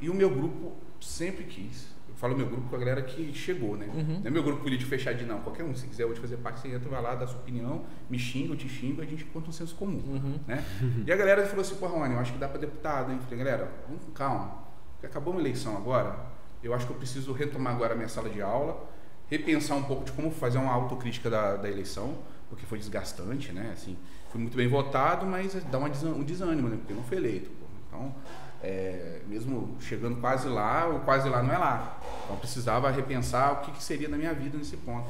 E 0.00 0.08
o 0.08 0.14
meu 0.14 0.30
grupo 0.30 0.72
sempre 1.00 1.44
quis, 1.44 1.86
eu 1.99 1.99
falo 2.20 2.36
meu 2.36 2.46
grupo 2.46 2.68
com 2.68 2.76
a 2.76 2.78
galera 2.78 3.00
que 3.02 3.32
chegou, 3.32 3.76
né? 3.76 3.86
Uhum. 3.94 4.20
Não 4.20 4.26
é 4.26 4.30
meu 4.30 4.42
grupo 4.42 4.62
político 4.62 4.90
fechadinho, 4.90 5.26
não. 5.26 5.40
Qualquer 5.40 5.64
um, 5.64 5.74
se 5.74 5.86
quiser 5.86 6.04
hoje 6.04 6.20
fazer 6.20 6.36
parte, 6.36 6.60
você 6.60 6.68
entra, 6.68 6.88
vai 6.90 7.00
lá, 7.00 7.14
dá 7.14 7.26
sua 7.26 7.38
opinião, 7.40 7.82
me 8.10 8.18
xinga, 8.18 8.52
eu 8.52 8.56
te 8.56 8.68
xingo, 8.68 9.00
a 9.00 9.06
gente 9.06 9.24
encontra 9.24 9.48
um 9.48 9.52
senso 9.52 9.74
comum, 9.74 10.02
Uhum. 10.06 10.38
né? 10.46 10.62
E 11.06 11.10
a 11.10 11.16
galera 11.16 11.44
falou 11.46 11.62
assim, 11.62 11.74
pô, 11.76 11.86
Rony, 11.86 12.14
eu 12.14 12.20
acho 12.20 12.32
que 12.34 12.38
dá 12.38 12.46
para 12.48 12.58
deputado, 12.60 13.10
hein? 13.10 13.18
Falei, 13.22 13.38
galera, 13.38 13.72
vamos 13.88 14.04
com 14.04 14.12
calma. 14.12 14.64
Porque 14.94 15.06
acabou 15.06 15.32
uma 15.32 15.40
eleição 15.40 15.76
agora, 15.76 16.14
eu 16.62 16.74
acho 16.74 16.86
que 16.86 16.92
eu 16.92 16.96
preciso 16.96 17.32
retomar 17.32 17.74
agora 17.74 17.94
a 17.94 17.96
minha 17.96 18.08
sala 18.08 18.28
de 18.28 18.42
aula, 18.42 18.86
repensar 19.30 19.76
um 19.78 19.82
pouco 19.84 20.04
de 20.04 20.12
como 20.12 20.30
fazer 20.30 20.58
uma 20.58 20.72
autocrítica 20.72 21.30
da, 21.30 21.56
da 21.56 21.70
eleição, 21.70 22.18
porque 22.50 22.66
foi 22.66 22.78
desgastante, 22.78 23.50
né? 23.52 23.70
Assim, 23.72 23.96
fui 24.30 24.40
muito 24.40 24.56
bem 24.56 24.68
votado, 24.68 25.24
mas 25.24 25.54
dá 25.70 25.78
uma 25.78 25.88
um 25.88 26.22
desânimo, 26.22 26.68
né? 26.68 26.76
Porque 26.76 26.92
não 26.92 27.02
foi 27.04 27.16
eleito. 27.16 27.48
pô. 27.48 27.64
Então, 27.88 28.14
é, 28.62 29.20
mesmo 29.26 29.76
chegando 29.80 30.20
quase 30.20 30.48
lá, 30.48 30.88
o 30.88 31.00
quase 31.00 31.28
lá 31.28 31.42
não 31.42 31.52
é 31.52 31.58
lá. 31.58 31.98
Então, 32.24 32.36
eu 32.36 32.40
precisava 32.40 32.90
repensar 32.90 33.52
o 33.52 33.56
que, 33.62 33.72
que 33.72 33.82
seria 33.82 34.08
na 34.08 34.16
minha 34.16 34.34
vida 34.34 34.58
nesse 34.58 34.76
ponto. 34.76 35.08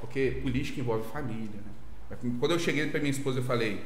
Porque 0.00 0.40
política 0.42 0.80
envolve 0.80 1.08
família, 1.10 1.60
né? 1.64 2.16
Quando 2.38 2.52
eu 2.52 2.58
cheguei 2.58 2.88
para 2.88 3.00
minha 3.00 3.10
esposa, 3.10 3.40
eu 3.40 3.44
falei, 3.44 3.84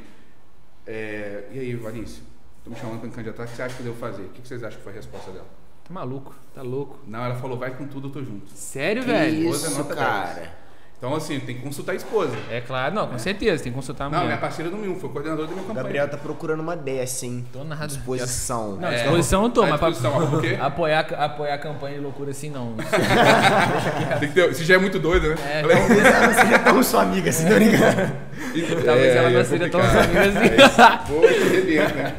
é, 0.87 1.49
e 1.53 1.59
aí, 1.59 1.75
Valícia, 1.75 2.23
estou 2.59 2.73
me 2.73 2.79
chamando 2.79 3.01
para 3.01 3.09
me 3.09 3.15
candidatar, 3.15 3.45
o 3.45 3.47
que 3.47 3.57
você 3.57 3.63
acha 3.63 3.75
que 3.75 3.81
eu 3.81 3.87
devo 3.87 3.99
fazer? 3.99 4.23
O 4.23 4.29
que 4.29 4.43
que 4.43 4.49
vocês 4.49 4.63
acham 4.63 4.79
que 4.79 4.85
foi 4.85 4.93
a 4.93 4.97
resposta 4.97 5.31
dela? 5.31 5.47
Tá 5.85 5.95
maluco, 5.95 6.35
tá 6.55 6.63
louco. 6.63 6.99
Não, 7.07 7.25
ela 7.25 7.37
falou, 7.37 7.59
vai 7.59 7.75
com 7.77 7.87
tudo, 7.87 8.09
eu 8.09 8.13
tô 8.13 8.23
junto. 8.23 8.51
Sério, 8.51 9.03
Que 9.03 9.09
velho? 9.09 9.49
É 9.49 9.51
isso, 9.51 9.71
nota 9.79 9.95
cara. 9.95 10.60
Então, 11.03 11.15
assim, 11.15 11.41
tem 11.41 11.55
que 11.57 11.63
consultar 11.63 11.93
a 11.93 11.95
esposa. 11.95 12.37
É 12.51 12.61
claro, 12.61 12.95
não, 12.95 13.07
com 13.07 13.19
certeza, 13.19 13.63
tem 13.63 13.73
que 13.73 13.77
consultar 13.77 14.05
a 14.05 14.11
Não, 14.11 14.19
minha 14.19 14.25
mulher. 14.25 14.39
parceira 14.41 14.71
do 14.71 14.77
Milton, 14.77 15.01
foi 15.01 15.09
coordenadora 15.09 15.47
da 15.49 15.53
minha 15.55 15.65
O 15.65 15.67
campanha. 15.69 15.83
Gabriel 15.83 16.09
tá 16.11 16.19
procurando 16.19 16.61
uma 16.61 16.77
dessa, 16.77 17.25
hein? 17.25 17.43
Tô 17.51 17.65
nada. 17.65 17.87
Disposição. 17.87 18.77
Não, 18.77 18.87
É. 18.87 18.97
disposição 18.97 19.45
eu 19.45 19.49
tô, 19.51 19.63
À 19.63 19.69
mas 19.69 19.81
pra 19.81 19.89
disposição, 19.89 20.21
mas 20.21 20.29
por 20.29 20.43
quê? 20.43 20.57
apoiar, 20.61 21.01
apoiar 21.15 21.55
a 21.55 21.59
campanha 21.59 21.95
de 21.97 22.03
loucura 22.03 22.33
assim 22.33 22.51
não. 22.51 22.75
Tem 24.21 24.29
que 24.29 24.35
ter, 24.35 24.47
você 24.55 24.63
já 24.63 24.75
é 24.75 24.79
muito 24.79 24.99
doido, 24.99 25.31
né? 25.31 25.37
É. 25.51 25.63
Talvez 25.63 26.05
ela 26.05 26.27
não 26.27 26.35
seja 26.35 26.59
tão 26.59 26.83
sua 26.83 27.03
amiga, 27.03 27.33
se 27.33 27.45
não 27.45 27.59
me 27.59 27.65
engano. 27.65 28.13
Talvez 28.85 29.17
ela 29.17 29.31
não 29.31 29.41
é 29.41 29.45
seja 29.45 29.69
tão 29.71 29.81
complicado. 29.81 30.05
amiga 30.05 30.21
assim. 30.29 30.39
Aí, 30.39 30.99
Pô, 31.07 31.21
que 31.91 31.95
né? 31.95 32.15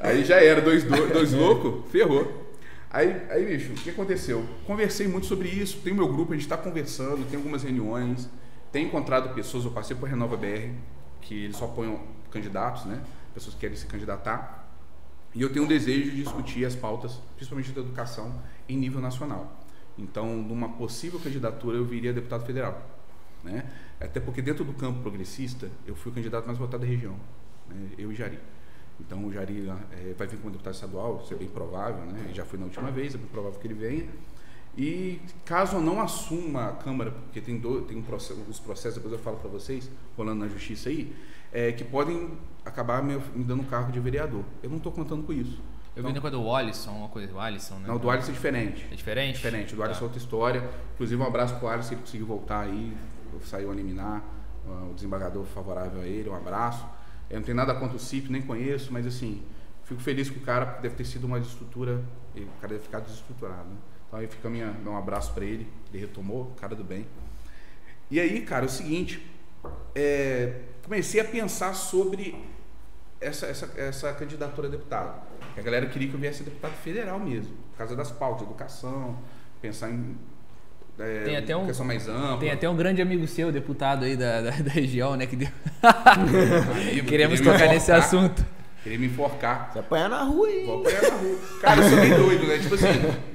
Aí 0.00 0.24
já 0.24 0.36
era, 0.36 0.60
dois, 0.60 0.84
dois, 0.84 1.10
dois 1.10 1.32
loucos, 1.32 1.90
ferrou. 1.90 2.47
Aí, 2.90 3.26
aí, 3.30 3.44
bicho, 3.44 3.72
o 3.72 3.74
que 3.74 3.90
aconteceu? 3.90 4.46
Conversei 4.66 5.06
muito 5.06 5.26
sobre 5.26 5.48
isso, 5.48 5.80
tem 5.82 5.92
o 5.92 5.96
meu 5.96 6.08
grupo, 6.08 6.32
a 6.32 6.34
gente 6.34 6.44
está 6.44 6.56
conversando, 6.56 7.28
tem 7.28 7.36
algumas 7.36 7.62
reuniões, 7.62 8.28
tem 8.72 8.86
encontrado 8.86 9.34
pessoas, 9.34 9.64
eu 9.64 9.70
passei 9.70 9.94
por 9.94 10.08
Renova 10.08 10.36
BR, 10.36 10.72
que 11.20 11.44
eles 11.44 11.56
só 11.56 11.66
apoiam 11.66 12.00
candidatos, 12.30 12.86
né? 12.86 13.02
Pessoas 13.34 13.54
que 13.54 13.60
querem 13.60 13.76
se 13.76 13.86
candidatar. 13.86 14.66
E 15.34 15.42
eu 15.42 15.52
tenho 15.52 15.66
um 15.66 15.68
desejo 15.68 16.10
de 16.10 16.22
discutir 16.22 16.64
as 16.64 16.74
pautas, 16.74 17.20
principalmente 17.36 17.72
da 17.72 17.82
educação, 17.82 18.32
em 18.66 18.76
nível 18.76 19.00
nacional. 19.00 19.60
Então, 19.98 20.36
numa 20.36 20.70
possível 20.70 21.20
candidatura, 21.20 21.76
eu 21.76 21.84
viria 21.84 22.12
deputado 22.12 22.46
federal. 22.46 22.80
Né? 23.44 23.70
Até 24.00 24.18
porque 24.18 24.40
dentro 24.40 24.64
do 24.64 24.72
campo 24.72 25.00
progressista, 25.00 25.70
eu 25.86 25.94
fui 25.94 26.10
o 26.10 26.14
candidato 26.14 26.46
mais 26.46 26.58
votado 26.58 26.82
da 26.82 26.88
região, 26.88 27.16
né? 27.68 27.90
eu 27.98 28.10
e 28.10 28.14
Jari. 28.14 28.38
Então 29.00 29.24
o 29.24 29.32
Jari 29.32 29.68
eh, 29.92 30.14
vai 30.16 30.26
vir 30.26 30.38
como 30.38 30.50
deputado 30.50 30.74
estadual, 30.74 31.20
isso 31.22 31.32
é 31.32 31.36
bem 31.36 31.48
provável, 31.48 32.04
né? 32.04 32.20
Ele 32.24 32.34
já 32.34 32.44
foi 32.44 32.58
na 32.58 32.64
última 32.66 32.90
vez, 32.90 33.14
é 33.14 33.18
bem 33.18 33.28
provável 33.28 33.58
que 33.58 33.66
ele 33.66 33.74
venha. 33.74 34.08
E 34.76 35.20
caso 35.44 35.76
eu 35.76 35.80
não 35.80 36.00
assuma 36.00 36.68
a 36.68 36.72
Câmara, 36.72 37.10
porque 37.10 37.40
tem, 37.40 37.58
do, 37.58 37.82
tem 37.82 37.96
um 37.96 38.02
processo, 38.02 38.40
os 38.48 38.60
processos, 38.60 38.94
depois 38.96 39.12
eu 39.12 39.18
falo 39.18 39.36
para 39.36 39.48
vocês, 39.48 39.90
rolando 40.16 40.44
na 40.44 40.48
justiça 40.48 40.88
aí, 40.88 41.14
é, 41.52 41.72
que 41.72 41.84
podem 41.84 42.30
acabar 42.64 43.02
me, 43.02 43.16
me 43.34 43.44
dando 43.44 43.62
um 43.62 43.66
cargo 43.66 43.90
de 43.90 43.98
vereador. 43.98 44.44
Eu 44.62 44.70
não 44.70 44.76
estou 44.76 44.92
contando 44.92 45.22
com 45.24 45.32
isso. 45.32 45.60
Eu 45.96 46.04
vi 46.04 46.12
negócio 46.12 46.38
do 46.38 46.54
Alisson, 46.54 46.92
uma 46.92 47.08
coisa, 47.08 47.32
o 47.32 47.40
Alisson, 47.40 47.74
né? 47.76 47.88
Não, 47.88 47.96
o 47.96 47.98
do 47.98 48.08
Alisson 48.08 48.30
é 48.30 48.34
diferente. 48.34 48.86
É 48.90 48.94
diferente? 48.94 49.34
Diferente, 49.36 49.72
o 49.72 49.76
do 49.76 49.82
Alisson 49.82 49.98
é 49.98 50.00
Tá. 50.00 50.04
outra 50.04 50.18
história. 50.18 50.70
Inclusive, 50.94 51.20
um 51.20 51.26
abraço 51.26 51.56
pro 51.56 51.66
Alisson, 51.66 51.88
se 51.88 51.94
ele 51.94 52.00
conseguiu 52.02 52.26
voltar 52.26 52.60
aí, 52.60 52.96
saiu 53.42 53.72
a 53.72 53.74
liminar, 53.74 54.22
o 54.90 54.94
desembargador 54.94 55.44
favorável 55.44 56.00
a 56.02 56.06
ele, 56.06 56.28
um 56.28 56.36
abraço. 56.36 56.86
Eu 57.30 57.36
não 57.36 57.44
tenho 57.44 57.56
nada 57.56 57.74
contra 57.74 57.96
o 57.96 58.00
CIP, 58.00 58.30
nem 58.30 58.42
conheço, 58.42 58.92
mas 58.92 59.06
assim, 59.06 59.42
fico 59.84 60.00
feliz 60.00 60.30
com 60.30 60.38
o 60.38 60.42
cara, 60.42 60.64
deve 60.80 60.94
ter 60.94 61.04
sido 61.04 61.24
uma 61.24 61.38
desestrutura, 61.38 62.02
e 62.34 62.40
o 62.40 62.48
cara 62.60 62.68
deve 62.74 62.84
ficar 62.84 63.00
desestruturado. 63.00 63.68
Né? 63.68 63.76
Então 64.06 64.18
aí 64.18 64.26
fica 64.26 64.48
minha, 64.48 64.72
meu 64.72 64.96
abraço 64.96 65.32
para 65.34 65.44
ele, 65.44 65.66
ele 65.92 66.00
retomou, 66.00 66.54
cara 66.60 66.74
do 66.74 66.84
bem. 66.84 67.06
E 68.10 68.18
aí, 68.18 68.40
cara, 68.40 68.64
é 68.64 68.68
o 68.68 68.70
seguinte, 68.70 69.22
é, 69.94 70.62
comecei 70.82 71.20
a 71.20 71.24
pensar 71.24 71.74
sobre 71.74 72.42
essa, 73.20 73.46
essa, 73.46 73.66
essa 73.76 74.12
candidatura 74.14 74.68
a 74.68 74.70
deputado. 74.70 75.26
Que 75.52 75.60
a 75.60 75.62
galera 75.62 75.86
queria 75.86 76.08
que 76.08 76.14
eu 76.14 76.20
viesse 76.20 76.42
a 76.42 76.44
deputado 76.44 76.74
federal 76.82 77.18
mesmo, 77.20 77.54
por 77.70 77.78
causa 77.78 77.94
das 77.94 78.10
pautas, 78.10 78.46
educação, 78.46 79.18
pensar 79.60 79.90
em 79.90 80.16
é, 80.98 81.24
Tem 81.24 81.36
até 81.36 81.56
um- 81.56 81.66
questão 81.66 81.86
mais 81.86 82.08
ampla. 82.08 82.38
Tem 82.38 82.50
até 82.50 82.68
um 82.68 82.76
grande 82.76 83.00
amigo 83.00 83.26
seu, 83.26 83.52
deputado 83.52 84.04
aí 84.04 84.16
da, 84.16 84.40
da, 84.42 84.50
da 84.50 84.70
região, 84.70 85.16
né? 85.16 85.26
Que 85.26 85.36
deu... 85.36 85.48
Amigo, 85.82 87.06
Queremos 87.08 87.40
tocar 87.40 87.68
nesse 87.68 87.90
enforcar, 87.90 87.98
assunto. 87.98 88.46
Queria 88.82 88.98
me 88.98 89.06
enforcar. 89.06 89.70
Você 89.72 89.78
apanhar 89.80 90.08
na 90.08 90.22
rua 90.22 90.46
aí. 90.48 90.64
Vou 90.64 90.80
apanhar 90.80 91.02
na 91.02 91.16
rua. 91.16 91.38
Cara, 91.60 91.80
eu 91.82 91.88
sou 91.88 91.98
bem 91.98 92.14
doido, 92.14 92.46
né? 92.46 92.58
Tipo 92.58 92.74
assim, 92.74 92.86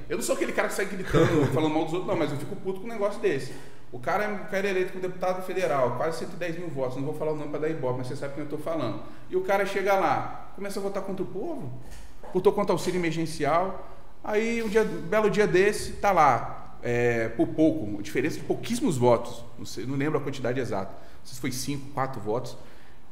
eu 0.09 0.17
não 0.17 0.23
sou 0.23 0.35
aquele 0.35 0.51
cara 0.51 0.67
que 0.67 0.73
sai 0.73 0.85
gritando, 0.85 1.45
falando 1.53 1.73
mal 1.73 1.85
dos 1.85 1.93
outros, 1.93 2.09
não, 2.09 2.17
mas 2.17 2.31
eu 2.31 2.37
fico 2.37 2.55
puto 2.55 2.79
com 2.81 2.85
um 2.87 2.89
negócio 2.89 3.21
desse. 3.21 3.53
O 3.91 3.99
cara, 3.99 4.27
o 4.27 4.49
cara 4.49 4.67
é 4.67 4.71
eleito 4.71 4.91
como 4.91 5.03
deputado 5.03 5.43
federal, 5.45 5.95
quase 5.97 6.17
110 6.17 6.57
mil 6.57 6.67
votos, 6.67 6.97
não 6.97 7.03
vou 7.03 7.13
falar 7.13 7.31
o 7.31 7.35
nome 7.35 7.49
para 7.49 7.59
dar 7.59 7.69
ibope, 7.69 7.99
mas 7.99 8.07
você 8.07 8.15
sabe 8.15 8.33
quem 8.33 8.43
eu 8.43 8.49
tô 8.49 8.57
falando. 8.57 9.03
E 9.29 9.35
o 9.35 9.41
cara 9.41 9.67
chega 9.67 9.93
lá, 9.93 10.51
começa 10.55 10.79
a 10.79 10.83
votar 10.83 11.03
contra 11.03 11.21
o 11.23 11.27
povo, 11.27 11.71
votou 12.33 12.51
contra 12.51 12.73
o 12.73 12.75
auxílio 12.75 12.99
emergencial, 12.99 13.87
aí 14.23 14.63
um 14.63 14.67
dia, 14.67 14.81
um 14.81 15.01
belo 15.07 15.29
dia 15.29 15.45
desse, 15.45 15.93
tá 15.93 16.11
lá, 16.11 16.62
é, 16.83 17.29
por 17.29 17.47
pouco, 17.47 18.01
diferença 18.03 18.37
de 18.37 18.43
pouquíssimos 18.43 18.97
votos, 18.97 19.43
não, 19.57 19.65
sei, 19.65 19.85
não 19.85 19.95
lembro 19.95 20.17
a 20.19 20.21
quantidade 20.21 20.59
exata, 20.59 20.91
não 20.91 21.25
sei 21.25 21.35
se 21.35 21.41
foi 21.41 21.51
5, 21.51 21.91
4 21.93 22.19
votos, 22.19 22.57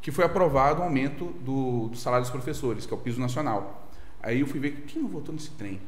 que 0.02 0.12
foi 0.12 0.26
aprovado 0.26 0.82
o 0.82 0.84
aumento 0.84 1.26
do, 1.42 1.88
do 1.88 1.98
salário 1.98 2.24
dos 2.24 2.32
professores, 2.32 2.86
que 2.86 2.94
é 2.94 2.98
o 2.98 3.00
piso 3.00 3.20
nacional. 3.22 3.88
Aí 4.22 4.40
eu 4.42 4.48
fui 4.48 4.60
ver 4.60 4.84
quem 4.88 5.02
não 5.02 5.10
votou 5.10 5.34
nesse 5.34 5.52
trem. 5.52 5.80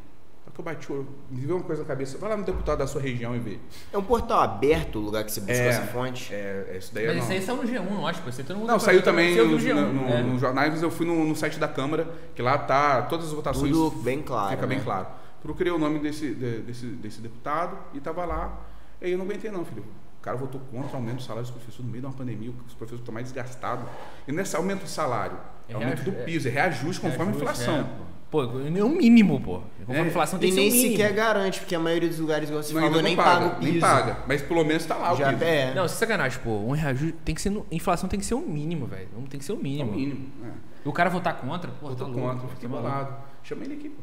Só 0.45 0.51
que 0.51 0.59
eu 0.59 0.65
bati 0.65 0.91
o 0.91 0.95
olho, 0.95 1.07
me 1.31 1.41
veio 1.41 1.55
uma 1.55 1.63
coisa 1.63 1.81
na 1.81 1.87
cabeça, 1.87 2.17
vai 2.17 2.29
lá 2.29 2.37
no 2.37 2.43
deputado 2.43 2.79
da 2.79 2.87
sua 2.87 3.01
região 3.01 3.35
e 3.35 3.39
vê. 3.39 3.59
É 3.91 3.97
um 3.97 4.03
portal 4.03 4.41
aberto 4.41 4.97
o 4.99 5.01
lugar 5.01 5.23
que 5.23 5.31
você 5.31 5.39
buscou 5.39 5.55
É. 5.55 5.67
essa 5.67 5.81
fonte? 5.87 6.33
É, 6.33 6.67
é 6.69 6.77
isso 6.77 6.93
daí 6.93 7.05
Mas 7.07 7.15
não. 7.15 7.23
isso 7.23 7.31
aí 7.31 7.41
saiu 7.41 7.57
no 7.57 7.63
G1, 7.63 7.91
não 7.91 8.07
acho, 8.07 8.21
aí 8.25 8.43
todo 8.43 8.57
mundo 8.57 8.67
Não, 8.67 8.79
saiu 8.79 9.01
também 9.01 9.33
Você 9.35 9.41
no, 9.43 9.53
ouviu 9.53 9.75
o 9.75 9.79
G1, 9.79 9.91
no, 9.93 10.07
é. 10.09 10.21
nos 10.21 10.41
jornais, 10.41 10.71
mas 10.73 10.83
eu 10.83 10.91
fui 10.91 11.05
no, 11.05 11.23
no 11.25 11.35
site 11.35 11.57
da 11.57 11.67
Câmara, 11.67 12.07
que 12.35 12.41
lá 12.41 12.57
tá 12.57 13.03
todas 13.03 13.27
as 13.27 13.33
votações. 13.33 13.71
Tudo 13.71 13.97
bem 14.03 14.21
claro. 14.21 14.51
Fica 14.51 14.67
bem 14.67 14.77
né? 14.77 14.83
claro. 14.83 15.07
Procurei 15.43 15.71
o 15.71 15.77
nome 15.77 15.99
desse, 15.99 16.33
de- 16.33 16.59
desse, 16.61 16.85
desse 16.87 17.21
deputado 17.21 17.77
e 17.93 17.99
tava 17.99 18.25
lá. 18.25 18.59
E 19.01 19.05
aí 19.05 19.11
eu 19.11 19.17
não 19.17 19.25
aguentei 19.25 19.51
não, 19.51 19.63
filho. 19.65 19.83
O 20.19 20.23
cara 20.23 20.37
votou 20.37 20.61
contra 20.71 20.93
o 20.93 20.95
aumento 20.95 21.17
do 21.17 21.21
salário 21.21 21.43
dos 21.43 21.51
professores 21.51 21.85
no 21.85 21.91
meio 21.91 21.99
de 22.01 22.07
uma 22.07 22.13
pandemia, 22.13 22.49
os 22.65 22.73
professores 22.73 23.01
estão 23.01 23.13
mais 23.13 23.25
desgastados. 23.27 23.85
E 24.25 24.31
não 24.31 24.39
é 24.41 24.45
só 24.45 24.57
aumento 24.57 24.83
do 24.83 24.87
salário, 24.89 25.37
é, 25.67 25.73
É 25.73 25.75
aumento 25.75 26.01
do 26.03 26.13
piso, 26.23 26.47
é 26.47 26.51
reajuste 26.51 27.01
conforme 27.01 27.33
a 27.33 27.35
Reajuste, 27.35 27.61
inflação. 27.63 27.75
é, 27.81 27.83
pô. 27.83 28.13
É 28.41 28.83
o 28.83 28.89
mínimo, 28.89 29.39
pô. 29.41 29.61
Conforme 29.79 29.99
É. 29.99 30.03
a 30.05 30.07
inflação 30.07 30.39
tem 30.39 30.47
E 30.47 30.51
que 30.51 30.55
ser 30.55 30.61
nem 30.61 30.69
o 30.69 30.73
mínimo. 30.73 30.91
sequer 30.97 31.13
garante, 31.13 31.59
porque 31.59 31.75
a 31.75 31.79
maioria 31.79 32.07
dos 32.09 32.17
lugares, 32.19 32.47
igual 32.49 32.63
você 32.63 32.73
Não, 32.73 32.81
falou, 32.81 33.01
nem 33.03 33.15
paga, 33.15 33.29
paga, 33.31 33.45
o 33.45 33.59
piso. 33.59 33.71
nem 33.73 33.79
paga. 33.81 34.17
Mas 34.25 34.41
pelo 34.41 34.63
menos 34.63 34.85
tá 34.85 34.95
lá 34.95 35.13
o 35.13 35.17
Já 35.17 35.33
piso. 35.33 35.43
é. 35.43 35.73
Não, 35.75 35.87
sem 35.89 35.97
sacanagem, 35.99 36.39
pô. 36.39 36.49
Um 36.51 36.71
reajuste 36.71 37.15
tem 37.25 37.35
que 37.35 37.41
ser. 37.41 37.49
No, 37.49 37.65
inflação 37.69 38.07
tem 38.09 38.17
que 38.19 38.25
ser 38.25 38.33
o 38.35 38.41
mínimo, 38.41 38.87
velho. 38.87 39.09
Tem 39.29 39.37
que 39.39 39.45
ser 39.45 39.51
o 39.51 39.55
É 39.55 39.59
o 39.59 39.61
mínimo. 39.61 39.91
mínimo. 39.91 40.29
É. 40.45 40.49
E 40.85 40.87
o 40.89 40.91
cara 40.93 41.09
votar 41.11 41.35
contra, 41.37 41.69
pô, 41.69 41.89
Votou 41.89 42.07
tá 42.07 42.11
louco, 42.13 42.27
contra, 42.33 42.47
fiquei 42.47 42.69
tá 42.69 42.75
maluco. 42.75 42.89
bolado. 42.91 43.15
Chamei 43.43 43.65
ele 43.67 43.73
aqui, 43.75 43.89
pô. 43.89 44.01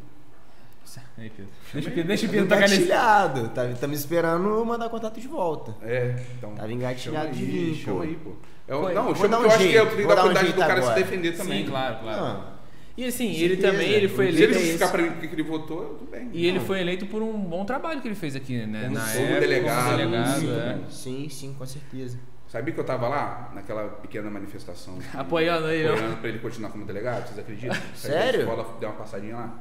Aí, 1.19 1.31
Pedro. 1.31 1.53
Deixa 1.73 1.89
o 1.89 1.93
Pedro, 1.93 2.09
deixa 2.09 2.27
o 2.27 2.29
Pedro 2.31 2.47
tocar 2.49 2.61
nesse. 2.63 2.75
engatilhado. 2.77 3.49
Tá, 3.51 3.67
Estamos 3.67 3.99
esperando 3.99 4.49
eu 4.49 4.65
mandar 4.65 4.89
contato 4.89 5.21
de 5.21 5.29
volta. 5.29 5.77
É, 5.83 6.17
então. 6.39 6.55
Tava 6.55 6.73
engatilhado 6.73 7.31
de 7.33 7.45
aí, 7.45 7.51
mim, 7.71 7.75
Chama 7.75 7.97
pô. 7.97 8.03
aí, 8.03 8.17
pô. 8.17 8.31
É 8.67 8.75
o- 8.75 8.81
Pô, 8.83 8.89
não, 8.91 9.15
chama 9.15 9.29
que 9.29 9.35
um 9.35 9.41
eu 9.43 9.47
acho 9.49 9.59
que 9.59 9.63
jeito, 9.65 9.77
eu 9.79 9.87
tenho 9.87 10.07
vou 10.07 10.17
da 10.17 10.23
dar 10.23 10.29
um 10.29 10.33
do 10.33 10.53
cara 10.55 10.75
se 10.75 10.79
agora. 10.89 10.95
defender 10.95 11.37
também. 11.37 11.65
Sim, 11.65 11.71
claro, 11.71 11.97
claro. 12.03 12.23
Ah, 12.25 12.53
E 12.97 13.05
assim, 13.05 13.31
ele 13.33 13.55
certeza. 13.57 13.73
também, 13.73 13.91
ele 13.91 14.09
foi 14.09 14.27
Se 14.27 14.33
Se 14.33 14.39
eleito. 14.43 14.53
ele 14.53 14.53
é 14.53 14.59
justificar 14.63 14.89
esse. 14.89 14.97
pra 14.97 15.03
mim 15.03 15.11
porque 15.21 15.35
ele 15.35 15.43
votou, 15.43 15.85
tudo 15.99 16.11
bem. 16.11 16.29
E 16.33 16.47
ele 16.47 16.61
foi 16.61 16.81
eleito 16.81 17.07
por 17.07 17.23
um 17.23 17.33
bom 17.41 17.65
trabalho 17.65 18.01
que 18.01 18.09
ele 18.09 18.15
fez 18.15 18.35
aqui, 18.37 18.59
né? 18.67 18.83
Como- 18.85 18.95
Na 18.95 19.01
como 19.07 19.25
época, 19.25 19.41
delegado, 19.41 19.97
delegado, 19.97 20.41
muito 20.43 20.55
é. 20.61 20.79
Sim, 20.91 21.29
sim, 21.29 21.55
com 21.59 21.67
certeza. 21.67 22.19
Sabia 22.47 22.75
que 22.75 22.81
eu 22.81 22.85
tava 22.85 23.07
lá, 23.09 23.53
naquela 23.55 23.85
pequena 23.89 24.29
manifestação? 24.29 24.99
Apoiando 25.15 25.67
ó. 25.67 25.69
Apoiando 25.95 26.17
pra 26.17 26.29
ele 26.29 26.39
continuar 26.41 26.71
como 26.71 26.85
delegado, 26.85 27.27
vocês 27.29 27.39
acreditam? 27.39 27.77
Sério? 27.95 28.41
escola, 28.41 28.67
deu 28.81 28.89
uma 28.89 28.99
passadinha 28.99 29.37
lá. 29.37 29.59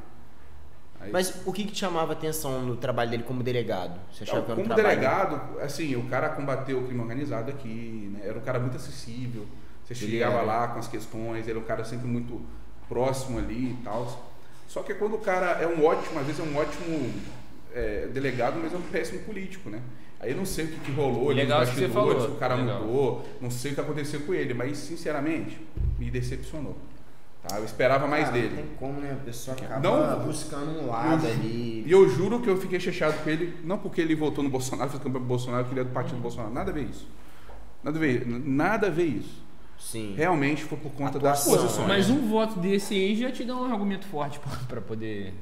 Aí- 1.02 1.12
Mas 1.12 1.42
o 1.46 1.54
que, 1.54 1.64
que 1.64 1.72
te 1.72 1.80
chamava 1.80 2.12
a 2.14 2.16
atenção 2.16 2.62
no 2.62 2.76
trabalho 2.76 3.10
dele 3.12 3.24
como 3.24 3.42
delegado? 3.42 4.00
Você 4.12 4.24
achava 4.24 4.42
que 4.44 4.52
era 4.52 4.60
um 4.60 4.64
como 4.64 4.76
trabalho... 4.76 5.00
delegado, 5.00 5.60
assim, 5.62 5.96
o 5.96 6.04
cara 6.04 6.30
combateu 6.30 6.80
o 6.80 6.86
crime 6.86 7.00
organizado 7.02 7.50
aqui, 7.50 8.10
né? 8.14 8.22
Era 8.26 8.38
um 8.38 8.42
cara 8.42 8.60
muito 8.60 8.76
acessível. 8.76 9.46
Você 9.86 9.94
Ele 9.94 10.12
chegava 10.12 10.36
era. 10.38 10.44
lá 10.44 10.68
com 10.68 10.80
as 10.80 10.88
questões, 10.88 11.42
ele 11.44 11.52
era 11.52 11.60
um 11.60 11.64
cara 11.64 11.84
sempre 11.84 12.08
muito 12.08 12.42
próximo 12.88 13.40
ali 13.40 13.72
e 13.72 13.78
tal. 13.84 14.30
Só 14.68 14.84
que 14.84 14.94
quando 14.94 15.16
o 15.16 15.20
cara 15.20 15.52
é 15.62 15.68
um 15.68 15.84
ótimo, 15.86 16.20
às 16.20 16.26
vezes 16.28 16.40
é 16.40 16.44
um 16.44 16.56
ótimo 16.58 17.12
é, 17.74 18.08
delegado, 18.14 18.60
mas 18.62 18.74
é 18.74 18.78
um 18.78 18.82
péssimo 18.82 19.20
político, 19.22 19.70
né? 19.70 19.82
Aí 20.20 20.32
eu 20.32 20.38
não 20.38 20.46
sei 20.46 20.66
o 20.66 20.68
que, 20.68 20.80
que 20.82 20.92
rolou 20.92 21.30
ali 21.30 21.40
nos 21.42 21.50
Legal 21.50 21.64
isso 21.64 21.72
que 21.72 21.80
você 21.80 21.88
bastidores, 21.88 22.22
falou. 22.24 22.36
o 22.36 22.40
cara 22.40 22.56
Legal. 22.56 22.82
mudou, 22.82 23.26
não 23.40 23.50
sei 23.50 23.72
o 23.72 23.76
que 23.76 23.82
aconteceu 23.82 24.20
com 24.22 24.34
ele, 24.34 24.54
mas 24.54 24.78
sinceramente 24.78 25.58
me 25.98 26.12
decepcionou. 26.12 26.76
Tá? 27.50 27.58
Eu 27.58 27.66
esperava 27.66 28.06
mais 28.08 28.30
Ah, 28.30 28.32
dele. 28.32 28.50
Não 28.50 28.56
tem 28.58 28.66
como, 28.78 29.00
né? 29.02 29.18
A 29.20 29.26
pessoa 29.26 29.58
acaba 29.58 29.80
Não- 29.80 30.20
buscando 30.26 30.80
um 30.80 30.88
lado 30.88 31.26
ali. 31.28 31.84
E 31.86 31.92
eu 31.92 32.08
juro 32.08 32.40
que 32.42 32.50
eu 32.50 32.58
fiquei 32.58 32.80
chateado 32.80 33.18
com 33.24 33.30
ele, 33.30 33.58
não 33.64 33.78
porque 33.78 34.00
ele 34.00 34.14
votou 34.16 34.44
no 34.44 34.50
Bolsonaro, 34.50 34.90
fez 34.90 35.02
campanha 35.02 35.20
pro 35.20 35.28
Bolsonaro, 35.28 35.66
que 35.66 35.72
ele 35.74 35.80
é 35.82 35.84
do 35.84 35.90
partido 35.90 36.18
do 36.18 36.22
Bolsonaro. 36.22 36.54
Nada 36.54 36.70
a 36.70 36.74
ver 36.74 36.84
isso. 36.84 37.08
Nada 37.84 37.98
a 37.98 38.00
ver, 38.02 38.26
nada 38.28 38.88
a 38.88 38.90
ver 38.90 39.06
isso. 39.06 39.42
Sim. 39.80 40.14
Realmente 40.16 40.64
foi 40.64 40.78
por 40.78 40.92
conta 40.92 41.18
das 41.18 41.42
Atuação, 41.42 41.64
posições. 41.64 41.88
Mas 41.88 42.10
um 42.10 42.28
voto 42.30 42.60
desse 42.60 42.94
aí 42.94 43.16
já 43.16 43.32
te 43.32 43.44
dá 43.46 43.56
um 43.56 43.66
argumento 43.72 44.06
forte 44.06 44.38
pra, 44.40 44.52
pra 44.68 44.82
poder 44.82 45.34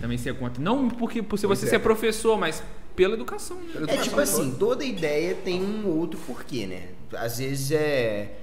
também 0.00 0.16
ser 0.16 0.34
contra. 0.38 0.62
Não 0.62 0.88
porque 0.88 1.22
por 1.22 1.38
se 1.38 1.46
Pois 1.46 1.58
você 1.58 1.66
é. 1.66 1.70
ser 1.70 1.78
professor, 1.80 2.38
mas 2.38 2.62
pela 2.94 3.14
educação, 3.14 3.56
né? 3.56 3.64
É 3.74 3.76
educação 3.78 4.02
tipo 4.04 4.20
assim, 4.20 4.54
toda 4.58 4.84
ideia 4.84 5.34
tem 5.34 5.60
um 5.62 5.88
outro 5.88 6.18
porquê, 6.26 6.66
né? 6.66 6.88
Às 7.18 7.38
vezes 7.38 7.72
é 7.72 8.36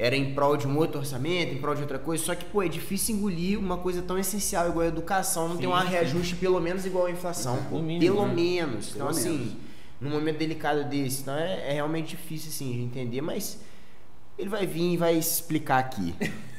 era 0.00 0.16
em 0.16 0.32
prol 0.34 0.56
de 0.56 0.66
um 0.66 0.76
outro 0.78 0.98
orçamento, 0.98 1.52
em 1.54 1.58
prol 1.58 1.74
de 1.74 1.82
outra 1.82 1.98
coisa, 1.98 2.24
só 2.24 2.34
que, 2.34 2.44
pô, 2.46 2.62
é 2.62 2.68
difícil 2.68 3.16
engolir 3.16 3.58
uma 3.58 3.76
coisa 3.76 4.00
tão 4.00 4.18
essencial 4.18 4.68
igual 4.68 4.84
a 4.86 4.88
educação, 4.88 5.46
não 5.48 5.56
Sim, 5.56 5.60
tem 5.62 5.68
um 5.68 5.80
sim. 5.80 5.86
reajuste 5.88 6.36
pelo 6.36 6.58
menos 6.60 6.86
igual 6.86 7.06
a 7.06 7.10
inflação, 7.10 7.58
pô. 7.68 7.78
Mínimo, 7.78 8.00
pelo 8.00 8.26
né? 8.26 8.34
menos. 8.34 8.88
Então, 8.94 9.06
Pelo 9.06 9.10
assim, 9.10 9.36
menos. 9.38 9.52
num 10.00 10.10
momento 10.10 10.38
delicado 10.38 10.84
desse, 10.84 11.20
então 11.22 11.34
é, 11.36 11.70
é 11.70 11.72
realmente 11.74 12.16
difícil, 12.16 12.48
assim, 12.48 12.72
de 12.72 12.80
entender, 12.82 13.20
mas 13.20 13.60
ele 14.38 14.48
vai 14.48 14.66
vir 14.66 14.92
e 14.92 14.96
vai 14.96 15.14
explicar 15.14 15.78
aqui. 15.78 16.14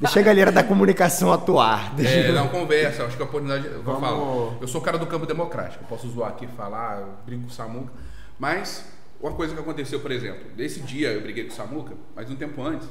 Deixa 0.00 0.20
a 0.20 0.22
galera 0.22 0.52
da 0.52 0.62
comunicação 0.62 1.32
atuar. 1.32 1.92
Deixa 1.96 2.10
É, 2.18 2.32
não, 2.32 2.48
conversa, 2.48 3.04
acho 3.04 3.16
que 3.16 3.22
a 3.22 3.26
oportunidade. 3.26 3.66
Eu 3.66 3.82
Vamos- 3.82 4.00
falo, 4.00 4.56
eu 4.60 4.68
sou 4.68 4.80
o 4.80 4.84
cara 4.84 4.96
do 4.96 5.06
campo 5.06 5.26
democrático, 5.26 5.82
eu 5.82 5.88
posso 5.88 6.08
zoar 6.08 6.30
aqui, 6.30 6.46
falar, 6.46 7.02
brinco 7.26 7.44
com 7.44 7.48
o 7.48 7.52
Samuca, 7.52 7.92
mas 8.38 8.84
Uma 9.20 9.32
coisa 9.32 9.54
que 9.54 9.60
aconteceu, 9.60 9.98
por 10.00 10.10
exemplo, 10.12 10.42
nesse 10.56 10.80
dia 10.80 11.08
eu 11.10 11.20
briguei 11.20 11.44
com 11.44 11.50
o 11.50 11.54
Samuca, 11.54 11.94
mas 12.14 12.30
um 12.30 12.36
tempo 12.36 12.62
antes, 12.62 12.86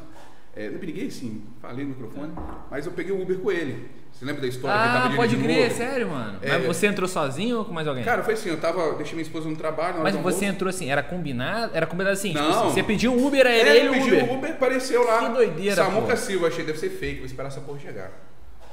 é, 0.56 0.70
não 0.70 0.78
briguei 0.78 1.10
sim, 1.10 1.44
falei 1.62 1.86
no 1.86 1.92
microfone, 1.92 2.34
mas 2.70 2.86
eu 2.86 2.92
peguei 2.92 3.14
o 3.14 3.22
Uber 3.22 3.38
com 3.40 3.50
ele. 3.52 3.90
Você 4.12 4.26
lembra 4.26 4.42
da 4.42 4.48
história 4.48 4.76
que 4.82 4.88
Ah, 4.90 5.02
tava 5.04 5.16
pode 5.16 5.38
crer, 5.38 5.72
sério, 5.72 6.10
mano. 6.10 6.40
É. 6.42 6.58
Mas 6.58 6.66
você 6.66 6.88
entrou 6.88 7.08
sozinho 7.08 7.60
ou 7.60 7.66
com 7.66 7.72
mais 7.72 7.88
alguém? 7.88 8.04
Cara, 8.04 8.24
foi 8.24 8.34
assim, 8.34 8.50
eu 8.50 8.60
tava, 8.60 8.96
deixei 8.96 9.14
minha 9.14 9.22
esposa 9.22 9.48
no 9.48 9.56
trabalho, 9.56 10.02
Mas 10.02 10.16
você 10.16 10.46
entrou 10.46 10.70
assim, 10.70 10.90
era 10.90 11.04
combinado? 11.04 11.72
Era 11.76 11.86
combinado 11.86 12.14
assim, 12.14 12.30
tipo 12.34 12.42
Não. 12.44 12.66
assim, 12.66 12.74
você 12.74 12.84
pediu 12.84 13.14
um 13.14 13.26
Uber, 13.28 13.40
era 13.42 13.50
É, 13.52 13.78
ele 13.78 13.90
o 13.90 14.04
Uber. 14.04 14.24
o 14.32 14.34
Uber, 14.38 14.52
apareceu 14.52 15.06
lá. 15.06 15.20
Que 15.30 15.34
doideira, 15.36 15.76
Samuca 15.76 16.08
pô. 16.08 16.18
Silva, 16.18 16.48
achei, 16.48 16.66
deve 16.66 16.80
ser 16.80 16.90
fake, 16.90 17.18
vou 17.18 17.26
esperar 17.28 17.48
essa 17.50 17.62
porra 17.62 17.78
chegar. 17.80 18.12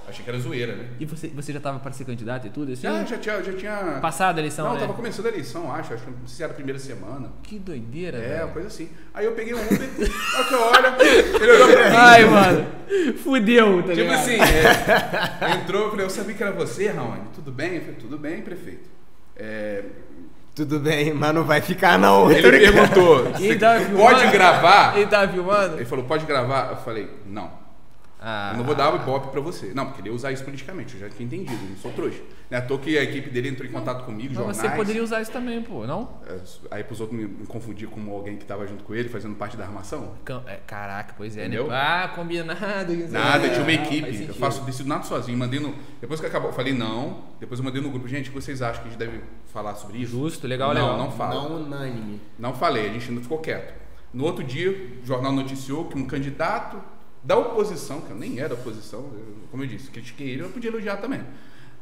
Achei 0.09 0.23
que 0.23 0.29
era 0.31 0.39
zoeira, 0.39 0.75
né? 0.77 0.89
E 1.01 1.07
você, 1.07 1.29
você 1.29 1.53
já 1.53 1.59
tava 1.61 1.79
para 1.79 1.91
ser 1.93 2.05
candidato 2.05 2.47
e 2.47 2.51
tudo? 2.51 2.73
Assim? 2.73 2.83
Já, 2.83 3.05
já 3.05 3.17
tinha, 3.17 3.43
já 3.43 3.53
tinha... 3.55 3.99
Passada 4.03 4.39
a 4.39 4.43
eleição, 4.43 4.67
Não, 4.67 4.75
né? 4.75 4.81
tava 4.81 4.93
começando 4.93 5.27
a 5.27 5.29
eleição, 5.31 5.73
acho, 5.73 5.95
acho 5.95 6.05
que 6.05 6.11
não 6.11 6.27
sei 6.27 6.37
se 6.37 6.43
era 6.43 6.53
a 6.53 6.55
primeira 6.55 6.79
semana. 6.79 7.33
Que 7.43 7.59
doideira, 7.59 8.19
É, 8.19 8.21
velho. 8.21 8.45
uma 8.45 8.53
coisa 8.53 8.69
assim. 8.69 8.91
Aí 9.15 9.25
eu 9.25 9.33
peguei 9.33 9.55
um 9.55 9.61
Uber, 9.63 9.81
olha 10.37 10.45
que 10.45 10.55
olha, 10.55 10.97
ele 11.43 11.53
olhou 11.53 11.69
pra 11.69 11.91
mim. 11.91 11.97
Ai, 11.97 12.25
mano. 12.27 12.67
Fudeu, 13.23 13.77
tá 13.83 13.89
Tipo 13.89 13.95
ligado? 13.95 14.15
assim, 14.19 14.37
é, 14.41 15.55
entrou, 15.57 15.85
eu 15.85 15.91
falei, 15.91 16.07
eu 16.07 16.11
sabia 16.11 16.35
que 16.35 16.43
era 16.43 16.53
você, 16.53 16.89
Raoni. 16.89 17.23
Tudo 17.35 17.51
bem? 17.51 17.75
Eu 17.77 17.81
falei, 17.81 17.95
tudo 17.97 18.19
bem, 18.19 18.43
prefeito. 18.43 18.89
É, 19.37 19.83
Tudo 20.55 20.79
bem, 20.79 21.13
mas 21.13 21.35
não 21.35 21.43
vai 21.45 21.61
ficar 21.61 21.99
não. 21.99 22.31
ele 22.31 22.43
perguntou, 22.61 23.25
você 23.33 23.47
Ele 23.47 23.59
tava 23.59 23.81
pode 23.87 23.87
filmando? 24.21 24.31
gravar? 24.33 24.97
Ele 24.97 25.07
tava 25.07 25.33
filmando? 25.33 25.77
Ele 25.77 25.85
falou, 25.85 26.05
pode 26.05 26.25
gravar? 26.27 26.71
Eu 26.71 26.77
falei, 26.77 27.09
não. 27.27 27.64
Ah, 28.27 28.53
Eu 28.55 28.59
não 28.59 28.65
vou 28.65 28.75
dar 28.75 28.91
o 28.91 28.97
ibope 28.97 29.29
pra 29.31 29.41
você. 29.43 29.73
Não, 29.75 29.85
porque 29.85 30.01
ele 30.01 30.09
ia 30.09 30.15
usar 30.15 30.33
isso 30.33 30.43
politicamente, 30.43 30.95
eu 30.95 31.01
já 31.01 31.11
tinha 31.11 31.27
entendido, 31.27 31.63
não 31.69 31.77
sou 31.77 31.93
trouxa. 31.93 32.23
Não 32.51 32.57
é 32.59 32.61
à 32.61 32.65
toa 32.65 32.79
que 32.79 32.97
a 32.97 33.03
equipe 33.03 33.29
dele 33.29 33.49
entrou 33.51 33.69
em 33.69 33.71
contato 33.73 34.05
comigo, 34.07 34.29
Mas 34.35 34.37
jornais. 34.39 34.57
você 34.57 34.71
poderia 34.71 35.05
usar 35.05 35.21
isso 35.21 35.31
também, 35.31 35.61
pô, 35.63 35.87
não? 35.87 36.09
É, 36.27 36.39
Aí 36.71 36.83
pros 36.85 37.01
outros 37.03 37.19
me, 37.21 37.27
me 37.27 37.47
confundir 37.47 37.87
com 37.89 38.11
alguém 38.11 38.37
que 38.39 38.47
tava 38.47 38.67
junto 38.67 38.83
com 38.83 38.95
ele, 38.95 39.11
fazendo 39.11 39.35
parte 39.35 39.59
da 39.59 39.65
armação. 39.65 40.13
É, 40.47 40.57
Caraca, 40.67 41.13
pois 41.19 41.37
é, 41.37 41.43
Entendeu? 41.43 41.67
né? 41.69 41.75
Ah, 41.77 42.13
combinado. 42.15 42.95
Nada, 43.11 43.49
tinha 43.51 43.61
uma 43.63 43.73
equipe. 43.73 44.25
Eu 44.29 44.35
faço 44.35 44.63
decido 44.63 44.89
nada 44.89 45.05
sozinho. 45.05 45.37
Mandei 45.37 45.61
no. 45.61 45.75
Depois 46.01 46.19
que 46.19 46.27
acabou, 46.27 46.49
eu 46.49 46.55
falei 46.55 46.73
não. 46.73 47.25
Depois 47.39 47.61
eu 47.61 47.65
mandei 47.65 47.83
no 47.83 47.91
grupo, 47.91 48.09
gente, 48.09 48.31
o 48.31 48.33
que 48.33 48.41
vocês 48.41 48.63
acham 48.63 48.83
que 48.83 48.89
a 48.89 48.91
gente 48.91 48.99
deve 48.99 49.21
falar 49.53 49.75
sobre 49.75 49.99
isso? 49.99 50.13
Justo, 50.13 50.47
legal, 50.47 50.73
não, 50.73 50.81
legal. 50.93 50.99
Não 50.99 51.11
fala. 51.13 51.35
Não 51.35 51.49
Não. 51.59 51.67
unânime. 51.67 52.21
falei, 52.59 52.89
a 52.89 52.93
gente 52.93 53.11
não 53.13 53.21
ficou 53.23 53.39
quieto. 53.39 53.75
No 54.13 54.25
outro 54.25 54.45
dia, 54.45 54.71
o 55.03 55.05
jornal 55.07 55.33
noticiou 55.33 55.87
que 55.87 55.99
um 55.99 56.07
candidato 56.07 56.81
da 57.25 57.37
oposição, 57.39 58.01
que 58.03 58.11
eu 58.11 58.17
nem 58.17 58.39
era 58.39 58.55
oposição, 58.55 59.01
eu- 59.01 59.35
como 59.51 59.63
eu 59.63 59.67
disse, 59.67 59.91
critiquei 59.91 60.29
ele, 60.31 60.43
eu 60.43 60.51
podia 60.51 60.71
elogiar 60.71 60.99
também. 60.99 61.23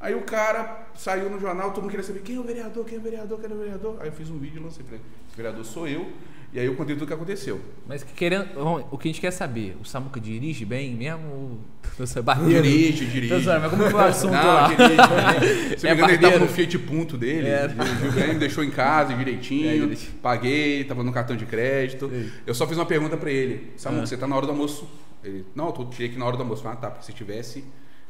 Aí 0.00 0.14
o 0.14 0.22
cara 0.22 0.88
saiu 0.96 1.28
no 1.30 1.38
jornal, 1.38 1.70
todo 1.72 1.82
mundo 1.82 1.90
queria 1.90 2.04
saber 2.04 2.20
quem 2.22 2.36
é 2.36 2.40
o 2.40 2.42
vereador, 2.42 2.84
quem 2.84 2.96
é 2.96 2.98
o 2.98 3.02
vereador, 3.02 3.40
quem 3.40 3.50
é 3.50 3.54
o 3.54 3.58
vereador. 3.58 3.96
Aí 4.00 4.08
eu 4.08 4.12
fiz 4.12 4.30
um 4.30 4.38
vídeo 4.38 4.60
e 4.60 4.64
lancei. 4.64 4.84
Falei, 4.84 5.00
esse 5.28 5.36
vereador 5.36 5.64
sou 5.64 5.86
eu. 5.86 6.10
E 6.52 6.60
aí 6.60 6.66
eu 6.66 6.74
contei 6.74 6.94
tudo 6.94 7.04
o 7.04 7.06
que 7.06 7.14
aconteceu. 7.14 7.58
Mas 7.86 8.02
querendo, 8.02 8.46
o 8.90 8.98
que 8.98 9.08
a 9.08 9.10
gente 9.10 9.22
quer 9.22 9.30
saber, 9.30 9.74
o 9.80 9.86
Samuca 9.86 10.20
dirige 10.20 10.66
bem 10.66 10.92
mesmo? 10.94 11.58
Você 11.98 12.18
é 12.18 12.22
barbeiro? 12.22 12.62
Dirige, 12.62 13.06
dirige. 13.06 13.40
Zoando, 13.40 13.60
mas 13.62 13.70
como 13.70 13.82
foi 13.84 13.94
o 13.94 13.98
assunto 14.04 14.32
Não, 14.32 14.44
lá? 14.44 14.68
dirige. 14.68 15.78
Se 15.80 15.86
É 15.88 15.90
me 15.94 15.96
engano, 15.96 16.12
ele 16.12 16.18
tava 16.22 16.38
no 16.38 16.46
Fiat 16.48 16.78
Punto 16.80 17.16
dele. 17.16 17.48
É. 17.48 17.68
Dirigiu 17.68 18.12
bem, 18.12 18.28
me 18.34 18.38
deixou 18.38 18.62
em 18.62 18.70
casa 18.70 19.14
É, 19.14 19.16
direitinho. 19.16 19.80
direitinho. 19.80 20.12
paguei, 20.20 20.84
tava 20.84 21.02
no 21.02 21.10
cartão 21.10 21.34
de 21.36 21.46
crédito. 21.46 22.10
Eu 22.46 22.52
só 22.54 22.66
fiz 22.66 22.76
uma 22.76 22.84
pergunta 22.86 23.16
pra 23.16 23.30
ele. 23.30 23.72
Samu, 23.76 24.02
Ah. 24.02 24.06
você 24.06 24.16
tá 24.18 24.26
na 24.26 24.36
hora 24.36 24.44
do 24.44 24.52
almoço? 24.52 24.86
Ele, 25.24 25.46
não, 25.54 25.66
eu 25.66 25.72
tô, 25.72 25.84
tirei 25.86 26.08
aqui 26.08 26.18
na 26.18 26.26
hora 26.26 26.36
do 26.36 26.42
almoço. 26.42 26.68
Ah, 26.68 26.76
tá, 26.76 26.90
porque 26.90 27.06
se 27.06 27.14
tivesse 27.14 27.64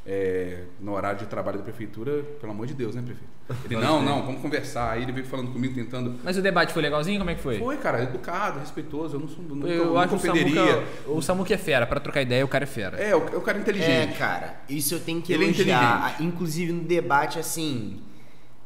é, 0.05 0.65
no 0.81 0.93
horário 0.93 1.21
de 1.21 1.27
trabalho 1.27 1.59
da 1.59 1.65
prefeitura, 1.65 2.23
pelo 2.41 2.53
amor 2.53 2.67
de 2.67 2.75
Deus, 2.75 2.95
né, 2.95 3.03
prefeito? 3.03 3.31
Ele, 3.71 3.77
não, 3.81 4.03
não, 4.03 4.25
vamos 4.25 4.41
conversar. 4.41 4.93
Aí 4.93 5.03
ele 5.03 5.13
veio 5.13 5.27
falando 5.27 5.53
comigo, 5.53 5.75
tentando. 5.75 6.15
Mas 6.23 6.37
o 6.39 6.43
debate 6.43 6.73
foi 6.73 6.81
legalzinho? 6.81 7.19
Como 7.19 7.31
é 7.31 7.35
que 7.35 7.43
foi? 7.43 7.59
Foi, 7.59 7.77
cara, 7.77 8.03
educado, 8.03 8.61
respeitoso. 8.61 9.17
Eu 9.17 9.21
não 9.21 9.29
sou, 9.29 9.43
nunca, 9.45 9.67
eu 9.67 9.87
nunca 9.87 10.01
acho 10.01 10.09
que 10.09 10.15
o. 10.15 10.21
Samuca, 10.21 10.85
o 11.09 11.23
Samuca 11.23 11.55
é 11.55 11.59
fera, 11.59 11.87
pra 11.87 12.01
trocar 12.01 12.23
ideia 12.23 12.45
o 12.45 12.49
cara 12.49 12.65
é 12.65 12.67
fera. 12.67 12.97
É, 12.99 13.15
o, 13.15 13.19
o 13.19 13.41
cara 13.41 13.59
É, 13.59 13.61
é 13.61 13.63
inteligente. 13.63 14.17
cara, 14.17 14.61
isso 14.69 14.95
eu 14.95 15.01
tenho 15.01 15.21
que 15.21 15.33
Ele 15.33 15.45
é 15.45 15.47
elogiar. 15.49 16.17
Inclusive 16.23 16.73
no 16.73 16.83
debate, 16.85 17.39
assim. 17.39 18.01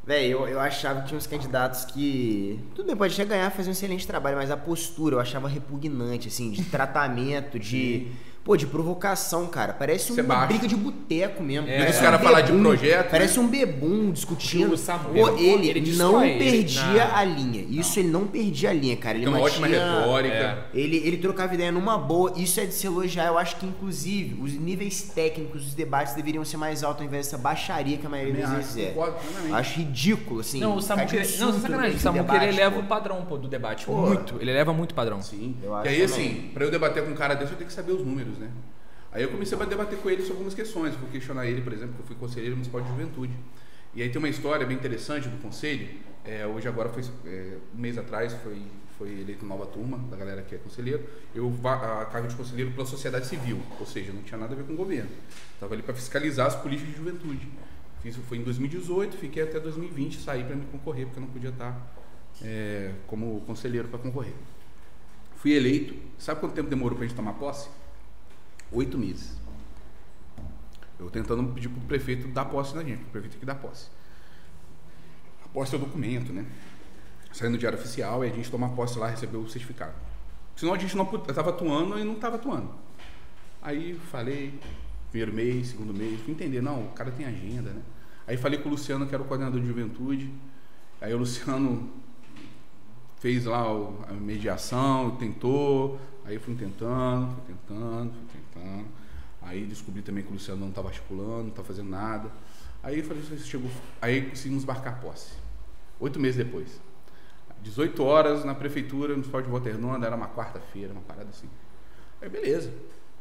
Véi, 0.06 0.28
eu, 0.28 0.46
eu 0.46 0.60
achava 0.60 1.00
que 1.00 1.08
tinha 1.08 1.18
uns 1.18 1.26
candidatos 1.26 1.84
que. 1.86 2.60
Tudo 2.74 2.86
bem, 2.86 2.96
pode 2.96 3.14
até 3.14 3.24
ganhar, 3.24 3.50
fazer 3.50 3.70
um 3.70 3.72
excelente 3.72 4.06
trabalho, 4.06 4.36
mas 4.36 4.52
a 4.52 4.56
postura 4.56 5.16
eu 5.16 5.20
achava 5.20 5.48
repugnante, 5.48 6.28
assim, 6.28 6.50
de 6.50 6.62
tratamento, 6.70 7.58
de. 7.58 8.08
Pô, 8.46 8.56
de 8.56 8.64
provocação, 8.64 9.48
cara. 9.48 9.72
Parece 9.72 10.12
uma 10.12 10.14
Sebastião. 10.22 10.46
briga 10.46 10.68
de 10.68 10.76
boteco 10.76 11.42
mesmo. 11.42 11.68
É. 11.68 11.78
Parece 11.78 11.96
Os 11.96 12.00
caras 12.04 12.22
falar 12.22 12.40
de 12.42 12.52
projeto, 12.52 13.10
Parece 13.10 13.40
um 13.40 13.48
bebum 13.48 14.12
discutindo. 14.12 14.72
O 14.74 14.76
Samuel, 14.76 15.32
Pô, 15.32 15.36
ele, 15.36 15.68
ele 15.68 15.96
não 15.96 16.20
perdia 16.20 17.06
Não. 17.08 17.16
a 17.16 17.24
linha. 17.24 17.66
Isso 17.68 17.98
ele 17.98 18.08
não 18.08 18.28
perdia 18.28 18.70
a 18.70 18.72
linha, 18.72 18.96
cara. 18.96 19.16
Ele 19.16 19.24
Tem 19.26 19.34
uma 19.34 19.42
ótima 19.42 19.66
retórica. 19.66 20.34
É. 20.34 20.64
ele, 20.72 20.96
ele 20.98 21.16
trocava 21.16 21.54
ideia 21.54 21.72
numa 21.72 21.98
boa, 21.98 22.34
isso 22.36 22.60
é 22.60 22.66
de 22.66 22.72
se 22.72 22.86
elogiar. 22.86 23.26
Eu 23.26 23.36
acho 23.36 23.56
que, 23.56 23.66
inclusive, 23.66 24.40
os 24.40 24.52
níveis 24.52 25.02
técnicos 25.02 25.64
dos 25.64 25.74
debates 25.74 26.14
deveriam 26.14 26.44
ser 26.44 26.56
mais 26.56 26.84
altos 26.84 27.00
ao 27.02 27.08
invés 27.08 27.26
dessa 27.26 27.38
baixaria 27.38 27.96
que 27.98 28.06
a 28.06 28.08
maioria 28.08 28.42
das 28.42 28.44
acho, 28.44 28.56
vezes 28.74 28.76
é. 28.76 28.94
Acho 29.52 29.78
ridículo, 29.80 30.40
assim. 30.40 30.60
Não, 30.60 30.76
o 30.76 30.78
ele- 30.78 30.80
não, 31.38 31.52
sacanagem, 31.52 31.96
o 31.96 32.44
eleva 32.44 32.78
o 32.78 32.84
padrão 32.84 33.24
pô, 33.24 33.36
do 33.36 33.48
debate, 33.48 33.86
Pô. 33.86 33.92
muito. 34.06 34.36
Ele 34.40 34.50
eleva 34.52 34.72
muito 34.72 34.92
o 34.92 34.94
padrão. 34.94 35.20
Sim. 35.20 35.56
Eu 35.62 35.72
e 35.72 35.74
acho 35.74 35.88
aí, 35.88 35.94
também. 35.94 36.04
assim, 36.04 36.50
pra 36.54 36.64
eu 36.64 36.70
debater 36.70 37.04
com 37.04 37.10
um 37.10 37.14
cara 37.14 37.34
desse, 37.34 37.52
eu 37.52 37.56
tenho 37.58 37.68
que 37.68 37.74
saber 37.74 37.92
os 37.92 38.04
números, 38.04 38.35
né? 38.38 38.50
Aí 39.12 39.22
eu 39.22 39.30
comecei 39.30 39.58
a 39.58 39.64
debater 39.64 39.98
com 39.98 40.10
ele 40.10 40.20
sobre 40.20 40.34
algumas 40.34 40.54
questões. 40.54 40.94
Vou 40.94 41.08
questionar 41.08 41.46
ele, 41.46 41.62
por 41.62 41.72
exemplo, 41.72 41.94
que 41.94 42.02
eu 42.02 42.06
fui 42.06 42.16
conselheiro 42.16 42.54
municipal 42.54 42.80
de 42.80 42.88
juventude. 42.88 43.32
E 43.94 44.02
aí 44.02 44.10
tem 44.10 44.18
uma 44.18 44.28
história 44.28 44.66
bem 44.66 44.76
interessante 44.76 45.28
do 45.28 45.40
conselho. 45.40 45.88
É, 46.22 46.46
hoje, 46.46 46.68
agora, 46.68 46.90
foi 46.90 47.02
é, 47.24 47.56
um 47.74 47.80
mês 47.80 47.96
atrás, 47.96 48.34
foi, 48.42 48.60
foi 48.98 49.08
eleito 49.20 49.46
nova 49.46 49.64
turma 49.64 49.96
da 50.10 50.16
galera 50.16 50.42
que 50.42 50.54
é 50.54 50.58
conselheiro. 50.58 51.02
Eu 51.34 51.50
a 51.64 52.04
cargo 52.04 52.28
de 52.28 52.36
conselheiro 52.36 52.72
pela 52.72 52.84
sociedade 52.84 53.26
civil, 53.26 53.58
ou 53.80 53.86
seja, 53.86 54.12
não 54.12 54.22
tinha 54.22 54.36
nada 54.36 54.52
a 54.52 54.56
ver 54.56 54.64
com 54.64 54.74
o 54.74 54.76
governo. 54.76 55.08
Estava 55.54 55.72
ali 55.72 55.82
para 55.82 55.94
fiscalizar 55.94 56.48
as 56.48 56.56
políticas 56.56 56.92
de 56.92 56.98
juventude. 56.98 57.48
Fiz, 58.02 58.16
foi 58.16 58.38
em 58.38 58.42
2018, 58.42 59.16
fiquei 59.16 59.44
até 59.44 59.58
2020, 59.58 60.20
saí 60.20 60.44
para 60.44 60.56
me 60.56 60.66
concorrer, 60.66 61.06
porque 61.06 61.18
eu 61.18 61.24
não 61.24 61.30
podia 61.30 61.50
estar 61.50 61.96
é, 62.42 62.92
como 63.06 63.40
conselheiro 63.46 63.88
para 63.88 63.98
concorrer. 63.98 64.34
Fui 65.36 65.52
eleito. 65.52 65.94
Sabe 66.18 66.40
quanto 66.40 66.54
tempo 66.54 66.68
demorou 66.68 66.96
para 66.96 67.04
a 67.04 67.08
gente 67.08 67.16
tomar 67.16 67.32
posse? 67.34 67.68
Oito 68.72 68.98
meses. 68.98 69.36
Eu 70.98 71.10
tentando 71.10 71.52
pedir 71.52 71.68
pro 71.68 71.80
prefeito 71.82 72.28
dar 72.28 72.46
posse 72.46 72.74
na 72.74 72.82
gente, 72.82 73.00
pro 73.00 73.12
prefeito 73.12 73.38
que 73.38 73.46
dar 73.46 73.56
posse. 73.56 73.88
A 75.44 75.48
posse 75.48 75.74
é 75.74 75.78
o 75.78 75.80
documento, 75.80 76.32
né? 76.32 76.46
Saindo 77.32 77.52
no 77.52 77.58
diário 77.58 77.78
oficial 77.78 78.24
e 78.24 78.30
a 78.30 78.34
gente 78.34 78.50
toma 78.50 78.70
posse 78.70 78.98
lá, 78.98 79.08
recebeu 79.08 79.40
o 79.40 79.48
certificado. 79.48 79.94
Senão 80.56 80.72
a 80.72 80.78
gente 80.78 80.96
não 80.96 81.04
estava 81.28 81.50
atuando 81.50 81.98
e 81.98 82.04
não 82.04 82.14
estava 82.14 82.36
atuando. 82.36 82.70
Aí 83.60 83.94
falei, 84.10 84.58
primeiro 85.10 85.34
mês, 85.34 85.68
segundo 85.68 85.92
mês, 85.92 86.20
fui 86.22 86.32
entender, 86.32 86.62
não, 86.62 86.86
o 86.86 86.88
cara 86.92 87.10
tem 87.10 87.26
agenda, 87.26 87.70
né? 87.70 87.82
Aí 88.26 88.36
falei 88.36 88.58
com 88.58 88.68
o 88.68 88.72
Luciano, 88.72 89.06
que 89.06 89.14
era 89.14 89.22
o 89.22 89.26
coordenador 89.26 89.60
de 89.60 89.66
juventude. 89.66 90.32
Aí 91.00 91.12
o 91.12 91.18
Luciano 91.18 91.90
fez 93.18 93.44
lá 93.44 93.64
a 94.08 94.12
mediação, 94.14 95.16
tentou, 95.16 96.00
aí 96.24 96.38
fui 96.38 96.54
tentando, 96.54 97.34
fui 97.34 97.54
tentando, 97.54 98.12
fui 98.12 98.25
Aí 99.42 99.64
descobri 99.64 100.02
também 100.02 100.24
que 100.24 100.30
o 100.30 100.32
Luciano 100.32 100.60
não 100.60 100.70
estava 100.70 100.88
articulando, 100.88 101.42
não 101.42 101.48
estava 101.48 101.66
fazendo 101.68 101.88
nada. 101.88 102.30
Aí 102.82 102.98
eu 102.98 103.04
falei, 103.04 103.22
"Isso 103.22 103.46
chegou, 103.46 103.70
aí 104.00 104.28
conseguimos 104.30 104.64
marcar 104.64 105.00
posse. 105.00 105.32
Oito 106.00 106.18
meses 106.18 106.36
depois. 106.36 106.80
18 107.62 108.02
horas 108.04 108.44
na 108.44 108.54
prefeitura, 108.54 109.14
no 109.14 109.20
Hospital 109.20 109.60
de 109.60 110.04
era 110.04 110.16
uma 110.16 110.28
quarta-feira, 110.28 110.92
uma 110.92 111.02
parada 111.02 111.28
assim. 111.30 111.48
Aí 112.20 112.28
beleza. 112.28 112.72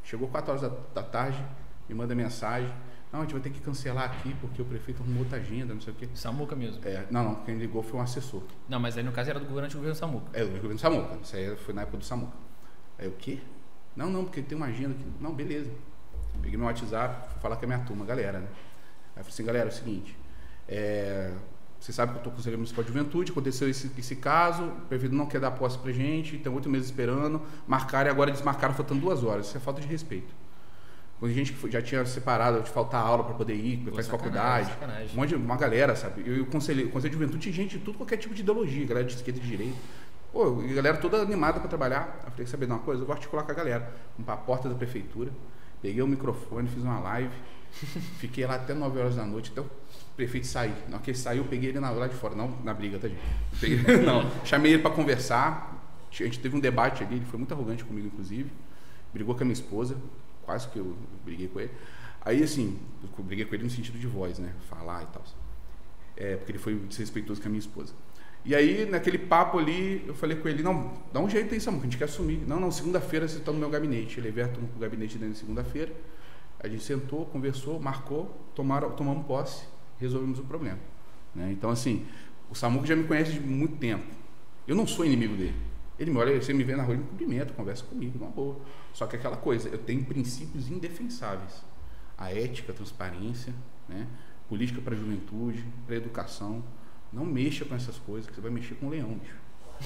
Chegou 0.03 0.27
4 0.27 0.51
horas 0.51 0.61
da, 0.61 0.69
da 0.93 1.03
tarde, 1.03 1.43
me 1.89 1.95
manda 1.95 2.13
mensagem. 2.13 2.71
Não, 3.11 3.21
a 3.21 3.23
gente 3.23 3.33
vai 3.33 3.41
ter 3.41 3.49
que 3.49 3.59
cancelar 3.61 4.03
aqui 4.03 4.35
porque 4.41 4.61
o 4.61 4.65
prefeito 4.65 5.01
arrumou 5.01 5.23
outra 5.23 5.37
agenda, 5.39 5.73
não 5.73 5.81
sei 5.81 5.93
o 5.93 5.95
quê. 5.95 6.09
Samuca 6.13 6.55
mesmo. 6.55 6.85
É, 6.85 7.05
não, 7.09 7.23
não, 7.23 7.35
quem 7.43 7.57
ligou 7.57 7.81
foi 7.81 7.99
um 7.99 8.03
assessor. 8.03 8.43
Não, 8.67 8.79
mas 8.79 8.97
aí 8.97 9.03
no 9.03 9.11
caso 9.11 9.29
era 9.29 9.39
do 9.39 9.45
governo 9.45 9.69
do 9.69 9.75
governo 9.75 9.95
Samuca. 9.95 10.27
É, 10.33 10.43
o 10.43 10.49
governo 10.49 10.77
Samuca. 10.77 11.17
Isso 11.23 11.35
aí 11.35 11.55
foi 11.55 11.73
na 11.73 11.83
época 11.83 11.97
do 11.97 12.05
Samuca. 12.05 12.33
Aí 12.99 13.07
o 13.07 13.13
quê? 13.13 13.39
Não, 13.95 14.09
não, 14.09 14.23
porque 14.25 14.41
tem 14.41 14.57
uma 14.57 14.67
agenda 14.67 14.93
aqui. 14.93 15.05
Não, 15.21 15.33
beleza. 15.33 15.69
Peguei 16.41 16.57
meu 16.57 16.67
WhatsApp, 16.67 17.29
fui 17.31 17.41
falar 17.41 17.55
com 17.55 17.65
a 17.65 17.67
minha 17.67 17.79
turma, 17.79 18.05
galera, 18.05 18.39
né? 18.39 18.47
Aí 19.15 19.23
falei 19.23 19.29
assim, 19.29 19.45
galera, 19.45 19.69
é 19.69 19.71
o 19.71 19.75
seguinte. 19.75 20.17
É, 20.67 21.31
você 21.79 21.93
sabe 21.93 22.11
que 22.11 22.17
eu 22.17 22.19
estou 22.19 22.31
com 22.31 22.35
o 22.35 22.39
Conselho 22.39 22.57
Municipal 22.57 22.83
de 22.83 22.91
Juventude, 22.91 23.31
aconteceu 23.31 23.69
esse, 23.69 23.89
esse 23.97 24.15
caso, 24.17 24.63
o 24.63 24.71
prefeito 24.87 25.15
não 25.15 25.25
quer 25.25 25.39
dar 25.39 25.51
posse 25.51 25.77
pra 25.77 25.91
gente, 25.91 26.37
tem 26.37 26.51
oito 26.51 26.69
meses 26.69 26.87
esperando, 26.87 27.41
marcaram 27.67 28.09
e 28.09 28.11
agora 28.11 28.31
desmarcaram 28.31 28.73
faltando 28.73 28.99
duas 29.01 29.23
horas. 29.23 29.47
Isso 29.47 29.57
é 29.57 29.59
falta 29.59 29.79
de 29.79 29.87
respeito. 29.87 30.33
Com 31.19 31.29
gente 31.29 31.53
que 31.53 31.57
foi- 31.57 31.71
já 31.71 31.81
tinha 31.81 32.03
separado 32.05 32.61
de 32.61 32.69
faltar 32.69 33.01
aula 33.01 33.23
para 33.23 33.33
poder 33.35 33.55
ir, 33.55 33.77
Pô, 33.77 33.91
faz 33.95 34.07
faculdade. 34.07 34.67
sacanagem. 34.69 35.11
Um 35.13 35.15
monte 35.15 35.29
de, 35.29 35.35
uma 35.35 35.55
galera, 35.55 35.95
sabe? 35.95 36.23
Eu, 36.25 36.35
e 36.35 36.41
o 36.41 36.45
conselho, 36.47 36.87
o 36.87 36.91
conselho 36.91 37.11
de 37.13 37.17
juventude 37.19 37.43
tinha 37.43 37.53
gente 37.55 37.77
de 37.77 37.85
tudo, 37.85 37.97
qualquer 37.97 38.17
tipo 38.17 38.33
de 38.35 38.41
ideologia, 38.41 38.85
galera 38.85 39.07
de 39.07 39.13
esquerda 39.15 39.39
e 39.39 39.43
de 39.43 39.47
direita. 39.47 39.77
Pô, 40.35 40.61
e 40.63 40.69
a 40.69 40.73
galera 40.73 40.97
toda 40.97 41.21
animada 41.21 41.61
para 41.61 41.69
trabalhar. 41.69 42.19
Eu 42.25 42.31
falei, 42.31 42.45
saber 42.45 42.65
de 42.65 42.73
uma 42.73 42.79
coisa? 42.79 43.03
Eu 43.03 43.05
vou 43.05 43.13
articular 43.13 43.43
com 43.43 43.51
a 43.53 43.55
galera. 43.55 43.83
Vamos 44.17 44.25
para 44.25 44.33
a 44.33 44.37
porta 44.37 44.67
da 44.67 44.75
prefeitura, 44.75 45.31
peguei 45.81 46.01
o 46.01 46.07
microfone, 46.07 46.67
fiz 46.67 46.83
uma 46.83 46.99
live. 46.99 47.33
Fiquei 48.19 48.45
lá 48.45 48.55
até 48.55 48.73
9 48.73 48.99
horas 48.99 49.15
da 49.15 49.25
noite, 49.25 49.51
até 49.53 49.61
o 49.61 49.69
prefeito 50.13 50.45
sair. 50.45 50.75
Na 50.89 50.95
hora 50.95 51.03
que 51.05 51.11
ele 51.11 51.17
saiu, 51.17 51.43
eu 51.43 51.49
peguei 51.49 51.69
ele 51.69 51.79
na, 51.79 51.89
lá 51.89 52.07
de 52.07 52.15
fora, 52.15 52.35
não 52.35 52.53
na 52.65 52.73
briga, 52.73 52.99
tá, 52.99 53.07
gente? 53.07 53.21
Peguei, 53.61 53.77
não, 54.05 54.29
chamei 54.43 54.73
ele 54.73 54.81
para 54.81 54.91
conversar. 54.91 55.73
A 56.11 56.13
gente 56.13 56.37
teve 56.41 56.53
um 56.53 56.59
debate 56.59 57.01
ali, 57.01 57.15
ele 57.15 57.25
foi 57.25 57.39
muito 57.39 57.53
arrogante 57.53 57.85
comigo, 57.85 58.07
inclusive. 58.07 58.51
Brigou 59.13 59.35
com 59.35 59.41
a 59.41 59.45
minha 59.45 59.53
esposa, 59.53 59.95
quase 60.43 60.67
que 60.67 60.77
eu 60.77 60.97
briguei 61.23 61.47
com 61.47 61.61
ele. 61.61 61.71
Aí, 62.19 62.43
assim, 62.43 62.77
eu 63.01 63.23
briguei 63.23 63.45
com 63.45 63.55
ele 63.55 63.63
no 63.63 63.69
sentido 63.69 63.97
de 63.97 64.07
voz, 64.07 64.37
né? 64.37 64.51
Falar 64.69 65.01
e 65.03 65.07
tal. 65.07 65.23
É, 66.17 66.35
porque 66.35 66.51
ele 66.51 66.59
foi 66.59 66.75
desrespeitoso 66.75 67.41
com 67.41 67.47
a 67.47 67.51
minha 67.51 67.59
esposa. 67.59 67.93
E 68.45 68.53
aí, 68.53 68.85
naquele 68.85 69.17
papo 69.17 69.57
ali, 69.57 70.03
eu 70.07 70.13
falei 70.13 70.37
com 70.37 70.47
ele, 70.47 70.61
não, 70.61 70.93
dá 71.11 71.19
um 71.19 71.27
jeito 71.27 71.51
aí, 71.51 71.59
Samu, 71.59 71.79
a 71.79 71.83
gente 71.83 71.97
quer 71.97 72.03
assumir. 72.05 72.43
Não, 72.45 72.59
não, 72.59 72.69
segunda-feira 72.69 73.27
você 73.27 73.39
está 73.39 73.51
no 73.51 73.57
meu 73.57 73.71
gabinete. 73.71 74.21
Levei 74.21 74.43
a 74.43 74.47
turma 74.47 74.67
pro 74.67 74.79
gabinete 74.79 75.17
dele 75.17 75.29
na 75.29 75.35
segunda-feira. 75.35 75.91
A 76.59 76.67
gente 76.67 76.83
sentou, 76.83 77.25
conversou, 77.25 77.79
marcou, 77.79 78.25
tomaram, 78.53 78.91
tomamos 78.91 79.25
posse, 79.25 79.65
resolvemos 79.99 80.37
o 80.37 80.43
problema. 80.43 80.77
Né? 81.33 81.51
Então, 81.51 81.71
assim, 81.71 82.05
o 82.47 82.53
Samuco 82.53 82.85
já 82.85 82.95
me 82.95 83.05
conhece 83.05 83.31
de 83.31 83.39
muito 83.39 83.77
tempo. 83.77 84.05
Eu 84.67 84.75
não 84.75 84.85
sou 84.85 85.05
inimigo 85.05 85.35
dele. 85.35 85.55
Ele 85.97 86.11
me 86.11 86.17
olha, 86.17 86.39
você 86.39 86.53
me 86.53 86.63
vê 86.63 86.75
na 86.75 86.83
rua, 86.83 86.93
ele 86.93 87.03
me 87.03 87.09
cumprimenta, 87.09 87.53
conversa 87.53 87.83
comigo, 87.83 88.17
uma 88.17 88.29
boa. 88.29 88.57
Só 88.93 89.07
que 89.07 89.15
é 89.15 89.19
aquela 89.19 89.37
coisa, 89.37 89.69
eu 89.69 89.77
tenho 89.79 90.03
princípios 90.05 90.69
indefensáveis. 90.69 91.63
A 92.15 92.31
ética, 92.31 92.71
a 92.71 92.75
transparência, 92.75 93.53
né? 93.89 94.05
política 94.47 94.81
para 94.81 94.93
a 94.93 94.97
juventude, 94.97 95.65
para 95.85 95.95
a 95.95 95.97
educação. 95.97 96.63
Não 97.13 97.25
mexa 97.25 97.63
com 97.65 97.75
essas 97.75 97.97
coisas, 97.97 98.29
que 98.29 98.35
você 98.35 98.41
vai 98.41 98.51
mexer 98.51 98.75
com 98.75 98.87
o 98.87 98.89
leão, 98.89 99.09
bicho. 99.13 99.35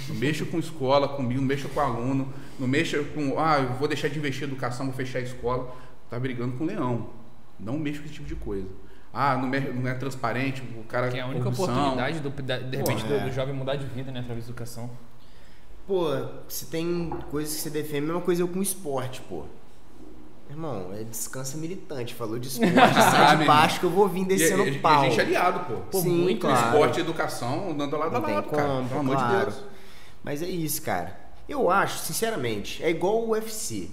Não 0.08 0.16
mexa 0.16 0.46
com 0.46 0.60
escola 0.60 1.08
comigo, 1.10 1.40
não 1.42 1.48
mexa 1.48 1.68
com 1.68 1.80
aluno, 1.80 2.32
não 2.60 2.68
mexa 2.68 3.04
com, 3.04 3.40
ah, 3.40 3.60
eu 3.60 3.74
vou 3.74 3.88
deixar 3.88 4.08
de 4.08 4.18
investir 4.20 4.44
em 4.44 4.52
educação, 4.52 4.86
vou 4.86 4.96
fechar 4.96 5.20
a 5.20 5.22
escola. 5.24 5.76
Tá 6.10 6.20
brigando 6.20 6.58
com 6.58 6.64
o 6.64 6.68
leão. 6.68 7.10
Não 7.60 7.78
mexa 7.78 8.00
com 8.00 8.06
esse 8.06 8.14
tipo 8.16 8.28
de 8.28 8.36
coisa. 8.36 8.68
Ah, 9.14 9.36
não, 9.38 9.48
me- 9.48 9.60
não 9.60 9.90
é 9.90 9.94
transparente, 9.96 10.62
o 10.78 10.84
cara. 10.84 11.10
Que 11.10 11.18
é 11.18 11.22
a 11.22 11.26
única 11.28 11.44
corrupção. 11.46 11.66
oportunidade, 11.76 12.20
do, 12.20 12.30
da- 12.30 12.60
de 12.60 12.78
repente, 12.78 13.06
do, 13.06 13.14
é. 13.14 13.20
do 13.26 13.32
jovem 13.32 13.54
mudar 13.56 13.76
de 13.76 13.86
vida, 13.88 14.12
né? 14.12 14.20
Através 14.20 14.46
da 14.46 14.52
educação. 14.52 14.90
Pô, 15.88 16.06
você 16.48 16.66
tem 16.68 17.10
coisas 17.32 17.56
que 17.56 17.62
você 17.62 17.70
defende, 17.72 17.98
a 17.98 18.02
mesma 18.08 18.22
coisa 18.22 18.42
eu 18.44 18.48
com 18.48 18.62
esporte, 18.62 19.22
pô. 19.22 19.46
Irmão, 20.50 20.90
é 20.94 21.04
descansa 21.04 21.58
militante. 21.58 22.14
Falou 22.16 22.40
de 22.40 22.48
esporte, 22.50 22.74
sai 22.76 23.26
de 23.28 23.32
menino. 23.34 23.46
baixo 23.46 23.80
que 23.80 23.86
eu 23.86 23.90
vou 23.90 24.08
vir 24.08 24.26
descendo 24.26 24.64
e- 24.68 24.72
e 24.72 24.80
pau. 24.80 25.02
a 25.02 25.06
gente 25.10 25.20
é 25.20 25.24
aliado, 25.24 25.60
pô. 25.66 25.82
Pô, 25.92 26.02
Sim, 26.02 26.10
muito 26.24 26.42
claro. 26.42 26.68
esporte 26.68 26.98
e 26.98 27.02
educação 27.02 27.72
andando 27.72 27.98
lado 27.98 28.16
a 28.16 28.20
lado, 28.20 28.44
como, 28.50 28.58
cara. 28.58 28.84
Pelo 28.88 29.00
amor 29.00 29.16
de 29.16 29.24
claro. 29.24 29.52
Deus. 29.52 29.64
Mas 30.24 30.42
é 30.42 30.48
isso, 30.48 30.82
cara. 30.82 31.18
Eu 31.48 31.70
acho, 31.70 32.00
sinceramente, 32.00 32.84
é 32.84 32.90
igual 32.90 33.22
o 33.24 33.30
UFC. 33.32 33.90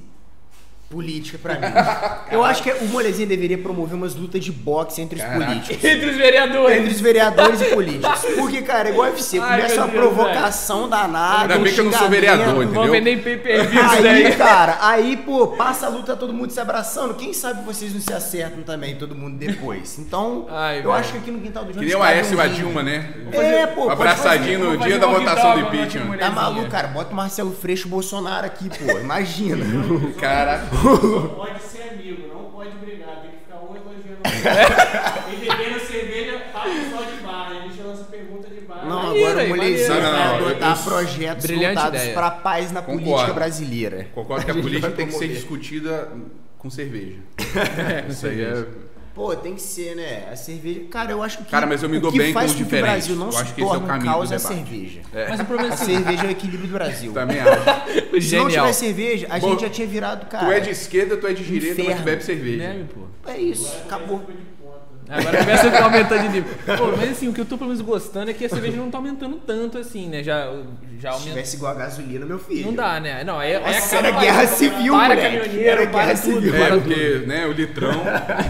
Política 0.89 1.37
pra 1.43 1.55
mim. 1.55 1.67
Eu 2.31 2.45
acho 2.45 2.63
que 2.63 2.71
o 2.71 2.85
Molezinha 2.87 3.27
deveria 3.27 3.59
promover 3.59 3.97
umas 3.97 4.15
lutas 4.15 4.45
de 4.45 4.53
boxe 4.53 5.01
entre 5.01 5.19
os 5.19 5.25
Caraca. 5.25 5.45
políticos. 5.45 5.85
Entre 5.85 6.11
os 6.11 6.17
vereadores. 6.17 6.79
Entre 6.79 6.93
os 6.95 7.01
vereadores 7.01 7.61
e 7.61 7.65
políticos. 7.67 8.21
Porque, 8.37 8.63
cara, 8.63 8.89
é 8.89 8.93
igual 8.93 9.11
UFC. 9.11 9.39
Ai, 9.41 9.57
Começa 9.63 9.75
uma 9.81 9.89
Deus, 9.89 10.01
provocação 10.05 10.89
danada. 10.89 11.43
Ainda 11.43 11.59
um 11.59 11.63
bem 11.63 11.75
que 11.75 11.81
eu 11.81 11.85
não 11.87 11.93
sou 11.93 12.09
vereador, 12.09 12.47
Não 12.47 12.63
entendeu? 12.63 12.83
vão 12.83 12.91
vender 12.91 13.11
em 13.11 13.19
pay-per-view 13.19 13.83
Aí, 13.83 14.03
daí. 14.03 14.37
cara, 14.37 14.79
aí, 14.81 15.17
pô, 15.17 15.49
passa 15.49 15.87
a 15.87 15.89
luta 15.89 16.15
todo 16.15 16.33
mundo 16.33 16.51
se 16.51 16.61
abraçando. 16.61 17.15
Quem 17.15 17.33
sabe 17.33 17.65
vocês 17.65 17.93
não 17.93 18.01
se 18.01 18.13
acertam 18.13 18.63
também, 18.63 18.95
todo 18.97 19.15
mundo 19.15 19.37
depois. 19.39 19.99
Então, 19.99 20.47
Ai, 20.51 20.79
eu 20.79 20.83
velho. 20.83 20.93
acho 20.93 21.13
que 21.13 21.19
aqui 21.19 21.31
no 21.33 21.41
Quintal 21.41 21.65
do 21.65 21.69
Que 21.73 21.79
Jones 21.81 21.89
nem 21.93 21.97
o 22.01 22.03
Aécio 22.03 22.37
e 22.39 22.41
a. 22.41 22.47
Dilma, 22.47 22.83
né? 22.83 23.13
É, 23.33 23.67
pô, 23.67 23.91
Abraçadinho 23.91 24.59
no 24.71 24.77
dia 24.79 24.99
da 24.99 25.07
votação 25.09 25.55
do 25.55 25.61
impeachment. 25.61 26.17
Tá 26.17 26.31
maluco, 26.31 26.71
cara? 26.71 26.89
Bota 26.89 27.13
o 27.13 27.17
Marcelo 27.17 27.53
Freixo 27.53 27.89
Bolsonaro 27.89 28.47
aqui, 28.47 28.69
pô. 28.69 28.99
Imagina. 28.99 29.65
Pode 31.37 31.63
ser 31.63 31.83
amigo, 31.91 32.29
não 32.29 32.51
pode 32.51 32.71
brigar, 32.79 33.23
tem 33.23 33.31
que 33.31 33.37
ficar 33.39 33.57
um 33.57 33.75
elogiando 33.77 34.21
o 34.25 34.29
outro. 35.27 35.33
E 35.33 35.37
bebendo 35.37 35.81
cerveja, 35.81 36.39
papo 36.53 36.69
só 36.91 37.03
de 37.03 37.17
bar, 37.23 37.51
a 37.51 37.55
gente 37.69 37.81
lança 37.83 38.05
pergunta 38.05 38.49
de 38.49 38.61
bar. 38.63 38.85
Não, 38.87 39.03
Maneiro 39.05 39.27
agora 39.29 39.41
aí, 39.43 39.47
o 39.53 39.57
maneiro. 39.57 39.89
vai 39.89 40.01
Não, 40.03 40.13
não, 40.13 40.47
adotar 40.49 40.77
eu- 40.79 40.85
projetos 40.85 41.47
Brilhante 41.47 41.75
voltados 41.75 42.01
ideia. 42.01 42.15
pra 42.15 42.31
paz 42.31 42.73
na 42.73 42.83
Concordo. 42.83 43.05
política 43.11 43.33
brasileira. 43.33 44.09
concordo 44.15 44.45
que 44.45 44.51
a 44.51 44.55
política 44.55 44.91
tem 44.93 45.07
que 45.07 45.13
ser 45.15 45.29
discutida 45.29 46.09
com 46.59 46.71
cerveja. 46.71 47.19
Isso 48.09 48.27
aí 48.27 48.43
é. 48.43 48.65
Pô, 49.17 49.35
tem 49.35 49.55
que 49.55 49.63
ser, 49.63 49.97
né? 49.97 50.29
A 50.31 50.37
cerveja. 50.37 50.83
Cara, 50.91 51.11
eu 51.11 51.23
acho 51.23 51.39
que. 51.39 51.45
Cara, 51.45 51.67
mas 51.67 51.83
eu 51.83 51.89
me 51.89 51.99
dou 51.99 52.13
bem 52.13 52.35
com 52.35 52.39
o 52.39 52.47
com 52.47 52.55
que 52.55 52.63
o. 52.63 52.67
Brasil 52.67 53.17
não 53.17 53.27
Eu 53.29 53.33
se 53.33 53.39
acho 53.39 53.55
que 53.55 53.63
esse 53.63 53.71
é 53.73 53.73
o 53.73 53.81
torne 53.81 53.89
caminho 53.89 54.13
caos 54.13 54.29
do 54.29 54.33
é 54.35 54.37
a 54.37 54.39
cerveja. 54.39 55.01
Mas 55.31 55.41
o 55.41 55.45
problema 55.47 55.71
é 55.71 55.73
A 55.73 55.75
assim, 55.75 55.95
cerveja 55.95 56.23
é 56.23 56.27
o 56.27 56.31
equilíbrio 56.31 56.69
do 56.69 56.75
Brasil. 56.75 57.13
Também 57.15 57.41
acho. 57.41 58.21
Se 58.21 58.37
não 58.37 58.49
tiver 58.49 58.73
cerveja, 58.75 59.27
a 59.31 59.39
Bom, 59.39 59.49
gente 59.49 59.61
já 59.63 59.71
tinha 59.71 59.87
virado, 59.87 60.27
cara. 60.27 60.45
Tu 60.45 60.53
é 60.53 60.61
de 60.61 60.69
esquerda, 60.69 61.17
tu 61.17 61.27
é 61.27 61.33
de 61.33 61.45
direita, 61.45 61.83
mas 61.83 61.97
tu 61.97 62.03
bebe 62.03 62.25
cerveja. 62.25 62.59
Né, 62.59 62.85
pô? 62.95 63.31
É 63.31 63.39
isso, 63.39 63.75
acabou. 63.87 64.23
Agora 65.09 65.39
começa 65.39 65.69
a 65.69 65.85
aumentar 65.85 66.17
de 66.19 66.29
nível. 66.29 66.55
Pô, 66.77 66.97
mas 66.97 67.11
assim, 67.13 67.29
o 67.29 67.33
que 67.33 67.41
eu 67.41 67.45
tô 67.45 67.57
pelo 67.57 67.71
menos 67.71 67.83
gostando 67.83 68.31
é 68.31 68.35
que 68.35 68.45
a 68.45 68.49
cerveja 68.49 68.77
não 68.77 68.91
tá 68.91 68.99
aumentando 68.99 69.37
tanto 69.37 69.79
assim, 69.79 70.09
né? 70.09 70.23
Já, 70.23 70.51
já 70.99 71.13
Se 71.13 71.15
aumenta. 71.15 71.29
tivesse 71.31 71.57
igual 71.57 71.73
a 71.73 71.75
gasolina, 71.77 72.27
meu 72.27 72.39
filho. 72.39 72.67
Não 72.67 72.75
dá, 72.75 72.99
né? 72.99 73.23
Não, 73.25 73.39
aí 73.39 73.59
Nossa, 73.59 73.97
acaba 73.97 74.09
era 74.09 74.17
o 74.17 74.21
guerra 74.21 74.37
país. 74.39 74.51
civil, 74.51 74.93
Para 74.95 75.09
moleque. 75.15 75.23
caminhoneiro, 75.23 75.69
Era 75.71 75.87
para 75.91 76.05
guerra 76.07 76.19
tudo. 76.21 76.35
civil. 76.35 76.55
É, 76.57 76.69
porque 76.71 77.25
né, 77.27 77.47
o 77.47 77.53
litrão 77.53 78.03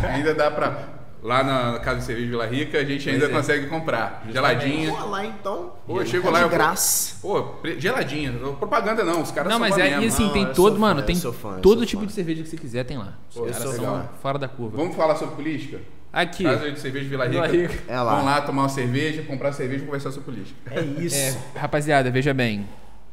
ainda 0.09 0.35
dá 0.35 0.51
pra. 0.51 0.97
Lá 1.23 1.43
na 1.43 1.81
casa 1.81 1.99
de 1.99 2.05
cerveja 2.05 2.29
Vila 2.29 2.47
Rica, 2.47 2.79
a 2.79 2.85
gente 2.85 3.11
ainda 3.11 3.25
é. 3.25 3.29
consegue 3.29 3.67
comprar. 3.67 4.23
Geladinha. 4.31 4.93
Pô, 4.93 5.07
lá 5.07 5.27
então. 5.27 5.73
Pô, 5.85 6.01
eu 6.01 6.07
chego 6.07 6.31
lá, 6.31 6.39
de 6.39 6.45
eu- 6.45 6.49
graça. 6.51 7.17
Pô, 7.21 7.55
geladinha. 7.79 8.33
Propaganda 8.61 9.03
não, 9.03 9.23
os 9.23 9.33
caras 9.33 9.49
Não, 9.51 9.59
são 9.59 9.61
mas 9.61 9.75
bom 9.75 9.81
é, 9.81 9.91
mesmo. 9.91 10.03
e 10.05 10.07
assim, 10.07 10.23
Não, 10.27 10.33
tem 10.33 10.47
todo, 10.53 10.79
mano, 10.79 11.01
fã, 11.01 11.07
tem 11.07 11.17
todo 11.61 11.85
tipo 11.85 12.03
fã. 12.03 12.07
de 12.07 12.13
cerveja 12.13 12.43
que 12.45 12.49
você 12.49 12.57
quiser, 12.57 12.85
tem 12.85 12.97
lá. 12.97 13.15
Os 13.29 13.35
Pô, 13.37 13.41
eu 13.45 13.47
caras 13.47 13.63
sou 13.63 13.73
são 13.73 13.81
legal. 13.95 14.13
fora 14.23 14.39
da 14.39 14.47
curva. 14.47 14.77
Vamos 14.77 14.95
falar 14.95 15.17
sobre 15.17 15.35
política? 15.35 15.81
Aqui. 16.17 16.45
Casa 16.45 16.73
de 16.73 16.81
cerveja 16.81 17.09
Vila 17.09 17.29
Vila 17.29 17.47
Rica. 17.47 17.73
Rica. 17.75 17.85
É 17.93 18.01
lá. 18.01 18.11
Vamos 18.13 18.25
lá 18.27 18.41
tomar 18.41 18.63
uma 18.63 18.69
cerveja, 18.71 19.23
comprar 19.23 19.53
cerveja 19.53 19.83
e 19.83 19.87
conversar 19.87 20.11
sobre 20.13 20.33
política. 20.33 20.57
É 20.75 20.81
isso. 20.81 21.17
É, 21.55 21.59
rapaziada, 21.59 22.11
veja 22.11 22.33
bem. 22.33 22.67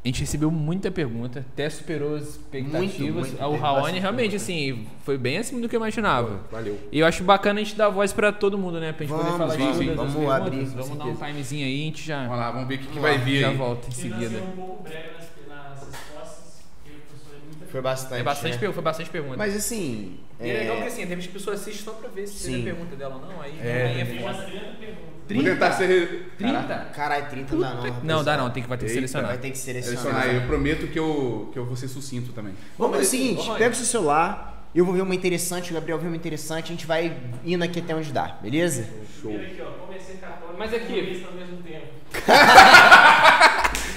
A 0.04 0.08
gente 0.08 0.20
recebeu 0.20 0.50
muita 0.50 0.90
pergunta, 0.90 1.40
até 1.40 1.68
superou 1.70 2.16
as 2.16 2.24
expectativas. 2.30 2.82
Muito, 2.82 3.12
muito, 3.14 3.42
o 3.42 3.56
Raoni 3.56 3.98
realmente, 3.98 4.36
assim, 4.36 4.86
foi 5.02 5.16
bem 5.16 5.38
acima 5.38 5.62
do 5.62 5.68
que 5.68 5.74
eu 5.74 5.80
imaginava. 5.80 6.40
Valeu. 6.52 6.78
E 6.92 6.98
eu 7.00 7.06
acho 7.06 7.24
bacana 7.24 7.60
a 7.60 7.64
gente 7.64 7.74
dar 7.74 7.88
voz 7.88 8.12
pra 8.12 8.30
todo 8.30 8.58
mundo, 8.58 8.78
né? 8.78 8.92
Pra 8.92 9.06
gente 9.06 9.16
poder 9.16 9.30
Vamos, 9.30 9.38
falar 9.38 9.56
vamos, 9.56 9.78
de 9.78 9.84
todas 9.86 9.96
vamos 9.96 10.12
perguntas. 10.14 10.42
abrir, 10.46 10.64
Vamos 10.66 10.98
dar 10.98 11.04
um 11.06 11.14
timezinho 11.16 11.64
aí 11.66 11.80
a 11.80 11.84
gente 11.86 12.06
já, 12.06 12.22
Vamos 12.24 12.38
lá, 12.38 12.50
vamos 12.50 12.68
ver 12.68 12.74
o 12.74 12.78
que, 12.78 12.86
que 12.88 12.98
vai 12.98 13.16
lá, 13.18 13.24
vir 13.24 13.40
já 13.40 13.48
aí. 13.48 13.56
volta 13.56 13.88
em 13.88 13.92
seguida. 13.92 14.38
um 14.38 14.50
pouco 14.56 14.82
breve 14.82 15.08
nas, 15.18 15.48
nas 15.48 15.88
respostas, 15.88 16.62
porque 16.82 16.98
o 16.98 17.00
professor 17.08 17.36
é 17.36 17.46
muita 17.46 17.63
Foi 17.74 17.82
bastante. 17.82 18.20
É 18.20 18.22
bastante, 18.22 18.52
né? 18.64 18.72
foi 18.72 18.82
bastante 18.84 19.10
pergunta. 19.10 19.36
Mas 19.36 19.56
assim. 19.56 20.20
E 20.40 20.48
é 20.48 20.52
legal 20.60 20.76
porque 20.76 20.88
é... 20.88 20.92
assim, 20.92 21.02
de 21.02 21.08
repente 21.08 21.28
a 21.28 21.32
pessoa 21.32 21.56
assiste 21.56 21.82
só 21.82 21.90
pra 21.90 22.08
ver 22.08 22.24
se 22.28 22.34
Sim. 22.34 22.52
tem 22.52 22.60
a 22.60 22.64
pergunta 22.66 22.94
dela 22.94 23.16
ou 23.16 23.20
não. 23.22 23.42
Aí, 23.42 23.58
É. 23.60 23.86
aí 23.86 24.00
é 24.00 24.20
foda. 24.22 24.42
30 24.44 24.60
perguntas. 24.78 25.04
Vou 25.28 25.42
tentar 25.42 25.72
ser. 25.72 26.32
30? 26.38 26.62
Caralho, 26.94 27.26
30 27.30 27.52
não 27.56 27.60
dá 27.60 27.74
não. 27.74 28.00
Não, 28.04 28.24
dá 28.24 28.36
não, 28.36 28.50
tem 28.50 28.62
que, 28.62 28.68
vai 28.68 28.78
ter 28.78 28.84
que 28.84 28.92
Eita, 28.92 29.00
selecionar. 29.00 29.30
Vai 29.30 29.38
ter 29.38 29.50
que 29.50 29.58
selecionar. 29.58 30.02
Selecionar. 30.02 30.34
Eu 30.36 30.46
prometo 30.46 30.86
que 30.86 30.96
eu, 30.96 31.50
que 31.52 31.58
eu 31.58 31.64
vou 31.66 31.74
ser 31.74 31.88
sucinto 31.88 32.32
também. 32.32 32.54
Vamos 32.78 32.94
fazer 32.96 33.08
o 33.08 33.10
seguinte: 33.10 33.50
pega 33.58 33.70
o 33.70 33.74
seu 33.74 33.86
celular, 33.86 34.68
eu 34.72 34.84
vou 34.84 34.94
ver 34.94 35.00
uma 35.02 35.14
interessante, 35.16 35.72
o 35.72 35.74
Gabriel 35.74 35.98
vê 35.98 36.06
uma 36.06 36.16
interessante, 36.16 36.66
a 36.66 36.74
gente 36.76 36.86
vai 36.86 37.16
indo 37.44 37.64
aqui 37.64 37.80
até 37.80 37.92
onde 37.92 38.12
dá, 38.12 38.38
beleza? 38.40 38.88
Primeiro 39.20 39.46
aqui, 39.50 39.62
ó, 39.62 39.84
comecei 39.84 40.14
católico 40.18 40.54
Mas 40.56 40.72
aqui- 40.72 40.86
comunista 40.86 41.26
ao 41.26 41.34
mesmo 41.34 41.56
tempo. 41.56 41.86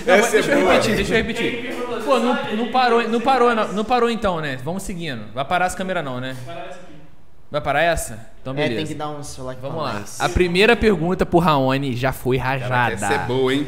Não, 0.07 0.17
mas 0.17 0.27
é 0.27 0.31
deixa 0.31 0.51
eu 0.53 0.67
repetir, 0.67 0.95
deixa 0.95 1.13
eu 1.13 1.17
repetir. 1.17 1.75
Pô, 2.05 2.19
não, 2.19 2.55
não 2.55 2.71
parou, 2.71 3.07
não 3.07 3.19
parou, 3.21 3.53
não, 3.53 3.73
não 3.73 3.83
parou 3.83 4.09
então, 4.09 4.39
né? 4.39 4.57
Vamos 4.63 4.83
seguindo. 4.83 5.25
Vai 5.33 5.43
parar 5.43 5.65
as 5.65 5.75
câmeras 5.75 6.03
não, 6.03 6.21
né? 6.21 6.35
Vai 7.51 7.61
parar 7.61 7.81
essa? 7.81 8.31
Então 8.41 8.53
É, 8.53 8.57
tem 8.57 8.69
beleza. 8.69 8.87
que 8.87 8.95
dar 8.95 9.09
um 9.09 9.23
celular 9.23 9.53
aqui 9.53 9.61
Vamos 9.61 9.83
lá. 9.83 10.03
A 10.19 10.29
primeira 10.29 10.75
pergunta 10.75 11.25
pro 11.25 11.39
Raoni 11.39 11.95
já 11.95 12.11
foi 12.11 12.37
Essa 12.37 12.45
é 12.45 12.57
rajada. 12.67 13.17
boa, 13.25 13.53
hein? 13.53 13.67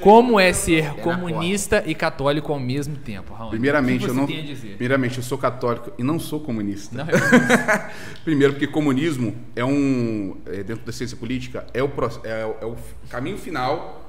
Como 0.00 0.40
é 0.40 0.52
ser 0.52 0.86
na 0.96 1.02
comunista 1.02 1.82
e 1.86 1.94
católico 1.94 2.52
ao 2.52 2.58
mesmo 2.58 2.96
tempo, 2.96 3.34
Raoni? 3.34 3.50
Primeiramente, 3.50 4.06
eu 4.06 4.14
não. 4.14 4.26
Primeiramente, 4.26 5.18
eu 5.18 5.22
sou 5.22 5.38
católico 5.38 5.92
e 5.98 6.02
não 6.02 6.18
sou 6.18 6.40
comunista. 6.40 6.96
Não, 6.96 7.06
Primeiro, 8.24 8.54
porque 8.54 8.66
comunismo 8.66 9.36
é 9.54 9.64
um. 9.64 10.36
é, 10.46 10.62
dentro 10.62 10.84
da 10.84 10.92
ciência 10.92 11.16
política, 11.16 11.66
é 11.74 11.82
o, 11.82 11.90
é, 12.24 12.40
é 12.62 12.66
o 12.66 12.74
caminho 13.10 13.38
final 13.38 14.02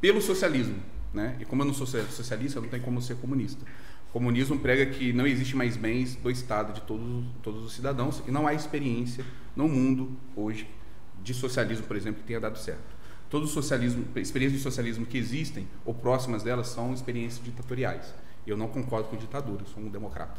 pelo 0.00 0.20
socialismo. 0.20 0.76
Né? 1.12 1.36
E 1.40 1.44
como 1.44 1.62
eu 1.62 1.66
não 1.66 1.74
sou 1.74 1.86
so- 1.86 2.02
socialista, 2.10 2.60
não 2.60 2.68
tenho 2.68 2.82
como 2.82 3.00
ser 3.02 3.16
comunista. 3.16 3.64
O 4.08 4.12
comunismo 4.12 4.58
prega 4.58 4.86
que 4.86 5.12
não 5.12 5.26
existe 5.26 5.56
mais 5.56 5.76
bens 5.76 6.16
do 6.16 6.30
Estado 6.30 6.72
de 6.72 6.82
todos, 6.82 7.24
todos 7.42 7.64
os 7.64 7.72
cidadãos 7.72 8.22
e 8.26 8.30
não 8.30 8.46
há 8.46 8.54
experiência 8.54 9.24
no 9.56 9.68
mundo 9.68 10.10
hoje 10.36 10.68
de 11.22 11.32
socialismo, 11.32 11.86
por 11.86 11.96
exemplo, 11.96 12.20
que 12.20 12.26
tenha 12.26 12.40
dado 12.40 12.58
certo. 12.58 12.92
Todos 13.30 13.48
os 13.48 13.54
socialismo, 13.54 14.04
experiências 14.16 14.58
de 14.58 14.62
socialismo 14.62 15.06
que 15.06 15.16
existem 15.16 15.66
ou 15.84 15.94
próximas 15.94 16.42
delas 16.42 16.68
são 16.68 16.92
experiências 16.92 17.42
ditatoriais. 17.42 18.14
Eu 18.46 18.56
não 18.56 18.68
concordo 18.68 19.08
com 19.08 19.16
ditadura, 19.16 19.64
sou 19.72 19.82
um 19.82 19.88
democrata. 19.88 20.38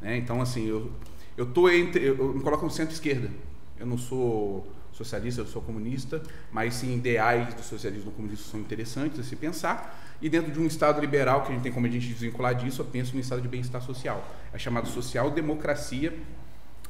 Né? 0.00 0.16
Então, 0.16 0.40
assim, 0.40 0.66
eu, 0.66 0.90
eu 1.36 1.46
tô 1.46 1.68
entre, 1.68 2.04
eu, 2.04 2.16
eu 2.16 2.34
me 2.34 2.40
coloco 2.40 2.64
no 2.64 2.70
centro-esquerda. 2.70 3.30
Eu 3.78 3.86
não 3.86 3.98
sou 3.98 4.66
socialista, 4.92 5.40
eu 5.40 5.46
sou 5.46 5.62
comunista, 5.62 6.22
mas 6.52 6.74
sim 6.74 6.96
ideais 6.96 7.52
do 7.54 7.62
socialismo 7.62 8.08
e 8.08 8.10
do 8.10 8.16
comunismo 8.16 8.44
são 8.44 8.60
interessantes 8.60 9.18
a 9.18 9.22
se 9.22 9.34
pensar. 9.36 9.98
E 10.20 10.28
dentro 10.28 10.52
de 10.52 10.60
um 10.60 10.66
Estado 10.66 11.00
liberal, 11.00 11.42
que 11.42 11.48
a 11.50 11.54
gente 11.54 11.62
tem 11.62 11.72
como 11.72 11.86
a 11.86 11.90
gente 11.90 12.06
desvincular 12.06 12.54
disso, 12.54 12.82
eu 12.82 12.86
penso 12.86 13.14
no 13.14 13.20
Estado 13.20 13.40
de 13.42 13.48
bem-estar 13.48 13.82
social. 13.82 14.24
É 14.52 14.58
chamado 14.58 14.86
social-democracia, 14.88 16.12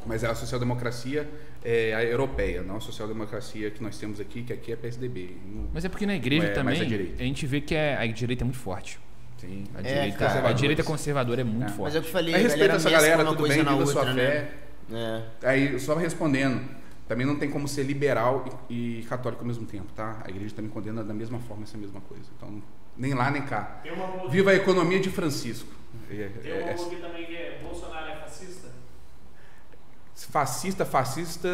Mas 0.05 0.25
é 0.25 0.27
a 0.27 0.35
social-democracia 0.35 1.31
é 1.65 1.95
a 1.95 2.03
europeia, 2.03 2.61
não 2.61 2.79
a 2.79 2.81
social-democracia 2.81 3.71
que 3.71 3.81
nós 3.81 3.97
temos 3.97 4.19
aqui, 4.19 4.43
que 4.43 4.53
aqui 4.53 4.73
é 4.73 4.77
PSDB. 4.77 5.37
Não- 5.47 5.69
Mas 5.73 5.85
é 5.85 5.89
porque 5.89 6.05
na 6.05 6.17
igreja 6.17 6.49
É, 6.49 6.51
também 6.51 6.85
direita. 6.85 7.23
a 7.23 7.25
gente 7.25 7.47
vê 7.47 7.61
que 7.61 7.73
é, 7.73 7.97
a 7.97 8.05
direita 8.09 8.43
é 8.43 8.47
muito 8.47 8.59
forte. 8.59 8.99
Sim. 9.39 9.63
A, 9.77 9.79
É, 9.79 9.83
direita, 9.83 10.19
cara. 10.19 10.49
a 10.49 10.53
direita 10.53 10.83
conservadora 10.83 11.43
é 11.43 11.45
muito 11.45 11.63
É. 11.63 11.67
Mas 11.69 11.77
forte. 11.77 11.97
é 11.97 12.01
o 12.01 12.03
que 12.03 12.09
eu 12.09 12.13
falei, 12.13 12.33
Mas 12.33 12.41
a 12.41 12.43
respeita 12.49 12.67
galera 12.67 12.77
essa 12.81 12.91
mescla 12.91 13.09
galera, 13.09 13.29
tudo 13.31 13.49
bem, 13.49 13.59
na 13.59 13.71
viva 13.71 13.75
outra, 13.77 13.93
sua 13.93 14.05
né? 14.13 14.15
fé. 14.15 14.53
É. 14.93 15.49
Aí, 15.49 15.79
só 15.79 15.95
respondendo, 15.95 16.61
também 17.13 17.27
não 17.27 17.37
tem 17.37 17.51
como 17.51 17.69
ser 17.69 17.83
liberal 17.83 18.43
e, 18.71 19.01
e 19.01 19.03
católico 19.05 19.43
ao 19.43 19.47
mesmo 19.47 19.67
tempo, 19.67 19.93
tá? 19.95 20.23
A 20.25 20.31
igreja 20.31 20.55
também 20.55 20.71
condena 20.71 21.05
da 21.05 21.13
mesma 21.13 21.39
forma 21.41 21.65
essa 21.65 21.77
mesma 21.77 22.01
coisa. 22.01 22.25
Então, 22.37 22.63
nem 22.97 23.13
lá 23.13 23.31
nem 23.31 23.43
cá. 23.43 23.81
Tem 23.83 23.93
Viva 24.31 24.51
a 24.51 24.55
economia 24.55 24.99
de 24.99 25.11
Francisco. 25.11 25.69
É- 26.11 26.29
Tem 26.43 26.51
é- 26.51 26.55
uma 26.63 26.71
é- 26.71 26.73
aqui 26.73 26.97
também 26.97 27.27
que 27.27 27.37
é 27.37 27.61
Bolsonaro 27.63 28.09
é 28.11 28.17
fascista? 28.17 28.69
fascista, 30.15 30.85
fascista 30.87 31.49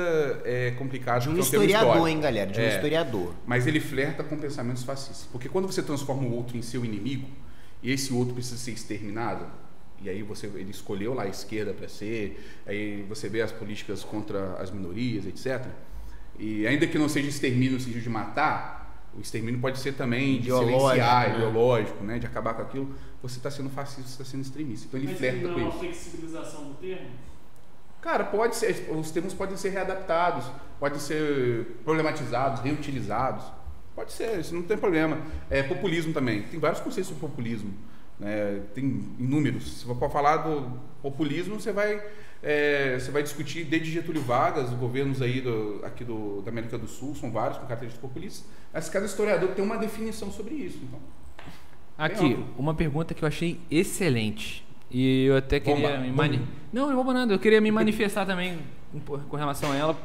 é 0.44 0.70
complicado. 0.78 1.22
De 1.22 1.28
um 1.30 1.36
é 1.36 1.40
historiador, 1.40 2.08
hein, 2.08 2.20
galera? 2.20 2.52
De 2.52 2.60
um 2.60 2.62
É. 2.62 2.68
historiador. 2.76 3.34
Mas 3.44 3.66
ele 3.66 3.80
flerta 3.80 4.22
com 4.22 4.36
pensamentos 4.38 4.84
fascistas. 4.84 5.26
Porque 5.32 5.48
quando 5.48 5.66
você 5.66 5.82
transforma 5.82 6.22
o 6.22 6.32
outro 6.32 6.56
em 6.56 6.62
seu 6.62 6.84
inimigo, 6.84 7.28
e 7.82 7.90
esse 7.90 8.12
outro 8.12 8.34
precisa 8.34 8.56
ser 8.58 8.72
exterminado, 8.72 9.44
e 10.02 10.08
aí 10.08 10.22
você 10.22 10.46
ele 10.46 10.70
escolheu 10.70 11.14
lá 11.14 11.24
a 11.24 11.28
esquerda 11.28 11.72
para 11.72 11.88
ser, 11.88 12.60
aí 12.66 13.02
você 13.08 13.28
vê 13.28 13.42
as 13.42 13.52
políticas 13.52 14.04
contra 14.04 14.54
as 14.54 14.70
minorias, 14.70 15.26
etc. 15.26 15.66
E 16.38 16.66
ainda 16.66 16.86
que 16.86 16.98
não 16.98 17.08
seja 17.08 17.28
extermínio 17.28 17.72
no 17.72 17.80
sentido 17.80 18.02
de 18.02 18.08
matar, 18.08 18.78
o 19.16 19.20
extermínio 19.20 19.60
pode 19.60 19.78
ser 19.78 19.94
também 19.94 20.34
de 20.34 20.44
Ideológico, 20.48 20.80
silenciar, 20.80 21.28
né? 21.30 21.36
ideológico, 21.36 22.04
né? 22.04 22.18
de 22.18 22.26
acabar 22.26 22.54
com 22.54 22.62
aquilo. 22.62 22.94
Você 23.22 23.38
está 23.38 23.50
sendo 23.50 23.68
fascista, 23.70 24.02
você 24.02 24.22
está 24.22 24.24
sendo 24.24 24.42
extremista. 24.42 24.86
Então 24.86 25.00
ele 25.00 25.08
Mas 25.08 25.18
flerta 25.18 25.42
não 25.42 25.50
é 25.50 25.54
com 25.54 25.60
uma 25.60 25.68
isso. 25.70 25.78
flexibilização 25.78 26.64
do 26.68 26.74
termo? 26.74 27.08
Cara, 28.00 28.24
pode 28.24 28.54
ser, 28.54 28.88
os 28.90 29.10
termos 29.10 29.34
podem 29.34 29.56
ser 29.56 29.70
readaptados, 29.70 30.46
podem 30.78 31.00
ser 31.00 31.78
problematizados, 31.84 32.60
reutilizados. 32.62 33.44
Pode 33.96 34.12
ser, 34.12 34.38
isso 34.38 34.54
não 34.54 34.62
tem 34.62 34.78
problema. 34.78 35.18
É 35.50 35.64
populismo 35.64 36.12
também. 36.12 36.42
Tem 36.44 36.60
vários 36.60 36.80
conceitos 36.80 37.08
sobre 37.08 37.26
populismo. 37.26 37.74
Né? 38.18 38.60
Tem 38.74 38.84
inúmeros. 39.18 39.80
Se 39.80 39.84
for 39.84 40.10
falar 40.10 40.38
do 40.38 40.72
populismo, 41.02 41.60
você 41.60 41.72
vai, 41.72 42.02
é, 42.42 42.98
você 42.98 43.10
vai 43.10 43.22
discutir 43.22 43.64
desde 43.64 43.90
Getúlio 43.90 44.22
Vargas, 44.22 44.70
os 44.70 44.74
governos 44.78 45.22
aí 45.22 45.40
do, 45.40 45.80
aqui 45.84 46.04
do, 46.04 46.42
da 46.42 46.50
América 46.50 46.76
do 46.76 46.88
Sul, 46.88 47.14
são 47.14 47.30
vários 47.30 47.58
com 47.58 47.64
características 47.66 48.00
populistas. 48.10 48.44
Mas 48.72 48.88
cada 48.88 49.06
historiador 49.06 49.50
tem 49.50 49.64
uma 49.64 49.78
definição 49.78 50.30
sobre 50.32 50.54
isso. 50.54 50.78
Então, 50.82 50.98
Aqui, 51.96 52.38
uma 52.56 52.74
pergunta 52.74 53.12
que 53.12 53.24
eu 53.24 53.28
achei 53.28 53.58
excelente. 53.70 54.64
E 54.90 55.24
eu 55.26 55.36
até 55.36 55.58
queria 55.60 55.88
Bomba, 55.90 55.98
me 56.00 56.12
mani... 56.12 56.40
Não, 56.72 56.90
não 56.92 57.02
vou 57.04 57.12
nada. 57.12 57.32
Eu 57.34 57.38
queria 57.38 57.60
me 57.60 57.70
manifestar 57.72 58.24
também 58.24 58.58
com- 59.04 59.18
com 59.18 59.36
relação 59.36 59.72
a 59.72 59.76
ela. 59.76 59.98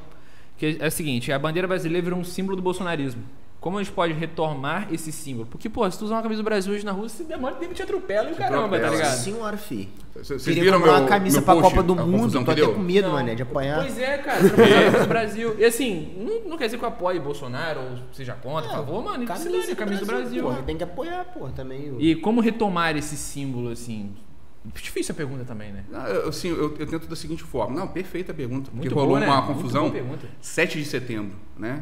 Que 0.58 0.78
é 0.80 0.88
o 0.88 0.92
seguinte, 0.92 1.32
a 1.32 1.38
bandeira 1.40 1.68
brasileira 1.68 2.04
virou 2.04 2.20
um 2.20 2.24
símbolo 2.24 2.56
do 2.56 2.62
bolsonarismo. 2.62 3.24
Como 3.64 3.78
a 3.78 3.82
gente 3.82 3.94
pode 3.94 4.12
retomar 4.12 4.90
esse 4.94 5.10
símbolo? 5.10 5.48
Porque, 5.50 5.70
pô, 5.70 5.90
se 5.90 5.98
tu 5.98 6.04
usar 6.04 6.16
uma 6.16 6.22
camisa 6.22 6.42
do 6.42 6.44
Brasil 6.44 6.74
hoje 6.74 6.84
na 6.86 6.92
rua, 6.92 7.08
você 7.08 7.24
demora 7.24 7.56
tempo 7.56 7.74
te 7.74 7.82
atropela 7.82 8.30
e 8.30 8.34
o 8.34 8.36
caramba, 8.36 8.78
tá 8.78 8.90
ligado? 8.90 9.16
Senhora, 9.16 9.56
fi. 9.56 9.88
vocês 10.14 10.44
Queria 10.44 10.64
viram 10.64 10.80
comprar 10.80 10.92
meu, 10.96 11.02
uma 11.04 11.08
camisa 11.08 11.38
meu 11.38 11.46
pra 11.46 11.54
post, 11.56 11.70
Copa 11.70 11.82
do 11.82 11.96
Mundo, 11.96 12.34
tô 12.34 12.40
até 12.52 12.56
deu? 12.56 12.74
com 12.74 12.82
medo, 12.82 13.08
Não. 13.08 13.14
mané, 13.14 13.36
de 13.36 13.42
apanhar. 13.42 13.80
Pois 13.80 13.98
é, 13.98 14.18
cara, 14.18 14.50
camisa 14.50 15.00
do 15.00 15.08
Brasil. 15.08 15.56
E 15.58 15.64
assim, 15.64 16.14
não, 16.18 16.50
não 16.50 16.58
quer 16.58 16.66
dizer 16.66 16.78
que 16.78 16.84
eu 16.84 16.90
apoie 16.90 17.18
Bolsonaro 17.22 17.80
ou 17.80 17.98
seja 18.12 18.34
contra, 18.34 18.68
por 18.70 18.76
favor, 18.76 19.02
mano. 19.02 19.26
Camisa, 19.26 19.50
se 19.50 19.58
dane, 19.58 19.72
a 19.72 19.76
camisa 19.78 20.00
do 20.02 20.08
Brasil. 20.08 20.44
Porra, 20.44 20.62
tem 20.64 20.76
que 20.76 20.84
apoiar, 20.84 21.24
porra, 21.34 21.54
também. 21.56 21.96
E 22.00 22.16
como 22.16 22.42
retomar 22.42 22.98
esse 22.98 23.16
símbolo, 23.16 23.70
assim? 23.70 24.14
Difícil 24.76 25.14
a 25.14 25.16
pergunta 25.16 25.46
também, 25.46 25.72
né? 25.72 25.86
Não, 25.90 26.06
eu, 26.06 26.28
assim, 26.28 26.50
eu, 26.50 26.76
eu 26.78 26.86
tento 26.86 27.08
da 27.08 27.16
seguinte 27.16 27.44
forma. 27.44 27.80
Não, 27.80 27.88
perfeita 27.88 28.34
a 28.34 28.36
pergunta. 28.36 28.66
Porque 28.72 28.90
Muito 28.90 28.94
rolou 28.94 29.12
boa, 29.12 29.20
né? 29.22 29.26
uma 29.26 29.42
Muito 29.42 29.56
confusão. 29.56 29.84
boa 29.84 29.94
pergunta. 29.94 30.28
7 30.42 30.80
de 30.80 30.86
setembro, 30.86 31.38
né? 31.58 31.82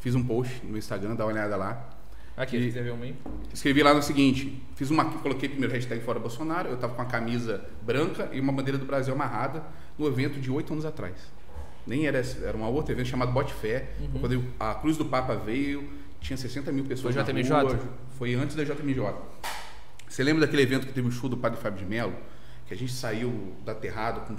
Fiz 0.00 0.14
um 0.14 0.24
post 0.24 0.64
no 0.64 0.76
Instagram, 0.76 1.14
dá 1.14 1.24
uma 1.24 1.32
olhada 1.32 1.56
lá. 1.56 1.88
Aqui, 2.36 2.56
E- 2.56 2.78
aí. 2.78 3.14
Escrevi 3.52 3.82
lá 3.82 3.92
no 3.92 4.02
seguinte: 4.02 4.62
fiz 4.74 4.90
uma, 4.90 5.04
coloquei 5.04 5.48
primeiro 5.48 5.72
hashtag 5.74 6.02
fora 6.02 6.18
Bolsonaro. 6.18 6.70
Eu 6.70 6.76
tava 6.76 6.94
com 6.94 7.02
uma 7.02 7.08
camisa 7.08 7.62
branca 7.82 8.30
e 8.32 8.40
uma 8.40 8.52
bandeira 8.52 8.78
do 8.78 8.86
Brasil 8.86 9.12
amarrada 9.12 9.62
no 9.98 10.06
evento 10.06 10.40
de 10.40 10.50
oito 10.50 10.72
anos 10.72 10.84
atrás. 10.86 11.14
Nem 11.86 12.06
era, 12.06 12.18
era 12.42 12.56
um 12.56 12.62
outro 12.64 12.92
evento 12.92 13.08
chamado 13.08 13.32
Bote 13.32 13.52
Fé. 13.52 13.90
Quando 14.20 14.44
a 14.58 14.74
Cruz 14.74 14.96
do 14.96 15.04
Papa 15.04 15.34
veio, 15.34 15.90
tinha 16.20 16.36
60 16.36 16.72
mil 16.72 16.84
pessoas. 16.84 17.14
Foi 17.14 17.24
JMJ? 17.24 17.52
rua, 17.52 17.78
Foi 18.18 18.34
antes 18.34 18.56
da 18.56 18.64
JMJ. 18.64 19.14
Você 20.08 20.22
lembra 20.22 20.40
daquele 20.42 20.62
evento 20.62 20.86
que 20.86 20.92
teve 20.92 21.08
o 21.08 21.10
show 21.12 21.28
do 21.28 21.36
Padre 21.36 21.60
Fábio 21.60 21.78
de 21.78 21.84
Mello? 21.84 22.14
Que 22.66 22.74
a 22.74 22.76
gente 22.76 22.92
saiu 22.92 23.54
da 23.64 23.74
Terrado 23.74 24.20
com, 24.22 24.36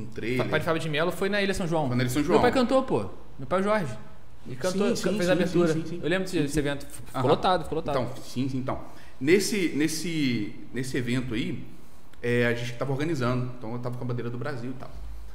um 0.00 0.06
trailer. 0.06 0.48
Pai 0.48 0.60
de 0.60 0.64
Fábio 0.66 0.80
de 0.80 0.88
Mello 0.88 1.12
foi 1.12 1.28
na 1.28 1.42
Ilha 1.42 1.54
São 1.54 1.66
João. 1.66 1.86
Foi 1.88 1.96
na 1.96 2.02
Ilha 2.02 2.10
São 2.10 2.22
João. 2.22 2.40
Meu 2.40 2.42
pai 2.42 2.52
cantou, 2.52 2.82
pô. 2.82 3.10
Meu 3.38 3.46
pai 3.46 3.58
é 3.58 3.62
o 3.62 3.64
Jorge. 3.64 3.98
Ele 4.46 4.56
cantou, 4.56 4.96
Sim, 4.96 5.10
sim, 5.10 5.16
fez 5.16 5.28
a 5.28 5.32
abertura. 5.32 5.72
sim. 5.72 6.00
Eu 6.02 6.08
lembro 6.08 6.28
desse, 6.30 6.58
evento. 6.58 6.86
Ficou 6.86 7.20
Aham. 7.20 7.28
lotado, 7.28 7.62
ficou 7.64 7.76
lotado. 7.76 8.00
Então, 8.00 8.22
sim, 8.22 8.48
sim, 8.48 8.58
então. 8.58 8.80
Nesse, 9.20 9.68
nesse, 9.76 10.54
nesse 10.74 10.96
evento 10.96 11.34
aí, 11.34 11.64
é, 12.20 12.46
a 12.46 12.54
gente 12.54 12.72
estava 12.72 12.90
organizando. 12.92 13.52
Então 13.56 13.70
eu 13.70 13.76
estava 13.76 13.96
com 13.96 14.04
a 14.04 14.06
bandeira 14.06 14.30
do 14.30 14.38
Brasil 14.38 14.70
e 14.70 14.74
tal. 14.74 14.90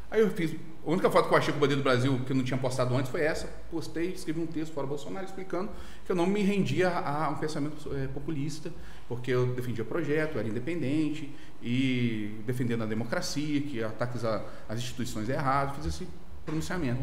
Aí 0.10 0.22
eu 0.22 0.30
fiz. 0.30 0.56
A 0.86 0.90
única 0.90 1.10
foto 1.12 1.28
que 1.28 1.34
eu 1.34 1.38
achei 1.38 1.52
com 1.52 1.58
a 1.58 1.62
bandeira 1.62 1.82
do 1.82 1.84
Brasil 1.84 2.18
que 2.26 2.32
eu 2.32 2.36
não 2.36 2.44
tinha 2.44 2.58
postado 2.58 2.96
antes 2.96 3.12
foi 3.12 3.22
essa. 3.22 3.48
Postei, 3.70 4.12
escrevi 4.14 4.40
um 4.40 4.48
texto 4.48 4.74
fora 4.74 4.88
Bolsonaro 4.88 5.26
explicando 5.26 5.70
que 6.06 6.12
eu 6.12 6.16
não 6.16 6.26
me 6.26 6.42
rendia 6.42 6.90
a, 6.90 7.30
um 7.30 7.36
pensamento 7.36 7.94
é, 7.94 8.08
populista, 8.08 8.72
porque 9.10 9.32
eu 9.32 9.48
defendia 9.48 9.84
projeto, 9.84 10.36
eu 10.36 10.40
era 10.40 10.48
independente 10.48 11.30
e 11.62 12.40
defendendo 12.46 12.84
a 12.84 12.86
democracia, 12.86 13.60
que 13.62 13.84
ataques 13.84 14.24
às 14.24 14.78
instituições 14.78 15.30
é 15.30 15.34
errado. 15.34 15.76
Fiz 15.76 15.86
esse 15.88 16.08
pronunciamento. 16.46 17.02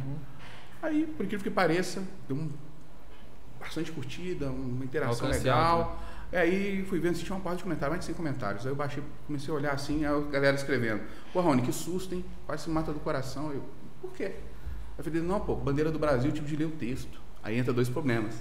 Aí, 0.85 1.06
por 1.06 1.24
incrível 1.24 1.43
que 1.43 1.51
pareça, 1.51 2.02
deu 2.28 2.36
um, 2.36 2.51
bastante 3.59 3.90
curtida, 3.90 4.51
uma 4.51 4.85
interação 4.85 5.31
legal. 5.31 5.81
alto, 5.81 5.98
E 6.31 6.36
aí 6.36 6.85
fui 6.85 7.01
vendo 7.01 7.16
se 7.16 7.24
tinha 7.24 7.35
uma 7.35 7.43
parte 7.43 7.59
de 7.59 7.62
comentário, 7.62 7.90
mais 7.90 8.01
de 8.01 8.06
100 8.06 8.15
comentários. 8.15 8.66
Aí 8.66 8.73
eu 8.73 8.77
baixei, 8.77 9.02
comecei 9.27 9.52
a 9.52 9.56
olhar 9.56 9.73
assim, 9.73 10.05
a 10.05 10.20
galera 10.20 10.55
escrevendo. 10.55 11.02
Pô, 11.32 11.40
Rony, 11.40 11.62
que 11.62 11.73
susto, 11.73 12.15
hein? 12.15 12.23
Quase 12.44 12.65
se 12.65 12.70
mata 12.70 12.93
do 12.93 13.01
coração. 13.01 13.51
Eu, 13.51 13.65
por 14.02 14.12
quê? 14.12 14.32
Eu 14.98 15.02
falei, 15.02 15.23
não, 15.23 15.40
pô, 15.40 15.56
bandeira 15.56 15.90
do 15.90 15.98
Brasil, 15.98 16.31
tipo 16.32 16.47
de 16.47 16.55
ler 16.55 16.66
o 16.66 16.73
texto. 16.73 17.19
Aí 17.43 17.59
entra 17.59 17.73
dois 17.73 17.89
problemas. 17.89 18.35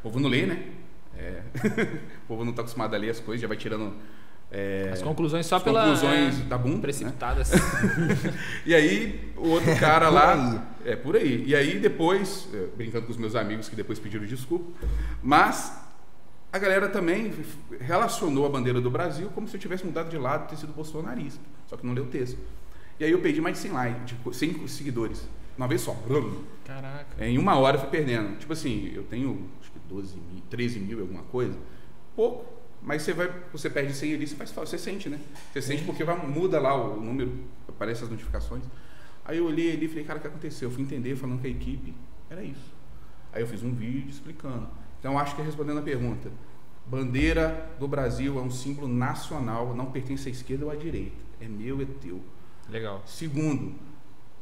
O 0.00 0.02
povo 0.02 0.18
não 0.18 0.28
lê, 0.28 0.46
né? 0.46 0.72
É. 1.16 1.44
o 2.24 2.26
povo 2.26 2.42
não 2.42 2.50
está 2.50 2.62
acostumado 2.62 2.92
a 2.92 2.98
ler 2.98 3.10
as 3.10 3.20
coisas, 3.20 3.40
já 3.40 3.46
vai 3.46 3.56
tirando. 3.56 3.94
É, 4.54 4.90
As 4.92 5.02
conclusões 5.02 5.46
só 5.46 5.56
as 5.56 5.62
pela. 5.62 5.82
conclusões 5.82 6.40
é, 6.40 6.44
da 6.44 6.56
bunda. 6.56 6.76
né? 6.76 6.82
Precipitadas. 6.82 7.50
E 8.64 8.74
aí, 8.74 9.32
o 9.36 9.48
outro 9.48 9.74
cara 9.78 10.08
lá. 10.08 10.66
É 10.86 10.94
por 10.94 11.16
aí. 11.16 11.44
E 11.46 11.54
aí, 11.56 11.78
depois, 11.78 12.46
é, 12.52 12.66
brincando 12.76 13.06
com 13.06 13.12
os 13.12 13.16
meus 13.18 13.34
amigos 13.34 13.68
que 13.68 13.74
depois 13.76 13.98
pediram 13.98 14.24
desculpa, 14.26 14.70
mas 15.22 15.76
a 16.52 16.58
galera 16.58 16.88
também 16.88 17.32
relacionou 17.80 18.44
a 18.46 18.48
bandeira 18.48 18.80
do 18.80 18.90
Brasil 18.90 19.28
como 19.34 19.48
se 19.48 19.56
eu 19.56 19.60
tivesse 19.60 19.84
mudado 19.84 20.08
de 20.10 20.16
lado 20.18 20.44
e 20.44 20.48
ter 20.50 20.56
sido 20.56 20.72
bolsonarista. 20.74 21.40
Só 21.66 21.76
que 21.76 21.86
não 21.86 21.94
leu 21.94 22.04
o 22.04 22.08
texto. 22.08 22.38
E 23.00 23.04
aí 23.04 23.10
eu 23.10 23.18
perdi 23.20 23.40
mais 23.40 23.56
de 23.56 23.62
100 23.62 23.72
likes, 23.72 24.06
de 24.06 24.14
co- 24.16 24.32
100 24.32 24.68
seguidores. 24.68 25.26
Uma 25.58 25.66
vez 25.66 25.80
só. 25.80 25.96
Caraca. 26.64 27.06
É, 27.18 27.28
em 27.28 27.38
uma 27.38 27.56
hora 27.58 27.76
eu 27.76 27.80
fui 27.80 27.88
perdendo. 27.90 28.36
Tipo 28.38 28.52
assim, 28.52 28.92
eu 28.94 29.02
tenho 29.04 29.48
acho 29.60 29.70
que 29.72 29.78
12 29.88 30.16
mil, 30.16 30.42
13 30.50 30.78
mil, 30.80 31.00
alguma 31.00 31.22
coisa. 31.24 31.56
Pouco. 32.14 32.53
Mas 32.84 33.02
você 33.02 33.12
vai, 33.14 33.32
você 33.50 33.70
perde 33.70 33.94
100 33.94 34.14
ali, 34.14 34.26
você 34.26 34.36
faz 34.36 34.50
falta, 34.52 34.68
você 34.70 34.76
sente, 34.78 35.08
né? 35.08 35.18
Você 35.52 35.62
sente 35.62 35.82
porque 35.84 36.04
vai, 36.04 36.14
muda 36.26 36.60
lá 36.60 36.74
o 36.74 37.00
número, 37.00 37.32
aparece 37.66 38.04
as 38.04 38.10
notificações. 38.10 38.62
Aí 39.24 39.38
eu 39.38 39.46
olhei 39.46 39.72
ali 39.72 39.86
e 39.86 39.88
falei, 39.88 40.04
cara, 40.04 40.18
o 40.18 40.22
que 40.22 40.28
aconteceu? 40.28 40.68
Eu 40.68 40.74
fui 40.74 40.82
entender, 40.82 41.16
falando 41.16 41.40
que 41.40 41.46
a 41.46 41.50
equipe 41.50 41.94
era 42.28 42.42
isso. 42.44 42.72
Aí 43.32 43.40
eu 43.42 43.46
fiz 43.46 43.62
um 43.62 43.72
vídeo 43.74 44.10
explicando. 44.10 44.68
Então 45.00 45.18
acho 45.18 45.34
que 45.34 45.40
respondendo 45.40 45.78
a 45.78 45.82
pergunta, 45.82 46.30
bandeira 46.86 47.70
do 47.80 47.88
Brasil 47.88 48.38
é 48.38 48.42
um 48.42 48.50
símbolo 48.50 48.86
nacional, 48.86 49.74
não 49.74 49.86
pertence 49.86 50.28
à 50.28 50.30
esquerda 50.30 50.66
ou 50.66 50.70
à 50.70 50.74
direita. 50.76 51.16
É 51.40 51.48
meu, 51.48 51.80
é 51.80 51.86
teu. 52.02 52.20
Legal. 52.68 53.02
Segundo, 53.06 53.74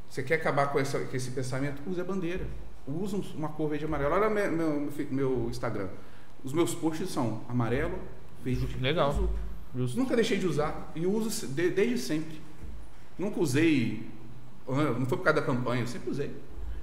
você 0.09 0.23
quer 0.23 0.35
acabar 0.35 0.66
com, 0.73 0.78
essa- 0.81 0.98
com 0.98 1.16
esse 1.16 1.31
pensamento? 1.31 1.81
Use 1.89 2.01
a 2.01 2.05
bandeira. 2.05 2.47
Use 2.86 3.14
um- 3.14 3.23
uma 3.36 3.48
cor 3.51 3.69
verde 3.70 3.85
e 3.85 3.86
amarela. 3.86 4.16
Olha 4.16 4.28
meu, 4.28 4.51
meu, 4.52 4.93
meu 5.10 5.47
Instagram. 5.48 5.89
Os 6.44 6.52
meus 6.52 6.74
posts 6.74 7.09
são 7.09 7.43
amarelo, 7.48 7.97
verde. 8.44 8.77
Legal. 8.81 9.10
Uso. 9.10 9.31
Justo. 9.74 9.98
Nunca 9.98 10.14
deixei 10.14 10.39
de 10.39 10.47
usar 10.47 10.90
e 10.94 11.06
uso 11.06 11.47
de- 11.47 11.70
desde 11.70 11.98
sempre. 11.98 12.40
Nunca 13.19 13.40
usei, 13.40 14.06
não 14.69 15.06
foi 15.06 15.16
por 15.19 15.24
causa 15.24 15.40
da 15.40 15.47
campanha, 15.47 15.82
eu 15.82 15.86
sempre 15.86 16.10
usei. 16.10 16.35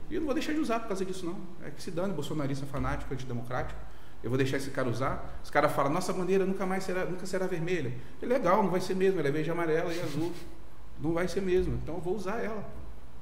E 0.10 0.16
eu 0.16 0.22
não 0.22 0.26
vou 0.26 0.34
deixar 0.34 0.54
de 0.54 0.60
usar 0.60 0.80
por 0.80 0.88
causa 0.88 1.06
disso, 1.06 1.26
não. 1.26 1.38
É 1.68 1.70
que 1.70 1.82
se 1.84 1.92
dane, 1.92 2.14
bolsonarista 2.14 2.66
fanático, 2.66 3.14
antidemocrático. 3.14 3.80
Eu 4.24 4.30
vou 4.30 4.38
deixar 4.38 4.58
esse 4.58 4.70
cara 4.72 4.90
usar. 4.90 5.40
Os 5.44 5.50
caras 5.52 5.72
falam, 5.72 5.92
nossa 5.94 6.12
bandeira 6.12 6.46
nunca 6.46 6.66
mais 6.66 6.84
será, 6.84 7.06
nunca 7.06 7.26
será 7.28 7.46
vermelha. 7.46 7.94
É 8.22 8.26
legal, 8.26 8.64
não 8.64 8.70
vai 8.72 8.82
ser 8.82 8.96
mesmo, 8.96 9.20
ela 9.20 9.30
é 9.30 9.32
verde, 9.32 9.52
amarela 9.52 9.94
e 9.94 10.02
azul. 10.02 10.32
Não 11.00 11.14
vai 11.14 11.28
ser 11.28 11.42
mesmo, 11.42 11.76
então 11.82 11.96
eu 11.96 12.02
vou 12.02 12.16
usar 12.16 12.40
ela. 12.44 12.64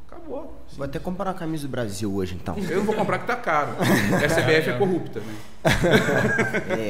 Acabou. 0.08 0.64
Vou 0.78 0.86
até 0.86 0.98
comprar 0.98 1.30
a 1.30 1.34
camisa 1.34 1.68
do 1.68 1.72
Brasil 1.72 2.12
hoje, 2.14 2.36
então. 2.36 2.58
Eu 2.58 2.78
não 2.78 2.86
vou 2.86 2.96
comprar 2.96 3.20
que 3.20 3.28
tá 3.28 3.36
caro. 3.36 3.72
A 3.78 4.28
CBF 4.42 4.70
é 4.70 4.78
corrupta, 4.78 5.20
né? 5.20 5.36
É 6.70 6.88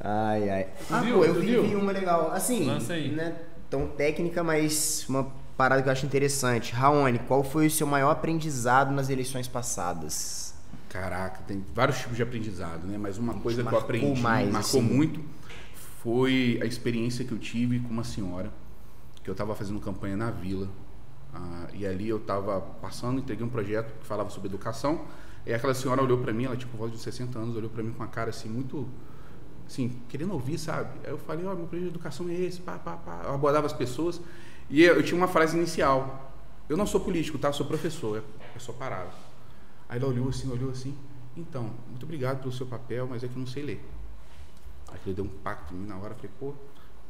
Ai, 0.00 0.48
ai. 0.50 0.68
Ah, 0.90 1.00
viu? 1.00 1.16
pô, 1.18 1.24
eu 1.24 1.34
Tu 1.34 1.40
vi, 1.40 1.46
viu? 1.46 1.62
vi 1.66 1.74
uma 1.76 1.92
legal. 1.92 2.30
Assim, 2.32 2.66
Lança 2.66 2.92
aí. 2.92 3.10
né? 3.10 3.36
Tão 3.68 3.86
técnica, 3.88 4.42
mas 4.44 5.04
uma 5.08 5.24
parada 5.56 5.82
que 5.82 5.88
eu 5.88 5.92
acho 5.92 6.06
interessante. 6.06 6.72
Raoni, 6.72 7.18
qual 7.20 7.42
foi 7.42 7.66
o 7.66 7.70
seu 7.70 7.86
maior 7.86 8.10
aprendizado 8.10 8.92
nas 8.92 9.10
eleições 9.10 9.48
passadas? 9.48 10.54
Caraca, 10.88 11.40
tem 11.46 11.62
vários 11.74 11.98
tipos 11.98 12.16
de 12.16 12.22
aprendizado, 12.22 12.86
né? 12.86 12.96
Mas 12.96 13.18
uma 13.18 13.34
coisa 13.34 13.62
que 13.62 13.72
eu 13.74 13.78
aprendi, 13.78 14.20
mais, 14.22 14.50
marcou 14.50 14.80
assim? 14.80 14.88
muito, 14.88 15.20
foi 16.02 16.58
a 16.62 16.64
experiência 16.64 17.24
que 17.24 17.32
eu 17.32 17.38
tive 17.38 17.80
com 17.80 17.88
uma 17.90 18.04
senhora, 18.04 18.50
que 19.22 19.28
eu 19.28 19.32
estava 19.32 19.54
fazendo 19.54 19.80
campanha 19.80 20.16
na 20.16 20.30
vila. 20.30 20.68
ah, 21.34 21.66
e 21.74 21.86
ali 21.86 22.08
eu 22.08 22.16
estava 22.16 22.60
passando, 22.60 23.18
entreguei 23.18 23.44
um 23.44 23.50
projeto 23.50 23.92
que 24.00 24.06
falava 24.06 24.30
sobre 24.30 24.48
educação. 24.48 25.02
E 25.44 25.52
aquela 25.52 25.74
senhora 25.74 26.02
olhou 26.02 26.18
para 26.18 26.32
mim, 26.32 26.44
ela 26.44 26.56
tipo 26.56 26.74
voz 26.76 26.90
de 26.92 26.98
60 26.98 27.38
anos, 27.38 27.54
olhou 27.56 27.68
para 27.68 27.82
mim 27.82 27.90
com 27.90 27.98
uma 28.02 28.08
cara 28.08 28.30
assim 28.30 28.48
muito 28.48 28.88
assim, 29.68 30.00
querendo 30.08 30.32
ouvir, 30.32 30.58
sabe? 30.58 30.98
Aí 31.04 31.10
eu 31.12 31.18
falei, 31.18 31.44
ó, 31.46 31.54
meu 31.54 31.66
projeto 31.66 31.84
de 31.84 31.90
educação 31.90 32.28
é 32.28 32.34
esse, 32.34 32.60
pá, 32.60 32.78
pá, 32.78 32.96
pá. 32.96 33.20
Eu 33.24 33.34
abordava 33.34 33.66
as 33.66 33.72
pessoas 33.72 34.20
e 34.68 34.82
eu, 34.82 34.96
eu 34.96 35.02
tinha 35.04 35.16
uma 35.16 35.28
frase 35.28 35.56
inicial. 35.56 36.32
Eu 36.68 36.76
não 36.76 36.86
sou 36.86 37.00
político, 37.00 37.38
tá? 37.38 37.48
Eu 37.48 37.52
sou 37.52 37.66
professor. 37.66 38.24
Eu 38.54 38.60
só 38.60 38.72
parava. 38.72 39.12
Aí 39.88 39.98
ela 39.98 40.08
olhou 40.08 40.28
assim, 40.28 40.50
olhou 40.50 40.70
assim. 40.70 40.96
Então, 41.36 41.70
muito 41.88 42.02
obrigado 42.04 42.40
pelo 42.40 42.52
seu 42.52 42.66
papel, 42.66 43.06
mas 43.08 43.22
é 43.22 43.28
que 43.28 43.34
eu 43.34 43.38
não 43.40 43.46
sei 43.46 43.62
ler. 43.62 43.84
Aquilo 44.92 45.14
deu 45.14 45.24
um 45.24 45.28
impacto 45.28 45.72
em 45.74 45.76
mim 45.78 45.86
na 45.86 45.96
hora. 45.96 46.14
Falei, 46.14 46.30
pô, 46.40 46.54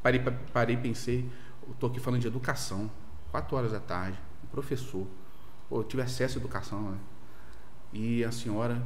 parei, 0.03 0.21
pa- 0.21 0.35
parei 0.53 0.77
pensei, 0.77 1.29
eu 1.67 1.75
tô 1.79 1.87
aqui 1.87 2.01
falando 2.01 2.21
de 2.21 2.27
educação, 2.27 2.91
quatro 3.31 3.57
horas 3.57 3.73
da 3.73 3.81
tarde, 3.81 4.19
um 4.45 4.49
professor. 4.49 5.07
Pô, 5.69 5.81
eu 5.81 5.85
tive 5.85 6.03
acesso 6.03 6.39
à 6.39 6.41
educação, 6.41 6.91
né? 6.91 6.99
E 7.93 8.25
a 8.25 8.31
senhora, 8.33 8.83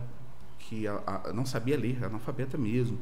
que 0.59 0.87
a- 0.87 1.03
a- 1.07 1.33
não 1.33 1.45
sabia 1.45 1.77
ler, 1.77 2.05
analfabeta 2.05 2.57
mesmo, 2.57 2.99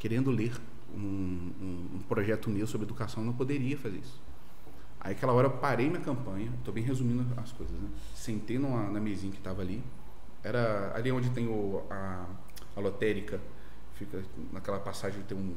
querendo 0.00 0.32
ler 0.32 0.54
um, 0.94 0.98
um- 1.00 1.90
um 1.96 2.00
projeto 2.08 2.50
meu 2.50 2.66
sobre 2.66 2.86
educação, 2.88 3.24
não 3.24 3.34
poderia 3.34 3.78
fazer 3.78 3.98
isso. 3.98 4.20
Aí 5.00 5.12
aquela 5.12 5.32
hora 5.32 5.48
eu 5.48 5.52
parei 5.52 5.88
minha 5.88 6.00
campanha, 6.02 6.52
estou 6.58 6.74
bem 6.74 6.84
resumindo 6.84 7.26
as 7.38 7.52
coisas, 7.52 7.78
né? 7.78 7.88
Sentei 8.14 8.58
numa, 8.58 8.90
na 8.90 9.00
mesinha 9.00 9.32
que 9.32 9.38
estava 9.38 9.62
ali, 9.62 9.82
era 10.42 10.92
ali 10.96 11.12
onde 11.12 11.30
tem 11.30 11.48
o, 11.48 11.84
a, 11.90 12.26
a 12.76 12.80
lotérica, 12.80 13.40
fica 13.94 14.22
naquela 14.52 14.80
passagem 14.80 15.22
tem 15.22 15.38
um 15.38 15.54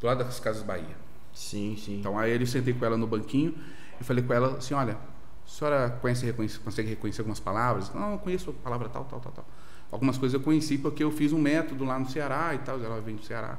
do 0.00 0.06
lado 0.06 0.24
das 0.24 0.40
Casas 0.40 0.62
Bahia. 0.62 0.96
Sim, 1.32 1.76
sim. 1.76 2.00
Então 2.00 2.18
aí 2.18 2.38
eu 2.40 2.46
sentei 2.46 2.74
com 2.74 2.84
ela 2.84 2.96
no 2.96 3.06
banquinho 3.06 3.54
e 4.00 4.04
falei 4.04 4.22
com 4.24 4.32
ela 4.32 4.56
assim, 4.58 4.74
olha, 4.74 4.94
a 4.94 5.48
senhora 5.48 5.90
conhece, 6.00 6.24
reconhece, 6.26 6.58
consegue 6.58 6.88
reconhecer 6.88 7.20
algumas 7.20 7.40
palavras? 7.40 7.92
Não, 7.94 8.12
eu 8.12 8.18
conheço 8.18 8.50
a 8.50 8.52
palavra 8.52 8.88
tal, 8.88 9.04
tal, 9.04 9.20
tal, 9.20 9.32
tal. 9.32 9.46
Algumas 9.90 10.18
coisas 10.18 10.34
eu 10.34 10.40
conheci 10.40 10.76
porque 10.78 11.02
eu 11.02 11.10
fiz 11.10 11.32
um 11.32 11.38
método 11.40 11.84
lá 11.84 11.98
no 11.98 12.08
Ceará 12.08 12.54
e 12.54 12.58
tal, 12.58 12.82
ela 12.82 13.00
vem 13.00 13.16
do 13.16 13.24
Ceará. 13.24 13.58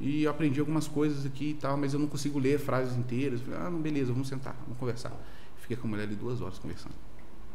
E 0.00 0.22
eu 0.24 0.30
aprendi 0.30 0.60
algumas 0.60 0.86
coisas 0.88 1.24
aqui 1.26 1.50
e 1.50 1.54
tal, 1.54 1.76
mas 1.76 1.92
eu 1.94 2.00
não 2.00 2.06
consigo 2.06 2.38
ler 2.38 2.58
frases 2.58 2.96
inteiras. 2.96 3.40
Falei, 3.40 3.58
ah, 3.60 3.70
não, 3.70 3.80
beleza, 3.80 4.12
vamos 4.12 4.28
sentar, 4.28 4.54
vamos 4.64 4.78
conversar. 4.78 5.12
Fiquei 5.60 5.76
com 5.76 5.86
a 5.86 5.90
mulher 5.90 6.04
ali 6.04 6.14
duas 6.14 6.40
horas 6.40 6.58
conversando. 6.58 6.94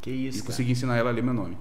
Que 0.00 0.10
E 0.10 0.28
isso, 0.28 0.38
cara. 0.38 0.46
consegui 0.52 0.72
ensinar 0.72 0.96
ela 0.96 1.10
a 1.10 1.12
ler 1.12 1.22
meu 1.22 1.34
nome. 1.34 1.56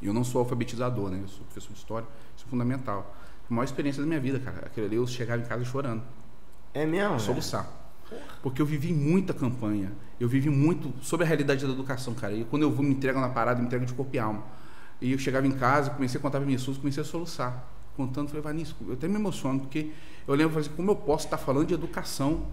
E 0.00 0.06
eu 0.06 0.12
não 0.14 0.24
sou 0.24 0.40
alfabetizador, 0.40 1.10
né? 1.10 1.20
Eu 1.22 1.28
sou 1.28 1.44
professor 1.44 1.72
de 1.72 1.78
história, 1.78 2.06
isso 2.36 2.44
é 2.46 2.50
fundamental. 2.50 3.14
A 3.48 3.54
maior 3.54 3.64
experiência 3.64 4.02
da 4.02 4.06
minha 4.06 4.20
vida, 4.20 4.38
cara. 4.40 4.66
Aquilo 4.66 4.86
ali 4.86 4.96
eu 4.96 5.06
chegava 5.06 5.40
em 5.42 5.44
casa 5.44 5.64
chorando 5.64 6.02
É 6.74 6.84
mesmo? 6.86 7.18
soluçar. 7.20 7.66
Porque 8.42 8.60
eu 8.60 8.66
vivi 8.66 8.92
muita 8.92 9.32
campanha, 9.32 9.90
eu 10.20 10.28
vivi 10.28 10.50
muito 10.50 10.92
sobre 11.02 11.24
a 11.24 11.26
realidade 11.26 11.64
da 11.66 11.72
educação, 11.72 12.12
cara. 12.14 12.34
E 12.34 12.44
quando 12.44 12.62
eu 12.62 12.70
vou 12.70 12.84
me 12.84 12.90
entrego 12.92 13.18
na 13.20 13.28
parada, 13.30 13.58
eu 13.58 13.62
me 13.62 13.66
entrego 13.66 13.86
de 13.86 13.94
corpo 13.94 14.14
e 14.14 14.18
alma. 14.18 14.42
E 15.02 15.12
eu 15.12 15.18
chegava 15.18 15.46
em 15.46 15.50
casa, 15.52 15.90
comecei 15.90 16.18
a 16.18 16.22
contar 16.22 16.38
para 16.38 16.46
minhas 16.46 16.62
pessoas, 16.62 16.78
comecei 16.78 17.02
a 17.02 17.04
soluçar. 17.04 17.68
Contando, 17.96 18.28
falei, 18.28 18.40
Vanísio, 18.42 18.74
eu 18.86 18.94
até 18.94 19.06
me 19.08 19.16
emociono, 19.16 19.60
porque 19.60 19.90
eu 20.26 20.34
lembro, 20.34 20.54
falei 20.54 20.66
assim, 20.68 20.76
como 20.76 20.90
eu 20.92 20.96
posso 20.96 21.26
estar 21.26 21.36
falando 21.36 21.66
de 21.66 21.74
educação, 21.74 22.46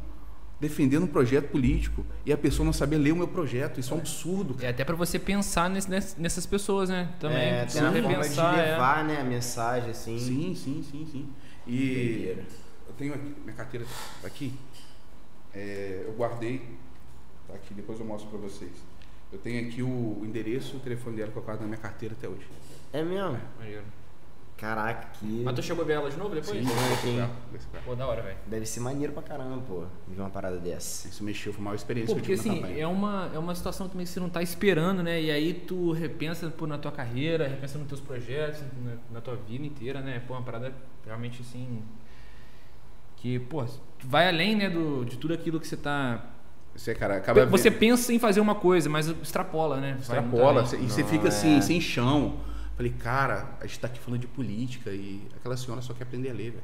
defendendo 0.59 1.03
um 1.03 1.07
projeto 1.07 1.49
político, 1.51 2.03
e 2.25 2.33
a 2.33 2.37
pessoa 2.37 2.65
não 2.65 2.73
saber 2.73 2.97
ler 2.97 3.13
o 3.13 3.15
meu 3.15 3.27
projeto? 3.27 3.79
Isso 3.79 3.93
é 3.93 3.95
um 3.95 3.99
absurdo, 3.99 4.55
cara. 4.55 4.65
É 4.65 4.69
até 4.71 4.83
pra 4.83 4.95
você 4.95 5.17
pensar 5.19 5.69
nesse- 5.69 5.89
ness- 5.89 6.15
nessas 6.17 6.45
pessoas, 6.45 6.89
né? 6.89 7.13
Também. 7.19 7.37
É, 7.37 7.65
tem 7.65 7.81
uma 7.81 7.91
forma 7.93 8.07
de 8.09 8.13
repensar, 8.15 8.59
é. 8.59 8.71
levar, 8.73 9.03
né, 9.05 9.21
a 9.21 9.23
mensagem, 9.23 9.91
assim. 9.91 10.19
Sim, 10.19 10.55
sim, 10.55 10.83
sim, 10.91 11.07
sim. 11.09 11.29
E 11.67 11.77
Doideira. 11.77 12.45
eu 12.87 12.93
tenho 12.97 13.13
aqui, 13.13 13.33
minha 13.45 13.55
carteira 13.55 13.85
tá 14.21 14.27
aqui. 14.27 14.53
É, 15.53 16.03
eu 16.05 16.13
guardei, 16.13 16.61
tá 17.47 17.53
aqui, 17.53 17.73
depois 17.73 17.99
eu 17.99 18.05
mostro 18.05 18.29
para 18.29 18.39
vocês. 18.39 18.71
Eu 19.31 19.39
tenho 19.39 19.67
aqui 19.67 19.83
o 19.83 20.21
endereço 20.23 20.75
e 20.75 20.77
o 20.77 20.79
telefone 20.79 21.17
dela 21.17 21.31
que 21.31 21.37
eu 21.37 21.43
guardo 21.43 21.61
na 21.61 21.67
minha 21.67 21.77
carteira 21.77 22.15
até 22.17 22.27
hoje. 22.27 22.47
É 22.91 23.03
mesmo? 23.03 23.39
Maneiro. 23.59 23.83
Caraca, 24.59 25.07
que... 25.13 25.41
Mas 25.45 25.55
tu 25.55 25.63
chegou 25.63 25.85
a 25.85 25.87
ver 25.87 25.93
ela 25.93 26.09
de 26.09 26.17
novo 26.17 26.35
depois? 26.35 26.57
Sim. 26.57 26.65
sim. 27.01 27.69
Pô, 27.85 27.95
da 27.95 28.05
hora, 28.05 28.21
velho. 28.21 28.37
Deve 28.45 28.65
ser 28.65 28.81
maneiro 28.81 29.13
pra 29.13 29.21
caramba, 29.21 29.63
pô, 29.65 29.85
ver 30.05 30.19
uma 30.19 30.29
parada 30.29 30.57
dessa. 30.57 31.07
Isso 31.07 31.23
mexeu, 31.23 31.53
foi 31.53 31.61
a 31.61 31.63
maior 31.63 31.75
experiência 31.75 32.13
Pô, 32.13 32.21
que 32.21 32.29
eu 32.29 32.35
porque 32.35 32.49
na 32.49 32.53
assim, 32.53 32.61
campanha. 32.61 32.83
é 32.83 32.87
uma, 32.87 33.31
é 33.33 33.39
uma 33.39 33.55
situação 33.55 33.87
também 33.87 34.05
que 34.05 34.11
você 34.11 34.19
não 34.19 34.29
tá 34.29 34.43
esperando, 34.43 35.01
né? 35.01 35.21
E 35.21 35.31
aí 35.31 35.53
tu 35.53 35.93
repensa 35.93 36.49
pô, 36.49 36.67
na 36.67 36.77
tua 36.77 36.91
carreira, 36.91 37.47
repensa 37.47 37.77
nos 37.77 37.87
teus 37.87 38.01
projetos, 38.01 38.61
na, 38.83 38.97
na 39.13 39.21
tua 39.21 39.37
vida 39.37 39.65
inteira, 39.65 40.01
né? 40.01 40.21
Pô, 40.27 40.33
uma 40.33 40.43
parada 40.43 40.73
realmente 41.05 41.41
assim. 41.41 41.81
Que, 43.15 43.39
pô, 43.39 43.65
vai 44.03 44.27
além, 44.27 44.57
né, 44.57 44.69
do, 44.69 45.05
de 45.05 45.17
tudo 45.17 45.33
aquilo 45.33 45.59
que 45.59 45.67
você 45.67 45.77
tá. 45.77 46.25
Você, 46.79 46.95
cara, 46.95 47.17
acaba 47.17 47.45
Você 47.47 47.69
vendo- 47.69 47.79
pensa 47.79 48.13
em 48.13 48.17
fazer 48.19 48.39
uma 48.39 48.55
coisa, 48.55 48.89
mas 48.89 49.07
extrapola, 49.07 49.81
né? 49.81 49.97
Extrapola, 49.99 50.61
e 50.63 50.89
você 50.89 51.01
Não, 51.03 51.09
fica 51.09 51.27
assim, 51.27 51.57
é. 51.57 51.61
sem 51.61 51.81
chão. 51.81 52.39
Falei, 52.77 52.93
cara, 52.97 53.49
a 53.59 53.67
gente 53.67 53.79
tá 53.81 53.87
aqui 53.87 53.99
falando 53.99 54.21
de 54.21 54.27
política 54.27 54.89
e 54.89 55.21
aquela 55.35 55.57
senhora 55.57 55.81
só 55.81 55.93
quer 55.93 56.03
aprender 56.03 56.29
a 56.29 56.33
ler, 56.33 56.51
velho. 56.51 56.63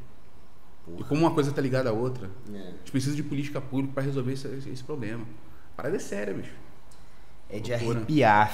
E 1.00 1.04
como 1.04 1.20
uma 1.22 1.32
coisa 1.32 1.52
tá 1.52 1.62
ligada 1.62 1.90
à 1.90 1.92
outra. 1.94 2.30
É. 2.54 2.58
A 2.58 2.62
gente 2.78 2.92
precisa 2.92 3.14
de 3.14 3.24
política 3.24 3.60
pública 3.60 3.94
para 3.96 4.04
resolver 4.04 4.32
esse, 4.32 4.48
esse- 4.48 4.70
esse 4.70 4.84
problema. 4.86 5.26
A 5.74 5.76
parada 5.76 5.98
é 5.98 6.00
séria, 6.00 6.34
bicho. 6.34 6.54
É 7.50 7.60
de 7.60 7.72
Loucura. 7.72 7.98
arrepiar. 7.98 8.54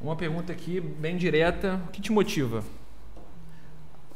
Uma 0.00 0.14
pergunta 0.14 0.52
aqui, 0.52 0.80
bem 0.80 1.16
direta. 1.16 1.80
O 1.88 1.90
que 1.90 2.00
te 2.00 2.12
motiva? 2.12 2.62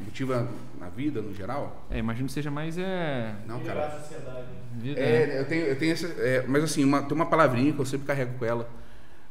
Motiva 0.00 0.48
na 0.78 0.88
vida, 0.88 1.22
no 1.22 1.32
geral? 1.34 1.86
É, 1.90 1.98
imagino 1.98 2.26
que 2.26 2.32
seja 2.32 2.50
mais 2.50 2.76
é. 2.76 3.34
Não, 3.46 3.60
cara. 3.60 3.86
a 3.86 4.00
sociedade. 4.00 4.46
vida- 4.74 5.00
É, 5.00 5.40
eu 5.40 5.44
tenho, 5.46 5.66
eu 5.66 5.78
tenho 5.78 5.92
essa. 5.92 6.06
é, 6.08 6.44
mas 6.46 6.64
assim, 6.64 6.84
uma, 6.84 7.02
tem 7.02 7.14
uma 7.14 7.26
palavrinha 7.26 7.72
que 7.72 7.78
eu 7.78 7.86
sempre 7.86 8.06
carrego 8.06 8.36
com 8.38 8.44
ela. 8.44 8.64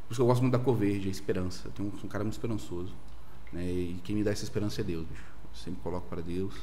Por 0.07 0.13
isso 0.13 0.15
que 0.15 0.21
eu 0.21 0.25
gosto 0.25 0.41
muito 0.41 0.53
da 0.53 0.59
cor 0.59 0.75
verde, 0.75 1.07
a 1.07 1.11
esperança. 1.11 1.67
Eu 1.67 1.71
tenho 1.71 1.89
um, 1.89 1.91
sou 1.97 2.05
um 2.05 2.07
cara 2.07 2.23
muito 2.23 2.33
esperançoso. 2.33 2.93
Né? 3.51 3.63
E 3.65 3.99
quem 4.03 4.15
me 4.15 4.23
dá 4.23 4.31
essa 4.31 4.43
esperança 4.43 4.79
é 4.81 4.83
Deus, 4.83 5.05
bicho. 5.05 5.23
Eu 5.43 5.55
sempre 5.59 5.81
coloco 5.81 6.07
para 6.07 6.21
Deus. 6.21 6.55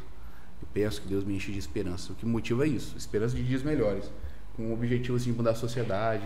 Eu 0.62 0.68
peço 0.72 1.02
que 1.02 1.08
Deus 1.08 1.22
me 1.24 1.36
enche 1.36 1.52
de 1.52 1.58
esperança. 1.58 2.12
O 2.12 2.16
que 2.16 2.24
me 2.26 2.32
motiva 2.32 2.64
é 2.64 2.68
isso, 2.68 2.96
esperança 2.96 3.36
de 3.36 3.42
dias 3.42 3.62
melhores. 3.62 4.10
Com 4.56 4.70
o 4.70 4.72
objetivo 4.72 5.16
assim, 5.16 5.30
de 5.30 5.36
mudar 5.36 5.50
a 5.52 5.54
sociedade, 5.54 6.24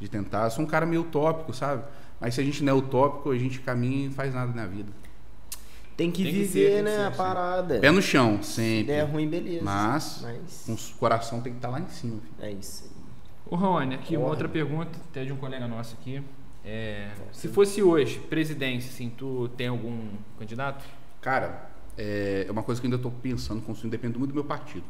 de 0.00 0.08
tentar. 0.08 0.44
Eu 0.44 0.50
sou 0.50 0.64
um 0.64 0.68
cara 0.68 0.84
meio 0.86 1.02
utópico, 1.02 1.52
sabe? 1.54 1.84
Mas 2.20 2.34
se 2.34 2.40
a 2.40 2.44
gente 2.44 2.62
não 2.64 2.72
é 2.72 2.76
utópico, 2.76 3.30
a 3.30 3.38
gente 3.38 3.60
caminha 3.60 4.04
e 4.04 4.08
não 4.08 4.14
faz 4.14 4.34
nada 4.34 4.52
na 4.52 4.66
vida. 4.66 4.90
Tem 5.96 6.10
que 6.10 6.22
Tem 6.22 6.32
que 6.32 6.38
viver, 6.40 6.48
ser, 6.48 6.68
tem 6.68 6.76
que 6.76 6.82
né, 6.82 6.96
ser, 6.96 7.02
a 7.04 7.10
parada. 7.10 7.78
Pé 7.78 7.90
no 7.90 8.00
chão, 8.00 8.42
Se 8.42 8.52
sempre. 8.54 8.84
der 8.94 9.02
ruim, 9.04 9.28
beleza. 9.28 9.62
Mas, 9.64 10.24
Mas 10.66 10.90
o 10.90 10.96
coração 10.96 11.40
tem 11.42 11.52
que 11.52 11.58
estar 11.58 11.68
lá 11.68 11.80
em 11.80 11.88
cima. 11.88 12.20
filho. 12.20 12.32
é 12.40 12.52
isso 12.52 12.84
aí. 12.84 12.90
Ô 13.46 13.56
Raoni, 13.56 13.94
aqui 13.96 14.14
uma 14.16 14.20
Porra. 14.20 14.30
outra 14.30 14.48
pergunta, 14.48 14.98
até 15.10 15.24
de 15.24 15.32
um 15.32 15.36
colega 15.36 15.66
nosso 15.68 15.96
aqui. 16.00 16.22
É, 16.64 17.10
se 17.32 17.48
fosse 17.48 17.82
hoje, 17.82 18.18
presidência, 18.18 18.90
assim, 18.90 19.10
tu 19.16 19.48
tem 19.56 19.66
algum 19.68 20.08
candidato? 20.38 20.84
Cara, 21.20 21.70
é 21.98 22.46
é 22.48 22.50
uma 22.52 22.62
coisa 22.62 22.80
que 22.80 22.86
eu 22.86 22.88
ainda 22.88 22.96
estou 22.96 23.10
pensando, 23.10 23.60
construindo, 23.62 23.92
depende 23.92 24.16
muito 24.18 24.30
do 24.30 24.34
meu 24.34 24.44
partido. 24.44 24.84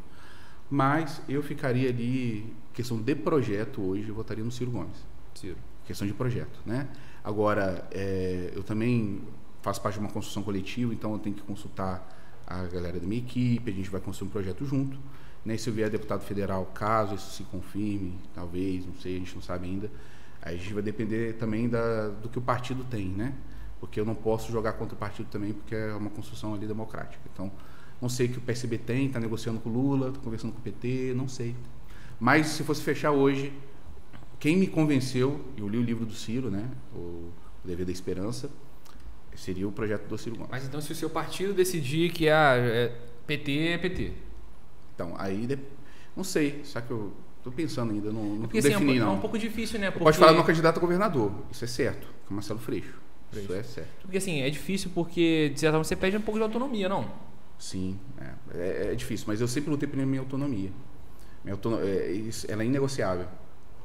Mas 0.68 1.20
eu 1.28 1.42
ficaria 1.42 1.88
ali, 1.88 2.54
questão 2.72 3.00
de 3.00 3.14
projeto 3.16 3.80
hoje, 3.82 4.08
eu 4.08 4.14
votaria 4.14 4.44
no 4.44 4.50
Ciro 4.52 4.70
Gomes. 4.70 5.04
Ciro. 5.34 5.56
Questão 5.86 6.06
de 6.06 6.12
projeto, 6.14 6.60
né? 6.64 6.86
Agora, 7.24 7.88
é, 7.90 8.52
eu 8.54 8.62
também 8.62 9.20
faço 9.62 9.80
parte 9.80 9.94
de 9.94 10.00
uma 10.00 10.10
construção 10.10 10.42
coletiva, 10.42 10.92
então 10.92 11.12
eu 11.12 11.18
tenho 11.18 11.36
que 11.36 11.42
consultar 11.42 12.06
a 12.46 12.64
galera 12.64 12.98
da 12.98 13.06
minha 13.06 13.20
equipe, 13.20 13.70
a 13.70 13.74
gente 13.74 13.90
vai 13.90 14.00
construir 14.00 14.28
um 14.28 14.32
projeto 14.32 14.64
junto. 14.64 14.98
Né? 15.44 15.54
E 15.54 15.58
se 15.58 15.70
eu 15.70 15.74
vier 15.74 15.88
deputado 15.88 16.22
federal, 16.22 16.66
caso 16.74 17.14
isso 17.14 17.30
se 17.30 17.44
confirme, 17.44 18.18
talvez, 18.34 18.84
não 18.86 18.94
sei, 18.94 19.16
a 19.16 19.18
gente 19.18 19.34
não 19.34 19.42
sabe 19.42 19.66
ainda, 19.66 19.90
aí 20.42 20.56
a 20.56 20.58
gente 20.58 20.74
vai 20.74 20.82
depender 20.82 21.34
também 21.34 21.68
da, 21.68 22.08
do 22.08 22.28
que 22.28 22.38
o 22.38 22.42
partido 22.42 22.84
tem, 22.84 23.06
né? 23.06 23.34
Porque 23.78 23.98
eu 23.98 24.04
não 24.04 24.14
posso 24.14 24.52
jogar 24.52 24.74
contra 24.74 24.94
o 24.94 24.98
partido 24.98 25.28
também, 25.30 25.54
porque 25.54 25.74
é 25.74 25.94
uma 25.94 26.10
construção 26.10 26.54
ali 26.54 26.66
democrática. 26.66 27.22
Então, 27.32 27.50
não 28.00 28.08
sei 28.08 28.26
o 28.26 28.30
que 28.30 28.38
o 28.38 28.40
PSB 28.40 28.78
tem, 28.78 29.06
está 29.06 29.20
negociando 29.20 29.60
com 29.60 29.70
o 29.70 29.72
Lula, 29.72 30.08
está 30.08 30.20
conversando 30.20 30.52
com 30.52 30.58
o 30.58 30.62
PT, 30.62 31.14
não 31.14 31.28
sei. 31.28 31.54
Mas 32.18 32.48
se 32.48 32.62
fosse 32.62 32.82
fechar 32.82 33.12
hoje, 33.12 33.52
quem 34.38 34.56
me 34.56 34.66
convenceu, 34.66 35.40
eu 35.56 35.68
li 35.68 35.78
o 35.78 35.82
livro 35.82 36.04
do 36.04 36.14
Ciro, 36.14 36.50
né? 36.50 36.68
O 36.94 37.30
Dever 37.64 37.86
da 37.86 37.92
Esperança, 37.92 38.50
seria 39.40 39.66
o 39.66 39.72
projeto 39.72 40.06
do 40.06 40.18
Ciro 40.18 40.36
Gomes. 40.36 40.50
Mas 40.50 40.64
então 40.66 40.80
se 40.80 40.92
o 40.92 40.94
seu 40.94 41.08
partido 41.10 41.52
decidir 41.54 42.10
que 42.12 42.28
ah, 42.28 42.54
é, 42.56 42.92
PT 43.26 43.68
é 43.68 43.78
PT. 43.78 44.12
Então, 44.94 45.14
aí, 45.18 45.46
de- 45.46 45.58
não 46.16 46.22
sei, 46.24 46.60
só 46.64 46.80
que 46.80 46.90
eu 46.90 47.12
tô 47.42 47.50
pensando 47.50 47.92
ainda, 47.92 48.12
não, 48.12 48.22
não 48.22 48.40
Porque 48.42 48.58
assim, 48.58 48.72
é 48.72 48.76
um, 48.76 48.80
defini 48.80 48.98
po- 48.98 49.02
é 49.02 49.06
não. 49.06 49.14
um 49.14 49.20
pouco 49.20 49.38
difícil, 49.38 49.78
né? 49.80 49.90
Porque, 49.90 50.04
Pode 50.04 50.18
falar 50.18 50.32
do 50.32 50.36
meu 50.36 50.44
candidato 50.44 50.76
a 50.76 50.80
governador, 50.80 51.32
isso 51.50 51.64
é 51.64 51.68
certo, 51.68 52.06
que 52.06 52.26
é 52.26 52.30
o 52.30 52.34
Marcelo 52.34 52.58
Freixo. 52.60 53.00
Isso 53.32 53.46
Freixo. 53.46 53.52
é 53.54 53.62
certo. 53.62 53.88
porque 54.02 54.18
assim, 54.18 54.40
é 54.42 54.50
difícil 54.50 54.90
porque, 54.94 55.50
de 55.54 55.60
certa 55.60 55.72
forma, 55.74 55.84
você 55.84 55.96
perde 55.96 56.16
um 56.16 56.20
pouco 56.20 56.38
de 56.38 56.42
autonomia, 56.42 56.88
não? 56.88 57.10
Sim, 57.58 57.98
é, 58.20 58.58
é, 58.58 58.92
é 58.92 58.94
difícil, 58.94 59.24
mas 59.28 59.40
eu 59.40 59.48
sempre 59.48 59.70
lutei 59.70 59.88
pela 59.88 60.04
minha 60.04 60.20
autonomia. 60.20 60.70
Minha 61.44 61.54
autono- 61.54 61.80
é, 61.82 62.10
isso- 62.12 62.46
ela 62.50 62.62
é 62.62 62.66
inegociável. 62.66 63.26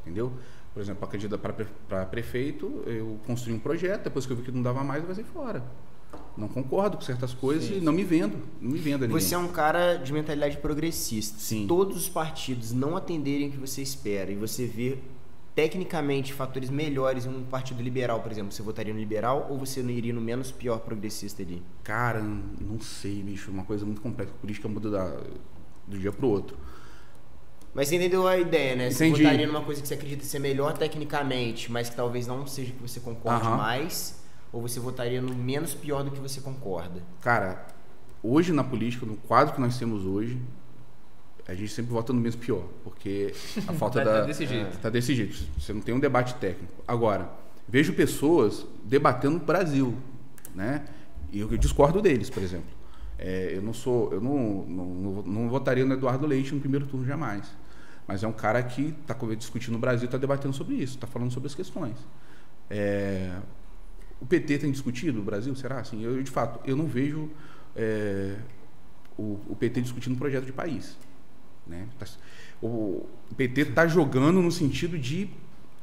entendeu? 0.02 0.34
Por 0.76 0.81
exemplo, 0.81 0.99
para 0.99 1.07
candidato 1.07 1.39
para 1.88 2.06
prefeito, 2.06 2.84
eu 2.85 3.18
construí 3.26 3.56
um 3.56 3.60
projeto, 3.60 4.03
depois 4.03 4.26
que 4.26 4.34
eu 4.34 4.35
vi 4.35 4.43
que 4.43 4.52
não 4.52 4.61
dava 4.61 4.84
mais, 4.84 5.02
eu 5.02 5.07
vazei 5.07 5.23
fora. 5.23 5.64
Não 6.35 6.49
concordo 6.49 6.97
com 6.97 7.03
certas 7.03 7.34
coisas 7.34 7.69
Sim, 7.69 7.77
e 7.77 7.80
não 7.80 7.93
me 7.93 8.03
vendo, 8.03 8.38
não 8.60 8.72
me 8.72 8.77
vendo 8.77 9.06
a 9.06 9.07
ninguém. 9.07 9.22
Você 9.22 9.34
é 9.34 9.38
um 9.38 9.47
cara 9.47 9.95
de 9.95 10.11
mentalidade 10.11 10.57
progressista. 10.57 11.39
Sim. 11.39 11.61
Se 11.61 11.68
todos 11.68 11.95
os 11.95 12.10
partidos 12.10 12.73
não 12.73 12.97
atenderem 12.97 13.47
o 13.47 13.52
que 13.52 13.57
você 13.57 13.81
espera 13.81 14.30
e 14.30 14.35
você 14.35 14.65
vê 14.65 14.97
tecnicamente 15.56 16.34
fatores 16.34 16.69
melhores 16.69 17.26
em 17.26 17.30
um 17.30 17.45
partido 17.45 17.81
liberal, 17.81 18.19
por 18.19 18.30
exemplo, 18.30 18.52
você 18.52 18.61
votaria 18.61 18.93
no 18.93 18.99
liberal 18.99 19.47
ou 19.49 19.57
você 19.57 19.81
não 19.81 19.91
iria 19.91 20.11
no 20.11 20.19
menos 20.19 20.52
pior 20.52 20.80
progressista 20.80 21.41
ali? 21.41 21.64
Cara, 21.85 22.22
não 22.22 22.81
sei, 22.81 23.23
bicho, 23.23 23.49
uma 23.49 23.64
coisa 23.64 23.85
muito 23.85 24.02
complexa. 24.02 24.34
A 24.34 24.41
política 24.41 24.68
muda 24.68 24.91
da, 24.91 25.22
do 25.88 25.97
dia 25.97 26.11
pro 26.11 26.27
outro. 26.27 26.57
Mas 27.76 27.89
você 27.89 27.97
entendeu 27.97 28.26
a 28.26 28.38
ideia, 28.38 28.73
né? 28.76 28.89
Você 28.89 29.06
Entendi. 29.06 29.23
votaria 29.23 29.45
numa 29.47 29.61
coisa 29.61 29.81
que 29.81 29.88
você 29.88 29.95
acredita 29.95 30.23
ser 30.23 30.39
melhor 30.39 30.77
tecnicamente, 30.77 31.69
mas 31.69 31.89
que 31.89 31.95
talvez 31.95 32.26
não 32.26 32.47
seja 32.47 32.72
que 32.72 32.81
você 32.81 33.02
concorde 33.02 33.45
Aham. 33.45 33.57
mais, 33.57 34.23
ou 34.53 34.61
você 34.61 34.80
votaria 34.80 35.22
no 35.22 35.35
menos 35.35 35.73
pior 35.73 36.02
do 36.02 36.10
que 36.10 36.19
você 36.19 36.39
concorda? 36.39 37.03
Cara, 37.22 37.68
hoje 38.23 38.53
na 38.53 38.64
política, 38.64 39.06
no 39.06 39.18
quadro 39.18 39.53
que 39.53 39.60
nós 39.60 39.77
temos 39.77 40.06
hoje, 40.06 40.39
a 41.45 41.53
gente 41.53 41.69
sempre 41.73 41.91
vota 41.91 42.14
no 42.14 42.19
mesmo 42.22 42.39
pior, 42.41 42.64
porque 42.81 43.34
a 43.68 43.73
falta 43.76 43.99
Tá- 43.99 44.06
da. 44.06 44.19
tá 44.22 44.26
desse 44.26 44.45
jeito. 44.45 44.77
Tá 44.80 44.89
desse 44.89 45.14
jeito. 45.14 45.35
Você 45.60 45.73
não 45.73 45.81
tem 45.81 45.93
um 45.93 45.99
debate 45.99 46.34
técnico. 46.35 46.73
Agora, 46.88 47.30
vejo 47.68 47.91
pessoas 47.93 48.65
debatendo 48.85 49.38
no 49.38 49.43
Brasil, 49.45 49.93
né? 50.56 50.85
E 51.30 51.41
eu 51.41 51.47
discordo 51.57 52.02
deles, 52.02 52.30
por 52.30 52.41
exemplo. 52.41 52.73
É, 53.19 53.52
eu 53.53 53.61
não 53.61 53.73
sou, 53.73 54.14
eu 54.14 54.22
não, 54.22 54.65
não, 54.65 54.85
não, 54.85 55.22
não 55.23 55.49
votaria 55.49 55.84
no 55.85 55.93
Eduardo 55.93 56.26
Leite 56.26 56.53
no 56.56 56.61
primeiro 56.61 56.85
turno 56.85 57.06
jamais. 57.06 57.45
Mas 58.07 58.23
é 58.23 58.27
um 58.27 58.34
cara 58.34 58.61
que 58.61 58.94
está 59.02 59.15
discutindo 59.36 59.73
no 59.73 59.80
Brasil, 59.80 60.06
está 60.06 60.18
debatendo 60.18 60.53
sobre 60.53 60.76
isso, 60.76 60.95
está 60.95 61.07
falando 61.07 61.32
sobre 61.32 61.48
as 61.48 61.56
questões. 61.56 61.98
É, 62.69 63.38
o 64.22 64.26
PT 64.26 64.60
tem 64.60 64.72
discutido 64.72 65.18
no 65.19 65.23
Brasil, 65.23 65.56
será? 65.56 65.80
Assim, 65.80 66.03
eu 66.03 66.22
de 66.22 66.30
fato, 66.30 66.60
eu 66.68 66.76
não 66.76 66.86
vejo 66.86 67.30
é, 67.76 68.36
o, 69.18 69.40
o 69.48 69.56
PT 69.56 69.82
discutindo 69.82 70.18
projeto 70.18 70.45
de 70.45 70.53
país. 70.53 70.98
Né? 71.65 71.88
Tá- 71.98 72.06
O, 72.61 73.06
o 73.32 73.36
PT 73.36 73.61
está 73.61 73.88
jogando 73.88 74.41
no 74.41 74.52
sentido 74.52 74.98
de 74.98 75.30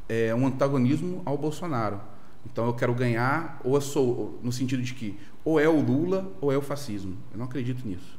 é, 0.09 0.35
um 0.35 0.47
antagonismo 0.47 1.23
ao 1.25 1.37
Bolsonaro. 1.37 2.01
Então 2.47 2.67
eu 2.67 2.75
quero 2.75 2.95
ganhar, 2.95 3.61
ou 3.65 3.75
eu 3.75 3.81
sou, 3.81 4.39
no 4.43 4.53
sentido 4.53 4.83
de 4.83 4.95
que 4.95 5.19
ou 5.45 5.59
é 5.61 5.69
o 5.69 5.81
Lula 5.81 6.33
ou 6.41 6.53
é 6.53 6.57
o 6.57 6.63
fascismo. 6.63 7.17
Eu 7.33 7.39
não 7.39 7.45
acredito 7.47 7.87
nisso. 7.87 8.19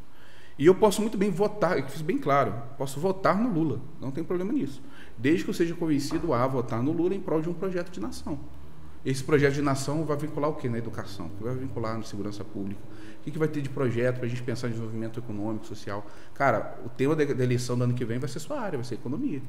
E 0.58 0.66
eu 0.66 0.76
posso 0.76 1.02
muito 1.02 1.18
bem 1.18 1.32
votar, 1.32 1.80
eu 1.80 1.88
fiz 1.88 2.02
bem 2.02 2.18
claro, 2.18 2.54
posso 2.78 3.00
votar 3.00 3.36
no 3.36 3.52
Lula, 3.52 3.82
não 4.00 4.12
tem 4.12 4.24
problema 4.24 4.54
nisso. 4.54 4.82
Desde 5.18 5.44
que 5.44 5.50
eu 5.50 5.54
seja 5.54 5.74
convencido 5.74 6.34
a 6.34 6.46
votar 6.46 6.82
no 6.82 6.92
Lula 6.92 7.16
em 7.16 7.20
prol 7.20 7.42
de 7.42 7.50
um 7.50 7.54
projeto 7.54 7.92
de 7.92 8.00
nação. 8.00 8.40
Esse 9.06 9.24
projeto 9.24 9.56
de 9.56 9.62
nação 9.62 10.06
vai 10.06 10.16
vincular 10.16 10.50
o 10.50 10.56
quê 10.56 10.70
na 10.70 10.78
educação? 10.78 11.26
O 11.26 11.30
que 11.32 11.44
vai 11.44 11.56
vincular 11.56 11.98
na 11.98 12.04
segurança 12.04 12.44
pública? 12.44 12.80
O 13.20 13.24
que, 13.24 13.32
que 13.32 13.38
vai 13.38 13.50
ter 13.50 13.62
de 13.62 13.70
projeto 13.70 14.18
para 14.18 14.26
a 14.26 14.30
gente 14.30 14.42
pensar 14.44 14.68
em 14.68 14.72
desenvolvimento 14.72 15.20
econômico, 15.20 15.66
social? 15.66 16.06
Cara, 16.34 16.80
o 16.86 16.90
tema 16.90 17.16
da, 17.16 17.26
da 17.26 17.44
eleição 17.44 17.78
do 17.78 17.84
ano 17.84 17.94
que 17.94 18.06
vem 18.06 18.18
vai 18.18 18.30
ser 18.30 18.40
sua 18.40 18.62
área, 18.62 18.78
vai 18.78 18.86
ser 18.86 18.96
economia. 18.96 19.42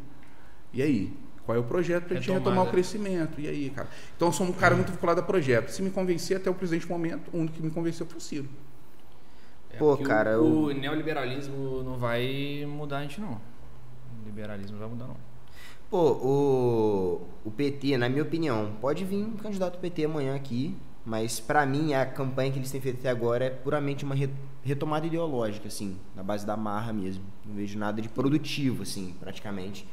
E 0.73 0.83
aí? 0.83 1.17
Qual 1.45 1.57
é 1.57 1.61
o 1.61 1.65
projeto 1.65 2.05
para 2.05 2.17
a 2.17 2.21
gente 2.21 2.33
retomar 2.33 2.65
o 2.65 2.71
crescimento? 2.71 3.41
E 3.41 3.47
aí, 3.47 3.71
cara? 3.71 3.87
Então 4.17 4.29
eu 4.29 4.33
sou 4.33 4.47
um 4.47 4.53
cara 4.53 4.75
muito 4.75 4.91
vinculado 4.91 5.21
a 5.21 5.23
projeto. 5.23 5.69
Se 5.69 5.83
me 5.83 5.91
convencer 5.91 6.37
até 6.39 6.51
o 6.51 6.55
presente 6.55 6.89
momento, 6.89 7.31
o 7.33 7.39
único 7.39 7.55
que 7.55 7.63
me 7.63 7.71
convenceu 7.71 8.07
foi 8.07 8.17
o 8.17 8.21
Ciro. 8.21 8.49
É, 9.75 9.79
Pô, 9.79 9.97
cara, 9.97 10.41
o, 10.41 10.45
eu- 10.47 10.63
o 10.67 10.73
neoliberalismo 10.73 11.83
não 11.83 11.97
vai 11.97 12.65
mudar 12.69 12.99
a 12.99 13.03
gente, 13.03 13.21
não. 13.21 13.33
O 13.33 14.25
liberalismo 14.27 14.73
não 14.73 14.81
vai 14.81 14.89
mudar, 14.89 15.07
não. 15.07 15.17
Pô, 15.91 16.13
o, 16.13 17.23
o 17.45 17.51
PT, 17.51 17.97
na 17.99 18.09
minha 18.09 18.23
opinião, 18.23 18.73
pode 18.81 19.05
vir 19.05 19.25
um 19.25 19.33
candidato 19.37 19.79
PT 19.79 20.05
amanhã 20.05 20.35
aqui, 20.35 20.75
mas 21.05 21.39
pra 21.39 21.65
mim 21.67 21.93
a 21.95 22.05
campanha 22.07 22.51
que 22.51 22.59
eles 22.59 22.71
têm 22.71 22.81
feito 22.81 22.99
até 23.01 23.11
agora 23.11 23.45
é 23.45 23.51
puramente 23.51 24.05
uma 24.05 24.15
re- 24.15 24.31
retomada 24.63 25.07
ideológica, 25.07 25.69
assim, 25.69 25.97
na 26.17 26.23
base 26.23 26.47
da 26.47 26.57
marra 26.57 26.93
mesmo. 26.93 27.23
Não 27.47 27.55
vejo 27.55 27.79
nada 27.79 28.01
de 28.03 28.09
produtivo, 28.09 28.83
assim, 28.83 29.15
praticamente. 29.21 29.87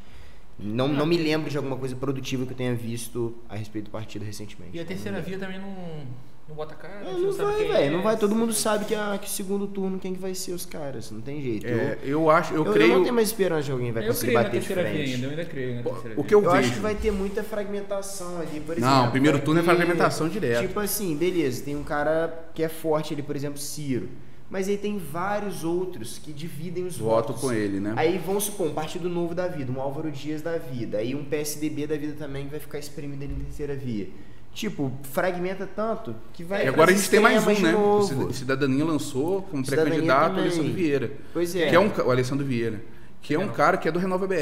Não, 0.57 0.87
não 0.87 1.05
me 1.05 1.17
lembro 1.17 1.49
de 1.49 1.57
alguma 1.57 1.75
coisa 1.75 1.95
produtiva 1.95 2.45
que 2.45 2.53
eu 2.53 2.57
tenha 2.57 2.73
visto 2.75 3.35
a 3.49 3.55
respeito 3.55 3.85
do 3.85 3.91
partido 3.91 4.23
recentemente. 4.23 4.77
E 4.77 4.79
a 4.79 4.85
terceira 4.85 5.19
via 5.21 5.37
também 5.37 5.59
não, 5.59 6.05
não 6.51 6.55
bota 6.57 6.75
cara. 6.75 7.01
Não, 7.03 7.19
não 7.19 7.31
vai, 7.31 7.57
velho. 7.59 7.73
é. 7.73 7.89
Não 7.89 8.01
vai. 8.01 8.17
Todo 8.17 8.35
mundo 8.35 8.51
sabe 8.53 8.85
que, 8.85 8.93
a, 8.93 9.17
que 9.17 9.29
segundo 9.29 9.65
turno 9.67 9.97
quem 9.97 10.13
que 10.13 10.19
vai 10.19 10.35
ser 10.35 10.51
os 10.51 10.65
caras. 10.65 11.09
Não 11.09 11.21
tem 11.21 11.41
jeito. 11.41 11.65
É, 11.65 11.97
eu, 12.03 12.09
eu 12.21 12.29
acho, 12.29 12.53
eu, 12.53 12.61
eu, 12.61 12.65
eu 12.67 12.73
creio. 12.73 12.93
não 12.95 13.01
tenho 13.03 13.13
mais 13.15 13.29
esperança 13.29 13.63
de 13.63 13.71
alguém 13.71 13.91
vai 13.91 14.03
Eu 14.03 14.07
conseguir 14.07 14.33
creio 14.33 14.37
na 14.39 14.43
bater 14.43 14.59
de 14.61 14.67
terceira 14.67 14.89
via 14.89 14.97
frente. 15.03 15.13
ainda, 15.15 15.25
eu 15.25 15.29
ainda 15.31 15.45
creio 15.45 15.75
na 15.75 15.83
terceira 15.83 16.19
o 16.19 16.23
que 16.23 16.35
eu 16.35 16.43
Eu 16.43 16.51
acho 16.51 16.61
vejo- 16.61 16.73
que 16.73 16.79
vai 16.79 16.95
ter 16.95 17.11
muita 17.11 17.43
fragmentação 17.43 18.39
ali, 18.39 18.59
por 18.59 18.77
exemplo. 18.77 18.95
Não, 18.95 19.07
o 19.07 19.11
primeiro 19.11 19.39
turno 19.39 19.59
é 19.59 19.63
ter- 19.63 19.73
fragmentação 19.75 20.27
direto. 20.29 20.67
Tipo 20.67 20.79
assim, 20.79 21.15
beleza, 21.15 21.63
tem 21.63 21.75
um 21.75 21.83
cara 21.83 22.49
que 22.53 22.61
é 22.63 22.69
forte 22.69 23.13
ali, 23.13 23.23
por 23.23 23.35
exemplo, 23.35 23.57
Ciro. 23.57 24.09
Mas 24.49 24.67
aí 24.67 24.75
tem 24.77 24.97
vários 24.97 25.63
outros 25.63 26.17
que 26.17 26.33
dividem 26.33 26.83
os 26.85 26.97
Voto 26.97 27.27
votos. 27.29 27.41
com 27.41 27.53
ele, 27.53 27.79
né? 27.79 27.93
Aí 27.95 28.17
vamos 28.17 28.43
supor, 28.43 28.67
um 28.67 28.73
partido 28.73 29.07
novo 29.07 29.33
da 29.33 29.47
vida, 29.47 29.71
um 29.71 29.79
Álvaro 29.79 30.11
Dias 30.11 30.41
da 30.41 30.57
vida, 30.57 30.97
aí 30.97 31.15
um 31.15 31.23
PSDB 31.23 31.87
da 31.87 31.95
vida 31.95 32.15
também 32.19 32.43
que 32.43 32.51
vai 32.51 32.59
ficar 32.59 32.77
espremido 32.77 33.23
ali 33.23 33.33
na 33.33 33.45
terceira 33.45 33.73
via. 33.73 34.09
Tipo, 34.53 34.91
fragmenta 35.03 35.65
tanto 35.65 36.13
que 36.33 36.43
vai. 36.43 36.65
E 36.65 36.67
agora 36.67 36.91
a 36.91 36.93
gente 36.93 37.09
tem 37.09 37.19
mais 37.21 37.45
um, 37.47 37.53
né? 37.61 37.73
O 37.73 37.79
novo. 37.79 38.03
Cida- 38.07 38.33
Cidadania 38.33 38.83
lançou 38.83 39.43
como 39.43 39.65
pré-candidato 39.65 40.35
o. 40.35 40.39
Alessandro 40.39 40.73
Vieira. 40.73 41.11
Pois 41.31 41.55
é. 41.55 41.69
Que 41.69 41.75
é 41.75 41.79
um, 41.79 41.87
o 42.05 42.11
Alessandro 42.11 42.45
Vieira. 42.45 42.81
Que 43.23 43.35
é 43.35 43.39
um 43.39 43.49
cara 43.49 43.77
que 43.77 43.87
é 43.87 43.91
do 43.91 43.99
Renova 43.99 44.25
BR. 44.25 44.33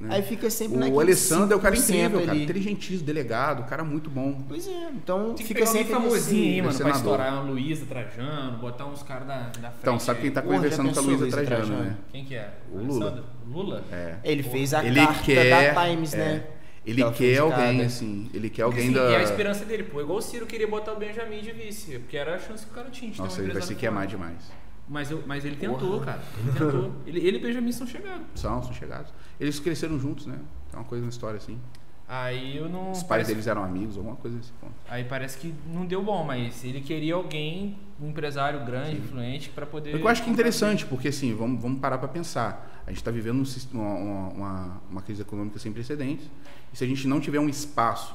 Né? 0.00 0.08
Aí 0.10 0.22
fica 0.22 0.48
sempre 0.48 0.78
O 0.88 1.00
Alessandro 1.00 1.52
é 1.54 1.56
o 1.56 1.60
cara 1.60 1.74
5% 1.74 1.90
incrível, 1.90 2.24
cara. 2.24 2.38
Inteligentíssimo, 2.38 3.04
delegado, 3.04 3.64
cara 3.68 3.82
muito 3.82 4.08
bom. 4.08 4.42
Pois 4.48 4.66
é, 4.68 4.90
então 4.94 5.34
Tem 5.34 5.34
que 5.34 5.44
fica 5.44 5.66
sempre 5.66 5.92
famosinho 5.92 6.44
aí, 6.44 6.62
mano, 6.62 6.68
pra 6.68 6.72
senador. 6.78 6.96
estourar 6.98 7.32
uma 7.34 7.42
Luísa 7.50 7.84
Trajano, 7.86 8.58
botar 8.58 8.86
uns 8.86 9.02
caras 9.02 9.26
da, 9.26 9.38
da 9.38 9.50
frente. 9.70 9.74
Então, 9.80 9.98
sabe 9.98 10.20
quem 10.20 10.30
tá 10.30 10.40
conversando 10.40 10.92
com 10.94 11.00
a 11.00 11.02
Luísa 11.02 11.26
Trajano, 11.26 11.56
Trajano? 11.66 11.82
né? 11.84 11.96
Quem 12.12 12.24
que 12.24 12.36
é? 12.36 12.54
O 12.72 12.78
Lula. 12.78 13.06
Alessandro? 13.06 13.24
Lula? 13.50 13.84
É. 13.90 14.14
Ele 14.22 14.42
fez 14.44 14.72
a 14.72 14.84
Ele 14.84 15.00
carta 15.04 15.22
quer. 15.24 15.74
da 15.74 15.84
Times, 15.84 16.14
é, 16.14 16.16
né? 16.16 16.44
Ele 16.88 17.10
quer 17.10 17.38
alguém, 17.38 17.82
assim. 17.82 18.30
Ele 18.32 18.48
quer 18.48 18.64
Porque, 18.64 18.80
alguém 18.80 18.84
assim, 18.84 18.94
da. 18.94 19.10
E 19.10 19.16
a 19.16 19.22
esperança 19.22 19.64
dele, 19.64 19.82
pô. 19.84 20.00
Igual 20.00 20.18
o 20.18 20.22
Ciro 20.22 20.46
queria 20.46 20.66
botar 20.66 20.92
o 20.92 20.96
Benjamin 20.96 21.40
de 21.40 21.52
vice, 21.52 21.98
porque 21.98 22.16
era 22.16 22.36
a 22.36 22.38
chance 22.38 22.64
que 22.64 22.72
o 22.72 22.74
cara 22.74 22.88
tinha 22.88 23.10
de 23.10 23.16
ter 23.18 23.22
Nossa, 23.22 23.40
um 23.40 23.44
ele 23.44 23.52
vai 23.52 23.62
se 23.62 23.74
queimar 23.74 24.06
demais. 24.06 24.50
Mas, 24.88 25.10
eu, 25.10 25.22
mas 25.26 25.44
ele 25.44 25.56
tentou, 25.56 26.00
cara. 26.00 26.22
Ele 26.40 26.52
tentou. 26.52 26.92
Ele, 27.06 27.26
ele 27.26 27.36
e 27.36 27.40
Benjamin 27.40 27.72
são 27.72 27.86
chegados. 27.86 28.26
São, 28.34 28.62
são 28.62 28.72
chegados. 28.72 29.12
Eles 29.38 29.60
cresceram 29.60 30.00
juntos, 30.00 30.24
né? 30.24 30.38
É 30.72 30.76
uma 30.76 30.84
coisa 30.84 31.04
na 31.04 31.10
história 31.10 31.36
assim. 31.36 31.60
Aí 32.08 32.56
eu 32.56 32.68
não. 32.70 32.90
Os 32.92 33.02
pais 33.02 33.26
deles 33.26 33.46
eram 33.46 33.62
amigos, 33.62 33.98
alguma 33.98 34.16
coisa 34.16 34.38
desse 34.38 34.50
ponto. 34.52 34.72
Aí 34.88 35.04
parece 35.04 35.36
que 35.36 35.54
não 35.66 35.84
deu 35.84 36.02
bom, 36.02 36.24
mas 36.24 36.64
ele 36.64 36.80
queria 36.80 37.14
alguém, 37.14 37.76
um 38.00 38.08
empresário 38.08 38.64
grande, 38.64 38.96
influente, 38.96 39.50
pra 39.50 39.66
poder. 39.66 39.94
Eu 40.00 40.08
acho 40.08 40.22
que 40.22 40.30
é 40.30 40.32
interessante, 40.32 40.86
porque 40.86 41.08
assim, 41.08 41.34
vamos, 41.34 41.60
vamos 41.60 41.80
parar 41.80 41.98
para 41.98 42.08
pensar. 42.08 42.82
A 42.86 42.90
gente 42.90 42.98
está 43.00 43.10
vivendo 43.10 43.38
um 43.40 43.44
uma, 43.76 44.28
uma- 44.30 44.80
uma 44.90 45.02
crise 45.02 45.20
econômica 45.20 45.58
sem 45.58 45.70
precedentes. 45.70 46.26
E 46.72 46.76
se 46.78 46.82
a 46.82 46.86
gente 46.86 47.06
não 47.06 47.20
tiver 47.20 47.40
um 47.40 47.48
espaço 47.48 48.14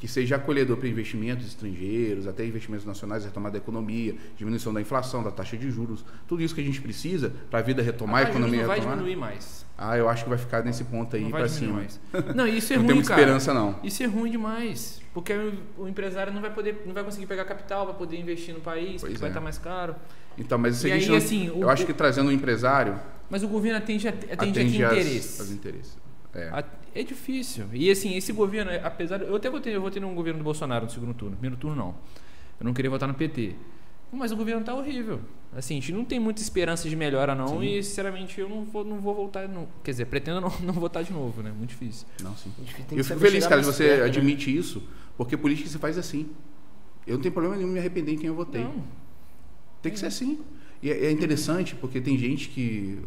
que 0.00 0.08
seja 0.08 0.36
acolhedor 0.36 0.78
para 0.78 0.88
investimentos 0.88 1.46
estrangeiros, 1.46 2.26
até 2.26 2.44
investimentos 2.44 2.86
nacionais, 2.86 3.24
retomada 3.24 3.52
da 3.52 3.58
economia, 3.58 4.14
diminuição 4.36 4.72
da 4.72 4.80
inflação, 4.80 5.22
da 5.22 5.30
taxa 5.30 5.56
de 5.58 5.70
juros, 5.70 6.02
tudo 6.26 6.42
isso 6.42 6.54
que 6.54 6.60
a 6.62 6.64
gente 6.64 6.80
precisa 6.80 7.32
para 7.50 7.58
a 7.58 7.62
vida 7.62 7.82
retomar, 7.82 8.26
a, 8.26 8.30
economia 8.30 8.60
não 8.62 8.66
vai 8.66 8.76
retomar. 8.78 8.96
diminuir 8.96 9.16
mais. 9.16 9.66
Ah, 9.76 9.96
eu 9.98 10.08
acho 10.08 10.24
que 10.24 10.28
vai 10.30 10.38
ficar 10.38 10.64
nesse 10.64 10.84
ponto 10.84 11.14
aí 11.16 11.28
para 11.30 11.46
cima. 11.48 11.74
mais. 11.74 12.00
Não, 12.34 12.46
isso 12.46 12.72
é 12.72 12.76
Não 12.76 12.82
ruim, 12.82 12.86
tem 12.88 12.94
muita 12.96 13.08
cara. 13.10 13.20
esperança 13.20 13.54
não. 13.54 13.78
Isso 13.84 14.02
é 14.02 14.06
ruim 14.06 14.30
demais. 14.30 15.00
Porque 15.12 15.32
o, 15.34 15.82
o 15.84 15.88
empresário 15.88 16.32
não 16.32 16.40
vai 16.40 16.52
poder, 16.52 16.82
não 16.86 16.94
vai 16.94 17.04
conseguir 17.04 17.26
pegar 17.26 17.44
capital 17.44 17.84
para 17.86 17.94
poder 17.94 18.18
investir 18.18 18.54
no 18.54 18.60
país, 18.60 19.00
Pois 19.00 19.12
porque 19.12 19.18
vai 19.18 19.28
é. 19.28 19.32
estar 19.32 19.40
mais 19.40 19.58
caro. 19.58 19.94
Então, 20.38 20.56
mas 20.58 20.76
se 20.76 20.88
E 20.88 20.92
a 20.92 20.98
gente 20.98 21.10
aí, 21.10 21.16
assim, 21.16 21.50
o- 21.50 21.62
eu 21.62 21.70
acho 21.70 21.84
que 21.84 21.92
trazendo 21.92 22.28
um 22.28 22.32
empresário 22.32 22.98
Mas 23.28 23.42
o 23.42 23.48
governo 23.48 23.76
atende, 23.78 24.06
a- 24.08 24.10
atende, 24.10 24.32
atende 24.32 24.60
a 24.84 24.88
que 24.90 24.96
interesse? 25.00 25.42
as 25.42 25.50
interesses. 25.50 25.98
É. 26.34 26.48
A- 26.48 26.64
É 26.94 27.02
difícil. 27.02 27.66
E 27.72 27.90
assim, 27.90 28.16
esse 28.16 28.32
governo, 28.32 28.70
apesar. 28.82 29.20
Eu 29.22 29.36
até 29.36 29.48
votei, 29.48 29.74
eu 29.74 29.80
votei 29.80 30.00
no 30.00 30.12
governo 30.14 30.38
do 30.38 30.44
Bolsonaro 30.44 30.84
no 30.84 30.90
segundo 30.90 31.14
turno. 31.14 31.36
Primeiro 31.36 31.56
turno 31.56 31.76
não. 31.76 31.94
Eu 32.58 32.66
não 32.66 32.74
queria 32.74 32.90
votar 32.90 33.08
no 33.08 33.14
PT. 33.14 33.54
Mas 34.12 34.32
o 34.32 34.36
governo 34.36 34.64
tá 34.64 34.74
horrível. 34.74 35.20
Assim, 35.56 35.74
a 35.74 35.80
gente 35.80 35.92
não 35.92 36.04
tem 36.04 36.18
muita 36.18 36.42
esperança 36.42 36.88
de 36.88 36.96
melhora, 36.96 37.34
não. 37.34 37.62
E 37.62 37.82
sinceramente 37.82 38.40
eu 38.40 38.48
não 38.48 38.64
vou, 38.64 38.84
não 38.84 39.00
vou 39.00 39.14
voltar. 39.14 39.48
Não, 39.48 39.68
quer 39.84 39.92
dizer, 39.92 40.06
pretendo 40.06 40.40
não, 40.40 40.52
não 40.62 40.74
votar 40.74 41.04
de 41.04 41.12
novo, 41.12 41.42
né? 41.42 41.52
Muito 41.56 41.70
difícil. 41.70 42.06
Não, 42.22 42.36
sim. 42.36 42.52
Tem 42.56 42.86
que 42.88 42.98
Eu 42.98 43.04
fico 43.04 43.20
feliz, 43.20 43.46
cara, 43.46 43.60
de 43.60 43.66
você 43.66 43.84
perto, 43.84 44.00
né? 44.00 44.06
admite 44.06 44.54
isso, 44.54 44.82
porque 45.16 45.36
política 45.36 45.68
se 45.68 45.78
faz 45.78 45.96
assim. 45.96 46.28
Eu 47.06 47.14
não 47.14 47.22
tenho 47.22 47.32
problema 47.32 47.56
nenhum 47.56 47.70
em 47.70 47.72
me 47.74 47.78
arrepender 47.78 48.12
em 48.12 48.18
quem 48.18 48.26
eu 48.26 48.34
votei. 48.34 48.64
Não. 48.64 48.84
Tem 49.80 49.92
que 49.92 49.98
ser 49.98 50.06
assim. 50.06 50.40
E 50.82 50.90
é 50.90 51.06
é 51.06 51.10
interessante 51.10 51.74
porque 51.76 52.00
tem 52.00 52.18
gente 52.18 52.48
que 52.48 52.98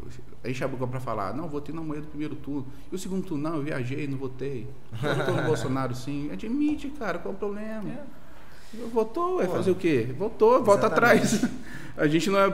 enche 0.45 0.63
a 0.63 0.67
boca 0.67 0.85
pra 0.87 0.99
falar, 0.99 1.33
não, 1.33 1.47
votei 1.47 1.73
na 1.73 1.81
manhã 1.81 2.01
do 2.01 2.07
primeiro 2.07 2.35
turno. 2.35 2.65
E 2.91 2.95
o 2.95 2.99
segundo 2.99 3.25
turno, 3.25 3.49
não, 3.49 3.57
eu 3.57 3.63
viajei, 3.63 4.07
não 4.07 4.17
votei. 4.17 4.67
Eu 5.01 5.15
votou 5.15 5.35
no 5.35 5.43
Bolsonaro, 5.47 5.95
sim. 5.95 6.29
Admite, 6.31 6.89
cara, 6.89 7.19
qual 7.19 7.33
é 7.33 7.35
o 7.35 7.39
problema? 7.39 8.05
Votou, 8.91 9.37
vai 9.37 9.47
fazer 9.47 9.71
o 9.71 9.75
quê? 9.75 10.13
Votou, 10.17 10.63
volta 10.63 10.87
atrás. 10.87 11.45
A 11.95 12.07
gente 12.07 12.27
não 12.27 12.39
é, 12.39 12.47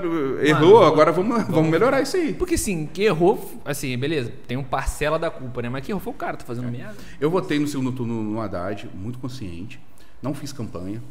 errou, 0.49 0.84
agora 0.84 1.14
vamos, 1.14 1.45
vamos 1.48 1.72
melhorar 1.72 2.02
isso 2.02 2.18
aí. 2.18 2.34
Porque 2.34 2.56
assim, 2.56 2.86
quem 2.94 3.06
errou, 3.06 3.40
assim, 3.64 3.98
beleza, 3.98 4.30
tem 4.45 4.57
um 4.57 4.64
parcela 4.64 5.18
da 5.18 5.32
culpa, 5.32 5.61
né? 5.61 5.70
Mas 5.70 5.86
quem 5.86 5.94
errou 5.94 6.02
foi 6.02 6.11
o 6.11 6.16
cara, 6.16 6.36
tá 6.36 6.44
fazendo 6.44 6.70
merda. 6.70 6.98
Eu 7.22 7.30
votei 7.30 7.57
no 7.57 7.66
segundo 7.66 7.94
turno 7.94 8.22
no 8.22 8.41
Haddad, 8.41 8.90
muito 8.94 9.18
consciente. 9.18 9.80
Não 10.22 10.34
fiz 10.34 10.52
campanha, 10.52 11.02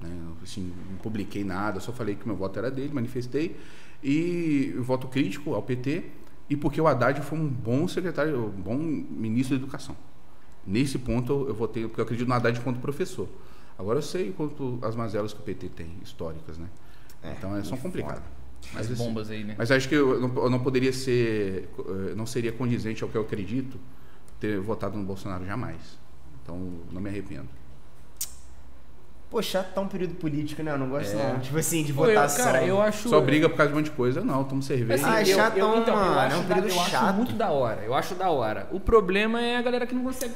né? 0.00 0.10
assim, 0.42 0.72
não 0.90 0.96
publiquei 0.98 1.44
nada, 1.44 1.78
só 1.78 1.92
falei 1.92 2.16
que 2.16 2.26
meu 2.26 2.36
voto 2.36 2.58
era 2.58 2.72
dele, 2.72 2.90
manifestei. 2.92 3.56
E 4.02 4.74
voto 4.80 5.06
crítico 5.06 5.54
ao 5.54 5.62
PT, 5.62 6.04
e 6.48 6.56
porque 6.56 6.80
o 6.80 6.86
Haddad 6.86 7.20
foi 7.22 7.38
um 7.38 7.48
bom 7.48 7.88
secretário, 7.88 8.46
um 8.46 8.62
bom 8.62 8.76
ministro 8.76 9.56
da 9.56 9.62
educação. 9.62 9.96
Nesse 10.66 10.98
ponto 10.98 11.32
eu, 11.32 11.48
eu 11.48 11.54
votei, 11.54 11.84
porque 11.84 12.00
eu 12.00 12.04
acredito 12.04 12.26
no 12.26 12.34
Haddad 12.34 12.58
enquanto 12.58 12.80
professor. 12.80 13.28
Agora 13.78 13.98
eu 13.98 14.02
sei 14.02 14.32
quanto 14.32 14.78
as 14.82 14.94
mazelas 14.94 15.32
que 15.32 15.40
o 15.40 15.42
PT 15.42 15.68
tem, 15.68 15.88
históricas, 16.02 16.56
né? 16.58 16.68
É, 17.22 17.32
então 17.32 17.56
é, 17.56 17.62
são 17.62 17.76
complicadas. 17.76 18.22
As 18.74 18.90
assim, 18.90 18.94
bombas 18.94 19.30
aí, 19.30 19.44
né? 19.44 19.54
mas 19.56 19.70
acho 19.70 19.88
que 19.88 19.94
eu 19.94 20.20
não, 20.20 20.44
eu 20.44 20.50
não 20.50 20.58
poderia 20.58 20.92
ser, 20.92 21.68
eh, 21.78 22.14
não 22.16 22.26
seria 22.26 22.50
condizente 22.50 23.04
ao 23.04 23.08
que 23.08 23.16
eu 23.16 23.20
acredito 23.20 23.78
ter 24.40 24.58
votado 24.58 24.98
no 24.98 25.04
Bolsonaro 25.04 25.46
jamais. 25.46 25.98
Então 26.42 26.58
não 26.90 27.00
me 27.00 27.08
arrependo. 27.08 27.48
Pô, 29.28 29.42
chato 29.42 29.74
tá 29.74 29.80
um 29.80 29.88
período 29.88 30.14
político, 30.14 30.62
né? 30.62 30.72
Eu 30.72 30.78
não 30.78 30.88
gosto 30.88 31.12
É. 31.16 31.32
não. 31.32 31.40
Tipo 31.40 31.58
assim, 31.58 31.82
de 31.82 31.92
Pô, 31.92 32.04
eu- 32.04 32.10
votação. 32.14 32.44
cara, 32.44 32.64
eu 32.64 32.80
acho. 32.80 33.08
Só 33.08 33.20
briga 33.20 33.48
por 33.48 33.56
causa 33.56 33.70
de 33.70 33.74
um 33.74 33.78
monte 33.80 33.90
de 33.90 33.96
coisa? 33.96 34.20
Não, 34.20 34.44
tomo 34.44 34.62
cerveja. 34.62 35.04
Ah, 35.06 35.18
é 35.20 35.22
eu- 35.22 35.34
chatão, 35.36 35.74
eu, 35.74 35.80
então, 35.82 35.94
eu 35.94 36.00
mano, 36.00 36.18
acho 36.20 36.34
é 36.34 36.38
um 36.38 36.42
da- 36.42 36.54
período 36.54 36.72
eu 36.74 36.80
acho 36.80 36.90
chato. 36.90 37.14
muito 37.16 37.32
da 37.34 37.50
hora. 37.50 37.82
Eu 37.84 37.92
acho 37.94 38.14
da 38.14 38.30
hora. 38.30 38.68
O 38.70 38.78
problema 38.78 39.40
é 39.40 39.56
a 39.56 39.62
galera 39.62 39.84
que 39.86 39.94
não 39.94 40.04
consegue. 40.04 40.32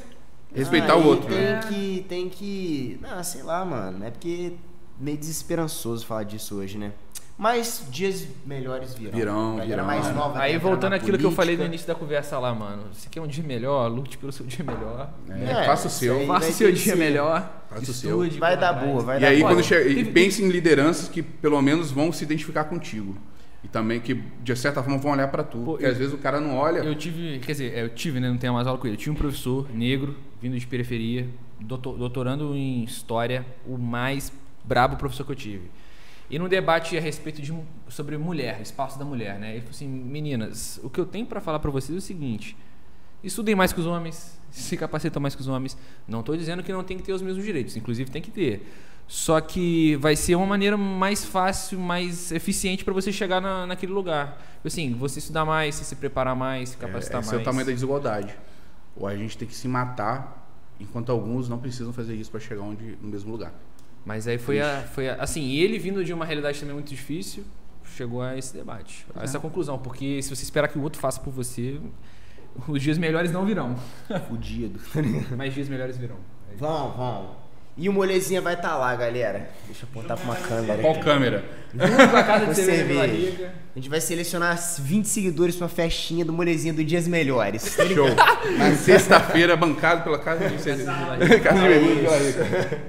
Respeitar 0.53 0.95
Aí 0.95 1.01
o 1.01 1.05
outro, 1.07 1.29
tem 1.29 1.37
né? 1.37 1.59
que, 1.69 2.05
tem 2.09 2.27
que. 2.29 2.99
Não, 3.01 3.23
sei 3.23 3.41
lá, 3.43 3.63
mano. 3.63 4.03
É 4.05 4.11
porque 4.11 4.53
meio 4.99 5.17
desesperançoso 5.17 6.05
falar 6.05 6.23
disso 6.23 6.55
hoje, 6.57 6.77
né? 6.77 6.91
Mas 7.41 7.83
dias 7.89 8.27
melhores 8.45 8.93
virão. 8.93 9.17
Virão, 9.17 9.59
virão. 9.65 9.83
mais 9.83 10.13
nova 10.15 10.39
Aí 10.39 10.59
voltando 10.59 10.91
na 10.91 10.97
àquilo 10.97 11.17
que 11.17 11.23
eu 11.25 11.31
falei 11.31 11.57
no 11.57 11.65
início 11.65 11.87
da 11.87 11.95
conversa 11.95 12.37
lá, 12.37 12.53
mano. 12.53 12.83
Você 12.93 13.09
quer 13.09 13.19
um 13.19 13.25
dia 13.25 13.43
melhor? 13.43 13.87
Lute 13.87 14.15
pelo 14.19 14.31
seu 14.31 14.45
dia 14.45 14.63
melhor. 14.63 15.09
É, 15.27 15.51
É, 15.51 15.65
faça 15.65 15.87
o 15.87 15.89
seu. 15.89 16.19
Faça 16.27 16.39
vai 16.41 16.49
o 16.51 16.53
seu 16.53 16.71
dia 16.71 16.95
melhor. 16.95 17.63
Faça 17.67 17.89
o 17.89 17.93
seu. 17.95 18.29
Vai 18.37 18.55
dar 18.55 18.69
atrás. 18.69 18.87
boa, 18.87 19.01
vai 19.01 19.17
E 19.17 19.21
dar 19.21 19.27
aí, 19.29 19.39
boa. 19.39 19.53
quando 19.55 19.63
chega, 19.63 19.89
e 19.89 20.05
pense 20.05 20.43
em 20.43 20.49
lideranças 20.49 21.09
que 21.09 21.23
pelo 21.23 21.59
menos 21.63 21.89
vão 21.89 22.11
se 22.11 22.23
identificar 22.23 22.65
contigo. 22.65 23.17
E 23.63 23.67
também 23.67 23.99
que, 23.99 24.13
de 24.43 24.55
certa 24.55 24.83
forma, 24.83 24.99
vão 24.99 25.11
olhar 25.13 25.27
pra 25.29 25.43
tu. 25.43 25.57
Pô, 25.57 25.71
porque 25.71 25.85
eu- 25.85 25.89
às 25.89 25.97
vezes 25.97 26.13
o 26.13 26.19
cara 26.19 26.39
não 26.39 26.55
olha. 26.55 26.81
Eu 26.81 26.93
tive, 26.93 27.39
quer 27.39 27.53
dizer, 27.53 27.75
eu 27.75 27.89
tive, 27.89 28.19
né? 28.19 28.29
Não 28.29 28.37
tenho 28.37 28.53
mais 28.53 28.67
aula 28.67 28.77
com 28.79 28.85
ele. 28.85 28.97
Eu 28.97 28.99
tinha 28.99 29.13
um 29.13 29.15
professor 29.15 29.67
negro, 29.73 30.15
vindo 30.39 30.55
de 30.59 30.67
periferia, 30.67 31.27
doutor- 31.59 31.97
doutorando 31.97 32.55
em 32.55 32.83
história, 32.83 33.43
o 33.65 33.79
mais 33.79 34.31
brabo 34.63 34.95
professor 34.95 35.23
que 35.25 35.31
eu 35.31 35.35
tive. 35.35 35.71
E 36.31 36.39
num 36.39 36.47
debate 36.47 36.97
a 36.97 37.01
respeito 37.01 37.41
de 37.41 37.53
sobre 37.89 38.17
mulher, 38.17 38.61
espaço 38.61 38.97
da 38.97 39.03
mulher, 39.03 39.37
né? 39.37 39.51
Ele 39.51 39.59
falou 39.59 39.71
assim: 39.71 39.87
meninas, 39.87 40.79
o 40.81 40.89
que 40.89 40.97
eu 40.97 41.05
tenho 41.05 41.25
pra 41.25 41.41
falar 41.41 41.59
pra 41.59 41.69
vocês 41.69 41.93
é 41.93 41.97
o 41.97 42.01
seguinte: 42.01 42.55
estudem 43.21 43.53
mais 43.53 43.73
que 43.73 43.81
os 43.81 43.85
homens, 43.85 44.39
se 44.49 44.77
capacitem 44.77 45.21
mais 45.21 45.35
que 45.35 45.41
os 45.41 45.49
homens. 45.49 45.77
Não 46.07 46.21
estou 46.21 46.37
dizendo 46.37 46.63
que 46.63 46.71
não 46.71 46.85
tem 46.85 46.95
que 46.95 47.03
ter 47.03 47.11
os 47.11 47.21
mesmos 47.21 47.43
direitos, 47.43 47.75
inclusive 47.75 48.09
tem 48.09 48.21
que 48.21 48.31
ter. 48.31 48.65
Só 49.09 49.41
que 49.41 49.97
vai 49.97 50.15
ser 50.15 50.35
uma 50.35 50.45
maneira 50.45 50.77
mais 50.77 51.25
fácil, 51.25 51.77
mais 51.77 52.31
eficiente 52.31 52.85
para 52.85 52.93
você 52.93 53.11
chegar 53.11 53.41
na, 53.41 53.67
naquele 53.67 53.91
lugar. 53.91 54.41
Assim, 54.63 54.93
você 54.93 55.19
estudar 55.19 55.43
mais, 55.43 55.75
você 55.75 55.83
se 55.83 55.97
preparar 55.97 56.33
mais, 56.33 56.69
se 56.69 56.77
capacitar 56.77 57.19
Esse 57.19 57.29
mais. 57.29 57.39
é 57.39 57.41
o 57.41 57.43
tamanho 57.43 57.65
da 57.65 57.73
desigualdade. 57.73 58.33
Ou 58.95 59.05
a 59.05 59.17
gente 59.17 59.37
tem 59.37 59.45
que 59.45 59.53
se 59.53 59.67
matar, 59.67 60.49
enquanto 60.79 61.11
alguns 61.11 61.49
não 61.49 61.59
precisam 61.59 61.91
fazer 61.91 62.15
isso 62.15 62.31
para 62.31 62.39
chegar 62.39 62.61
onde, 62.61 62.97
no 63.01 63.09
mesmo 63.09 63.33
lugar. 63.33 63.53
Mas 64.05 64.27
aí 64.27 64.37
foi, 64.37 64.59
a, 64.59 64.81
foi 64.81 65.09
a, 65.09 65.15
assim, 65.15 65.41
e 65.41 65.59
ele 65.59 65.77
vindo 65.77 66.03
de 66.03 66.11
uma 66.13 66.25
realidade 66.25 66.59
também 66.59 66.73
muito 66.73 66.89
difícil, 66.89 67.43
chegou 67.85 68.21
a 68.21 68.37
esse 68.37 68.53
debate, 68.53 69.05
a 69.15 69.23
essa 69.23 69.39
conclusão, 69.39 69.77
porque 69.77 70.21
se 70.21 70.29
você 70.35 70.43
esperar 70.43 70.67
que 70.67 70.77
o 70.77 70.81
outro 70.81 70.99
faça 70.99 71.19
por 71.19 71.31
você, 71.31 71.79
os 72.67 72.81
dias 72.81 72.97
melhores 72.97 73.31
não 73.31 73.45
virão, 73.45 73.75
Fudido. 74.27 74.79
mas 75.37 75.53
dias 75.53 75.69
melhores 75.69 75.97
virão. 75.97 76.17
vão, 76.57 76.91
vão. 76.91 77.40
E 77.77 77.87
o 77.87 77.93
molezinha 77.93 78.41
vai 78.41 78.53
estar 78.53 78.75
lá, 78.75 78.95
galera. 78.95 79.49
Deixa 79.65 79.85
eu 79.85 79.89
apontar 79.91 80.17
pra 80.17 80.25
uma 80.25 80.35
câmera. 80.35 80.81
Qual 80.81 80.93
aqui. 80.93 81.03
câmera? 81.03 81.43
Vamos 81.73 81.95
pra 81.95 82.23
casa 82.23 82.45
de 82.51 82.55
cerveja 82.55 82.99
cerveja. 83.07 83.53
A 83.73 83.79
gente 83.79 83.89
vai 83.89 84.01
selecionar 84.01 84.59
20 84.79 85.05
seguidores 85.07 85.55
pra 85.55 85.63
uma 85.63 85.69
festinha 85.69 86.25
do 86.25 86.33
molezinha 86.33 86.73
do 86.73 86.83
Dias 86.83 87.07
Melhores. 87.07 87.73
Tá 87.73 87.85
Show. 87.85 88.09
Na 88.57 88.75
sexta-feira, 88.75 89.55
bancado 89.55 90.03
pela 90.03 90.19
casa 90.19 90.49
de 90.49 90.61
cerveja. 90.61 90.91
Casa 91.41 91.59
de 91.61 91.79
Rica. 91.79 92.81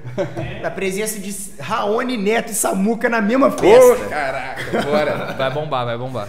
Na 0.61 0.73
presença 0.73 1.21
de 1.21 1.33
Raoni, 1.61 2.17
Neto 2.17 2.51
e 2.51 2.55
Samuca 2.55 3.09
na 3.09 3.21
mesma 3.21 3.53
festa. 3.53 4.07
caraca, 4.07 4.83
bora. 4.83 5.33
Vai 5.43 5.51
bombar, 5.51 5.85
vai 5.87 5.99
bombar. 5.99 6.29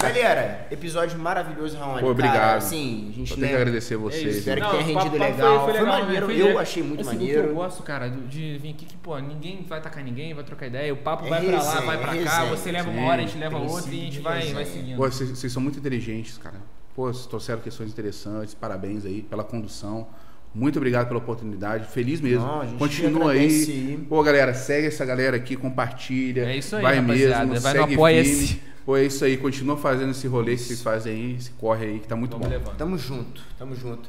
Galera, 0.00 0.66
episódio 0.70 1.18
maravilhoso, 1.18 1.76
Raoni. 1.78 2.00
Pô, 2.00 2.10
obrigado. 2.10 2.34
Cara, 2.34 2.56
assim, 2.56 3.10
a 3.12 3.16
gente 3.16 3.28
Só 3.28 3.34
tenho 3.36 3.46
que 3.46 3.52
né, 3.52 3.60
agradecer 3.60 3.96
vocês. 3.96 4.36
Espero 4.36 4.60
né? 4.60 4.66
que 4.66 4.72
tenha 4.72 4.82
rendido 4.82 5.16
papo 5.18 5.32
legal. 5.32 5.64
Foi, 5.64 5.72
né? 5.72 5.82
maneiro, 5.82 6.26
Foi- 6.26 6.40
eu 6.42 6.58
achei 6.58 6.82
muito 6.82 7.00
assim, 7.00 7.10
maneiro. 7.10 7.54
Cara, 7.84 8.08
de 8.08 8.58
vir 8.58 8.70
aqui 8.70 8.84
que, 8.86 8.96
pô, 8.96 9.16
ninguém 9.18 9.64
vai 9.68 9.80
tacar 9.80 10.02
ninguém, 10.02 10.34
vai 10.34 10.42
trocar 10.42 10.66
ideia, 10.66 10.92
o 10.92 10.96
papo 10.96 11.26
É 11.26 11.30
vai 11.30 11.44
pra 11.46 11.62
lá, 11.62 11.80
vai 11.80 11.98
pra 11.98 12.16
é 12.16 12.24
cá, 12.24 12.38
resenha. 12.38 12.56
você 12.56 12.72
leva 12.72 12.90
uma 12.90 13.02
hora, 13.08 13.22
a 13.22 13.26
gente 13.26 13.38
leva 13.38 13.58
outra 13.58 13.94
e 13.94 14.00
a 14.00 14.04
gente 14.04 14.10
de 14.12 14.20
vai, 14.20 14.52
vai 14.52 14.64
seguindo. 14.64 14.96
Pô, 14.96 15.04
vocês, 15.04 15.30
vocês 15.30 15.52
são 15.52 15.62
muito 15.62 15.78
inteligentes, 15.78 16.36
cara. 16.38 16.56
Pô, 16.96 17.12
vocês 17.12 17.26
trouxeram 17.26 17.60
questões 17.60 17.90
interessantes. 17.90 18.54
Parabéns 18.54 19.04
aí 19.04 19.22
pela 19.22 19.44
condução. 19.44 20.06
Muito 20.54 20.76
obrigado 20.76 21.08
pela 21.08 21.18
oportunidade. 21.18 21.86
Feliz 21.88 22.20
mesmo. 22.20 22.46
Não, 22.46 22.60
a 22.60 22.66
gente 22.66 22.78
Continua 22.78 23.32
aí. 23.32 24.06
Pô, 24.08 24.22
galera, 24.22 24.54
segue 24.54 24.86
essa 24.86 25.04
galera 25.04 25.36
aqui, 25.36 25.56
compartilha. 25.56 26.42
É 26.42 26.56
isso 26.56 26.76
aí, 26.76 26.82
vai 26.82 26.96
rapaziada. 27.00 27.46
mesmo, 27.46 27.60
Vai 27.60 27.72
segue 27.72 27.94
Apoia-se. 27.94 28.60
Pô, 28.86 28.96
é 28.96 29.04
isso 29.04 29.24
aí. 29.24 29.36
Continua 29.36 29.76
fazendo 29.76 30.10
esse 30.12 30.28
rolê 30.28 30.52
que 30.52 30.62
vocês 30.62 30.80
fazem 30.82 31.12
aí, 31.12 31.34
esse 31.36 31.50
corre 31.52 31.86
aí, 31.86 31.98
que 31.98 32.06
tá 32.06 32.14
muito 32.14 32.32
Vamos 32.32 32.46
bom. 32.46 32.52
levando. 32.52 32.76
Tamo 32.76 32.96
junto, 32.96 33.42
tamo 33.58 33.74
junto. 33.74 34.08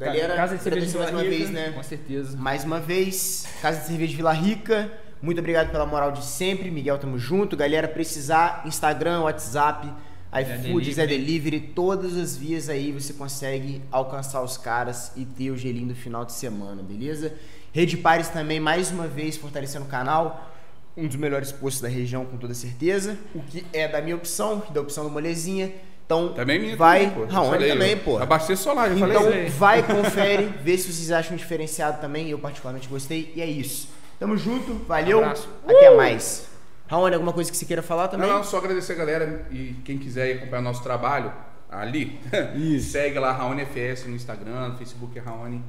Galera, 0.00 0.34
Casa 0.34 0.56
de 0.56 0.62
cerveja 0.62 0.86
de 0.86 0.96
mais 0.96 1.10
uma 1.10 1.20
Vila 1.20 1.30
vez, 1.30 1.48
Rica, 1.48 1.60
né? 1.60 1.72
Com 1.72 1.82
certeza. 1.82 2.36
Mais 2.38 2.64
uma 2.64 2.80
vez, 2.80 3.46
Casa 3.60 3.80
de 3.80 3.86
Cerveja 3.86 4.10
de 4.10 4.16
Vila 4.16 4.32
Rica. 4.32 4.90
Muito 5.20 5.38
obrigado 5.38 5.70
pela 5.70 5.84
moral 5.84 6.10
de 6.10 6.24
sempre. 6.24 6.70
Miguel, 6.70 6.96
tamo 6.96 7.18
junto. 7.18 7.54
Galera, 7.54 7.86
precisar, 7.86 8.62
Instagram, 8.64 9.20
WhatsApp, 9.20 9.92
iFood, 10.32 10.94
Zé 10.94 11.06
Delivery. 11.06 11.50
Delivery, 11.50 11.60
todas 11.74 12.16
as 12.16 12.34
vias 12.34 12.70
aí 12.70 12.92
você 12.92 13.12
consegue 13.12 13.82
alcançar 13.92 14.42
os 14.42 14.56
caras 14.56 15.12
e 15.16 15.26
ter 15.26 15.50
o 15.50 15.56
gelinho 15.58 15.88
do 15.88 15.94
final 15.94 16.24
de 16.24 16.32
semana, 16.32 16.82
beleza? 16.82 17.34
Rede 17.70 17.98
Pares 17.98 18.28
também, 18.28 18.58
mais 18.58 18.90
uma 18.90 19.06
vez, 19.06 19.36
fortalecendo 19.36 19.84
o 19.84 19.88
canal. 19.88 20.50
Um 20.96 21.06
dos 21.06 21.16
melhores 21.16 21.52
postos 21.52 21.82
da 21.82 21.88
região, 21.88 22.24
com 22.24 22.38
toda 22.38 22.54
certeza. 22.54 23.18
O 23.34 23.42
que 23.42 23.66
é 23.70 23.86
da 23.86 24.00
minha 24.00 24.16
opção, 24.16 24.62
da 24.70 24.80
opção 24.80 25.04
do 25.04 25.10
Molezinha. 25.10 25.70
Então, 26.10 26.32
Também 26.32 26.58
minha 26.58 26.76
vai. 26.76 27.08
também, 27.08 27.14
pô. 27.14 27.26
Já 27.26 27.32
Raoni 27.34 27.50
falei, 27.52 27.68
também, 27.70 27.96
pô. 27.98 28.18
Abasteço 28.18 28.64
solar, 28.64 28.90
já 28.90 28.96
falei. 28.96 29.16
Então 29.16 29.30
isso 29.30 29.38
aí. 29.38 29.48
vai, 29.48 29.82
confere, 29.86 30.46
vê 30.60 30.76
se 30.76 30.92
vocês 30.92 31.12
acham 31.12 31.36
diferenciado 31.36 32.00
também. 32.00 32.28
Eu 32.28 32.38
particularmente 32.40 32.88
gostei. 32.88 33.32
E 33.36 33.40
é 33.40 33.46
isso. 33.46 33.88
Tamo 34.18 34.36
junto, 34.36 34.74
valeu. 34.88 35.18
Abraço. 35.18 35.48
Até 35.64 35.94
mais. 35.94 36.48
Raoni, 36.88 37.14
alguma 37.14 37.32
coisa 37.32 37.48
que 37.48 37.56
você 37.56 37.64
queira 37.64 37.80
falar 37.80 38.08
também? 38.08 38.26
Não, 38.26 38.38
não, 38.38 38.44
só 38.44 38.58
agradecer 38.58 38.94
a 38.94 38.96
galera 38.96 39.46
e 39.52 39.76
quem 39.84 39.98
quiser 39.98 40.38
acompanhar 40.38 40.62
nosso 40.62 40.82
trabalho 40.82 41.32
ali, 41.70 42.18
segue 42.82 43.16
lá 43.20 43.30
Raoni 43.30 43.64
FS 43.64 44.06
no 44.06 44.16
Instagram, 44.16 44.70
no 44.70 44.78
Facebook 44.78 45.16
é 45.16 45.22
Raoni 45.22 45.62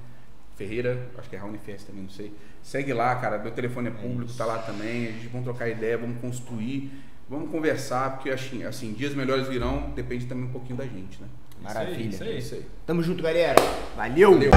Ferreira, 0.56 1.08
acho 1.20 1.30
que 1.30 1.36
é 1.36 1.40
Raoni 1.40 1.60
FS 1.60 1.84
também, 1.84 2.02
não 2.02 2.10
sei. 2.10 2.34
Segue 2.64 2.92
lá, 2.92 3.14
cara, 3.18 3.38
meu 3.38 3.52
telefone 3.52 3.90
é 3.90 3.92
público, 3.92 4.34
tá 4.34 4.46
lá 4.46 4.58
também, 4.58 5.08
a 5.08 5.12
gente 5.12 5.28
vamos 5.28 5.46
trocar 5.46 5.70
ideia, 5.70 6.00
vamos 6.00 6.20
construir, 6.20 6.92
vamos 7.32 7.50
conversar, 7.50 8.12
porque 8.12 8.30
assim, 8.30 8.66
assim, 8.66 8.92
dias 8.92 9.16
melhores 9.16 9.48
virão, 9.48 9.90
depende 9.96 10.26
também 10.26 10.44
um 10.44 10.52
pouquinho 10.52 10.76
da 10.76 10.84
gente, 10.84 11.20
né? 11.22 11.28
Maravilha. 11.62 12.10
Isso 12.10 12.24
aí, 12.24 12.30
É 12.30 12.38
isso 12.38 12.56
aí. 12.56 12.66
Tamo 12.86 13.02
junto, 13.02 13.24
galera. 13.24 13.56
Valeu. 13.96 14.34
Valeu. 14.34 14.52